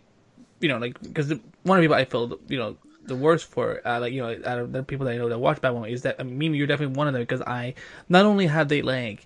you 0.59 0.69
know 0.69 0.77
like 0.77 0.99
because 1.01 1.34
one 1.63 1.77
of 1.77 1.82
the 1.82 1.88
people 1.88 1.95
I 1.95 2.05
feel 2.05 2.39
you 2.47 2.57
know 2.57 2.77
the 3.06 3.16
worst 3.16 3.47
for 3.47 3.86
uh, 3.86 4.00
like 4.00 4.14
you 4.14 4.22
know 4.22 4.39
out 4.45 4.60
of 4.60 4.72
the 4.72 4.84
people 4.84 5.06
that 5.06 5.14
I 5.14 5.18
know 5.18 5.30
that 5.30 5.39
watch 5.39 5.62
Batwoman 5.62 5.91
is 5.91 6.04
that 6.04 6.18
I 6.20 6.24
mean 6.24 6.38
Mimi, 6.38 6.58
you're 6.58 6.68
definitely 6.68 6.95
one 6.95 7.08
of 7.08 7.14
them 7.14 7.24
because 7.24 7.41
I 7.41 7.74
not 8.08 8.26
only 8.26 8.47
have 8.47 8.68
they 8.68 8.82
like 8.82 9.26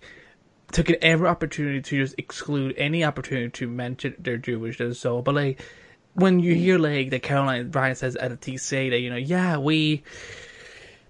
taken 0.71 0.95
every 1.01 1.27
opportunity 1.27 1.81
to 1.81 1.97
just 1.97 2.15
exclude 2.17 2.75
any 2.77 3.03
opportunity 3.03 3.49
to 3.49 3.67
mention 3.67 4.15
their 4.17 4.37
Jewish 4.37 4.79
and 4.79 4.95
so 4.95 5.21
but 5.21 5.35
like 5.35 5.61
when 6.13 6.39
you 6.39 6.53
hear 6.55 6.77
like 6.77 7.09
that 7.09 7.23
Caroline 7.23 7.69
Bryan 7.69 7.95
says 7.95 8.15
at 8.15 8.31
a 8.31 8.35
TCA 8.35 8.91
that 8.91 8.99
you 8.99 9.09
know 9.09 9.17
yeah 9.17 9.57
we 9.57 10.03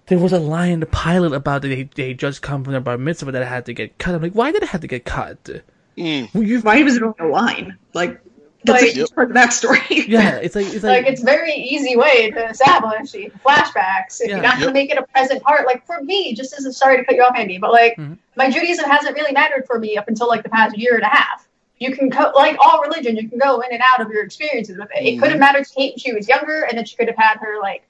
there 0.07 0.19
was 0.19 0.33
a 0.33 0.39
line 0.39 0.71
in 0.71 0.79
the 0.79 0.85
pilot 0.85 1.33
about 1.33 1.61
that 1.61 1.69
they, 1.69 1.83
they 1.83 2.13
just 2.13 2.41
come 2.41 2.63
from 2.63 2.71
their 2.73 2.81
bar 2.81 2.97
mitzvah 2.97 3.31
that 3.31 3.47
had 3.47 3.65
to 3.67 3.73
get 3.73 3.97
cut. 3.97 4.15
I'm 4.15 4.21
like, 4.21 4.33
why 4.33 4.51
did 4.51 4.63
it 4.63 4.69
have 4.69 4.81
to 4.81 4.87
get 4.87 5.05
cut? 5.05 5.63
Mm. 5.97 6.33
Well, 6.33 6.61
Why 6.61 6.83
was 6.83 6.97
it 6.97 7.03
on 7.03 7.13
a 7.19 7.27
line? 7.27 7.77
Like 7.93 8.19
that's 8.65 8.81
Like- 8.81 8.91
a 8.91 8.93
huge 8.95 9.11
part 9.13 9.27
of 9.29 9.33
the 9.33 9.39
backstory. 9.39 10.07
yeah, 10.07 10.35
it's 10.37 10.55
like 10.55 10.65
it's 10.67 10.83
Like 10.83 11.03
like, 11.03 11.11
it's 11.13 11.21
a 11.21 11.25
very 11.25 11.53
easy 11.53 11.95
way 11.95 12.31
to 12.31 12.49
establish 12.49 13.11
the 13.11 13.31
flashbacks. 13.45 14.21
If 14.21 14.29
Yeah. 14.29 14.35
you're 14.35 14.43
not 14.43 14.53
Yep. 14.55 14.59
gonna 14.61 14.73
make 14.73 14.91
it 14.91 14.97
a 14.97 15.03
present 15.03 15.43
part, 15.43 15.65
like 15.65 15.85
for 15.85 16.01
me, 16.01 16.33
just 16.33 16.57
as 16.57 16.65
a 16.65 16.73
sorry 16.73 16.97
to 16.97 17.03
cut 17.05 17.15
you 17.15 17.23
off, 17.23 17.35
Andy, 17.35 17.57
but 17.57 17.71
like 17.71 17.95
Mhm. 17.97 18.17
my 18.35 18.49
Judaism 18.49 18.89
hasn't 18.89 19.15
really 19.15 19.31
mattered 19.33 19.65
for 19.67 19.79
me 19.79 19.97
up 19.97 20.07
until 20.07 20.27
like 20.27 20.43
the 20.43 20.49
past 20.49 20.77
year 20.77 20.95
and 20.95 21.03
a 21.03 21.07
half. 21.09 21.47
You 21.79 21.95
can 21.95 22.09
co- 22.09 22.31
like 22.35 22.55
all 22.59 22.81
religion, 22.81 23.17
you 23.17 23.27
can 23.27 23.37
go 23.39 23.59
in 23.61 23.71
and 23.73 23.81
out 23.83 23.99
of 23.99 24.09
your 24.09 24.23
experiences 24.23 24.77
with 24.77 24.89
it. 24.95 25.05
It 25.05 25.19
could 25.19 25.31
have 25.31 25.39
mattered 25.39 25.65
to 25.65 25.73
Kate 25.73 25.93
when 25.93 25.99
she 25.99 26.13
was 26.13 26.27
younger, 26.29 26.61
and 26.63 26.77
then 26.77 26.85
she 26.85 26.95
could 26.95 27.07
have 27.07 27.17
had 27.17 27.37
her 27.39 27.59
like 27.61 27.83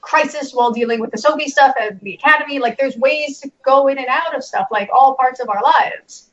crisis 0.00 0.52
while 0.54 0.70
dealing 0.70 1.00
with 1.00 1.10
the 1.10 1.16
Sobe 1.18 1.44
stuff 1.46 1.74
at 1.80 2.00
the 2.00 2.14
academy. 2.14 2.58
Like 2.58 2.78
there's 2.78 2.96
ways 2.96 3.40
to 3.40 3.50
go 3.64 3.88
in 3.88 3.98
and 3.98 4.06
out 4.08 4.34
of 4.36 4.44
stuff, 4.44 4.68
like 4.70 4.88
all 4.94 5.14
parts 5.14 5.40
of 5.40 5.48
our 5.48 5.62
lives. 5.62 6.28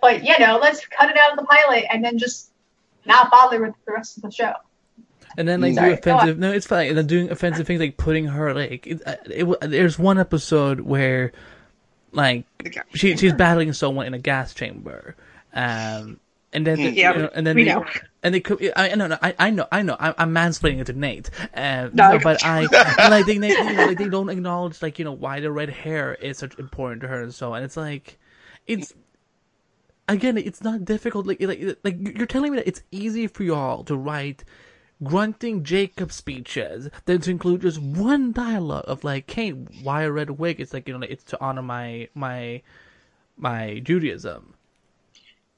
But 0.00 0.24
you 0.24 0.38
know, 0.38 0.58
let's 0.62 0.86
cut 0.86 1.10
it 1.10 1.16
out 1.18 1.32
of 1.32 1.38
the 1.38 1.44
pilot 1.44 1.84
and 1.90 2.04
then 2.04 2.18
just 2.18 2.49
not 3.04 3.30
bother 3.30 3.60
with 3.60 3.74
the 3.86 3.92
rest 3.92 4.16
of 4.16 4.22
the 4.22 4.30
show. 4.30 4.52
And 5.36 5.46
then 5.48 5.60
like 5.60 5.74
Sorry, 5.74 5.90
do 5.90 5.94
offensive. 5.94 6.38
No, 6.38 6.52
it's 6.52 6.66
fine. 6.66 6.88
And 6.88 6.98
then 6.98 7.06
doing 7.06 7.30
offensive 7.30 7.66
things 7.66 7.80
like 7.80 7.96
putting 7.96 8.26
her 8.26 8.52
like 8.52 8.86
it, 8.86 9.02
uh, 9.06 9.14
it, 9.26 9.70
There's 9.70 9.98
one 9.98 10.18
episode 10.18 10.80
where, 10.80 11.30
like, 12.12 12.44
she 12.94 13.16
she's 13.16 13.32
battling 13.34 13.72
someone 13.72 14.06
in 14.06 14.14
a 14.14 14.18
gas 14.18 14.52
chamber, 14.54 15.14
um, 15.54 16.18
and 16.52 16.66
then 16.66 16.78
the- 16.78 16.90
Yeah, 16.90 17.12
you 17.14 17.18
know, 17.22 17.30
and 17.32 17.46
then 17.46 17.54
we 17.56 17.62
they- 17.64 17.70
know. 17.74 17.86
And 18.22 18.34
they 18.34 18.40
could. 18.40 18.72
I 18.76 18.94
no 18.96 19.06
no. 19.06 19.16
I, 19.22 19.34
I 19.38 19.50
know. 19.50 19.66
I 19.72 19.82
know. 19.82 19.96
I'm, 19.98 20.14
I'm 20.18 20.34
mansplaining 20.34 20.80
it 20.80 20.86
to 20.88 20.92
Nate. 20.92 21.30
Uh, 21.54 21.88
No. 21.94 22.12
no, 22.12 22.18
but 22.18 22.44
I 22.44 22.62
like 23.08 23.24
they, 23.24 23.38
they 23.38 23.48
you 23.56 23.72
know, 23.72 23.86
like 23.86 23.96
they 23.98 24.08
don't 24.10 24.28
acknowledge 24.28 24.82
like 24.82 24.98
you 24.98 25.06
know 25.06 25.12
why 25.12 25.40
the 25.40 25.50
red 25.50 25.70
hair 25.70 26.14
is 26.16 26.36
such 26.38 26.58
important 26.58 27.00
to 27.02 27.08
her 27.08 27.22
and 27.22 27.32
so 27.32 27.54
on. 27.54 27.62
It's 27.62 27.78
like, 27.78 28.18
it's 28.66 28.92
again, 30.10 30.36
it's 30.38 30.62
not 30.62 30.84
difficult. 30.84 31.26
Like, 31.26 31.40
like, 31.40 31.78
like 31.84 31.96
you're 32.16 32.26
telling 32.26 32.52
me 32.52 32.58
that 32.58 32.68
it's 32.68 32.82
easy 32.90 33.26
for 33.26 33.42
y'all 33.44 33.84
to 33.84 33.96
write 33.96 34.44
grunting 35.02 35.64
Jacob 35.64 36.12
speeches 36.12 36.90
than 37.06 37.20
to 37.22 37.30
include 37.30 37.62
just 37.62 37.80
one 37.80 38.32
dialogue 38.32 38.84
of 38.86 39.02
like, 39.04 39.26
"Kane, 39.26 39.66
why 39.82 40.02
a 40.02 40.10
red 40.12 40.30
wig?" 40.30 40.60
It's 40.60 40.74
like 40.74 40.86
you 40.88 40.96
know, 40.98 41.06
it's 41.08 41.24
to 41.24 41.40
honor 41.40 41.62
my 41.62 42.08
my 42.14 42.62
my 43.38 43.78
Judaism. 43.80 44.54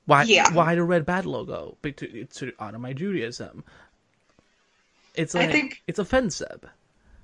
Why 0.07 0.25
Yeah. 0.25 0.53
why 0.53 0.75
the 0.75 0.83
red 0.85 1.07
bat 1.07 1.27
logo? 1.27 1.77
But 1.83 1.97
to, 1.99 2.11
it's 2.11 2.37
to 2.39 2.53
honor 2.59 2.79
my 2.79 2.93
Judaism. 2.93 3.65
It's 5.15 5.35
I 5.35 5.41
like 5.41 5.53
think- 5.53 5.83
it's 5.87 5.99
offensive. 5.99 6.65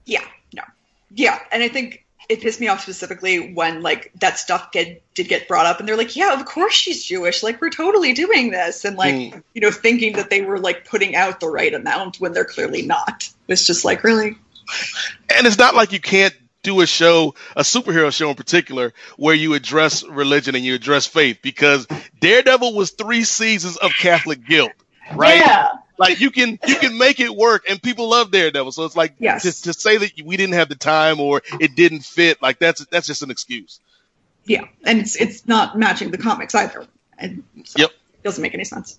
Yeah, 0.05 0.25
no. 0.55 0.63
Yeah, 1.11 1.41
and 1.53 1.63
I 1.63 1.69
think 1.69 2.05
it 2.29 2.41
pissed 2.41 2.61
me 2.61 2.69
off 2.69 2.83
specifically 2.83 3.53
when 3.55 3.83
like 3.83 4.13
that 4.21 4.39
stuff 4.39 4.71
get 4.73 5.03
did 5.15 5.29
get 5.29 5.49
brought 5.49 5.67
up 5.67 5.81
and 5.81 5.89
they're 5.89 5.97
like, 5.97 6.15
Yeah, 6.17 6.39
of 6.39 6.45
course 6.45 6.75
she's 6.75 7.05
Jewish, 7.05 7.43
like 7.43 7.61
we're 7.61 7.71
totally 7.71 8.13
doing 8.13 8.51
this 8.51 8.85
and 8.85 8.97
like 8.97 9.15
Mm. 9.15 9.43
you 9.55 9.61
know, 9.61 9.71
thinking 9.71 10.15
that 10.15 10.31
they 10.31 10.43
were 10.43 10.59
like 10.59 10.85
putting 10.89 11.17
out 11.17 11.41
the 11.41 11.49
right 11.49 11.73
amount 11.73 12.17
when 12.21 12.33
they're 12.33 12.45
clearly 12.45 12.83
not. 12.83 13.29
It's 13.49 13.67
just 13.67 13.85
like 13.85 14.05
really 14.05 14.37
and 15.35 15.47
it's 15.47 15.59
not 15.59 15.75
like 15.75 15.93
you 15.93 16.01
can't 16.01 16.35
do 16.63 16.81
a 16.81 16.87
show, 16.87 17.35
a 17.57 17.63
superhero 17.63 18.13
show 18.13 18.29
in 18.31 18.35
particular, 18.37 18.93
where 19.17 19.35
you 19.35 19.55
address 19.55 20.05
religion 20.05 20.55
and 20.55 20.65
you 20.65 20.75
address 20.75 21.07
faith 21.07 21.39
because 21.41 21.87
Daredevil 22.21 22.75
was 22.75 22.91
three 22.91 23.25
seasons 23.25 23.77
of 23.77 23.93
Catholic 23.93 24.45
guilt, 24.47 24.73
right? 25.15 25.37
Yeah. 25.39 25.69
Like 25.99 26.21
you 26.21 26.31
can 26.31 26.59
you 26.67 26.77
can 26.77 26.97
make 26.97 27.21
it 27.21 27.35
work, 27.35 27.65
and 27.69 27.83
people 27.83 28.09
love 28.09 28.31
Daredevil. 28.31 28.73
So 28.73 28.85
it's 28.85 28.97
like 28.97 29.15
Yes. 29.19 29.43
just 29.43 29.65
to 29.65 29.73
say 29.73 29.97
that 29.99 30.13
we 30.25 30.37
didn't 30.37 30.55
have 30.55 30.69
the 30.69 30.77
time 30.77 31.21
or 31.21 31.43
it 31.61 31.75
didn't 31.75 32.01
fit, 32.05 32.41
like 32.41 32.59
that's 32.59 32.85
that's 32.87 33.07
just 33.07 33.23
an 33.23 33.31
excuse. 33.31 33.81
yeah. 34.45 34.65
And 34.85 35.01
it's 35.01 35.17
it's 35.17 35.47
not 35.47 35.79
matching 35.79 36.11
the 36.11 36.19
comics 36.19 36.55
either. 36.55 36.87
And 37.19 37.43
so 37.65 37.81
Yep. 37.81 37.91
it 37.91 38.23
doesn't 38.23 38.43
make 38.43 38.55
any 38.55 38.65
sense. 38.65 38.99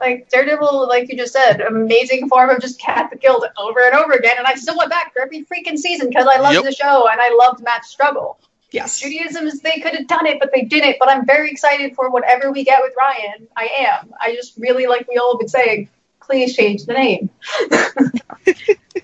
Like 0.00 0.28
Daredevil, 0.30 0.86
like 0.86 1.10
you 1.10 1.16
just 1.16 1.32
said, 1.32 1.60
amazing 1.60 2.28
form 2.28 2.50
of 2.50 2.60
just 2.60 2.80
Catholic 2.80 3.20
guilt 3.20 3.44
over 3.58 3.80
and 3.84 3.94
over 3.96 4.12
again. 4.12 4.36
And 4.38 4.46
I 4.46 4.54
still 4.54 4.76
went 4.78 4.90
back 4.90 5.12
for 5.12 5.20
every 5.20 5.44
freaking 5.44 5.76
season 5.76 6.08
because 6.08 6.26
I 6.28 6.38
loved 6.38 6.54
Yep. 6.54 6.64
the 6.64 6.72
show 6.72 7.08
and 7.10 7.20
I 7.20 7.34
loved 7.34 7.62
Matt's 7.64 7.90
struggle. 7.90 8.38
Yes. 8.70 9.00
Judaism 9.00 9.46
is 9.46 9.60
they 9.60 9.80
could 9.80 9.94
have 9.94 10.06
done 10.06 10.26
it, 10.26 10.38
but 10.40 10.50
they 10.52 10.62
didn't. 10.62 10.96
But 10.98 11.08
I'm 11.08 11.24
very 11.26 11.50
excited 11.50 11.94
for 11.94 12.10
whatever 12.10 12.52
we 12.52 12.64
get 12.64 12.82
with 12.82 12.92
Ryan. 12.96 13.48
I 13.56 13.68
am. 13.78 14.12
I 14.20 14.34
just 14.34 14.58
really, 14.58 14.86
like 14.86 15.08
we 15.08 15.16
all 15.16 15.32
have 15.32 15.40
been 15.40 15.48
saying, 15.48 15.88
please 16.20 16.54
change 16.54 16.84
the 16.84 16.92
name. 16.92 17.30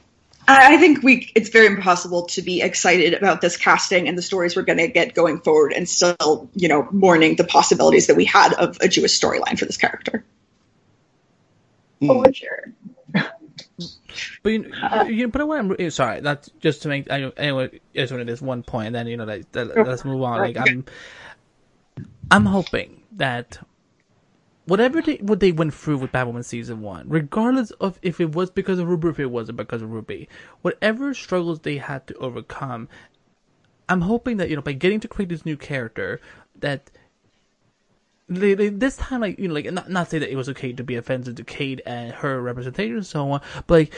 I 0.46 0.76
think 0.76 1.02
we 1.02 1.32
it's 1.34 1.48
very 1.48 1.66
impossible 1.66 2.26
to 2.26 2.42
be 2.42 2.60
excited 2.60 3.14
about 3.14 3.40
this 3.40 3.56
casting 3.56 4.08
and 4.08 4.18
the 4.18 4.22
stories 4.22 4.54
we're 4.54 4.62
going 4.62 4.78
to 4.78 4.88
get 4.88 5.14
going 5.14 5.40
forward 5.40 5.72
and 5.72 5.88
still, 5.88 6.50
you 6.54 6.68
know, 6.68 6.86
mourning 6.90 7.36
the 7.36 7.44
possibilities 7.44 8.08
that 8.08 8.16
we 8.16 8.26
had 8.26 8.52
of 8.52 8.76
a 8.82 8.88
Jewish 8.88 9.18
storyline 9.18 9.58
for 9.58 9.64
this 9.64 9.78
character. 9.78 10.22
Oh, 12.02 12.22
for 12.22 12.34
sure. 12.34 12.72
But 14.42 14.52
you, 14.52 14.72
Uh, 14.82 15.04
you 15.04 15.28
but 15.28 15.46
what 15.46 15.58
I'm 15.58 15.90
sorry, 15.90 16.20
that's 16.20 16.50
just 16.60 16.82
to 16.82 16.88
make 16.88 17.10
I, 17.10 17.30
anyway. 17.36 17.80
Just 17.94 18.12
when 18.12 18.20
it 18.20 18.28
is 18.28 18.40
one 18.42 18.62
point, 18.62 18.88
and 18.88 18.94
then 18.94 19.06
you 19.06 19.16
know 19.16 19.26
that 19.26 19.54
let's 19.54 20.04
move 20.04 20.22
on. 20.22 20.38
Like 20.38 20.56
I'm, 20.56 20.84
I'm 22.30 22.46
hoping 22.46 23.02
that 23.12 23.58
whatever 24.66 25.02
they 25.02 25.16
what 25.16 25.40
they 25.40 25.52
went 25.52 25.74
through 25.74 25.98
with 25.98 26.12
Batwoman 26.12 26.44
season 26.44 26.80
one, 26.80 27.08
regardless 27.08 27.70
of 27.72 27.98
if 28.02 28.20
it 28.20 28.34
was 28.34 28.50
because 28.50 28.78
of 28.78 28.88
Ruby, 28.88 29.08
or 29.08 29.10
if 29.10 29.20
it 29.20 29.30
wasn't 29.30 29.56
because 29.56 29.82
of 29.82 29.90
Ruby, 29.90 30.28
whatever 30.62 31.14
struggles 31.14 31.60
they 31.60 31.76
had 31.76 32.06
to 32.08 32.14
overcome, 32.16 32.88
I'm 33.88 34.00
hoping 34.02 34.38
that 34.38 34.48
you 34.50 34.56
know 34.56 34.62
by 34.62 34.72
getting 34.72 35.00
to 35.00 35.08
create 35.08 35.28
this 35.28 35.44
new 35.44 35.56
character 35.56 36.20
that 36.60 36.90
they, 38.28 38.54
they, 38.54 38.68
this 38.70 38.96
time, 38.96 39.20
like 39.20 39.38
you 39.38 39.48
know, 39.48 39.54
like 39.54 39.70
not 39.72 39.90
not 39.90 40.10
say 40.10 40.18
that 40.18 40.30
it 40.30 40.36
was 40.36 40.48
okay 40.50 40.72
to 40.72 40.84
be 40.84 40.96
offensive 40.96 41.34
to 41.36 41.44
Kate 41.44 41.80
and 41.84 42.12
her 42.12 42.40
representation 42.40 42.96
and 42.96 43.06
so 43.06 43.30
on, 43.30 43.40
but 43.66 43.74
like 43.74 43.92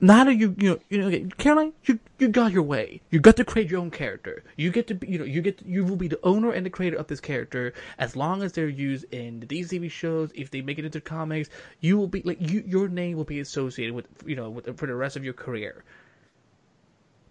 now 0.00 0.24
that 0.24 0.34
you 0.34 0.54
you 0.58 0.70
know 0.70 0.78
you 0.88 0.98
know 0.98 1.06
okay, 1.08 1.26
Caroline, 1.38 1.72
you 1.84 1.98
you 2.18 2.28
got 2.28 2.52
your 2.52 2.62
way. 2.62 3.00
You 3.10 3.20
got 3.20 3.36
to 3.36 3.44
create 3.44 3.70
your 3.70 3.80
own 3.80 3.90
character. 3.90 4.42
You 4.56 4.70
get 4.70 4.86
to 4.88 4.94
be 4.94 5.08
you 5.08 5.18
know 5.18 5.24
you 5.24 5.40
get 5.40 5.58
to, 5.58 5.68
you 5.68 5.84
will 5.84 5.96
be 5.96 6.08
the 6.08 6.20
owner 6.24 6.50
and 6.50 6.66
the 6.66 6.70
creator 6.70 6.96
of 6.96 7.06
this 7.06 7.20
character 7.20 7.72
as 7.98 8.16
long 8.16 8.42
as 8.42 8.52
they're 8.52 8.68
used 8.68 9.06
in 9.12 9.40
the 9.40 9.46
DC 9.46 9.90
shows. 9.90 10.30
If 10.34 10.50
they 10.50 10.60
make 10.60 10.78
it 10.78 10.84
into 10.84 11.00
comics, 11.00 11.48
you 11.80 11.96
will 11.98 12.08
be 12.08 12.22
like 12.22 12.38
you 12.40 12.62
your 12.66 12.88
name 12.88 13.16
will 13.16 13.24
be 13.24 13.40
associated 13.40 13.94
with 13.94 14.06
you 14.26 14.36
know 14.36 14.50
with, 14.50 14.76
for 14.76 14.86
the 14.86 14.94
rest 14.94 15.16
of 15.16 15.24
your 15.24 15.34
career. 15.34 15.84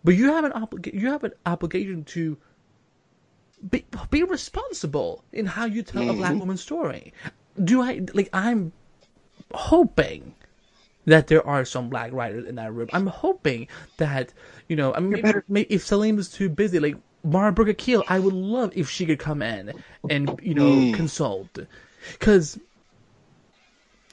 But 0.03 0.15
you 0.15 0.31
have 0.31 0.45
an 0.45 0.51
oblig- 0.53 0.93
you 0.93 1.11
have 1.11 1.23
an 1.23 1.33
obligation 1.45 2.03
to 2.05 2.37
be 3.69 3.85
be 4.09 4.23
responsible 4.23 5.23
in 5.31 5.45
how 5.45 5.65
you 5.65 5.81
tell 5.83 6.09
a 6.09 6.13
black 6.13 6.35
woman's 6.35 6.61
story. 6.61 7.13
Do 7.63 7.81
I 7.81 8.01
like? 8.13 8.29
I'm 8.33 8.71
hoping 9.53 10.35
that 11.05 11.27
there 11.27 11.45
are 11.45 11.65
some 11.65 11.89
black 11.89 12.11
writers 12.11 12.45
in 12.45 12.55
that 12.55 12.73
room. 12.73 12.89
I'm 12.93 13.07
hoping 13.07 13.67
that 13.97 14.33
you 14.67 14.75
know. 14.75 14.93
I 14.93 14.99
mean, 14.99 15.21
better- 15.21 15.43
maybe 15.47 15.73
if 15.73 15.85
Salim 15.85 16.19
is 16.19 16.29
too 16.29 16.49
busy, 16.49 16.79
like 16.79 16.95
Mara 17.23 17.51
Brock 17.51 17.69
Akil, 17.69 18.03
I 18.07 18.19
would 18.19 18.33
love 18.33 18.71
if 18.75 18.89
she 18.89 19.05
could 19.05 19.19
come 19.19 19.41
in 19.41 19.73
and 20.09 20.39
you 20.41 20.53
know 20.53 20.69
Mm. 20.69 20.93
consult, 20.93 21.57
because 22.13 22.59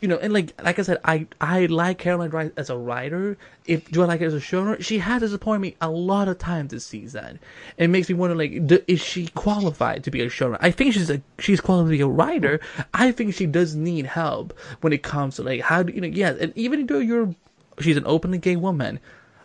you 0.05 0.09
know, 0.09 0.19
and 0.19 0.35
like 0.35 0.53
like 0.63 0.79
I 0.79 0.83
said, 0.83 0.99
I 1.03 1.27
I 1.41 1.65
like 1.65 1.97
Caroline 1.97 2.29
Dries 2.29 2.51
as 2.59 2.69
a 2.69 2.77
writer. 2.77 3.39
If 3.65 3.91
do 3.91 4.03
I 4.03 4.05
like 4.05 4.21
her 4.21 4.27
as 4.27 4.35
a 4.35 4.39
showrunner? 4.39 4.85
She 4.85 4.99
has 4.99 5.23
disappointed 5.23 5.61
me 5.61 5.77
a 5.81 5.91
lot 5.91 6.29
of 6.29 6.37
times 6.37 6.73
this 6.73 6.85
season. 6.85 7.41
It 7.79 7.89
makes 7.89 8.11
me 8.11 8.15
wonder, 8.15 8.37
like, 8.37 8.67
d- 8.67 8.83
is 8.87 9.01
she 9.01 9.29
qualified 9.29 10.05
to 10.05 10.11
be 10.11 10.21
a 10.21 10.27
showrunner? 10.27 10.59
I 10.61 10.73
think 10.73 10.93
she's 10.93 11.09
a 11.09 11.23
she's 11.39 11.63
qualified 11.63 11.93
to 11.93 11.97
be 11.97 12.03
a 12.03 12.07
writer. 12.07 12.61
I 12.93 13.13
think 13.13 13.33
she 13.33 13.47
does 13.47 13.75
need 13.75 14.05
help 14.05 14.53
when 14.83 14.93
it 14.93 15.03
comes 15.03 15.37
to 15.37 15.43
like 15.43 15.63
how 15.63 15.83
do 15.83 15.95
you 15.95 16.03
know? 16.03 16.09
Yes, 16.09 16.37
and 16.39 16.53
even 16.55 16.85
though 16.87 16.99
you're 16.99 17.35
she's 17.81 17.97
an 17.97 18.05
openly 18.05 18.37
gay 18.37 18.57
woman, 18.57 19.01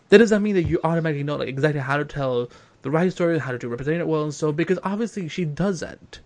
that 0.10 0.18
doesn't 0.18 0.44
mean 0.44 0.56
that 0.56 0.64
you 0.64 0.82
automatically 0.84 1.24
know 1.24 1.38
like 1.38 1.48
exactly 1.48 1.80
how 1.80 1.96
to 1.96 2.04
tell 2.04 2.50
the 2.82 2.92
right 2.92 3.14
story, 3.14 3.40
how 3.40 3.54
to 3.54 3.58
do 3.58 3.70
represent 3.70 4.02
it 4.02 4.08
well, 4.10 4.24
and 4.24 4.34
so 4.34 4.52
because 4.52 4.80
obviously 4.84 5.30
she 5.30 5.46
doesn't. 5.46 6.20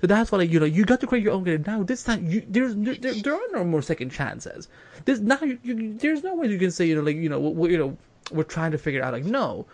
So 0.00 0.06
that's 0.06 0.32
why, 0.32 0.38
like, 0.38 0.50
you 0.50 0.60
know, 0.60 0.66
you 0.66 0.84
got 0.84 1.00
to 1.00 1.06
create 1.06 1.24
your 1.24 1.32
own 1.32 1.44
game. 1.44 1.64
Now, 1.66 1.82
this 1.82 2.02
time, 2.02 2.26
you, 2.26 2.44
there's 2.48 2.74
there, 2.76 3.14
there 3.14 3.34
are 3.34 3.48
no 3.52 3.64
more 3.64 3.82
second 3.82 4.10
chances. 4.10 4.68
This 5.04 5.20
now, 5.20 5.38
you, 5.42 5.58
you, 5.62 5.94
there's 5.94 6.22
no 6.22 6.34
way 6.34 6.48
you 6.48 6.58
can 6.58 6.70
say, 6.70 6.86
you 6.86 6.96
know, 6.96 7.02
like, 7.02 7.16
you 7.16 7.28
know, 7.28 7.38
we, 7.38 7.72
you 7.72 7.78
know, 7.78 7.96
we're 8.30 8.42
trying 8.44 8.72
to 8.72 8.78
figure 8.78 9.00
it 9.00 9.04
out. 9.04 9.12
Like, 9.12 9.24
no, 9.24 9.66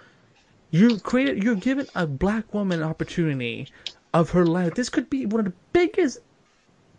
you 0.71 0.99
created, 0.99 1.43
you're 1.43 1.55
given 1.55 1.87
a 1.95 2.07
black 2.07 2.53
woman 2.55 2.81
an 2.83 2.89
opportunity 2.89 3.69
of 4.13 4.31
her 4.31 4.47
life. 4.47 4.75
This 4.75 4.89
could 4.89 5.09
be 5.11 5.27
one 5.27 5.41
of 5.41 5.47
the 5.47 5.59
biggest 5.73 6.19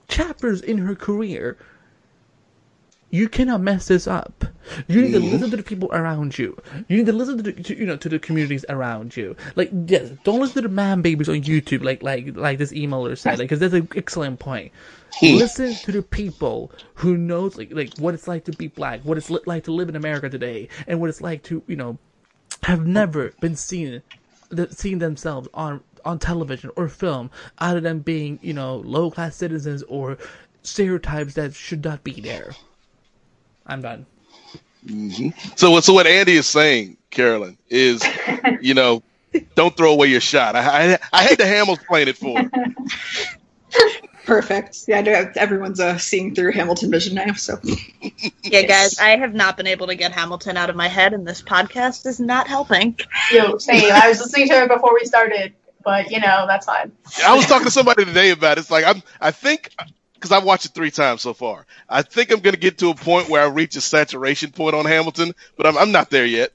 chapters 0.07 0.61
in 0.61 0.77
her 0.79 0.95
career. 0.95 1.57
You 3.11 3.27
cannot 3.27 3.59
mess 3.59 3.87
this 3.87 4.07
up. 4.07 4.45
You 4.87 5.01
need 5.01 5.11
to 5.11 5.19
listen 5.19 5.49
to 5.51 5.57
the 5.57 5.63
people 5.63 5.89
around 5.91 6.37
you. 6.37 6.57
You 6.87 6.97
need 6.97 7.05
to 7.07 7.11
listen 7.11 7.37
to, 7.37 7.43
the, 7.43 7.51
to 7.51 7.77
you 7.77 7.85
know 7.85 7.97
to 7.97 8.07
the 8.07 8.19
communities 8.19 8.63
around 8.69 9.17
you. 9.17 9.35
Like 9.55 9.69
yes, 9.85 10.11
don't 10.23 10.39
listen 10.39 10.55
to 10.63 10.69
the 10.69 10.73
man 10.73 11.01
babies 11.01 11.27
on 11.27 11.41
YouTube. 11.41 11.83
Like 11.83 12.01
like 12.03 12.37
like 12.37 12.57
this 12.57 12.71
emailer 12.71 13.17
said. 13.17 13.31
Like 13.31 13.49
because 13.49 13.59
that's 13.59 13.73
an 13.73 13.89
excellent 13.95 14.39
point. 14.39 14.71
Hmm. 15.19 15.35
listen 15.35 15.73
to 15.73 15.91
the 15.91 16.01
people 16.01 16.71
who 16.95 17.17
knows 17.17 17.57
like 17.57 17.73
like 17.73 17.97
what 17.97 18.13
it's 18.13 18.29
like 18.29 18.45
to 18.45 18.53
be 18.53 18.67
black, 18.67 19.01
what 19.01 19.17
it's 19.17 19.29
li- 19.29 19.41
like 19.45 19.65
to 19.65 19.73
live 19.73 19.89
in 19.89 19.97
America 19.97 20.29
today, 20.29 20.69
and 20.87 21.01
what 21.01 21.09
it's 21.09 21.21
like 21.21 21.43
to 21.43 21.61
you 21.67 21.75
know 21.75 21.97
have 22.63 22.87
never 22.87 23.33
been 23.41 23.57
seen 23.57 24.01
th- 24.55 24.71
seen 24.71 24.99
themselves 24.99 25.49
on 25.53 25.81
on 26.05 26.17
television 26.17 26.71
or 26.77 26.87
film 26.87 27.29
other 27.57 27.81
than 27.81 27.99
being 27.99 28.39
you 28.41 28.53
know 28.53 28.77
low 28.77 29.11
class 29.11 29.35
citizens 29.35 29.83
or 29.83 30.17
stereotypes 30.63 31.33
that 31.33 31.53
should 31.53 31.83
not 31.83 32.03
be 32.05 32.21
there. 32.21 32.51
I'm 33.71 33.81
done. 33.81 34.05
So 35.55 35.71
what? 35.71 35.83
So 35.85 35.93
what 35.93 36.05
Andy 36.05 36.33
is 36.33 36.45
saying, 36.45 36.97
Carolyn, 37.09 37.57
is 37.69 38.03
you 38.61 38.73
know, 38.73 39.01
don't 39.55 39.75
throw 39.75 39.93
away 39.93 40.07
your 40.07 40.19
shot. 40.19 40.55
I 40.57 40.93
I, 40.93 40.99
I 41.13 41.23
had 41.23 41.39
to 41.39 41.45
Hamill 41.45 41.75
explain 41.75 42.09
it 42.09 42.17
for. 42.17 42.37
her. 42.41 42.49
Perfect. 44.25 44.83
Yeah, 44.87 44.99
I 44.99 45.01
know 45.01 45.31
everyone's 45.35 45.79
uh, 45.79 45.97
seeing 45.97 46.35
through 46.35 46.51
Hamilton 46.51 46.91
vision 46.91 47.15
now. 47.15 47.33
So 47.33 47.59
Yeah, 48.43 48.63
guys, 48.63 48.99
I 48.99 49.17
have 49.17 49.33
not 49.33 49.55
been 49.57 49.67
able 49.67 49.87
to 49.87 49.95
get 49.95 50.11
Hamilton 50.11 50.57
out 50.57 50.69
of 50.69 50.75
my 50.75 50.87
head, 50.89 51.13
and 51.13 51.25
this 51.25 51.41
podcast 51.41 52.05
is 52.05 52.19
not 52.19 52.47
helping. 52.47 52.99
Yo, 53.31 53.57
same. 53.57 53.91
I 53.91 54.09
was 54.09 54.19
listening 54.19 54.49
to 54.49 54.63
it 54.63 54.67
before 54.67 54.93
we 54.93 55.05
started, 55.05 55.53
but 55.83 56.11
you 56.11 56.19
know 56.19 56.45
that's 56.45 56.65
fine. 56.65 56.91
I 57.25 57.35
was 57.35 57.45
talking 57.45 57.65
to 57.65 57.71
somebody 57.71 58.03
today 58.03 58.31
about 58.31 58.57
it. 58.57 58.61
It's 58.61 58.71
like 58.71 58.85
I'm. 58.85 59.01
I 59.21 59.31
think 59.31 59.73
because 60.21 60.31
I've 60.31 60.43
watched 60.43 60.65
it 60.65 60.73
three 60.73 60.91
times 60.91 61.23
so 61.23 61.33
far. 61.33 61.65
I 61.89 62.03
think 62.03 62.31
I'm 62.31 62.41
going 62.41 62.53
to 62.53 62.59
get 62.59 62.77
to 62.77 62.89
a 62.89 62.95
point 62.95 63.27
where 63.27 63.41
I 63.41 63.47
reach 63.47 63.75
a 63.75 63.81
saturation 63.81 64.51
point 64.51 64.75
on 64.75 64.85
Hamilton, 64.85 65.33
but 65.57 65.65
I'm, 65.65 65.75
I'm 65.79 65.91
not 65.91 66.11
there 66.11 66.27
yet. 66.27 66.51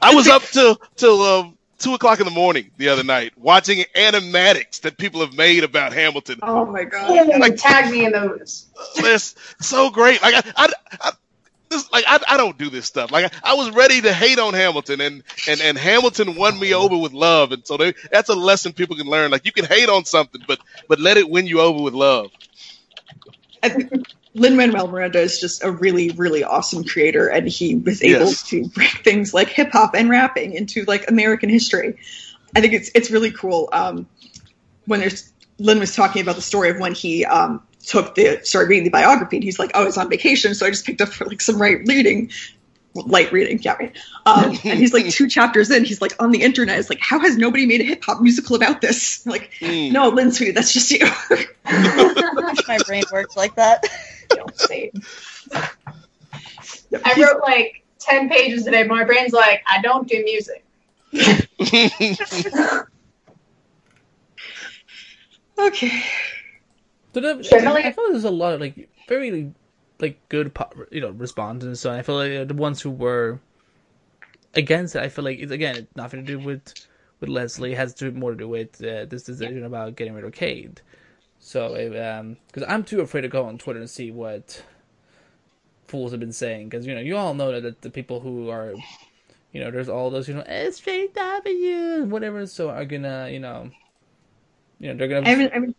I 0.00 0.14
was 0.14 0.26
up 0.26 0.42
till 0.42 0.80
till 0.96 1.20
um, 1.20 1.58
two 1.78 1.92
o'clock 1.92 2.20
in 2.20 2.24
the 2.24 2.30
morning 2.30 2.70
the 2.78 2.88
other 2.88 3.02
night 3.02 3.32
watching 3.36 3.84
animatics 3.94 4.80
that 4.82 4.96
people 4.96 5.20
have 5.20 5.36
made 5.36 5.62
about 5.62 5.92
Hamilton. 5.92 6.38
Oh 6.42 6.64
my 6.64 6.84
god! 6.84 7.28
Like 7.38 7.56
tag 7.56 7.90
me 7.90 8.06
in 8.06 8.12
those. 8.12 8.66
It's 8.96 9.34
so 9.60 9.90
great. 9.90 10.22
Like 10.22 10.34
I, 10.36 10.52
I, 10.56 10.72
I 11.00 11.12
this, 11.68 11.90
like 11.92 12.04
I, 12.06 12.20
I 12.28 12.36
don't 12.36 12.56
do 12.58 12.70
this 12.70 12.86
stuff. 12.86 13.10
Like 13.10 13.32
I, 13.32 13.52
I 13.52 13.54
was 13.54 13.70
ready 13.70 14.00
to 14.02 14.12
hate 14.12 14.38
on 14.38 14.54
Hamilton, 14.54 15.00
and 15.00 15.22
and 15.48 15.60
and 15.60 15.78
Hamilton 15.78 16.36
won 16.36 16.58
me 16.58 16.74
over 16.74 16.96
with 16.96 17.12
love, 17.12 17.52
and 17.52 17.66
so 17.66 17.76
they, 17.76 17.94
that's 18.10 18.28
a 18.28 18.34
lesson 18.34 18.72
people 18.72 18.96
can 18.96 19.06
learn. 19.06 19.30
Like 19.30 19.46
you 19.46 19.52
can 19.52 19.64
hate 19.64 19.88
on 19.88 20.04
something, 20.04 20.42
but 20.46 20.58
but 20.88 21.00
let 21.00 21.16
it 21.16 21.28
win 21.28 21.46
you 21.46 21.60
over 21.60 21.82
with 21.82 21.94
love. 21.94 22.30
I 23.62 23.68
think 23.70 23.90
Lin 24.34 24.56
Manuel 24.56 24.88
Miranda 24.88 25.20
is 25.20 25.40
just 25.40 25.64
a 25.64 25.70
really, 25.70 26.10
really 26.10 26.44
awesome 26.44 26.84
creator, 26.84 27.28
and 27.28 27.48
he 27.48 27.74
was 27.76 28.02
able 28.02 28.26
Yes. 28.26 28.42
to 28.50 28.68
bring 28.68 28.88
things 28.88 29.34
like 29.34 29.48
hip 29.48 29.70
hop 29.72 29.94
and 29.94 30.10
rapping 30.10 30.52
into 30.52 30.84
like 30.84 31.10
American 31.10 31.48
history. 31.48 31.98
I 32.54 32.60
think 32.60 32.74
it's 32.74 32.90
it's 32.94 33.10
really 33.10 33.32
cool. 33.32 33.68
Um, 33.72 34.06
when 34.86 35.00
there's 35.00 35.32
Lin 35.58 35.78
was 35.78 35.94
talking 35.94 36.22
about 36.22 36.36
the 36.36 36.42
story 36.42 36.70
of 36.70 36.78
when 36.78 36.94
he 36.94 37.24
um, 37.24 37.65
took 37.86 38.14
the 38.14 38.40
started 38.42 38.68
reading 38.68 38.84
the 38.84 38.90
biography, 38.90 39.36
and 39.36 39.44
he's 39.44 39.58
like, 39.58 39.70
"Oh, 39.74 39.82
I 39.82 39.84
was 39.84 39.96
on 39.96 40.10
vacation, 40.10 40.54
so 40.54 40.66
I 40.66 40.70
just 40.70 40.84
picked 40.84 41.00
up 41.00 41.08
for 41.08 41.24
like 41.24 41.40
some 41.40 41.60
right 41.60 41.78
reading." 41.86 42.30
Light 42.94 43.30
reading, 43.30 43.58
yeah, 43.60 43.74
right. 43.74 43.94
Um, 44.24 44.44
and 44.64 44.78
he's 44.78 44.94
like 44.94 45.06
two 45.10 45.28
chapters 45.28 45.70
in. 45.70 45.84
He's 45.84 46.00
like 46.00 46.14
on 46.18 46.30
the 46.30 46.40
internet. 46.40 46.78
It's 46.78 46.88
like, 46.88 46.98
how 46.98 47.18
has 47.18 47.36
nobody 47.36 47.66
made 47.66 47.82
a 47.82 47.84
hip 47.84 48.02
hop 48.02 48.22
musical 48.22 48.56
about 48.56 48.80
this? 48.80 49.22
Like, 49.26 49.50
Mm. 49.60 49.92
no, 49.92 50.08
Lin, 50.08 50.32
sweetie, 50.32 50.52
that's 50.52 50.72
just 50.72 50.90
you. 50.90 51.00
my 52.66 52.78
brain 52.86 53.02
works 53.12 53.36
like 53.36 53.54
that. 53.56 53.84
Yo, 54.34 54.46
same. 54.54 54.92
I 55.52 57.14
wrote 57.20 57.42
like 57.42 57.84
ten 57.98 58.30
pages 58.30 58.64
today, 58.64 58.84
but 58.84 58.94
my 58.94 59.04
brain's 59.04 59.34
like, 59.34 59.62
I 59.66 59.82
don't 59.82 60.08
do 60.08 60.24
music. 60.24 60.64
okay. 65.58 66.02
So 67.16 67.22
there- 67.22 67.40
Generally- 67.40 67.84
I 67.84 67.92
feel 67.92 68.04
like 68.04 68.12
there's 68.12 68.24
a 68.24 68.30
lot 68.30 68.52
of 68.52 68.60
like 68.60 68.90
very 69.08 69.50
like 70.00 70.18
good 70.28 70.54
you 70.90 71.00
know 71.00 71.08
responses 71.12 71.66
and 71.66 71.78
so. 71.78 71.90
I 71.90 72.02
feel 72.02 72.16
like 72.16 72.46
the 72.46 72.52
ones 72.52 72.82
who 72.82 72.90
were 72.90 73.40
against 74.52 74.96
it, 74.96 75.02
I 75.02 75.08
feel 75.08 75.24
like 75.24 75.38
it's 75.38 75.50
again 75.50 75.86
nothing 75.96 76.26
to 76.26 76.26
do 76.26 76.38
with 76.38 76.74
with 77.20 77.30
Leslie. 77.30 77.72
It 77.72 77.78
has 77.78 77.94
to 77.94 78.10
more 78.10 78.32
to 78.32 78.36
do 78.36 78.46
with 78.46 78.84
uh, 78.84 79.06
this 79.06 79.22
decision 79.22 79.64
about 79.64 79.96
getting 79.96 80.12
rid 80.12 80.24
of 80.24 80.32
Kate. 80.34 80.82
So 81.38 81.68
um, 81.98 82.36
because 82.48 82.64
I'm 82.68 82.84
too 82.84 83.00
afraid 83.00 83.22
to 83.22 83.28
go 83.28 83.46
on 83.46 83.56
Twitter 83.56 83.80
and 83.80 83.88
see 83.88 84.10
what 84.10 84.62
fools 85.88 86.10
have 86.10 86.20
been 86.20 86.34
saying 86.34 86.68
because 86.68 86.86
you 86.86 86.94
know 86.94 87.00
you 87.00 87.16
all 87.16 87.32
know 87.32 87.50
that, 87.52 87.62
that 87.62 87.80
the 87.80 87.88
people 87.88 88.20
who 88.20 88.50
are 88.50 88.74
you 89.52 89.60
know 89.64 89.70
there's 89.70 89.88
all 89.88 90.10
those 90.10 90.28
you 90.28 90.34
know 90.34 90.42
SJW 90.42 92.08
whatever 92.08 92.46
so 92.46 92.68
are 92.68 92.84
gonna 92.84 93.30
you 93.30 93.38
know 93.40 93.70
you 94.78 94.88
know 94.88 94.98
they're 94.98 95.08
gonna 95.08 95.26
I 95.26 95.30
I 95.32 95.34
haven't, 95.54 95.76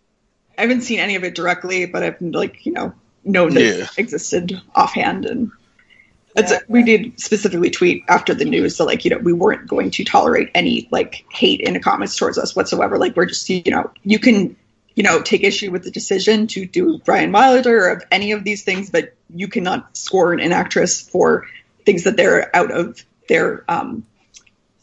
I 0.58 0.62
haven't 0.62 0.82
seen 0.82 1.00
any 1.00 1.16
of 1.16 1.24
it 1.24 1.36
directly, 1.36 1.86
but 1.86 2.04
I've 2.04 2.22
like 2.22 2.66
you 2.66 2.74
know 2.74 2.94
known 3.24 3.54
that 3.54 3.64
Yeah. 3.64 3.84
it 3.84 3.90
existed 3.98 4.60
offhand, 4.74 5.26
and 5.26 5.52
it's 6.36 6.54
we 6.68 6.84
did 6.84 7.20
specifically 7.20 7.70
tweet 7.70 8.04
after 8.08 8.34
the 8.34 8.46
news 8.46 8.78
that 8.78 8.86
like 8.86 9.06
you 9.06 9.12
know 9.12 9.18
we 9.18 9.34
weren't 9.34 9.68
going 9.68 9.92
to 9.92 10.04
tolerate 10.04 10.50
any 10.56 10.88
like 10.92 11.26
hate 11.32 11.62
in 11.62 11.74
the 11.74 11.80
comments 11.80 12.16
towards 12.16 12.38
us 12.38 12.56
whatsoever. 12.56 12.98
Like 12.98 13.16
we're 13.16 13.26
just 13.26 13.50
you 13.50 13.64
know 13.68 13.92
you 14.04 14.20
can 14.20 14.56
you 14.96 15.04
know 15.04 15.22
take 15.22 15.44
issue 15.44 15.72
with 15.72 15.84
the 15.84 15.92
decision 15.92 16.48
to 16.48 16.66
do 16.66 17.02
Ryan 17.06 17.32
Wilder 17.32 17.86
or 17.86 17.90
of 17.90 18.04
any 18.12 18.32
of 18.32 18.44
these 18.44 18.64
things, 18.64 18.90
but 18.90 19.14
you 19.30 19.48
cannot 19.48 19.96
scorn 19.96 20.40
an 20.40 20.54
actress 20.54 21.02
for 21.02 21.48
things 21.86 22.04
that 22.06 22.18
they're 22.18 22.56
out 22.56 22.72
of 22.72 23.04
their 23.30 23.64
um, 23.70 24.06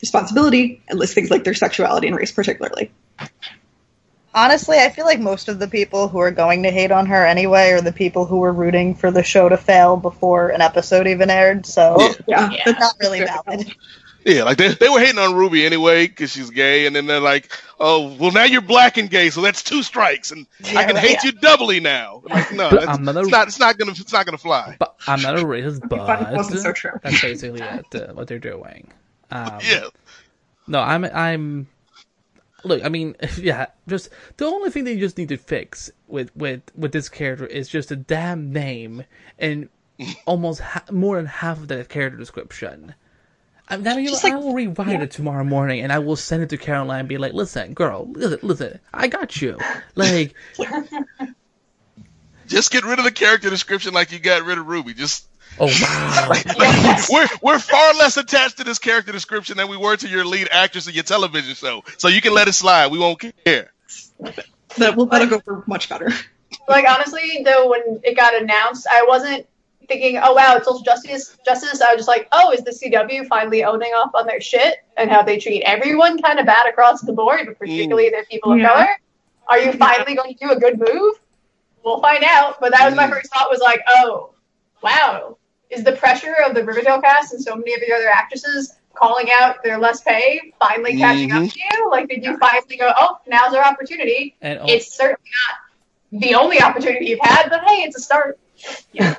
responsibility, 0.01 0.83
and 0.89 0.99
list 0.99 1.15
things 1.15 1.31
like 1.31 1.45
their 1.45 1.55
sexuality 1.55 2.07
and 2.09 2.17
race 2.17 2.31
particularly. 2.31 2.91
Honestly, 4.35 4.79
I 4.79 4.91
feel 4.91 5.05
like 5.05 5.21
most 5.21 5.49
of 5.49 5.59
the 5.61 5.69
people 5.69 6.09
who 6.09 6.19
are 6.19 6.33
going 6.33 6.65
to 6.65 6.71
hate 6.71 6.91
on 6.91 7.07
her 7.07 7.25
anyway 7.25 7.71
are 7.71 7.81
the 7.81 7.93
people 7.93 8.27
who 8.27 8.39
were 8.39 8.53
rooting 8.53 8.95
for 8.97 9.11
the 9.13 9.23
show 9.23 9.49
to 9.49 9.57
fail 9.57 9.97
before 9.97 10.49
an 10.49 10.61
episode 10.61 11.07
even 11.07 11.31
aired. 11.31 11.67
So 11.67 11.97
Yeah. 12.01 12.15
Yeah, 12.27 12.51
Yeah. 12.51 12.63
that's 12.67 12.81
not 12.81 12.95
really 13.01 13.21
valid. 13.21 13.73
Yeah, 14.27 14.45
like 14.45 14.57
they 14.57 14.69
they 14.73 14.89
were 14.89 15.01
hating 15.01 15.19
on 15.19 15.35
Ruby 15.35 15.67
anyway 15.67 16.07
because 16.07 16.33
she's 16.33 16.49
gay, 16.49 16.87
and 16.87 16.97
then 16.97 17.05
they're 17.07 17.21
like, 17.21 17.53
"Oh, 17.79 18.17
well 18.19 18.33
now 18.33 18.45
you're 18.45 18.63
black 18.63 18.97
and 18.97 19.11
gay, 19.11 19.29
so 19.29 19.43
that's 19.43 19.63
two 19.63 19.83
strikes, 19.83 20.31
and 20.31 20.47
I 20.65 20.85
can 20.87 20.95
right. 20.95 20.97
hate 20.97 21.23
you 21.25 21.33
doubly 21.33 21.79
now." 21.79 22.23
Like, 22.25 22.51
no, 22.51 22.71
But 22.71 22.87
that's, 22.87 22.99
I'm 22.99 23.07
a- 23.07 23.21
it's 23.21 23.29
not. 23.29 23.49
It's 23.49 23.59
not 23.59 23.77
gonna. 23.77 23.91
It's 23.91 24.15
not 24.15 24.25
gonna 24.25 24.39
fly. 24.39 24.77
But 24.79 24.97
I'm 25.07 25.21
not 25.21 25.39
a 25.39 25.43
racist, 25.43 25.77
It'd 25.77 25.91
be 25.91 25.97
fun 25.99 26.23
if 26.23 26.29
it 26.31 26.37
wasn't 26.37 26.61
so 26.61 26.71
but 26.71 26.77
true. 26.77 26.91
that's 27.03 27.21
basically 27.21 27.61
it, 27.61 27.95
uh, 27.95 28.15
what 28.15 28.27
they're 28.27 28.39
doing. 28.39 28.91
Um, 29.31 29.59
Yeah, 29.63 29.85
No, 30.67 30.81
I'm. 30.81 31.05
I'm. 31.05 31.67
Look, 32.65 32.85
I 32.85 32.89
mean, 32.89 33.15
yeah. 33.37 33.67
Just 33.87 34.09
the 34.37 34.47
only 34.47 34.71
thing 34.71 34.85
they 34.85 34.97
just 34.97 35.19
need 35.19 35.29
to 35.29 35.37
fix 35.37 35.91
with 36.09 36.35
with 36.35 36.63
with 36.75 36.93
this 36.93 37.09
character 37.09 37.47
is 37.47 37.69
just 37.69 37.91
a 37.91 37.97
damn 37.97 38.53
name 38.53 39.05
and 39.39 39.69
almost 40.27 40.61
ha- 40.61 40.85
more 40.91 41.17
than 41.17 41.27
half 41.27 41.59
of 41.59 41.69
the 41.69 41.85
character 41.85 42.19
description. 42.19 42.95
I 43.67 43.79
mean, 43.79 43.89
I, 43.89 43.97
mean, 43.97 44.07
Just 44.07 44.25
I 44.27 44.37
will 44.37 44.53
rewrite 44.53 45.01
it 45.01 45.11
tomorrow 45.11 45.43
morning 45.43 45.81
and 45.81 45.91
I 45.91 45.99
will 45.99 46.17
send 46.17 46.43
it 46.43 46.51
to 46.51 46.59
Caroline 46.59 47.01
and 47.01 47.09
be 47.09 47.17
like, 47.17 47.33
"Listen, 47.33 47.73
girl, 47.73 48.07
listen, 48.11 48.39
listen, 48.43 48.79
I 48.93 49.09
got 49.09 49.41
you." 49.41 49.59
Like, 49.95 50.35
just 52.47 52.71
get 52.71 52.85
rid 52.85 52.99
of 52.99 53.07
the 53.07 53.11
character 53.11 53.49
description 53.49 53.95
like 53.95 54.13
you 54.13 54.19
got 54.19 54.45
rid 54.45 54.59
of 54.59 54.67
Ruby. 54.67 54.93
Just 54.93 55.29
oh 55.61 55.67
wow, 55.67 56.29
like, 56.59 57.09
we're 57.11 57.29
we're 57.43 57.59
far 57.59 57.95
less 57.95 58.17
attached 58.17 58.59
to 58.59 58.65
this 58.65 58.79
character 58.79 59.13
description 59.13 59.57
than 59.57 59.69
we 59.69 59.77
were 59.77 59.97
to 59.97 60.09
your 60.09 60.25
lead 60.25 60.49
actress 60.51 60.87
in 60.89 60.95
your 60.95 61.05
television 61.05 61.55
show. 61.55 61.83
So 61.99 62.09
you 62.09 62.21
can 62.21 62.33
let 62.35 62.49
it 62.49 62.53
slide. 62.55 62.91
We 62.91 62.99
won't 62.99 63.21
care. 63.45 63.73
That 64.79 64.97
will 64.97 65.07
that'll 65.07 65.29
go 65.29 65.41
for 65.41 65.63
much 65.67 65.89
better. 65.89 66.11
Like 66.69 66.87
honestly, 66.89 67.43
though, 67.45 67.69
when 67.71 68.01
it 68.03 68.17
got 68.17 68.41
announced, 68.41 68.87
I 68.91 69.05
wasn't 69.09 69.47
thinking, 69.89 70.19
"Oh 70.23 70.33
wow, 70.35 70.57
it's 70.57 70.67
social 70.67 70.83
justice." 70.83 71.37
Justice. 71.45 71.81
I 71.81 71.93
was 71.93 71.99
just 71.99 72.09
like, 72.09 72.29
"Oh, 72.33 72.51
is 72.53 72.63
the 72.63 72.71
CW 72.73 73.27
finally 73.29 73.65
owning 73.65 73.93
up 73.97 74.13
on 74.15 74.27
their 74.27 74.41
shit 74.41 74.77
and 74.97 75.11
how 75.11 75.23
they 75.23 75.39
treat 75.39 75.63
everyone 75.63 76.21
kind 76.23 76.39
of 76.39 76.47
bad 76.47 76.67
across 76.69 77.01
the 77.03 77.13
board, 77.13 77.41
but 77.47 77.59
particularly 77.59 78.11
their 78.11 78.25
people 78.25 78.53
of 78.53 78.61
color? 78.61 78.89
Are 79.49 79.59
you 79.59 79.73
finally 79.75 80.15
going 80.15 80.35
to 80.35 80.47
do 80.47 80.53
a 80.53 80.59
good 80.59 80.79
move?" 80.79 81.15
We'll 81.85 82.01
find 82.01 82.25
out. 82.25 82.61
But 82.61 82.73
that 82.73 82.87
was 82.87 82.95
my 82.95 83.07
Mm. 83.07 83.11
first 83.11 83.31
thought. 83.35 83.51
Was 83.51 83.61
like, 83.61 83.81
"Oh, 83.87 84.31
wow, 84.83 85.37
is 85.75 85.85
the 85.85 85.93
pressure 85.93 86.35
of 86.47 86.55
the 86.55 86.65
Riverdale 86.65 87.01
cast 87.01 87.33
and 87.33 87.43
so 87.43 87.57
many 87.57 87.75
of 87.75 87.81
the 87.81 87.93
other 87.93 88.09
actresses 88.09 88.75
calling 88.95 89.29
out 89.41 89.63
their 89.63 89.79
less 89.79 90.01
pay 90.01 90.53
finally 90.59 90.97
catching 90.97 91.33
up 91.33 91.43
to 91.43 91.49
mm-hmm. 91.49 91.77
you? 91.79 91.91
Like, 91.91 92.09
did 92.09 92.25
you 92.25 92.37
finally 92.39 92.77
go, 92.77 92.93
"Oh, 92.97 93.19
now's 93.27 93.55
our 93.55 93.65
opportunity"? 93.65 94.37
and 94.41 94.61
oh, 94.61 94.67
it's 94.69 94.95
certainly 94.95 95.31
not 95.49 96.21
the 96.21 96.35
only 96.35 96.61
opportunity 96.61 97.07
you've 97.07 97.21
had, 97.21 97.49
but 97.49 97.63
hey, 97.65 97.83
it's 97.83 97.97
a 97.97 98.01
start. 98.01 98.39
Yeah. 98.93 99.17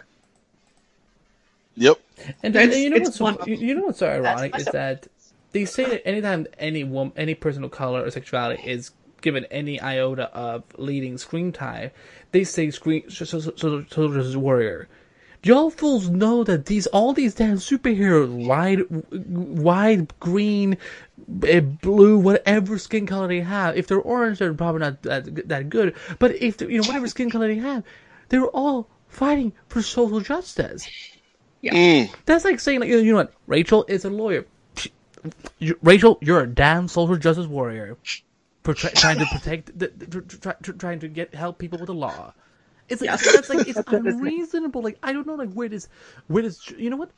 Yep. 1.76 2.00
And, 2.42 2.56
It's- 2.56 2.74
and 2.74 2.84
you 2.84 2.90
know 2.90 2.96
it's 2.96 3.20
what's 3.20 3.20
one- 3.20 3.38
you, 3.48 3.56
you 3.56 3.76
know 3.76 3.84
what's 3.84 4.00
so 4.00 4.10
ironic 4.10 4.54
my 4.54 4.60
is 4.60 4.66
that 4.68 5.08
they 5.52 5.66
say 5.66 5.86
that 5.86 6.08
anytime 6.08 6.48
any 6.58 6.84
woman, 6.84 7.14
any 7.18 7.36
person 7.36 7.64
of 7.64 7.72
color 7.72 8.04
or 8.04 8.12
sexuality 8.12 8.64
is 8.66 8.92
given 9.22 9.46
any 9.46 9.80
iota 9.82 10.30
of 10.34 10.64
leading 10.78 11.18
screen 11.18 11.52
time, 11.52 11.92
they 12.32 12.44
say 12.44 12.70
screen 12.72 13.10
so, 13.10 13.26
so, 13.26 13.40
so, 13.40 13.86
soldier's 13.90 14.38
warrior. 14.38 14.88
Y'all 15.46 15.70
fools 15.70 16.10
know 16.10 16.44
that 16.44 16.66
these 16.66 16.88
all 16.88 17.14
these 17.14 17.36
damn 17.36 17.58
superheroes, 17.58 18.48
wide, 18.48 18.82
wide 19.12 20.12
green, 20.20 20.76
eh, 21.44 21.60
blue, 21.60 22.18
whatever 22.18 22.80
skin 22.80 23.06
color 23.06 23.28
they 23.28 23.42
have. 23.42 23.78
If 23.78 23.86
they're 23.86 24.00
orange, 24.00 24.40
they're 24.40 24.56
probably 24.56 24.80
not 24.80 25.04
that, 25.04 25.48
that 25.48 25.70
good. 25.70 25.94
But 26.18 26.42
if 26.42 26.62
you 26.62 26.82
know 26.82 26.88
whatever 26.88 27.08
skin 27.08 27.30
color 27.30 27.48
they 27.48 27.58
have, 27.58 27.84
they're 28.30 28.48
all 28.48 28.90
fighting 29.08 29.54
for 29.68 29.84
social 29.84 30.20
justice. 30.20 30.90
Mm. 31.64 32.10
That's 32.26 32.44
like 32.44 32.60
saying, 32.60 32.80
like, 32.80 32.90
you 32.90 33.04
know 33.04 33.18
what? 33.18 33.34
Rachel 33.46 33.86
is 33.88 34.04
a 34.04 34.10
lawyer. 34.10 34.48
Rachel, 35.84 36.18
you're 36.22 36.42
a 36.42 36.48
damn 36.48 36.88
social 36.88 37.18
justice 37.18 37.46
warrior, 37.46 37.98
for 38.64 38.74
try, 38.74 38.90
trying 38.90 39.20
to 39.20 39.26
protect, 39.28 39.78
the, 39.78 39.92
the, 39.96 40.22
tr- 40.22 40.38
try, 40.38 40.54
trying 40.80 41.00
to 41.02 41.08
get 41.08 41.36
help 41.36 41.60
people 41.60 41.78
with 41.78 41.86
the 41.88 41.94
law. 41.94 42.34
It's 42.90 43.02
like 43.02 43.10
Yes. 43.10 43.32
that's 43.34 43.50
like 43.50 43.68
it's 43.68 43.76
That's 43.78 43.92
what 43.92 44.06
it 44.06 44.08
is. 44.08 44.16
unreasonable. 44.16 44.82
Like 44.82 44.98
I 45.04 45.14
don't 45.14 45.26
know, 45.28 45.36
like 45.36 45.52
where 45.54 45.70
does 45.70 45.88
where 46.28 46.44
does 46.44 46.70
you 46.78 46.90
know 46.90 46.98
what? 46.98 47.12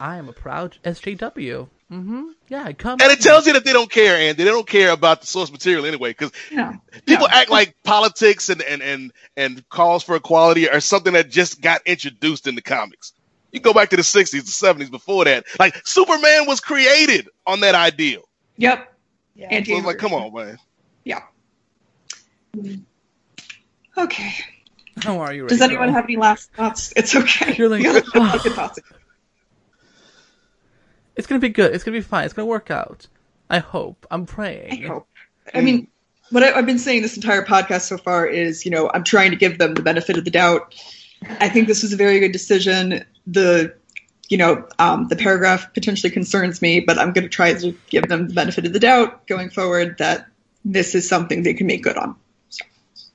I 0.00 0.16
am 0.16 0.28
a 0.28 0.32
proud 0.32 0.76
SJW. 0.84 1.68
Mm-hmm. 1.90 2.22
Yeah, 2.48 2.70
come. 2.72 2.98
And 3.00 3.10
it 3.10 3.20
tells 3.20 3.46
you 3.46 3.54
that 3.54 3.64
they 3.64 3.72
don't 3.72 3.90
care, 3.90 4.16
and 4.16 4.36
they 4.36 4.44
don't 4.44 4.66
care 4.66 4.92
about 4.92 5.22
the 5.22 5.26
source 5.26 5.50
material 5.50 5.86
anyway. 5.86 6.10
Because 6.10 6.30
Yeah. 6.52 6.74
people 7.06 7.26
No. 7.28 7.34
act 7.34 7.50
like 7.50 7.74
politics 7.82 8.48
and, 8.50 8.60
and, 8.62 8.82
and, 8.82 9.12
and 9.36 9.68
calls 9.70 10.04
for 10.04 10.14
equality 10.14 10.68
are 10.68 10.80
something 10.80 11.14
that 11.14 11.30
just 11.30 11.60
got 11.62 11.80
introduced 11.86 12.46
in 12.46 12.54
the 12.54 12.60
comics. 12.62 13.12
You 13.52 13.60
go 13.60 13.72
back 13.72 13.88
to 13.90 13.96
the 13.96 14.02
60s, 14.02 14.30
the 14.30 14.38
70s, 14.84 14.90
before 14.90 15.24
that. 15.24 15.46
Like, 15.58 15.80
Superman 15.86 16.46
was 16.46 16.60
created 16.60 17.28
on 17.46 17.60
that 17.60 17.74
ideal. 17.74 18.22
Yep. 18.58 18.92
Yeah. 19.34 19.48
And 19.50 19.66
So 19.66 19.76
it's 19.78 19.86
like, 19.86 19.96
come 19.98 20.12
on, 20.12 20.32
man. 20.34 20.58
Yeah. 21.04 21.22
Okay. 23.96 24.34
How 25.02 25.20
are 25.20 25.32
you? 25.32 25.46
Does 25.46 25.60
anyone 25.60 25.90
have 25.90 26.04
any 26.04 26.16
last 26.16 26.52
thoughts? 26.52 26.92
It's 26.96 27.14
okay. 27.14 27.54
You're 27.56 27.68
like, 27.68 27.82
You 27.82 28.00
guys 28.00 28.12
have 28.12 28.42
good 28.42 28.52
thoughts. 28.52 28.78
It's 31.16 31.26
gonna 31.26 31.40
be 31.40 31.48
good. 31.48 31.74
It's 31.74 31.84
gonna 31.84 31.96
be 31.96 32.02
fine. 32.02 32.24
It's 32.24 32.34
gonna 32.34 32.46
work 32.46 32.70
out. 32.70 33.06
I 33.50 33.58
hope. 33.58 34.06
I'm 34.10 34.26
praying. 34.26 34.84
I 34.84 34.86
hope. 34.86 35.08
I 35.54 35.60
mean, 35.62 35.88
what 36.30 36.42
I, 36.42 36.52
I've 36.52 36.66
been 36.66 36.78
saying 36.78 37.02
this 37.02 37.16
entire 37.16 37.44
podcast 37.44 37.82
so 37.82 37.96
far 37.96 38.26
is, 38.26 38.64
you 38.64 38.70
know, 38.70 38.90
I'm 38.92 39.04
trying 39.04 39.30
to 39.30 39.36
give 39.36 39.58
them 39.58 39.74
the 39.74 39.82
benefit 39.82 40.18
of 40.18 40.24
the 40.24 40.30
doubt. 40.30 40.74
I 41.40 41.48
think 41.48 41.66
this 41.66 41.82
was 41.82 41.92
a 41.92 41.96
very 41.96 42.20
good 42.20 42.32
decision. 42.32 43.04
The, 43.26 43.74
you 44.28 44.36
know, 44.36 44.68
um, 44.78 45.08
the 45.08 45.16
paragraph 45.16 45.72
potentially 45.72 46.10
concerns 46.10 46.60
me, 46.60 46.80
but 46.80 46.98
I'm 46.98 47.12
going 47.12 47.24
to 47.24 47.30
try 47.30 47.54
to 47.54 47.74
give 47.88 48.08
them 48.08 48.28
the 48.28 48.34
benefit 48.34 48.66
of 48.66 48.72
the 48.72 48.78
doubt 48.78 49.26
going 49.26 49.50
forward 49.50 49.96
that 49.98 50.26
this 50.64 50.94
is 50.94 51.08
something 51.08 51.42
they 51.42 51.54
can 51.54 51.66
make 51.66 51.82
good 51.82 51.96
on. 51.96 52.14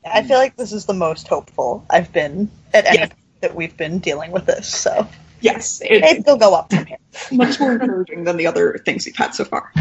I 0.05 0.23
feel 0.23 0.37
like 0.37 0.55
this 0.55 0.73
is 0.73 0.85
the 0.85 0.93
most 0.93 1.27
hopeful 1.27 1.85
I've 1.89 2.11
been 2.11 2.51
at 2.73 2.85
any 2.85 2.97
Yeah. 2.99 3.09
that 3.41 3.55
we've 3.55 3.75
been 3.75 3.99
dealing 3.99 4.31
with 4.31 4.45
this. 4.45 4.67
So 4.67 5.07
Yes, 5.43 5.81
it's 5.83 6.01
maybe 6.01 6.21
they'll 6.21 6.37
go 6.37 6.55
up 6.55 6.71
from 6.71 6.85
here. 6.85 6.97
much 7.31 7.59
more 7.59 7.73
encouraging 7.73 8.23
than 8.23 8.37
the 8.37 8.47
other 8.47 8.79
things 8.85 9.05
we've 9.05 9.15
had 9.15 9.35
so 9.35 9.43
far. 9.43 9.71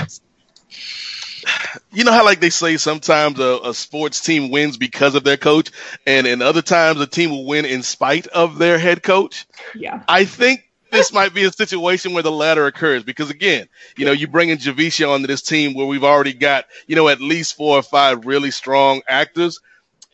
You 1.92 2.04
know 2.04 2.12
how 2.12 2.24
like 2.24 2.40
they 2.40 2.50
say 2.50 2.76
sometimes 2.76 3.38
a, 3.38 3.60
a 3.64 3.74
sports 3.74 4.20
team 4.20 4.50
wins 4.50 4.76
because 4.76 5.14
of 5.14 5.24
their 5.24 5.36
coach, 5.36 5.70
and 6.06 6.26
and 6.26 6.42
other 6.42 6.62
times 6.62 7.00
a 7.00 7.06
team 7.06 7.30
will 7.30 7.46
win 7.46 7.64
in 7.64 7.82
spite 7.82 8.26
of 8.26 8.58
their 8.58 8.78
head 8.78 9.02
coach. 9.02 9.46
Yeah. 9.74 10.02
I 10.08 10.24
think 10.24 10.64
this 10.90 11.12
might 11.14 11.32
be 11.32 11.44
a 11.44 11.52
situation 11.52 12.12
where 12.12 12.22
the 12.22 12.32
latter 12.32 12.66
occurs 12.66 13.04
because 13.04 13.30
again, 13.30 13.68
you 13.96 14.04
know, 14.04 14.12
you 14.12 14.26
bring 14.28 14.48
in 14.48 14.58
Javicia 14.58 15.08
onto 15.08 15.26
this 15.26 15.42
team 15.42 15.74
where 15.74 15.86
we've 15.86 16.04
already 16.04 16.32
got, 16.32 16.66
you 16.86 16.96
know, 16.96 17.08
at 17.08 17.20
least 17.20 17.56
four 17.56 17.78
or 17.78 17.82
five 17.82 18.26
really 18.26 18.50
strong 18.50 19.02
actors 19.08 19.60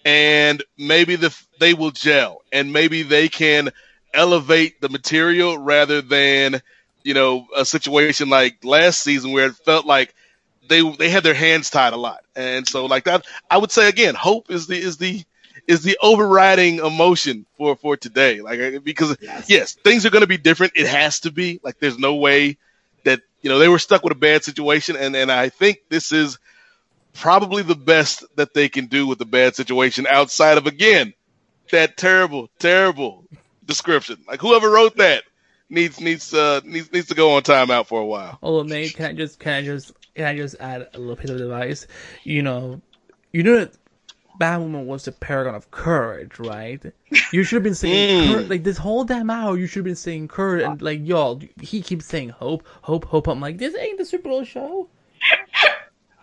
and 0.08 0.62
maybe 0.78 1.16
the, 1.16 1.36
they 1.60 1.74
will 1.74 1.90
gel 1.90 2.40
and 2.50 2.72
maybe 2.72 3.02
they 3.02 3.28
can 3.28 3.68
elevate 4.14 4.80
the 4.80 4.88
material 4.88 5.58
rather 5.58 6.00
than, 6.00 6.62
you 7.04 7.12
know, 7.12 7.46
a 7.54 7.66
situation 7.66 8.30
like 8.30 8.64
last 8.64 9.00
season 9.00 9.32
where 9.32 9.48
it 9.48 9.56
felt 9.56 9.84
like 9.84 10.14
they, 10.66 10.80
they 10.96 11.10
had 11.10 11.24
their 11.24 11.34
hands 11.34 11.68
tied 11.68 11.92
a 11.92 11.98
lot. 11.98 12.24
And 12.34 12.66
so 12.66 12.86
like 12.86 13.04
that, 13.04 13.26
I 13.50 13.58
would 13.58 13.70
say 13.70 13.86
again, 13.86 14.14
hope 14.14 14.50
is 14.50 14.66
the, 14.66 14.78
is 14.78 14.96
the, 14.96 15.22
is 15.66 15.82
the 15.82 15.98
overriding 16.00 16.78
emotion 16.78 17.44
for, 17.58 17.76
for 17.76 17.98
today. 17.98 18.40
Like, 18.40 18.82
because 18.82 19.14
Yes. 19.20 19.50
yes, 19.50 19.74
things 19.74 20.06
are 20.06 20.10
going 20.10 20.22
to 20.22 20.26
be 20.26 20.38
different. 20.38 20.72
It 20.74 20.86
has 20.86 21.20
to 21.20 21.30
be 21.30 21.60
like, 21.62 21.80
there's 21.80 21.98
no 21.98 22.14
way 22.14 22.56
that, 23.04 23.20
you 23.42 23.50
know, 23.50 23.58
they 23.58 23.68
were 23.68 23.78
stuck 23.78 24.02
with 24.04 24.12
a 24.14 24.18
bad 24.18 24.42
situation. 24.42 24.96
And, 24.96 25.14
and 25.14 25.30
I 25.30 25.50
think 25.50 25.80
this 25.90 26.12
is 26.12 26.38
probably 27.20 27.62
the 27.62 27.74
best 27.74 28.24
that 28.36 28.54
they 28.54 28.68
can 28.68 28.86
do 28.86 29.06
with 29.06 29.20
a 29.20 29.24
bad 29.26 29.54
situation 29.54 30.06
outside 30.08 30.58
of, 30.58 30.66
again, 30.66 31.12
that 31.70 31.96
terrible, 31.96 32.48
terrible 32.58 33.24
description. 33.66 34.16
Like 34.26 34.40
whoever 34.40 34.70
wrote 34.70 34.96
that 34.96 35.24
needs, 35.68 36.00
needs, 36.00 36.32
uh, 36.32 36.60
needs, 36.64 36.92
needs 36.92 37.08
to 37.08 37.14
go 37.14 37.32
on 37.36 37.42
timeout 37.42 37.86
for 37.86 38.00
a 38.00 38.06
while. 38.06 38.38
Oh 38.42 38.64
man, 38.64 38.88
can 38.88 39.06
I 39.06 39.12
just 39.12 39.38
can 39.38 39.52
I 39.54 39.62
just 39.62 39.92
can 40.14 40.24
I 40.24 40.36
just 40.36 40.56
add 40.60 40.88
a 40.94 40.98
little 40.98 41.16
bit 41.16 41.30
of 41.30 41.40
advice? 41.40 41.86
You 42.24 42.42
know, 42.42 42.80
you 43.32 43.42
know 43.42 43.56
that 43.58 43.72
Batwoman 44.40 44.86
was 44.86 45.04
the 45.04 45.12
paragon 45.12 45.54
of 45.54 45.70
courage, 45.70 46.38
right? 46.38 46.80
You 47.32 47.42
should 47.42 47.56
have 47.56 47.62
been 47.64 47.74
saying 47.74 48.30
Mm. 48.46 48.48
like 48.48 48.62
this 48.64 48.78
whole 48.78 49.04
damn 49.04 49.28
hour. 49.30 49.58
You 49.58 49.66
should 49.66 49.80
have 49.80 49.84
been 49.84 49.96
saying 49.96 50.28
courage, 50.28 50.64
and 50.64 50.80
like 50.80 51.00
y'all, 51.06 51.42
he 51.60 51.82
keeps 51.82 52.06
saying 52.06 52.30
hope, 52.30 52.66
hope, 52.82 53.04
hope. 53.04 53.26
I'm 53.26 53.40
like, 53.40 53.58
this 53.58 53.74
ain't 53.76 53.98
the 53.98 54.04
Supergirl 54.04 54.46
show. 54.46 54.88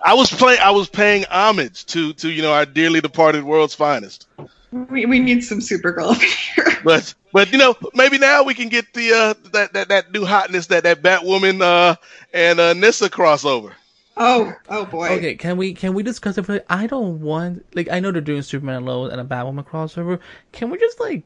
I 0.06 0.14
was 0.14 0.32
playing, 0.32 0.60
I 0.62 0.72
was 0.72 0.88
paying 0.88 1.26
homage 1.30 1.86
to, 1.88 2.14
to, 2.14 2.30
you 2.30 2.44
know, 2.44 2.54
our 2.54 2.66
dearly 2.66 3.02
departed 3.02 3.44
world's 3.44 3.74
finest. 3.74 4.28
We, 4.72 5.06
we 5.06 5.20
need 5.20 5.44
some 5.44 5.60
Supergirl 5.60 6.12
up 6.12 6.22
here. 6.22 6.66
But 6.86 7.16
but 7.34 7.52
you 7.52 7.58
know 7.58 7.76
maybe 7.96 8.20
now 8.20 8.44
we 8.44 8.54
can 8.54 8.70
get 8.70 8.94
the 8.94 9.12
uh 9.12 9.50
that 9.54 9.74
that, 9.74 9.88
that 9.88 10.12
new 10.12 10.24
hotness 10.24 10.68
that 10.68 10.84
that 10.84 11.02
Batwoman 11.02 11.60
uh 11.60 11.96
and 12.32 12.60
uh 12.60 12.74
Nissa 12.74 13.10
crossover. 13.10 13.74
Oh, 14.18 14.54
oh 14.70 14.86
boy. 14.86 15.10
Okay, 15.10 15.36
can 15.36 15.58
we 15.58 15.74
can 15.74 15.96
we 15.96 16.04
discuss 16.04 16.38
it? 16.38 16.46
For, 16.46 16.64
I 16.70 16.86
don't 16.86 17.22
want 17.22 17.66
like 17.76 17.90
I 17.90 18.00
know 18.00 18.12
they're 18.12 18.22
doing 18.22 18.44
Superman 18.44 18.76
and 18.76 18.86
Lois 18.86 19.12
and 19.12 19.20
a 19.20 19.24
Batwoman 19.24 19.66
crossover. 19.66 20.20
Can 20.52 20.70
we 20.70 20.78
just 20.78 21.00
like 21.00 21.24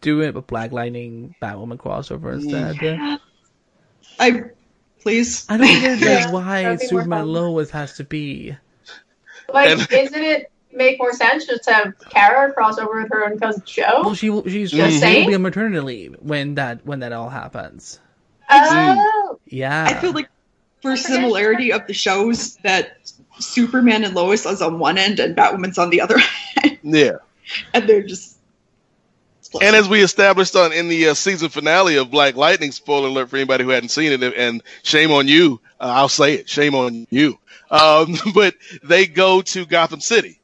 do 0.00 0.22
it 0.22 0.34
with 0.34 0.46
Black 0.46 0.72
Lightning 0.72 1.34
Batwoman 1.42 1.76
crossover 1.76 2.32
instead? 2.32 2.80
Yeah. 2.80 3.18
I 4.18 4.44
please. 5.02 5.44
I 5.48 5.56
don't 5.56 5.66
get 5.66 6.00
Yeah, 6.00 6.30
why 6.30 6.62
that'd 6.62 6.78
be 6.80 6.84
more 6.84 7.02
Superman 7.02 7.18
fun. 7.20 7.32
Lois 7.32 7.70
has 7.70 7.96
to 7.96 8.04
be. 8.04 8.56
Like, 9.52 9.70
And- 9.70 9.80
isn't 9.92 10.22
it 10.22 10.50
make 10.72 10.98
more 10.98 11.12
sense 11.12 11.46
just 11.46 11.64
to 11.64 11.72
have 11.74 11.92
Kara 12.10 12.52
cross 12.52 12.78
over 12.78 13.02
with 13.02 13.10
her 13.10 13.26
own 13.26 13.38
cousin 13.38 13.62
Joe? 13.66 13.82
Well, 14.02 14.04
Joe? 14.10 14.14
she 14.14 14.30
will- 14.30 14.44
she's 14.48 14.70
Just 14.70 14.92
she'll 14.92 15.00
saying? 15.00 15.28
be 15.28 15.34
on 15.34 15.42
maternity 15.42 15.80
leave 15.80 16.16
when 16.20 16.54
that 16.54 16.84
when 16.86 17.00
that 17.00 17.12
all 17.12 17.28
happens. 17.28 18.00
Oh, 18.50 19.34
mm. 19.34 19.38
Yeah, 19.46 19.84
I 19.84 19.94
feel 19.94 20.12
like 20.12 20.28
for 20.82 20.96
similarity 20.96 21.72
of 21.72 21.86
the 21.86 21.94
shows 21.94 22.56
that 22.64 22.98
Superman 23.38 24.04
and 24.04 24.14
Lois 24.14 24.44
is 24.46 24.60
on 24.62 24.78
one 24.78 24.98
end 24.98 25.20
and 25.20 25.36
Batwoman's 25.36 25.78
on 25.78 25.90
the 25.90 26.00
other 26.00 26.16
end, 26.64 26.78
Yeah. 26.82 27.16
and 27.72 27.88
they're 27.88 28.02
just. 28.02 28.31
And 29.60 29.76
as 29.76 29.88
we 29.88 30.02
established 30.02 30.56
on 30.56 30.72
in 30.72 30.88
the 30.88 31.08
uh, 31.08 31.14
season 31.14 31.48
finale 31.48 31.96
of 31.96 32.10
Black 32.10 32.36
Lightning, 32.36 32.72
spoiler 32.72 33.08
alert 33.08 33.30
for 33.30 33.36
anybody 33.36 33.64
who 33.64 33.70
hadn't 33.70 33.90
seen 33.90 34.12
it, 34.12 34.34
and 34.36 34.62
shame 34.82 35.12
on 35.12 35.28
you. 35.28 35.60
Uh, 35.80 35.92
I'll 35.94 36.08
say 36.08 36.34
it, 36.34 36.48
shame 36.48 36.74
on 36.74 37.06
you. 37.10 37.38
Um, 37.70 38.16
but 38.34 38.54
they 38.82 39.06
go 39.06 39.42
to 39.42 39.66
Gotham 39.66 40.00
City 40.00 40.40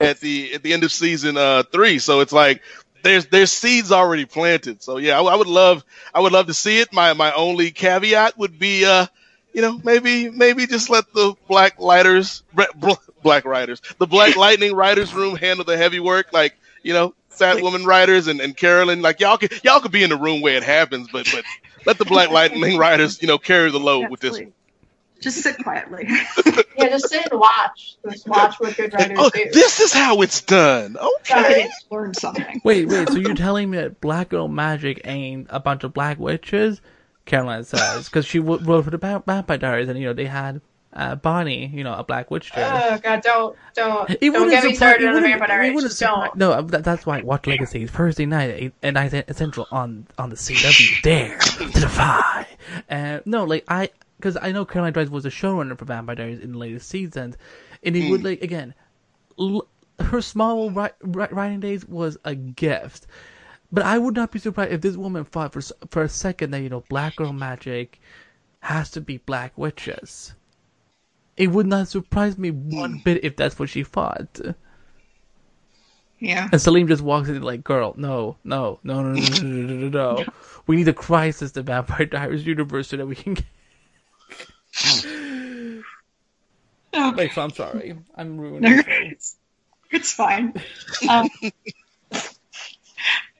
at 0.00 0.20
the 0.20 0.54
at 0.54 0.62
the 0.62 0.72
end 0.72 0.84
of 0.84 0.92
season 0.92 1.36
uh, 1.36 1.62
three, 1.62 1.98
so 1.98 2.20
it's 2.20 2.32
like 2.32 2.62
there's 3.02 3.26
there's 3.26 3.52
seeds 3.52 3.92
already 3.92 4.24
planted. 4.24 4.82
So 4.82 4.96
yeah, 4.96 5.20
I, 5.20 5.22
I 5.22 5.34
would 5.36 5.46
love 5.46 5.84
I 6.14 6.20
would 6.20 6.32
love 6.32 6.46
to 6.46 6.54
see 6.54 6.80
it. 6.80 6.92
My 6.92 7.12
my 7.12 7.32
only 7.32 7.70
caveat 7.70 8.38
would 8.38 8.58
be 8.58 8.84
uh, 8.84 9.06
you 9.52 9.62
know 9.62 9.80
maybe 9.84 10.30
maybe 10.30 10.66
just 10.66 10.90
let 10.90 11.12
the 11.12 11.34
Black 11.48 11.78
Lighters 11.78 12.42
Black 13.22 13.44
Writers 13.44 13.80
the 13.98 14.06
Black 14.06 14.36
Lightning 14.36 14.74
Writers 14.74 15.14
Room 15.14 15.36
handle 15.36 15.64
the 15.64 15.76
heavy 15.76 16.00
work, 16.00 16.32
like 16.32 16.56
you 16.82 16.92
know 16.92 17.14
Fat 17.32 17.62
Woman 17.62 17.84
writers 17.84 18.26
and, 18.28 18.40
and 18.40 18.56
Carolyn, 18.56 19.02
like 19.02 19.20
y'all 19.20 19.38
could 19.38 19.52
y'all 19.64 19.80
could 19.80 19.92
be 19.92 20.02
in 20.02 20.10
the 20.10 20.16
room 20.16 20.40
where 20.40 20.56
it 20.56 20.62
happens, 20.62 21.08
but 21.12 21.26
but 21.32 21.44
let 21.86 21.98
the 21.98 22.04
Black 22.04 22.30
Lightning 22.30 22.76
writers, 22.78 23.20
you 23.20 23.28
know, 23.28 23.38
carry 23.38 23.70
the 23.70 23.80
load 23.80 24.10
with 24.10 24.20
this 24.20 24.32
one. 24.32 24.52
Just 25.20 25.40
sit 25.42 25.56
quietly. 25.62 26.08
yeah, 26.76 26.88
just 26.88 27.08
sit 27.08 27.28
and 27.30 27.38
watch. 27.40 27.94
Just 28.10 28.26
watch 28.26 28.56
what 28.58 28.76
good 28.76 28.92
writers 28.92 29.18
Oh, 29.20 29.30
do. 29.30 29.50
this 29.52 29.78
is 29.78 29.92
how 29.92 30.20
it's 30.22 30.40
done. 30.42 30.96
Okay. 30.96 31.40
Okay, 31.40 31.68
learn 31.92 32.12
something. 32.12 32.60
Wait, 32.64 32.88
wait. 32.88 33.08
So 33.08 33.14
you're 33.20 33.34
telling 33.34 33.70
me 33.70 33.78
that 33.78 34.00
Black 34.00 34.30
Girl 34.30 34.48
Magic 34.48 35.00
ain't 35.04 35.46
a 35.50 35.60
bunch 35.60 35.84
of 35.84 35.94
black 35.94 36.18
witches? 36.18 36.80
Caroline 37.24 37.62
says 37.62 38.08
because 38.08 38.26
she 38.26 38.38
w- 38.38 38.60
wrote 38.64 38.84
for 38.84 38.90
the 38.90 38.98
Vampire 38.98 39.58
Diaries, 39.58 39.88
and 39.88 39.96
you 39.96 40.06
know 40.06 40.12
they 40.12 40.26
had 40.26 40.60
uh, 40.94 41.14
Bonnie, 41.16 41.66
you 41.68 41.84
know, 41.84 41.94
a 41.94 42.04
black 42.04 42.30
witch. 42.30 42.52
Too. 42.52 42.60
Oh 42.60 42.98
god, 43.02 43.22
don't 43.22 43.56
don't 43.74 44.10
It 44.10 44.20
don't 44.32 44.50
get 44.50 44.64
me 44.64 44.72
surpri- 44.72 44.76
started 44.76 45.06
on 45.08 45.14
the 45.14 45.20
Vampire 45.22 45.44
it 45.44 45.48
Diaries. 45.48 45.74
wouldn't 45.74 45.90
Just 45.92 46.00
don't. 46.00 46.36
No, 46.36 46.52
uh, 46.52 46.62
that, 46.62 46.84
that's 46.84 47.06
why 47.06 47.18
I 47.18 47.22
Watch 47.22 47.46
Legacy 47.46 47.86
Thursday 47.86 48.26
night 48.26 48.50
at 48.50 48.56
eight- 48.60 48.74
at 48.82 48.94
nine 48.94 49.24
central 49.34 49.66
on 49.70 50.06
on 50.18 50.30
the 50.30 50.36
CW. 50.36 51.02
Dare 51.02 51.38
to 51.38 51.68
defy. 51.80 52.46
Uh, 52.90 53.20
no, 53.24 53.44
like 53.44 53.64
I 53.68 53.90
because 54.18 54.36
I 54.40 54.52
know 54.52 54.64
Caroline 54.64 54.92
Dries 54.92 55.10
was 55.10 55.24
a 55.24 55.30
showrunner 55.30 55.76
for 55.78 55.84
Vampire 55.84 56.14
Diaries 56.16 56.40
in 56.40 56.52
the 56.52 56.58
latest 56.58 56.88
seasons, 56.88 57.36
and 57.82 57.96
it 57.96 58.10
would 58.10 58.22
like 58.24 58.42
again, 58.42 58.74
l- 59.38 59.66
her 59.98 60.20
small 60.20 60.70
ri- 60.70 60.90
ri- 61.02 61.28
writing 61.30 61.60
days 61.60 61.86
was 61.86 62.16
a 62.24 62.34
gift. 62.34 63.06
But 63.74 63.84
I 63.84 63.96
would 63.98 64.14
not 64.14 64.30
be 64.30 64.38
surprised 64.38 64.72
if 64.72 64.82
this 64.82 64.96
woman 64.96 65.24
thought 65.24 65.52
for 65.54 65.62
for 65.90 66.02
a 66.02 66.08
second 66.08 66.50
that 66.50 66.60
you 66.60 66.68
know 66.68 66.84
Black 66.90 67.16
Girl 67.16 67.32
Magic 67.32 67.98
has 68.60 68.90
to 68.90 69.00
be 69.00 69.16
black 69.16 69.56
witches. 69.56 70.34
It 71.36 71.48
would 71.48 71.66
not 71.66 71.88
surprise 71.88 72.36
me 72.36 72.50
one 72.50 73.00
bit 73.04 73.24
if 73.24 73.36
that's 73.36 73.58
what 73.58 73.68
she 73.70 73.82
thought. 73.84 74.38
Yeah. 76.18 76.48
And 76.52 76.60
Salim 76.60 76.86
just 76.86 77.02
walks 77.02 77.28
in 77.28 77.42
like, 77.42 77.64
"Girl, 77.64 77.94
no, 77.96 78.36
no, 78.44 78.78
no, 78.84 79.02
no, 79.02 79.12
no, 79.12 79.20
no, 79.20 79.42
no, 79.42 79.50
no, 79.50 79.88
no, 79.88 79.88
no. 80.16 80.24
We 80.66 80.76
need 80.76 80.86
a 80.88 80.92
crisis 80.92 81.52
the 81.52 81.62
Vampire 81.62 82.06
Diaries 82.06 82.46
universe 82.46 82.88
so 82.88 82.96
that 82.98 83.06
we 83.06 83.16
can 83.16 83.34
get." 83.34 83.44
Oh, 86.94 87.14
Like, 87.16 87.32
so 87.32 87.42
I'm 87.42 87.50
sorry, 87.50 87.96
I'm 88.16 88.38
ruining. 88.38 88.60
no, 88.62 88.76
the 88.76 88.82
show. 88.82 88.88
it's, 88.90 89.36
it's 89.90 90.12
fine. 90.12 90.52
Um, 91.08 91.28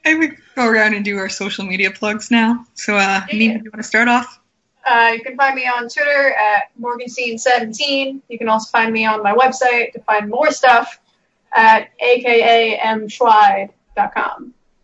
I 0.05 0.15
would 0.15 0.37
go 0.57 0.67
around 0.67 0.95
and 0.95 1.05
do 1.05 1.19
our 1.19 1.29
social 1.29 1.65
media 1.65 1.91
plugs 1.91 2.31
now. 2.31 2.65
So, 2.75 2.97
uh, 2.97 3.21
Yeah. 3.31 3.39
Nina, 3.39 3.55
you 3.63 3.71
want 3.71 3.77
to 3.77 3.83
start 3.83 4.09
off? 4.09 4.41
Uh, 4.85 5.13
you 5.15 5.23
can 5.23 5.37
find 5.37 5.55
me 5.55 5.67
on 5.67 5.89
Twitter 5.89 6.35
at 6.35 6.71
Morgenstein17. 6.81 8.21
You 8.29 8.39
can 8.39 8.49
also 8.49 8.71
find 8.71 8.93
me 8.93 9.07
on 9.07 9.23
my 9.23 9.33
website 9.33 9.93
to 9.93 10.01
find 10.01 10.29
more 10.29 10.51
stuff 10.51 11.01
at 11.53 11.91
akamschweid.com. 12.01 13.73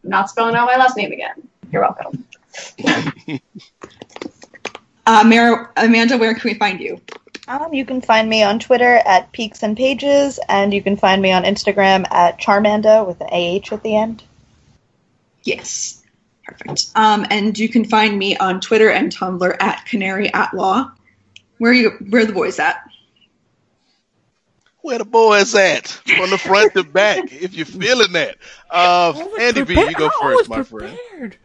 I'm 0.04 0.10
not 0.10 0.30
spelling 0.30 0.54
out 0.54 0.66
my 0.66 0.76
last 0.76 0.96
name 0.96 1.12
again. 1.12 1.48
You're 1.72 1.82
welcome. 1.82 2.24
Uh, 5.08 5.24
Mara, 5.24 5.70
Amanda, 5.78 6.18
where 6.18 6.34
can 6.34 6.50
we 6.50 6.58
find 6.58 6.80
you? 6.80 7.00
Um, 7.48 7.72
you 7.72 7.86
can 7.86 8.02
find 8.02 8.28
me 8.28 8.42
on 8.42 8.58
Twitter 8.58 8.96
at 9.06 9.32
Peaks 9.32 9.62
and 9.62 9.74
Pages, 9.74 10.38
and 10.50 10.74
you 10.74 10.82
can 10.82 10.98
find 10.98 11.22
me 11.22 11.32
on 11.32 11.44
Instagram 11.44 12.04
at 12.10 12.38
Charmanda 12.38 13.06
with 13.06 13.18
an 13.22 13.28
AH 13.32 13.72
at 13.74 13.82
the 13.82 13.96
end. 13.96 14.22
Yes. 15.44 15.97
Perfect. 16.48 16.90
Um, 16.94 17.26
and 17.30 17.58
you 17.58 17.68
can 17.68 17.84
find 17.84 18.18
me 18.18 18.36
on 18.38 18.60
Twitter 18.60 18.90
and 18.90 19.14
Tumblr 19.14 19.56
at 19.60 19.84
Canary 19.84 20.32
at 20.32 20.54
Law. 20.54 20.90
Where 21.58 21.72
are 21.72 21.74
you? 21.74 21.90
Where 22.08 22.22
are 22.22 22.24
the 22.24 22.32
boys 22.32 22.58
at? 22.58 22.82
Where 24.80 24.98
the 24.98 25.04
boys 25.04 25.54
at? 25.54 25.88
From 25.88 26.30
the 26.30 26.38
front 26.38 26.72
to 26.74 26.84
back, 26.84 27.32
if 27.32 27.52
you're 27.54 27.66
feeling 27.66 28.12
that. 28.12 28.38
Uh, 28.70 29.12
I 29.14 29.24
was 29.24 29.40
Andy 29.40 29.64
B, 29.64 29.74
you 29.74 29.92
go 29.92 30.08
first, 30.20 30.48
my 30.48 30.62
friend. 30.62 30.96
prepared. 31.10 31.36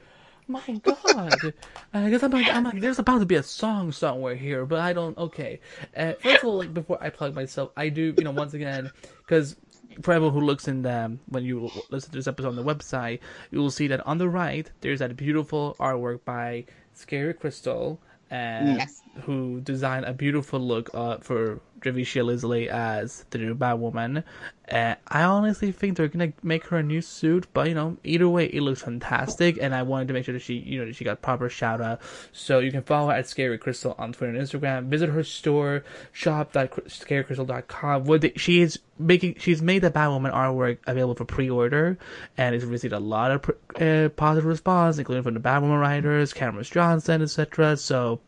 My 0.48 0.62
God, 0.84 1.54
I 1.94 2.10
guess 2.10 2.22
I'm 2.22 2.32
like, 2.32 2.48
I'm 2.48 2.64
like, 2.66 2.80
there's 2.80 3.00
about 3.00 3.20
to 3.20 3.26
be 3.26 3.36
a 3.36 3.44
song 3.44 3.92
somewhere 3.92 4.36
here, 4.36 4.66
but 4.66 4.80
I 4.80 4.94
don't. 4.94 5.18
Okay, 5.18 5.60
uh, 5.98 6.14
first 6.22 6.44
of 6.44 6.50
all, 6.50 6.58
like 6.60 6.74
before 6.74 6.98
I 7.02 7.10
plug 7.10 7.34
myself, 7.34 7.72
I 7.76 7.90
do, 7.90 8.14
you 8.18 8.24
know, 8.24 8.32
once 8.32 8.54
again, 8.54 8.92
because 9.20 9.56
for 10.02 10.14
everyone 10.14 10.34
who 10.34 10.42
looks 10.42 10.68
in 10.68 10.82
the 10.82 11.18
when 11.28 11.44
you 11.44 11.70
listen 11.90 12.12
to 12.12 12.18
this 12.18 12.28
episode 12.28 12.50
on 12.50 12.56
the 12.56 12.64
website, 12.64 13.20
you 13.52 13.60
will 13.60 13.72
see 13.72 13.88
that 13.88 14.06
on 14.08 14.18
the 14.18 14.28
right 14.30 14.70
there's 14.82 15.00
that 15.00 15.16
beautiful 15.16 15.76
artwork 15.80 16.24
by 16.26 16.66
Scary 16.94 17.34
Crystal, 17.34 18.00
and 18.30 18.78
Yes. 18.78 19.03
Who 19.22 19.62
designed 19.62 20.06
a 20.06 20.14
beautiful 20.14 20.60
look 20.60 20.90
uh, 20.94 21.18
for 21.18 21.62
Javicia 21.84 22.26
Leslie 22.26 22.70
as 22.70 23.26
the 23.30 23.38
new 23.38 23.54
Batwoman. 23.54 24.24
Uh, 24.72 24.96
I 25.08 25.24
honestly 25.24 25.72
think 25.72 25.98
they're 25.98 26.08
gonna 26.08 26.34
make 26.42 26.66
her 26.68 26.78
a 26.78 26.84
new 26.84 27.02
suit, 27.02 27.48
but 27.54 27.68
you 27.68 27.76
know, 27.76 27.98
either 28.04 28.28
way, 28.30 28.46
it 28.46 28.62
looks 28.62 28.82
fantastic, 28.82 29.58
and 29.62 29.76
I 29.76 29.84
wanted 29.84 30.08
to 30.08 30.14
make 30.14 30.26
sure 30.26 30.34
that 30.34 30.42
she, 30.42 30.56
you 30.56 30.80
know, 30.80 30.86
that 30.86 30.96
she 30.96 31.04
got 31.04 31.22
proper 31.22 31.50
shout 31.50 31.82
out. 31.82 32.00
So 32.32 32.60
you 32.60 32.72
can 32.72 32.82
follow 32.82 33.10
her 33.10 33.16
at 33.16 33.28
Scary 33.28 33.58
Crystal 33.58 33.94
on 34.00 34.14
Twitter 34.14 34.34
and 34.34 34.42
Instagram. 34.42 34.86
Visit 34.86 35.10
her 35.10 35.24
store, 35.24 35.84
shop.scarycrystal.com. 36.12 38.04
The, 38.06 38.34
she 38.38 38.62
is 38.62 38.80
making, 38.98 39.36
she's 39.40 39.62
made 39.62 39.80
the 39.80 39.92
Batwoman 39.92 40.34
artwork 40.34 40.78
available 40.88 41.16
for 41.16 41.26
pre-order, 41.26 41.98
and 42.38 42.56
it's 42.56 42.64
received 42.64 42.94
a 42.94 43.00
lot 43.00 43.32
of 43.32 43.50
uh, 43.80 44.10
positive 44.10 44.46
response, 44.46 44.98
including 44.98 45.24
from 45.24 45.34
the 45.34 45.40
Batwoman 45.42 45.80
writers, 45.80 46.34
Cameron 46.34 46.64
Johnson, 46.64 47.22
etc. 47.22 47.76
So 47.78 48.22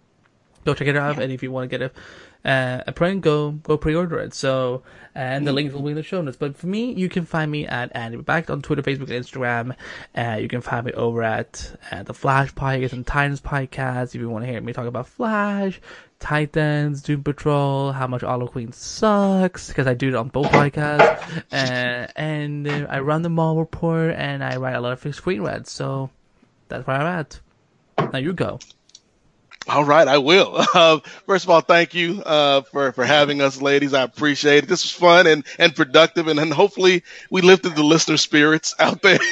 go 0.65 0.73
check 0.73 0.87
it 0.87 0.97
out. 0.97 1.19
And 1.19 1.31
if 1.31 1.43
you 1.43 1.51
want 1.51 1.69
to 1.69 1.77
get 1.77 1.81
a 1.81 1.91
uh, 2.49 2.83
a 2.85 2.91
print, 2.91 3.21
go 3.21 3.51
go 3.51 3.77
pre-order 3.77 4.19
it. 4.19 4.33
So 4.33 4.83
and 5.15 5.47
the 5.47 5.53
links 5.53 5.73
will 5.73 5.81
be 5.81 5.91
in 5.91 5.95
the 5.95 6.03
show 6.03 6.21
notes. 6.21 6.37
But 6.37 6.57
for 6.57 6.67
me, 6.67 6.91
you 6.91 7.07
can 7.07 7.25
find 7.25 7.49
me 7.49 7.65
at 7.65 7.91
Andy 7.95 8.17
Back 8.17 8.49
on 8.49 8.61
Twitter, 8.61 8.81
Facebook, 8.81 9.09
and 9.09 9.25
Instagram. 9.25 9.75
Uh, 10.15 10.37
you 10.37 10.49
can 10.49 10.61
find 10.61 10.85
me 10.85 10.91
over 10.91 11.23
at 11.23 11.79
uh, 11.91 12.03
the 12.03 12.13
Flash 12.13 12.53
Podcast 12.53 12.91
and 12.93 13.07
Titans 13.07 13.41
Podcast 13.41 14.13
if 14.13 14.15
you 14.15 14.29
want 14.29 14.43
to 14.45 14.51
hear 14.51 14.59
me 14.59 14.73
talk 14.73 14.87
about 14.87 15.07
Flash. 15.07 15.79
Titans, 16.19 17.01
Doom 17.01 17.23
Patrol, 17.23 17.91
how 17.91 18.07
much 18.07 18.23
Olive 18.23 18.51
Queen 18.51 18.71
sucks, 18.71 19.67
because 19.67 19.85
I 19.85 19.93
do 19.93 20.07
it 20.07 20.15
on 20.15 20.29
both 20.29 20.47
podcasts, 20.47 21.43
uh, 21.51 22.07
and 22.15 22.67
uh, 22.67 22.87
I 22.89 22.99
run 22.99 23.21
the 23.21 23.29
mall 23.29 23.57
report, 23.57 24.15
and 24.15 24.43
I 24.43 24.55
write 24.55 24.75
a 24.75 24.81
lot 24.81 25.05
of 25.05 25.15
screen 25.15 25.41
reads, 25.41 25.71
so 25.71 26.09
that's 26.69 26.87
where 26.87 26.97
I'm 26.97 27.19
at. 27.19 27.39
Now 28.13 28.19
you 28.19 28.33
go. 28.33 28.59
All 29.67 29.83
right, 29.83 30.07
I 30.07 30.17
will. 30.19 30.63
Uh, 30.75 30.99
first 31.25 31.45
of 31.45 31.49
all, 31.49 31.61
thank 31.61 31.93
you 31.93 32.21
uh, 32.25 32.61
for 32.61 32.91
for 32.91 33.05
having 33.05 33.41
us, 33.41 33.61
ladies. 33.61 33.93
I 33.93 34.03
appreciate 34.03 34.65
it. 34.65 34.67
This 34.67 34.83
was 34.83 34.91
fun 34.91 35.25
and 35.25 35.45
and 35.57 35.73
productive, 35.75 36.27
and, 36.27 36.39
and 36.39 36.51
hopefully 36.53 37.03
we 37.31 37.41
lifted 37.41 37.75
the 37.75 37.83
listener 37.83 38.17
spirits 38.17 38.75
out 38.79 39.01
there. 39.01 39.19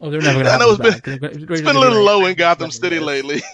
Oh, 0.00 0.10
they're 0.10 0.20
never 0.20 0.44
gonna 0.44 0.50
I 0.54 0.58
know 0.58 0.70
us 0.70 0.78
it's 0.78 0.82
been- 0.82 0.92
back. 0.92 1.02
They're 1.02 1.18
gonna- 1.18 1.32
it's 1.52 1.60
been 1.62 1.74
a 1.74 1.80
little 1.80 2.04
low 2.04 2.24
in 2.26 2.36
Gotham 2.36 2.70
City 2.70 3.00
lately. 3.00 3.42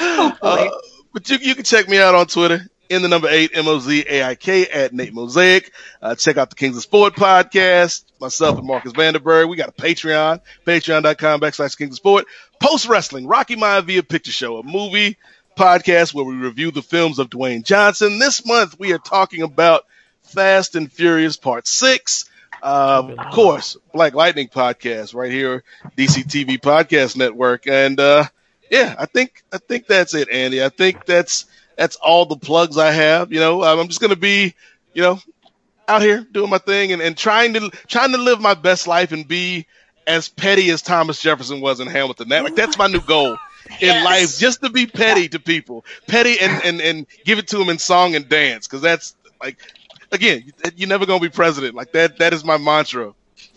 Uh, 0.00 0.68
but 1.12 1.28
you, 1.28 1.38
you 1.38 1.54
can 1.56 1.64
check 1.64 1.88
me 1.88 1.98
out 1.98 2.14
on 2.14 2.26
Twitter 2.26 2.64
in 2.90 3.02
the 3.02 3.08
number 3.08 3.28
eight 3.30 3.52
M 3.54 3.68
O 3.68 3.78
Z 3.78 4.04
A 4.08 4.24
I 4.24 4.34
K 4.34 4.66
at 4.66 4.92
Nate 4.92 5.14
Mosaic. 5.14 5.72
Uh, 6.02 6.14
check 6.16 6.36
out 6.36 6.50
the 6.50 6.56
Kings 6.56 6.76
of 6.76 6.82
Sport 6.82 7.14
podcast. 7.14 8.04
Myself 8.20 8.58
and 8.58 8.66
Marcus 8.66 8.92
Vanderberg. 8.92 9.48
We 9.48 9.56
got 9.56 9.70
a 9.70 9.72
Patreon, 9.72 10.40
patreon.com 10.66 11.40
backslash 11.40 11.78
Kings 11.78 11.92
of 11.92 11.96
Sport. 11.96 12.26
Post 12.60 12.88
Wrestling, 12.88 13.26
Rocky 13.26 13.56
Maivia 13.56 14.06
Picture 14.06 14.32
Show, 14.32 14.58
a 14.58 14.62
movie 14.62 15.16
podcast 15.56 16.12
where 16.12 16.24
we 16.24 16.34
review 16.34 16.70
the 16.70 16.82
films 16.82 17.18
of 17.18 17.30
Dwayne 17.30 17.64
Johnson. 17.64 18.18
This 18.18 18.44
month 18.44 18.78
we 18.78 18.92
are 18.92 18.98
talking 18.98 19.42
about 19.42 19.86
Fast 20.24 20.74
and 20.74 20.90
Furious 20.92 21.36
Part 21.36 21.66
Six. 21.66 22.26
Uh, 22.62 23.14
of 23.16 23.32
course, 23.32 23.76
Black 23.94 24.14
Lightning 24.14 24.48
podcast 24.48 25.14
right 25.14 25.32
here, 25.32 25.62
DC 25.96 26.24
TV 26.24 26.60
Podcast 26.60 27.16
Network, 27.16 27.66
and 27.66 27.98
uh, 27.98 28.24
yeah, 28.70 28.94
I 28.98 29.06
think 29.06 29.42
I 29.52 29.58
think 29.58 29.86
that's 29.86 30.12
it, 30.14 30.28
Andy. 30.30 30.62
I 30.62 30.68
think 30.68 31.06
that's 31.06 31.46
that's 31.80 31.96
all 31.96 32.26
the 32.26 32.36
plugs 32.36 32.78
I 32.78 32.92
have. 32.92 33.32
You 33.32 33.40
know, 33.40 33.64
um, 33.64 33.80
I'm 33.80 33.88
just 33.88 34.00
gonna 34.00 34.16
be, 34.16 34.54
you 34.92 35.02
know, 35.02 35.18
out 35.88 36.02
here 36.02 36.26
doing 36.30 36.50
my 36.50 36.58
thing 36.58 36.92
and, 36.92 37.02
and 37.02 37.16
trying 37.16 37.54
to 37.54 37.70
trying 37.88 38.12
to 38.12 38.18
live 38.18 38.40
my 38.40 38.54
best 38.54 38.86
life 38.86 39.12
and 39.12 39.26
be 39.26 39.66
as 40.06 40.28
petty 40.28 40.70
as 40.70 40.82
Thomas 40.82 41.20
Jefferson 41.20 41.60
was 41.60 41.80
in 41.80 41.88
Hamilton. 41.88 42.28
That 42.28 42.44
like 42.44 42.54
that's 42.54 42.78
my 42.78 42.86
new 42.86 43.00
goal 43.00 43.38
in 43.80 43.96
Yes. 43.96 44.04
life, 44.04 44.38
just 44.38 44.62
to 44.62 44.70
be 44.70 44.86
petty 44.86 45.28
to 45.30 45.40
people, 45.40 45.84
petty 46.06 46.38
and 46.40 46.62
and 46.64 46.80
and 46.80 47.06
give 47.24 47.38
it 47.38 47.48
to 47.48 47.58
them 47.58 47.70
in 47.70 47.78
song 47.78 48.14
and 48.14 48.28
dance, 48.28 48.66
because 48.66 48.82
that's 48.82 49.16
like 49.42 49.58
again, 50.12 50.44
you're 50.76 50.88
never 50.88 51.06
gonna 51.06 51.20
be 51.20 51.28
president. 51.30 51.74
Like 51.74 51.92
that 51.92 52.18
that 52.18 52.32
is 52.34 52.44
my 52.44 52.58
mantra. 52.58 53.12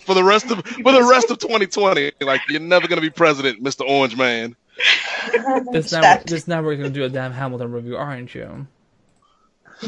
For 0.05 0.15
the 0.15 0.23
rest 0.23 0.51
of 0.51 0.65
for 0.65 0.91
the 0.91 1.03
rest 1.03 1.29
of 1.31 1.39
2020, 1.39 2.13
like 2.21 2.41
you're 2.49 2.59
never 2.61 2.87
gonna 2.87 3.01
be 3.01 3.09
president, 3.09 3.63
Mr. 3.63 3.87
Orange 3.87 4.15
Man. 4.17 4.55
This 5.71 5.87
Stop. 5.87 6.01
network, 6.01 6.25
this 6.27 6.47
network 6.47 6.73
is 6.75 6.79
gonna 6.83 6.89
do 6.93 7.03
a 7.03 7.09
damn 7.09 7.31
Hamilton 7.31 7.71
review, 7.71 7.95
aren't 7.97 8.33
you? 8.33 8.67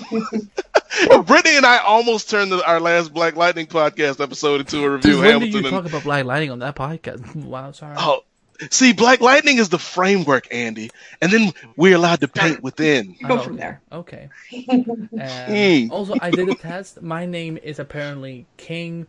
Brittany 1.25 1.57
and 1.57 1.65
I 1.65 1.77
almost 1.85 2.29
turned 2.29 2.51
the, 2.51 2.65
our 2.67 2.79
last 2.79 3.13
Black 3.13 3.35
Lightning 3.35 3.67
podcast 3.67 4.21
episode 4.21 4.61
into 4.61 4.83
a 4.83 4.89
review 4.89 5.13
Since 5.13 5.15
of 5.17 5.21
when 5.23 5.39
did 5.41 5.53
you 5.53 5.55
Hamilton. 5.63 5.71
talk 5.83 5.85
about 5.91 6.03
Black 6.03 6.25
Lightning 6.25 6.51
on 6.51 6.59
that 6.59 6.75
podcast? 6.75 7.35
Wow, 7.45 7.71
sorry. 7.71 7.95
oh, 7.97 8.23
see, 8.71 8.93
Black 8.93 9.21
Lightning 9.21 9.57
is 9.57 9.69
the 9.69 9.79
framework, 9.79 10.47
Andy, 10.51 10.89
and 11.21 11.31
then 11.31 11.51
we're 11.75 11.95
allowed 11.95 12.21
to 12.21 12.27
paint 12.27 12.61
within. 12.63 13.15
Go 13.27 13.35
Oh, 13.35 13.39
from 13.39 13.57
there. 13.57 13.81
Okay. 13.91 14.29
Um, 14.67 15.09
Mm. 15.15 15.91
Also, 15.91 16.15
I 16.21 16.29
did 16.31 16.49
a 16.49 16.55
test. 16.55 17.01
My 17.01 17.25
name 17.25 17.57
is 17.61 17.79
apparently 17.79 18.45
King 18.57 19.07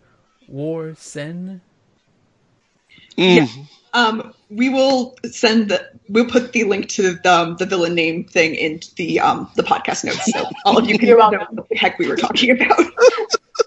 War 0.49 0.95
Sin. 0.97 1.61
Mm. 3.19 3.67
Um, 3.97 4.35
we 4.51 4.69
will 4.69 5.17
send 5.31 5.71
the 5.71 5.89
we'll 6.11 6.29
put 6.29 6.53
the 6.53 6.65
link 6.65 6.89
to 6.91 7.15
the 7.15 7.33
um, 7.33 7.57
the 7.57 7.65
villain 7.65 7.95
name 7.95 8.25
thing 8.25 8.55
in 8.55 8.81
the 8.97 9.19
um 9.21 9.51
the 9.57 9.63
podcast 9.63 10.05
notes, 10.05 10.31
so 10.31 10.45
all 10.67 10.77
of 10.77 10.87
you 10.89 10.99
can 10.99 11.09
You're 11.09 11.17
know 11.19 11.31
welcome. 11.31 11.57
what 11.57 11.69
the 11.71 11.77
heck 11.77 11.99
we 11.99 12.07
were 12.07 12.17
talking 12.17 12.51
about. 12.51 12.79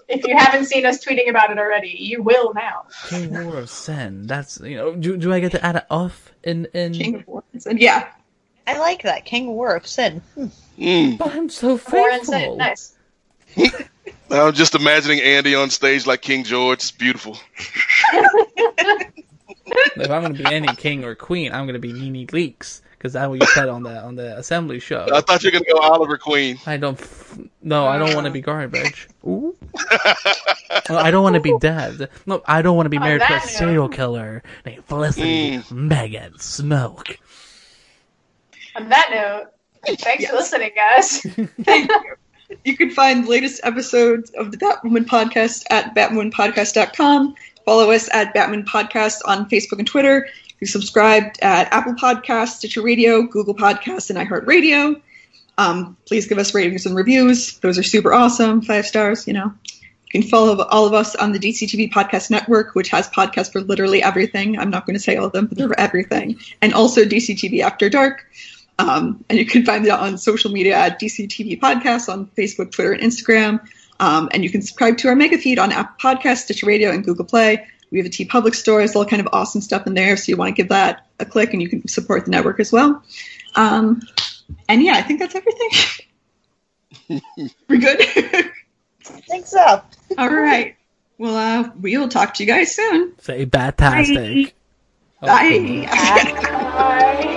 If 0.08 0.26
you 0.26 0.36
haven't 0.36 0.64
seen 0.66 0.86
us 0.86 1.04
tweeting 1.04 1.28
about 1.28 1.50
it 1.52 1.58
already, 1.58 1.94
you 1.98 2.22
will 2.22 2.52
now. 2.54 2.84
King 3.08 3.44
War 3.44 3.58
of 3.58 3.70
Sin. 3.70 4.26
That's 4.26 4.60
you 4.60 4.76
know. 4.76 4.94
Do, 4.94 5.16
do 5.16 5.32
I 5.32 5.38
get 5.38 5.52
to 5.52 5.64
add 5.64 5.76
an 5.76 5.82
off 5.90 6.32
in 6.42 6.66
in? 6.74 6.92
King 6.94 7.14
of 7.16 7.26
Wands, 7.28 7.66
and 7.66 7.80
yeah, 7.80 8.08
I 8.66 8.78
like 8.78 9.02
that. 9.02 9.24
King 9.24 9.48
War 9.48 9.74
of 9.74 9.86
Sin. 9.86 10.20
Mm. 10.78 11.18
But 11.18 11.32
I'm 11.34 11.48
so 11.48 11.68
Warren 11.92 12.24
faithful. 12.24 12.24
said, 12.24 12.56
nice. 12.56 12.96
I'm 14.30 14.52
just 14.52 14.74
imagining 14.74 15.20
Andy 15.20 15.54
on 15.54 15.70
stage 15.70 16.06
like 16.06 16.22
King 16.22 16.42
George. 16.44 16.78
It's 16.78 16.90
beautiful. 16.92 17.38
If 19.96 20.10
I'm 20.10 20.22
gonna 20.22 20.34
be 20.34 20.44
any 20.46 20.68
king 20.76 21.04
or 21.04 21.14
queen, 21.14 21.52
I'm 21.52 21.66
gonna 21.66 21.78
be 21.78 21.92
NeNe 21.92 22.26
Leakes 22.28 22.80
because 22.98 23.14
that's 23.14 23.28
what 23.28 23.40
you 23.40 23.46
said 23.48 23.68
on 23.68 23.82
the 23.82 23.98
on 24.02 24.14
the 24.16 24.36
assembly 24.38 24.78
show. 24.80 25.06
I 25.12 25.20
thought 25.20 25.42
you 25.42 25.48
were 25.48 25.58
gonna 25.60 25.72
go 25.72 25.78
Oliver 25.78 26.18
Queen. 26.18 26.58
I 26.66 26.76
don't. 26.76 27.00
f- 27.00 27.38
No, 27.62 27.86
I 27.86 27.98
don't 27.98 28.14
want 28.14 28.26
to 28.26 28.30
be 28.30 28.40
garbage. 28.40 29.08
Ooh. 29.26 29.56
No, 30.88 30.96
I 30.98 31.10
don't 31.10 31.22
want 31.22 31.34
to 31.34 31.40
be 31.40 31.56
dead. 31.60 32.08
No, 32.26 32.42
I 32.46 32.62
don't 32.62 32.76
want 32.76 32.86
to 32.86 32.90
be 32.90 32.96
On 32.96 33.02
married 33.04 33.22
to 33.22 33.34
a 33.36 33.40
serial 33.40 33.88
killer 33.88 34.42
named 34.64 34.84
Felicity 34.86 35.58
mm. 35.58 35.70
Megan 35.72 36.32
Smoak. 36.34 37.16
On 38.76 38.88
that 38.88 39.10
note, 39.12 39.96
thanks 39.98 40.22
Yes. 40.22 40.30
for 40.30 40.36
listening, 40.36 40.70
guys. 40.74 41.20
thank 41.64 41.90
you. 41.90 42.14
You 42.64 42.76
can 42.76 42.90
find 42.90 43.24
the 43.24 43.30
latest 43.30 43.60
episodes 43.64 44.30
of 44.30 44.50
the 44.50 44.56
Batwoman 44.58 45.04
podcast 45.06 45.64
at 45.70 45.94
batwomanpodcast.com. 45.94 47.34
Follow 47.70 47.92
us 47.92 48.08
at 48.12 48.34
Batman 48.34 48.64
Podcast 48.64 49.20
on 49.24 49.48
Facebook 49.48 49.78
and 49.78 49.86
Twitter. 49.86 50.26
You 50.58 50.66
subscribed 50.66 51.38
at 51.40 51.72
Apple 51.72 51.94
Podcasts, 51.94 52.56
Stitcher 52.56 52.82
Radio, 52.82 53.22
Google 53.22 53.54
Podcasts, 53.54 54.10
and 54.10 54.18
iHeartRadio. 54.18 55.00
Um, 55.56 55.96
please 56.04 56.26
give 56.26 56.38
us 56.38 56.52
ratings 56.52 56.86
and 56.86 56.96
reviews. 56.96 57.60
Those 57.60 57.78
are 57.78 57.84
super 57.84 58.12
awesome. 58.12 58.62
Five 58.62 58.86
stars, 58.86 59.28
you 59.28 59.34
know. 59.34 59.54
You 60.12 60.20
can 60.20 60.28
follow 60.28 60.60
all 60.64 60.88
of 60.88 60.94
us 60.94 61.14
on 61.14 61.30
the 61.30 61.38
DCTV 61.38 61.92
Podcast 61.92 62.28
Network, 62.28 62.74
which 62.74 62.88
has 62.88 63.08
podcasts 63.08 63.52
for 63.52 63.60
literally 63.60 64.02
everything. 64.02 64.58
I'm 64.58 64.70
not 64.70 64.84
going 64.84 64.96
to 64.96 65.00
say 65.00 65.14
all 65.14 65.26
of 65.26 65.32
them, 65.32 65.46
but 65.46 65.56
they're 65.56 65.68
for 65.68 65.78
everything. 65.78 66.40
And 66.60 66.74
also 66.74 67.04
DCTV 67.04 67.60
After 67.60 67.88
Dark. 67.88 68.26
Um, 68.80 69.24
and 69.30 69.38
you 69.38 69.46
can 69.46 69.64
find 69.64 69.86
it 69.86 69.90
on 69.90 70.18
social 70.18 70.50
media 70.50 70.74
at 70.74 71.00
DCTV 71.00 71.60
Podcast 71.60 72.12
on 72.12 72.26
Facebook, 72.36 72.72
Twitter, 72.72 72.94
and 72.94 73.00
Instagram. 73.00 73.60
Um, 74.00 74.28
and 74.32 74.42
you 74.42 74.50
can 74.50 74.62
subscribe 74.62 74.96
to 74.98 75.08
our 75.08 75.14
mega 75.14 75.38
feed 75.38 75.58
on 75.58 75.70
Apple 75.70 75.94
Podcasts, 76.00 76.38
Stitcher 76.38 76.66
Radio, 76.66 76.90
and 76.90 77.04
Google 77.04 77.26
Play. 77.26 77.66
We 77.90 77.98
have 77.98 78.06
a 78.06 78.10
TeePublic 78.10 78.54
store. 78.54 78.78
There's 78.78 78.96
all 78.96 79.04
kind 79.04 79.20
of 79.20 79.28
awesome 79.32 79.60
stuff 79.60 79.86
in 79.86 79.94
there. 79.94 80.16
So 80.16 80.30
you 80.30 80.36
want 80.36 80.56
to 80.56 80.60
give 80.60 80.70
that 80.70 81.06
a 81.18 81.26
click 81.26 81.52
and 81.52 81.60
you 81.60 81.68
can 81.68 81.86
support 81.86 82.24
the 82.24 82.30
network 82.30 82.58
as 82.60 82.72
well. 82.72 83.02
Um, 83.56 84.00
and 84.68 84.82
yeah, 84.82 84.94
I 84.94 85.02
think 85.02 85.20
that's 85.20 85.34
everything. 85.34 87.20
We're 87.68 87.78
good. 87.78 88.00
think 89.28 89.46
so. 89.46 89.82
all 90.16 90.28
right. 90.28 90.76
Well, 91.18 91.36
uh, 91.36 91.70
we'll 91.78 92.08
talk 92.08 92.34
to 92.34 92.42
you 92.42 92.46
guys 92.46 92.74
soon. 92.74 93.12
Say 93.18 93.44
batastic. 93.44 94.52
Bye. 95.20 95.44
Okay. 95.44 95.86
Bye. 95.86 96.32
Bye. 96.42 97.26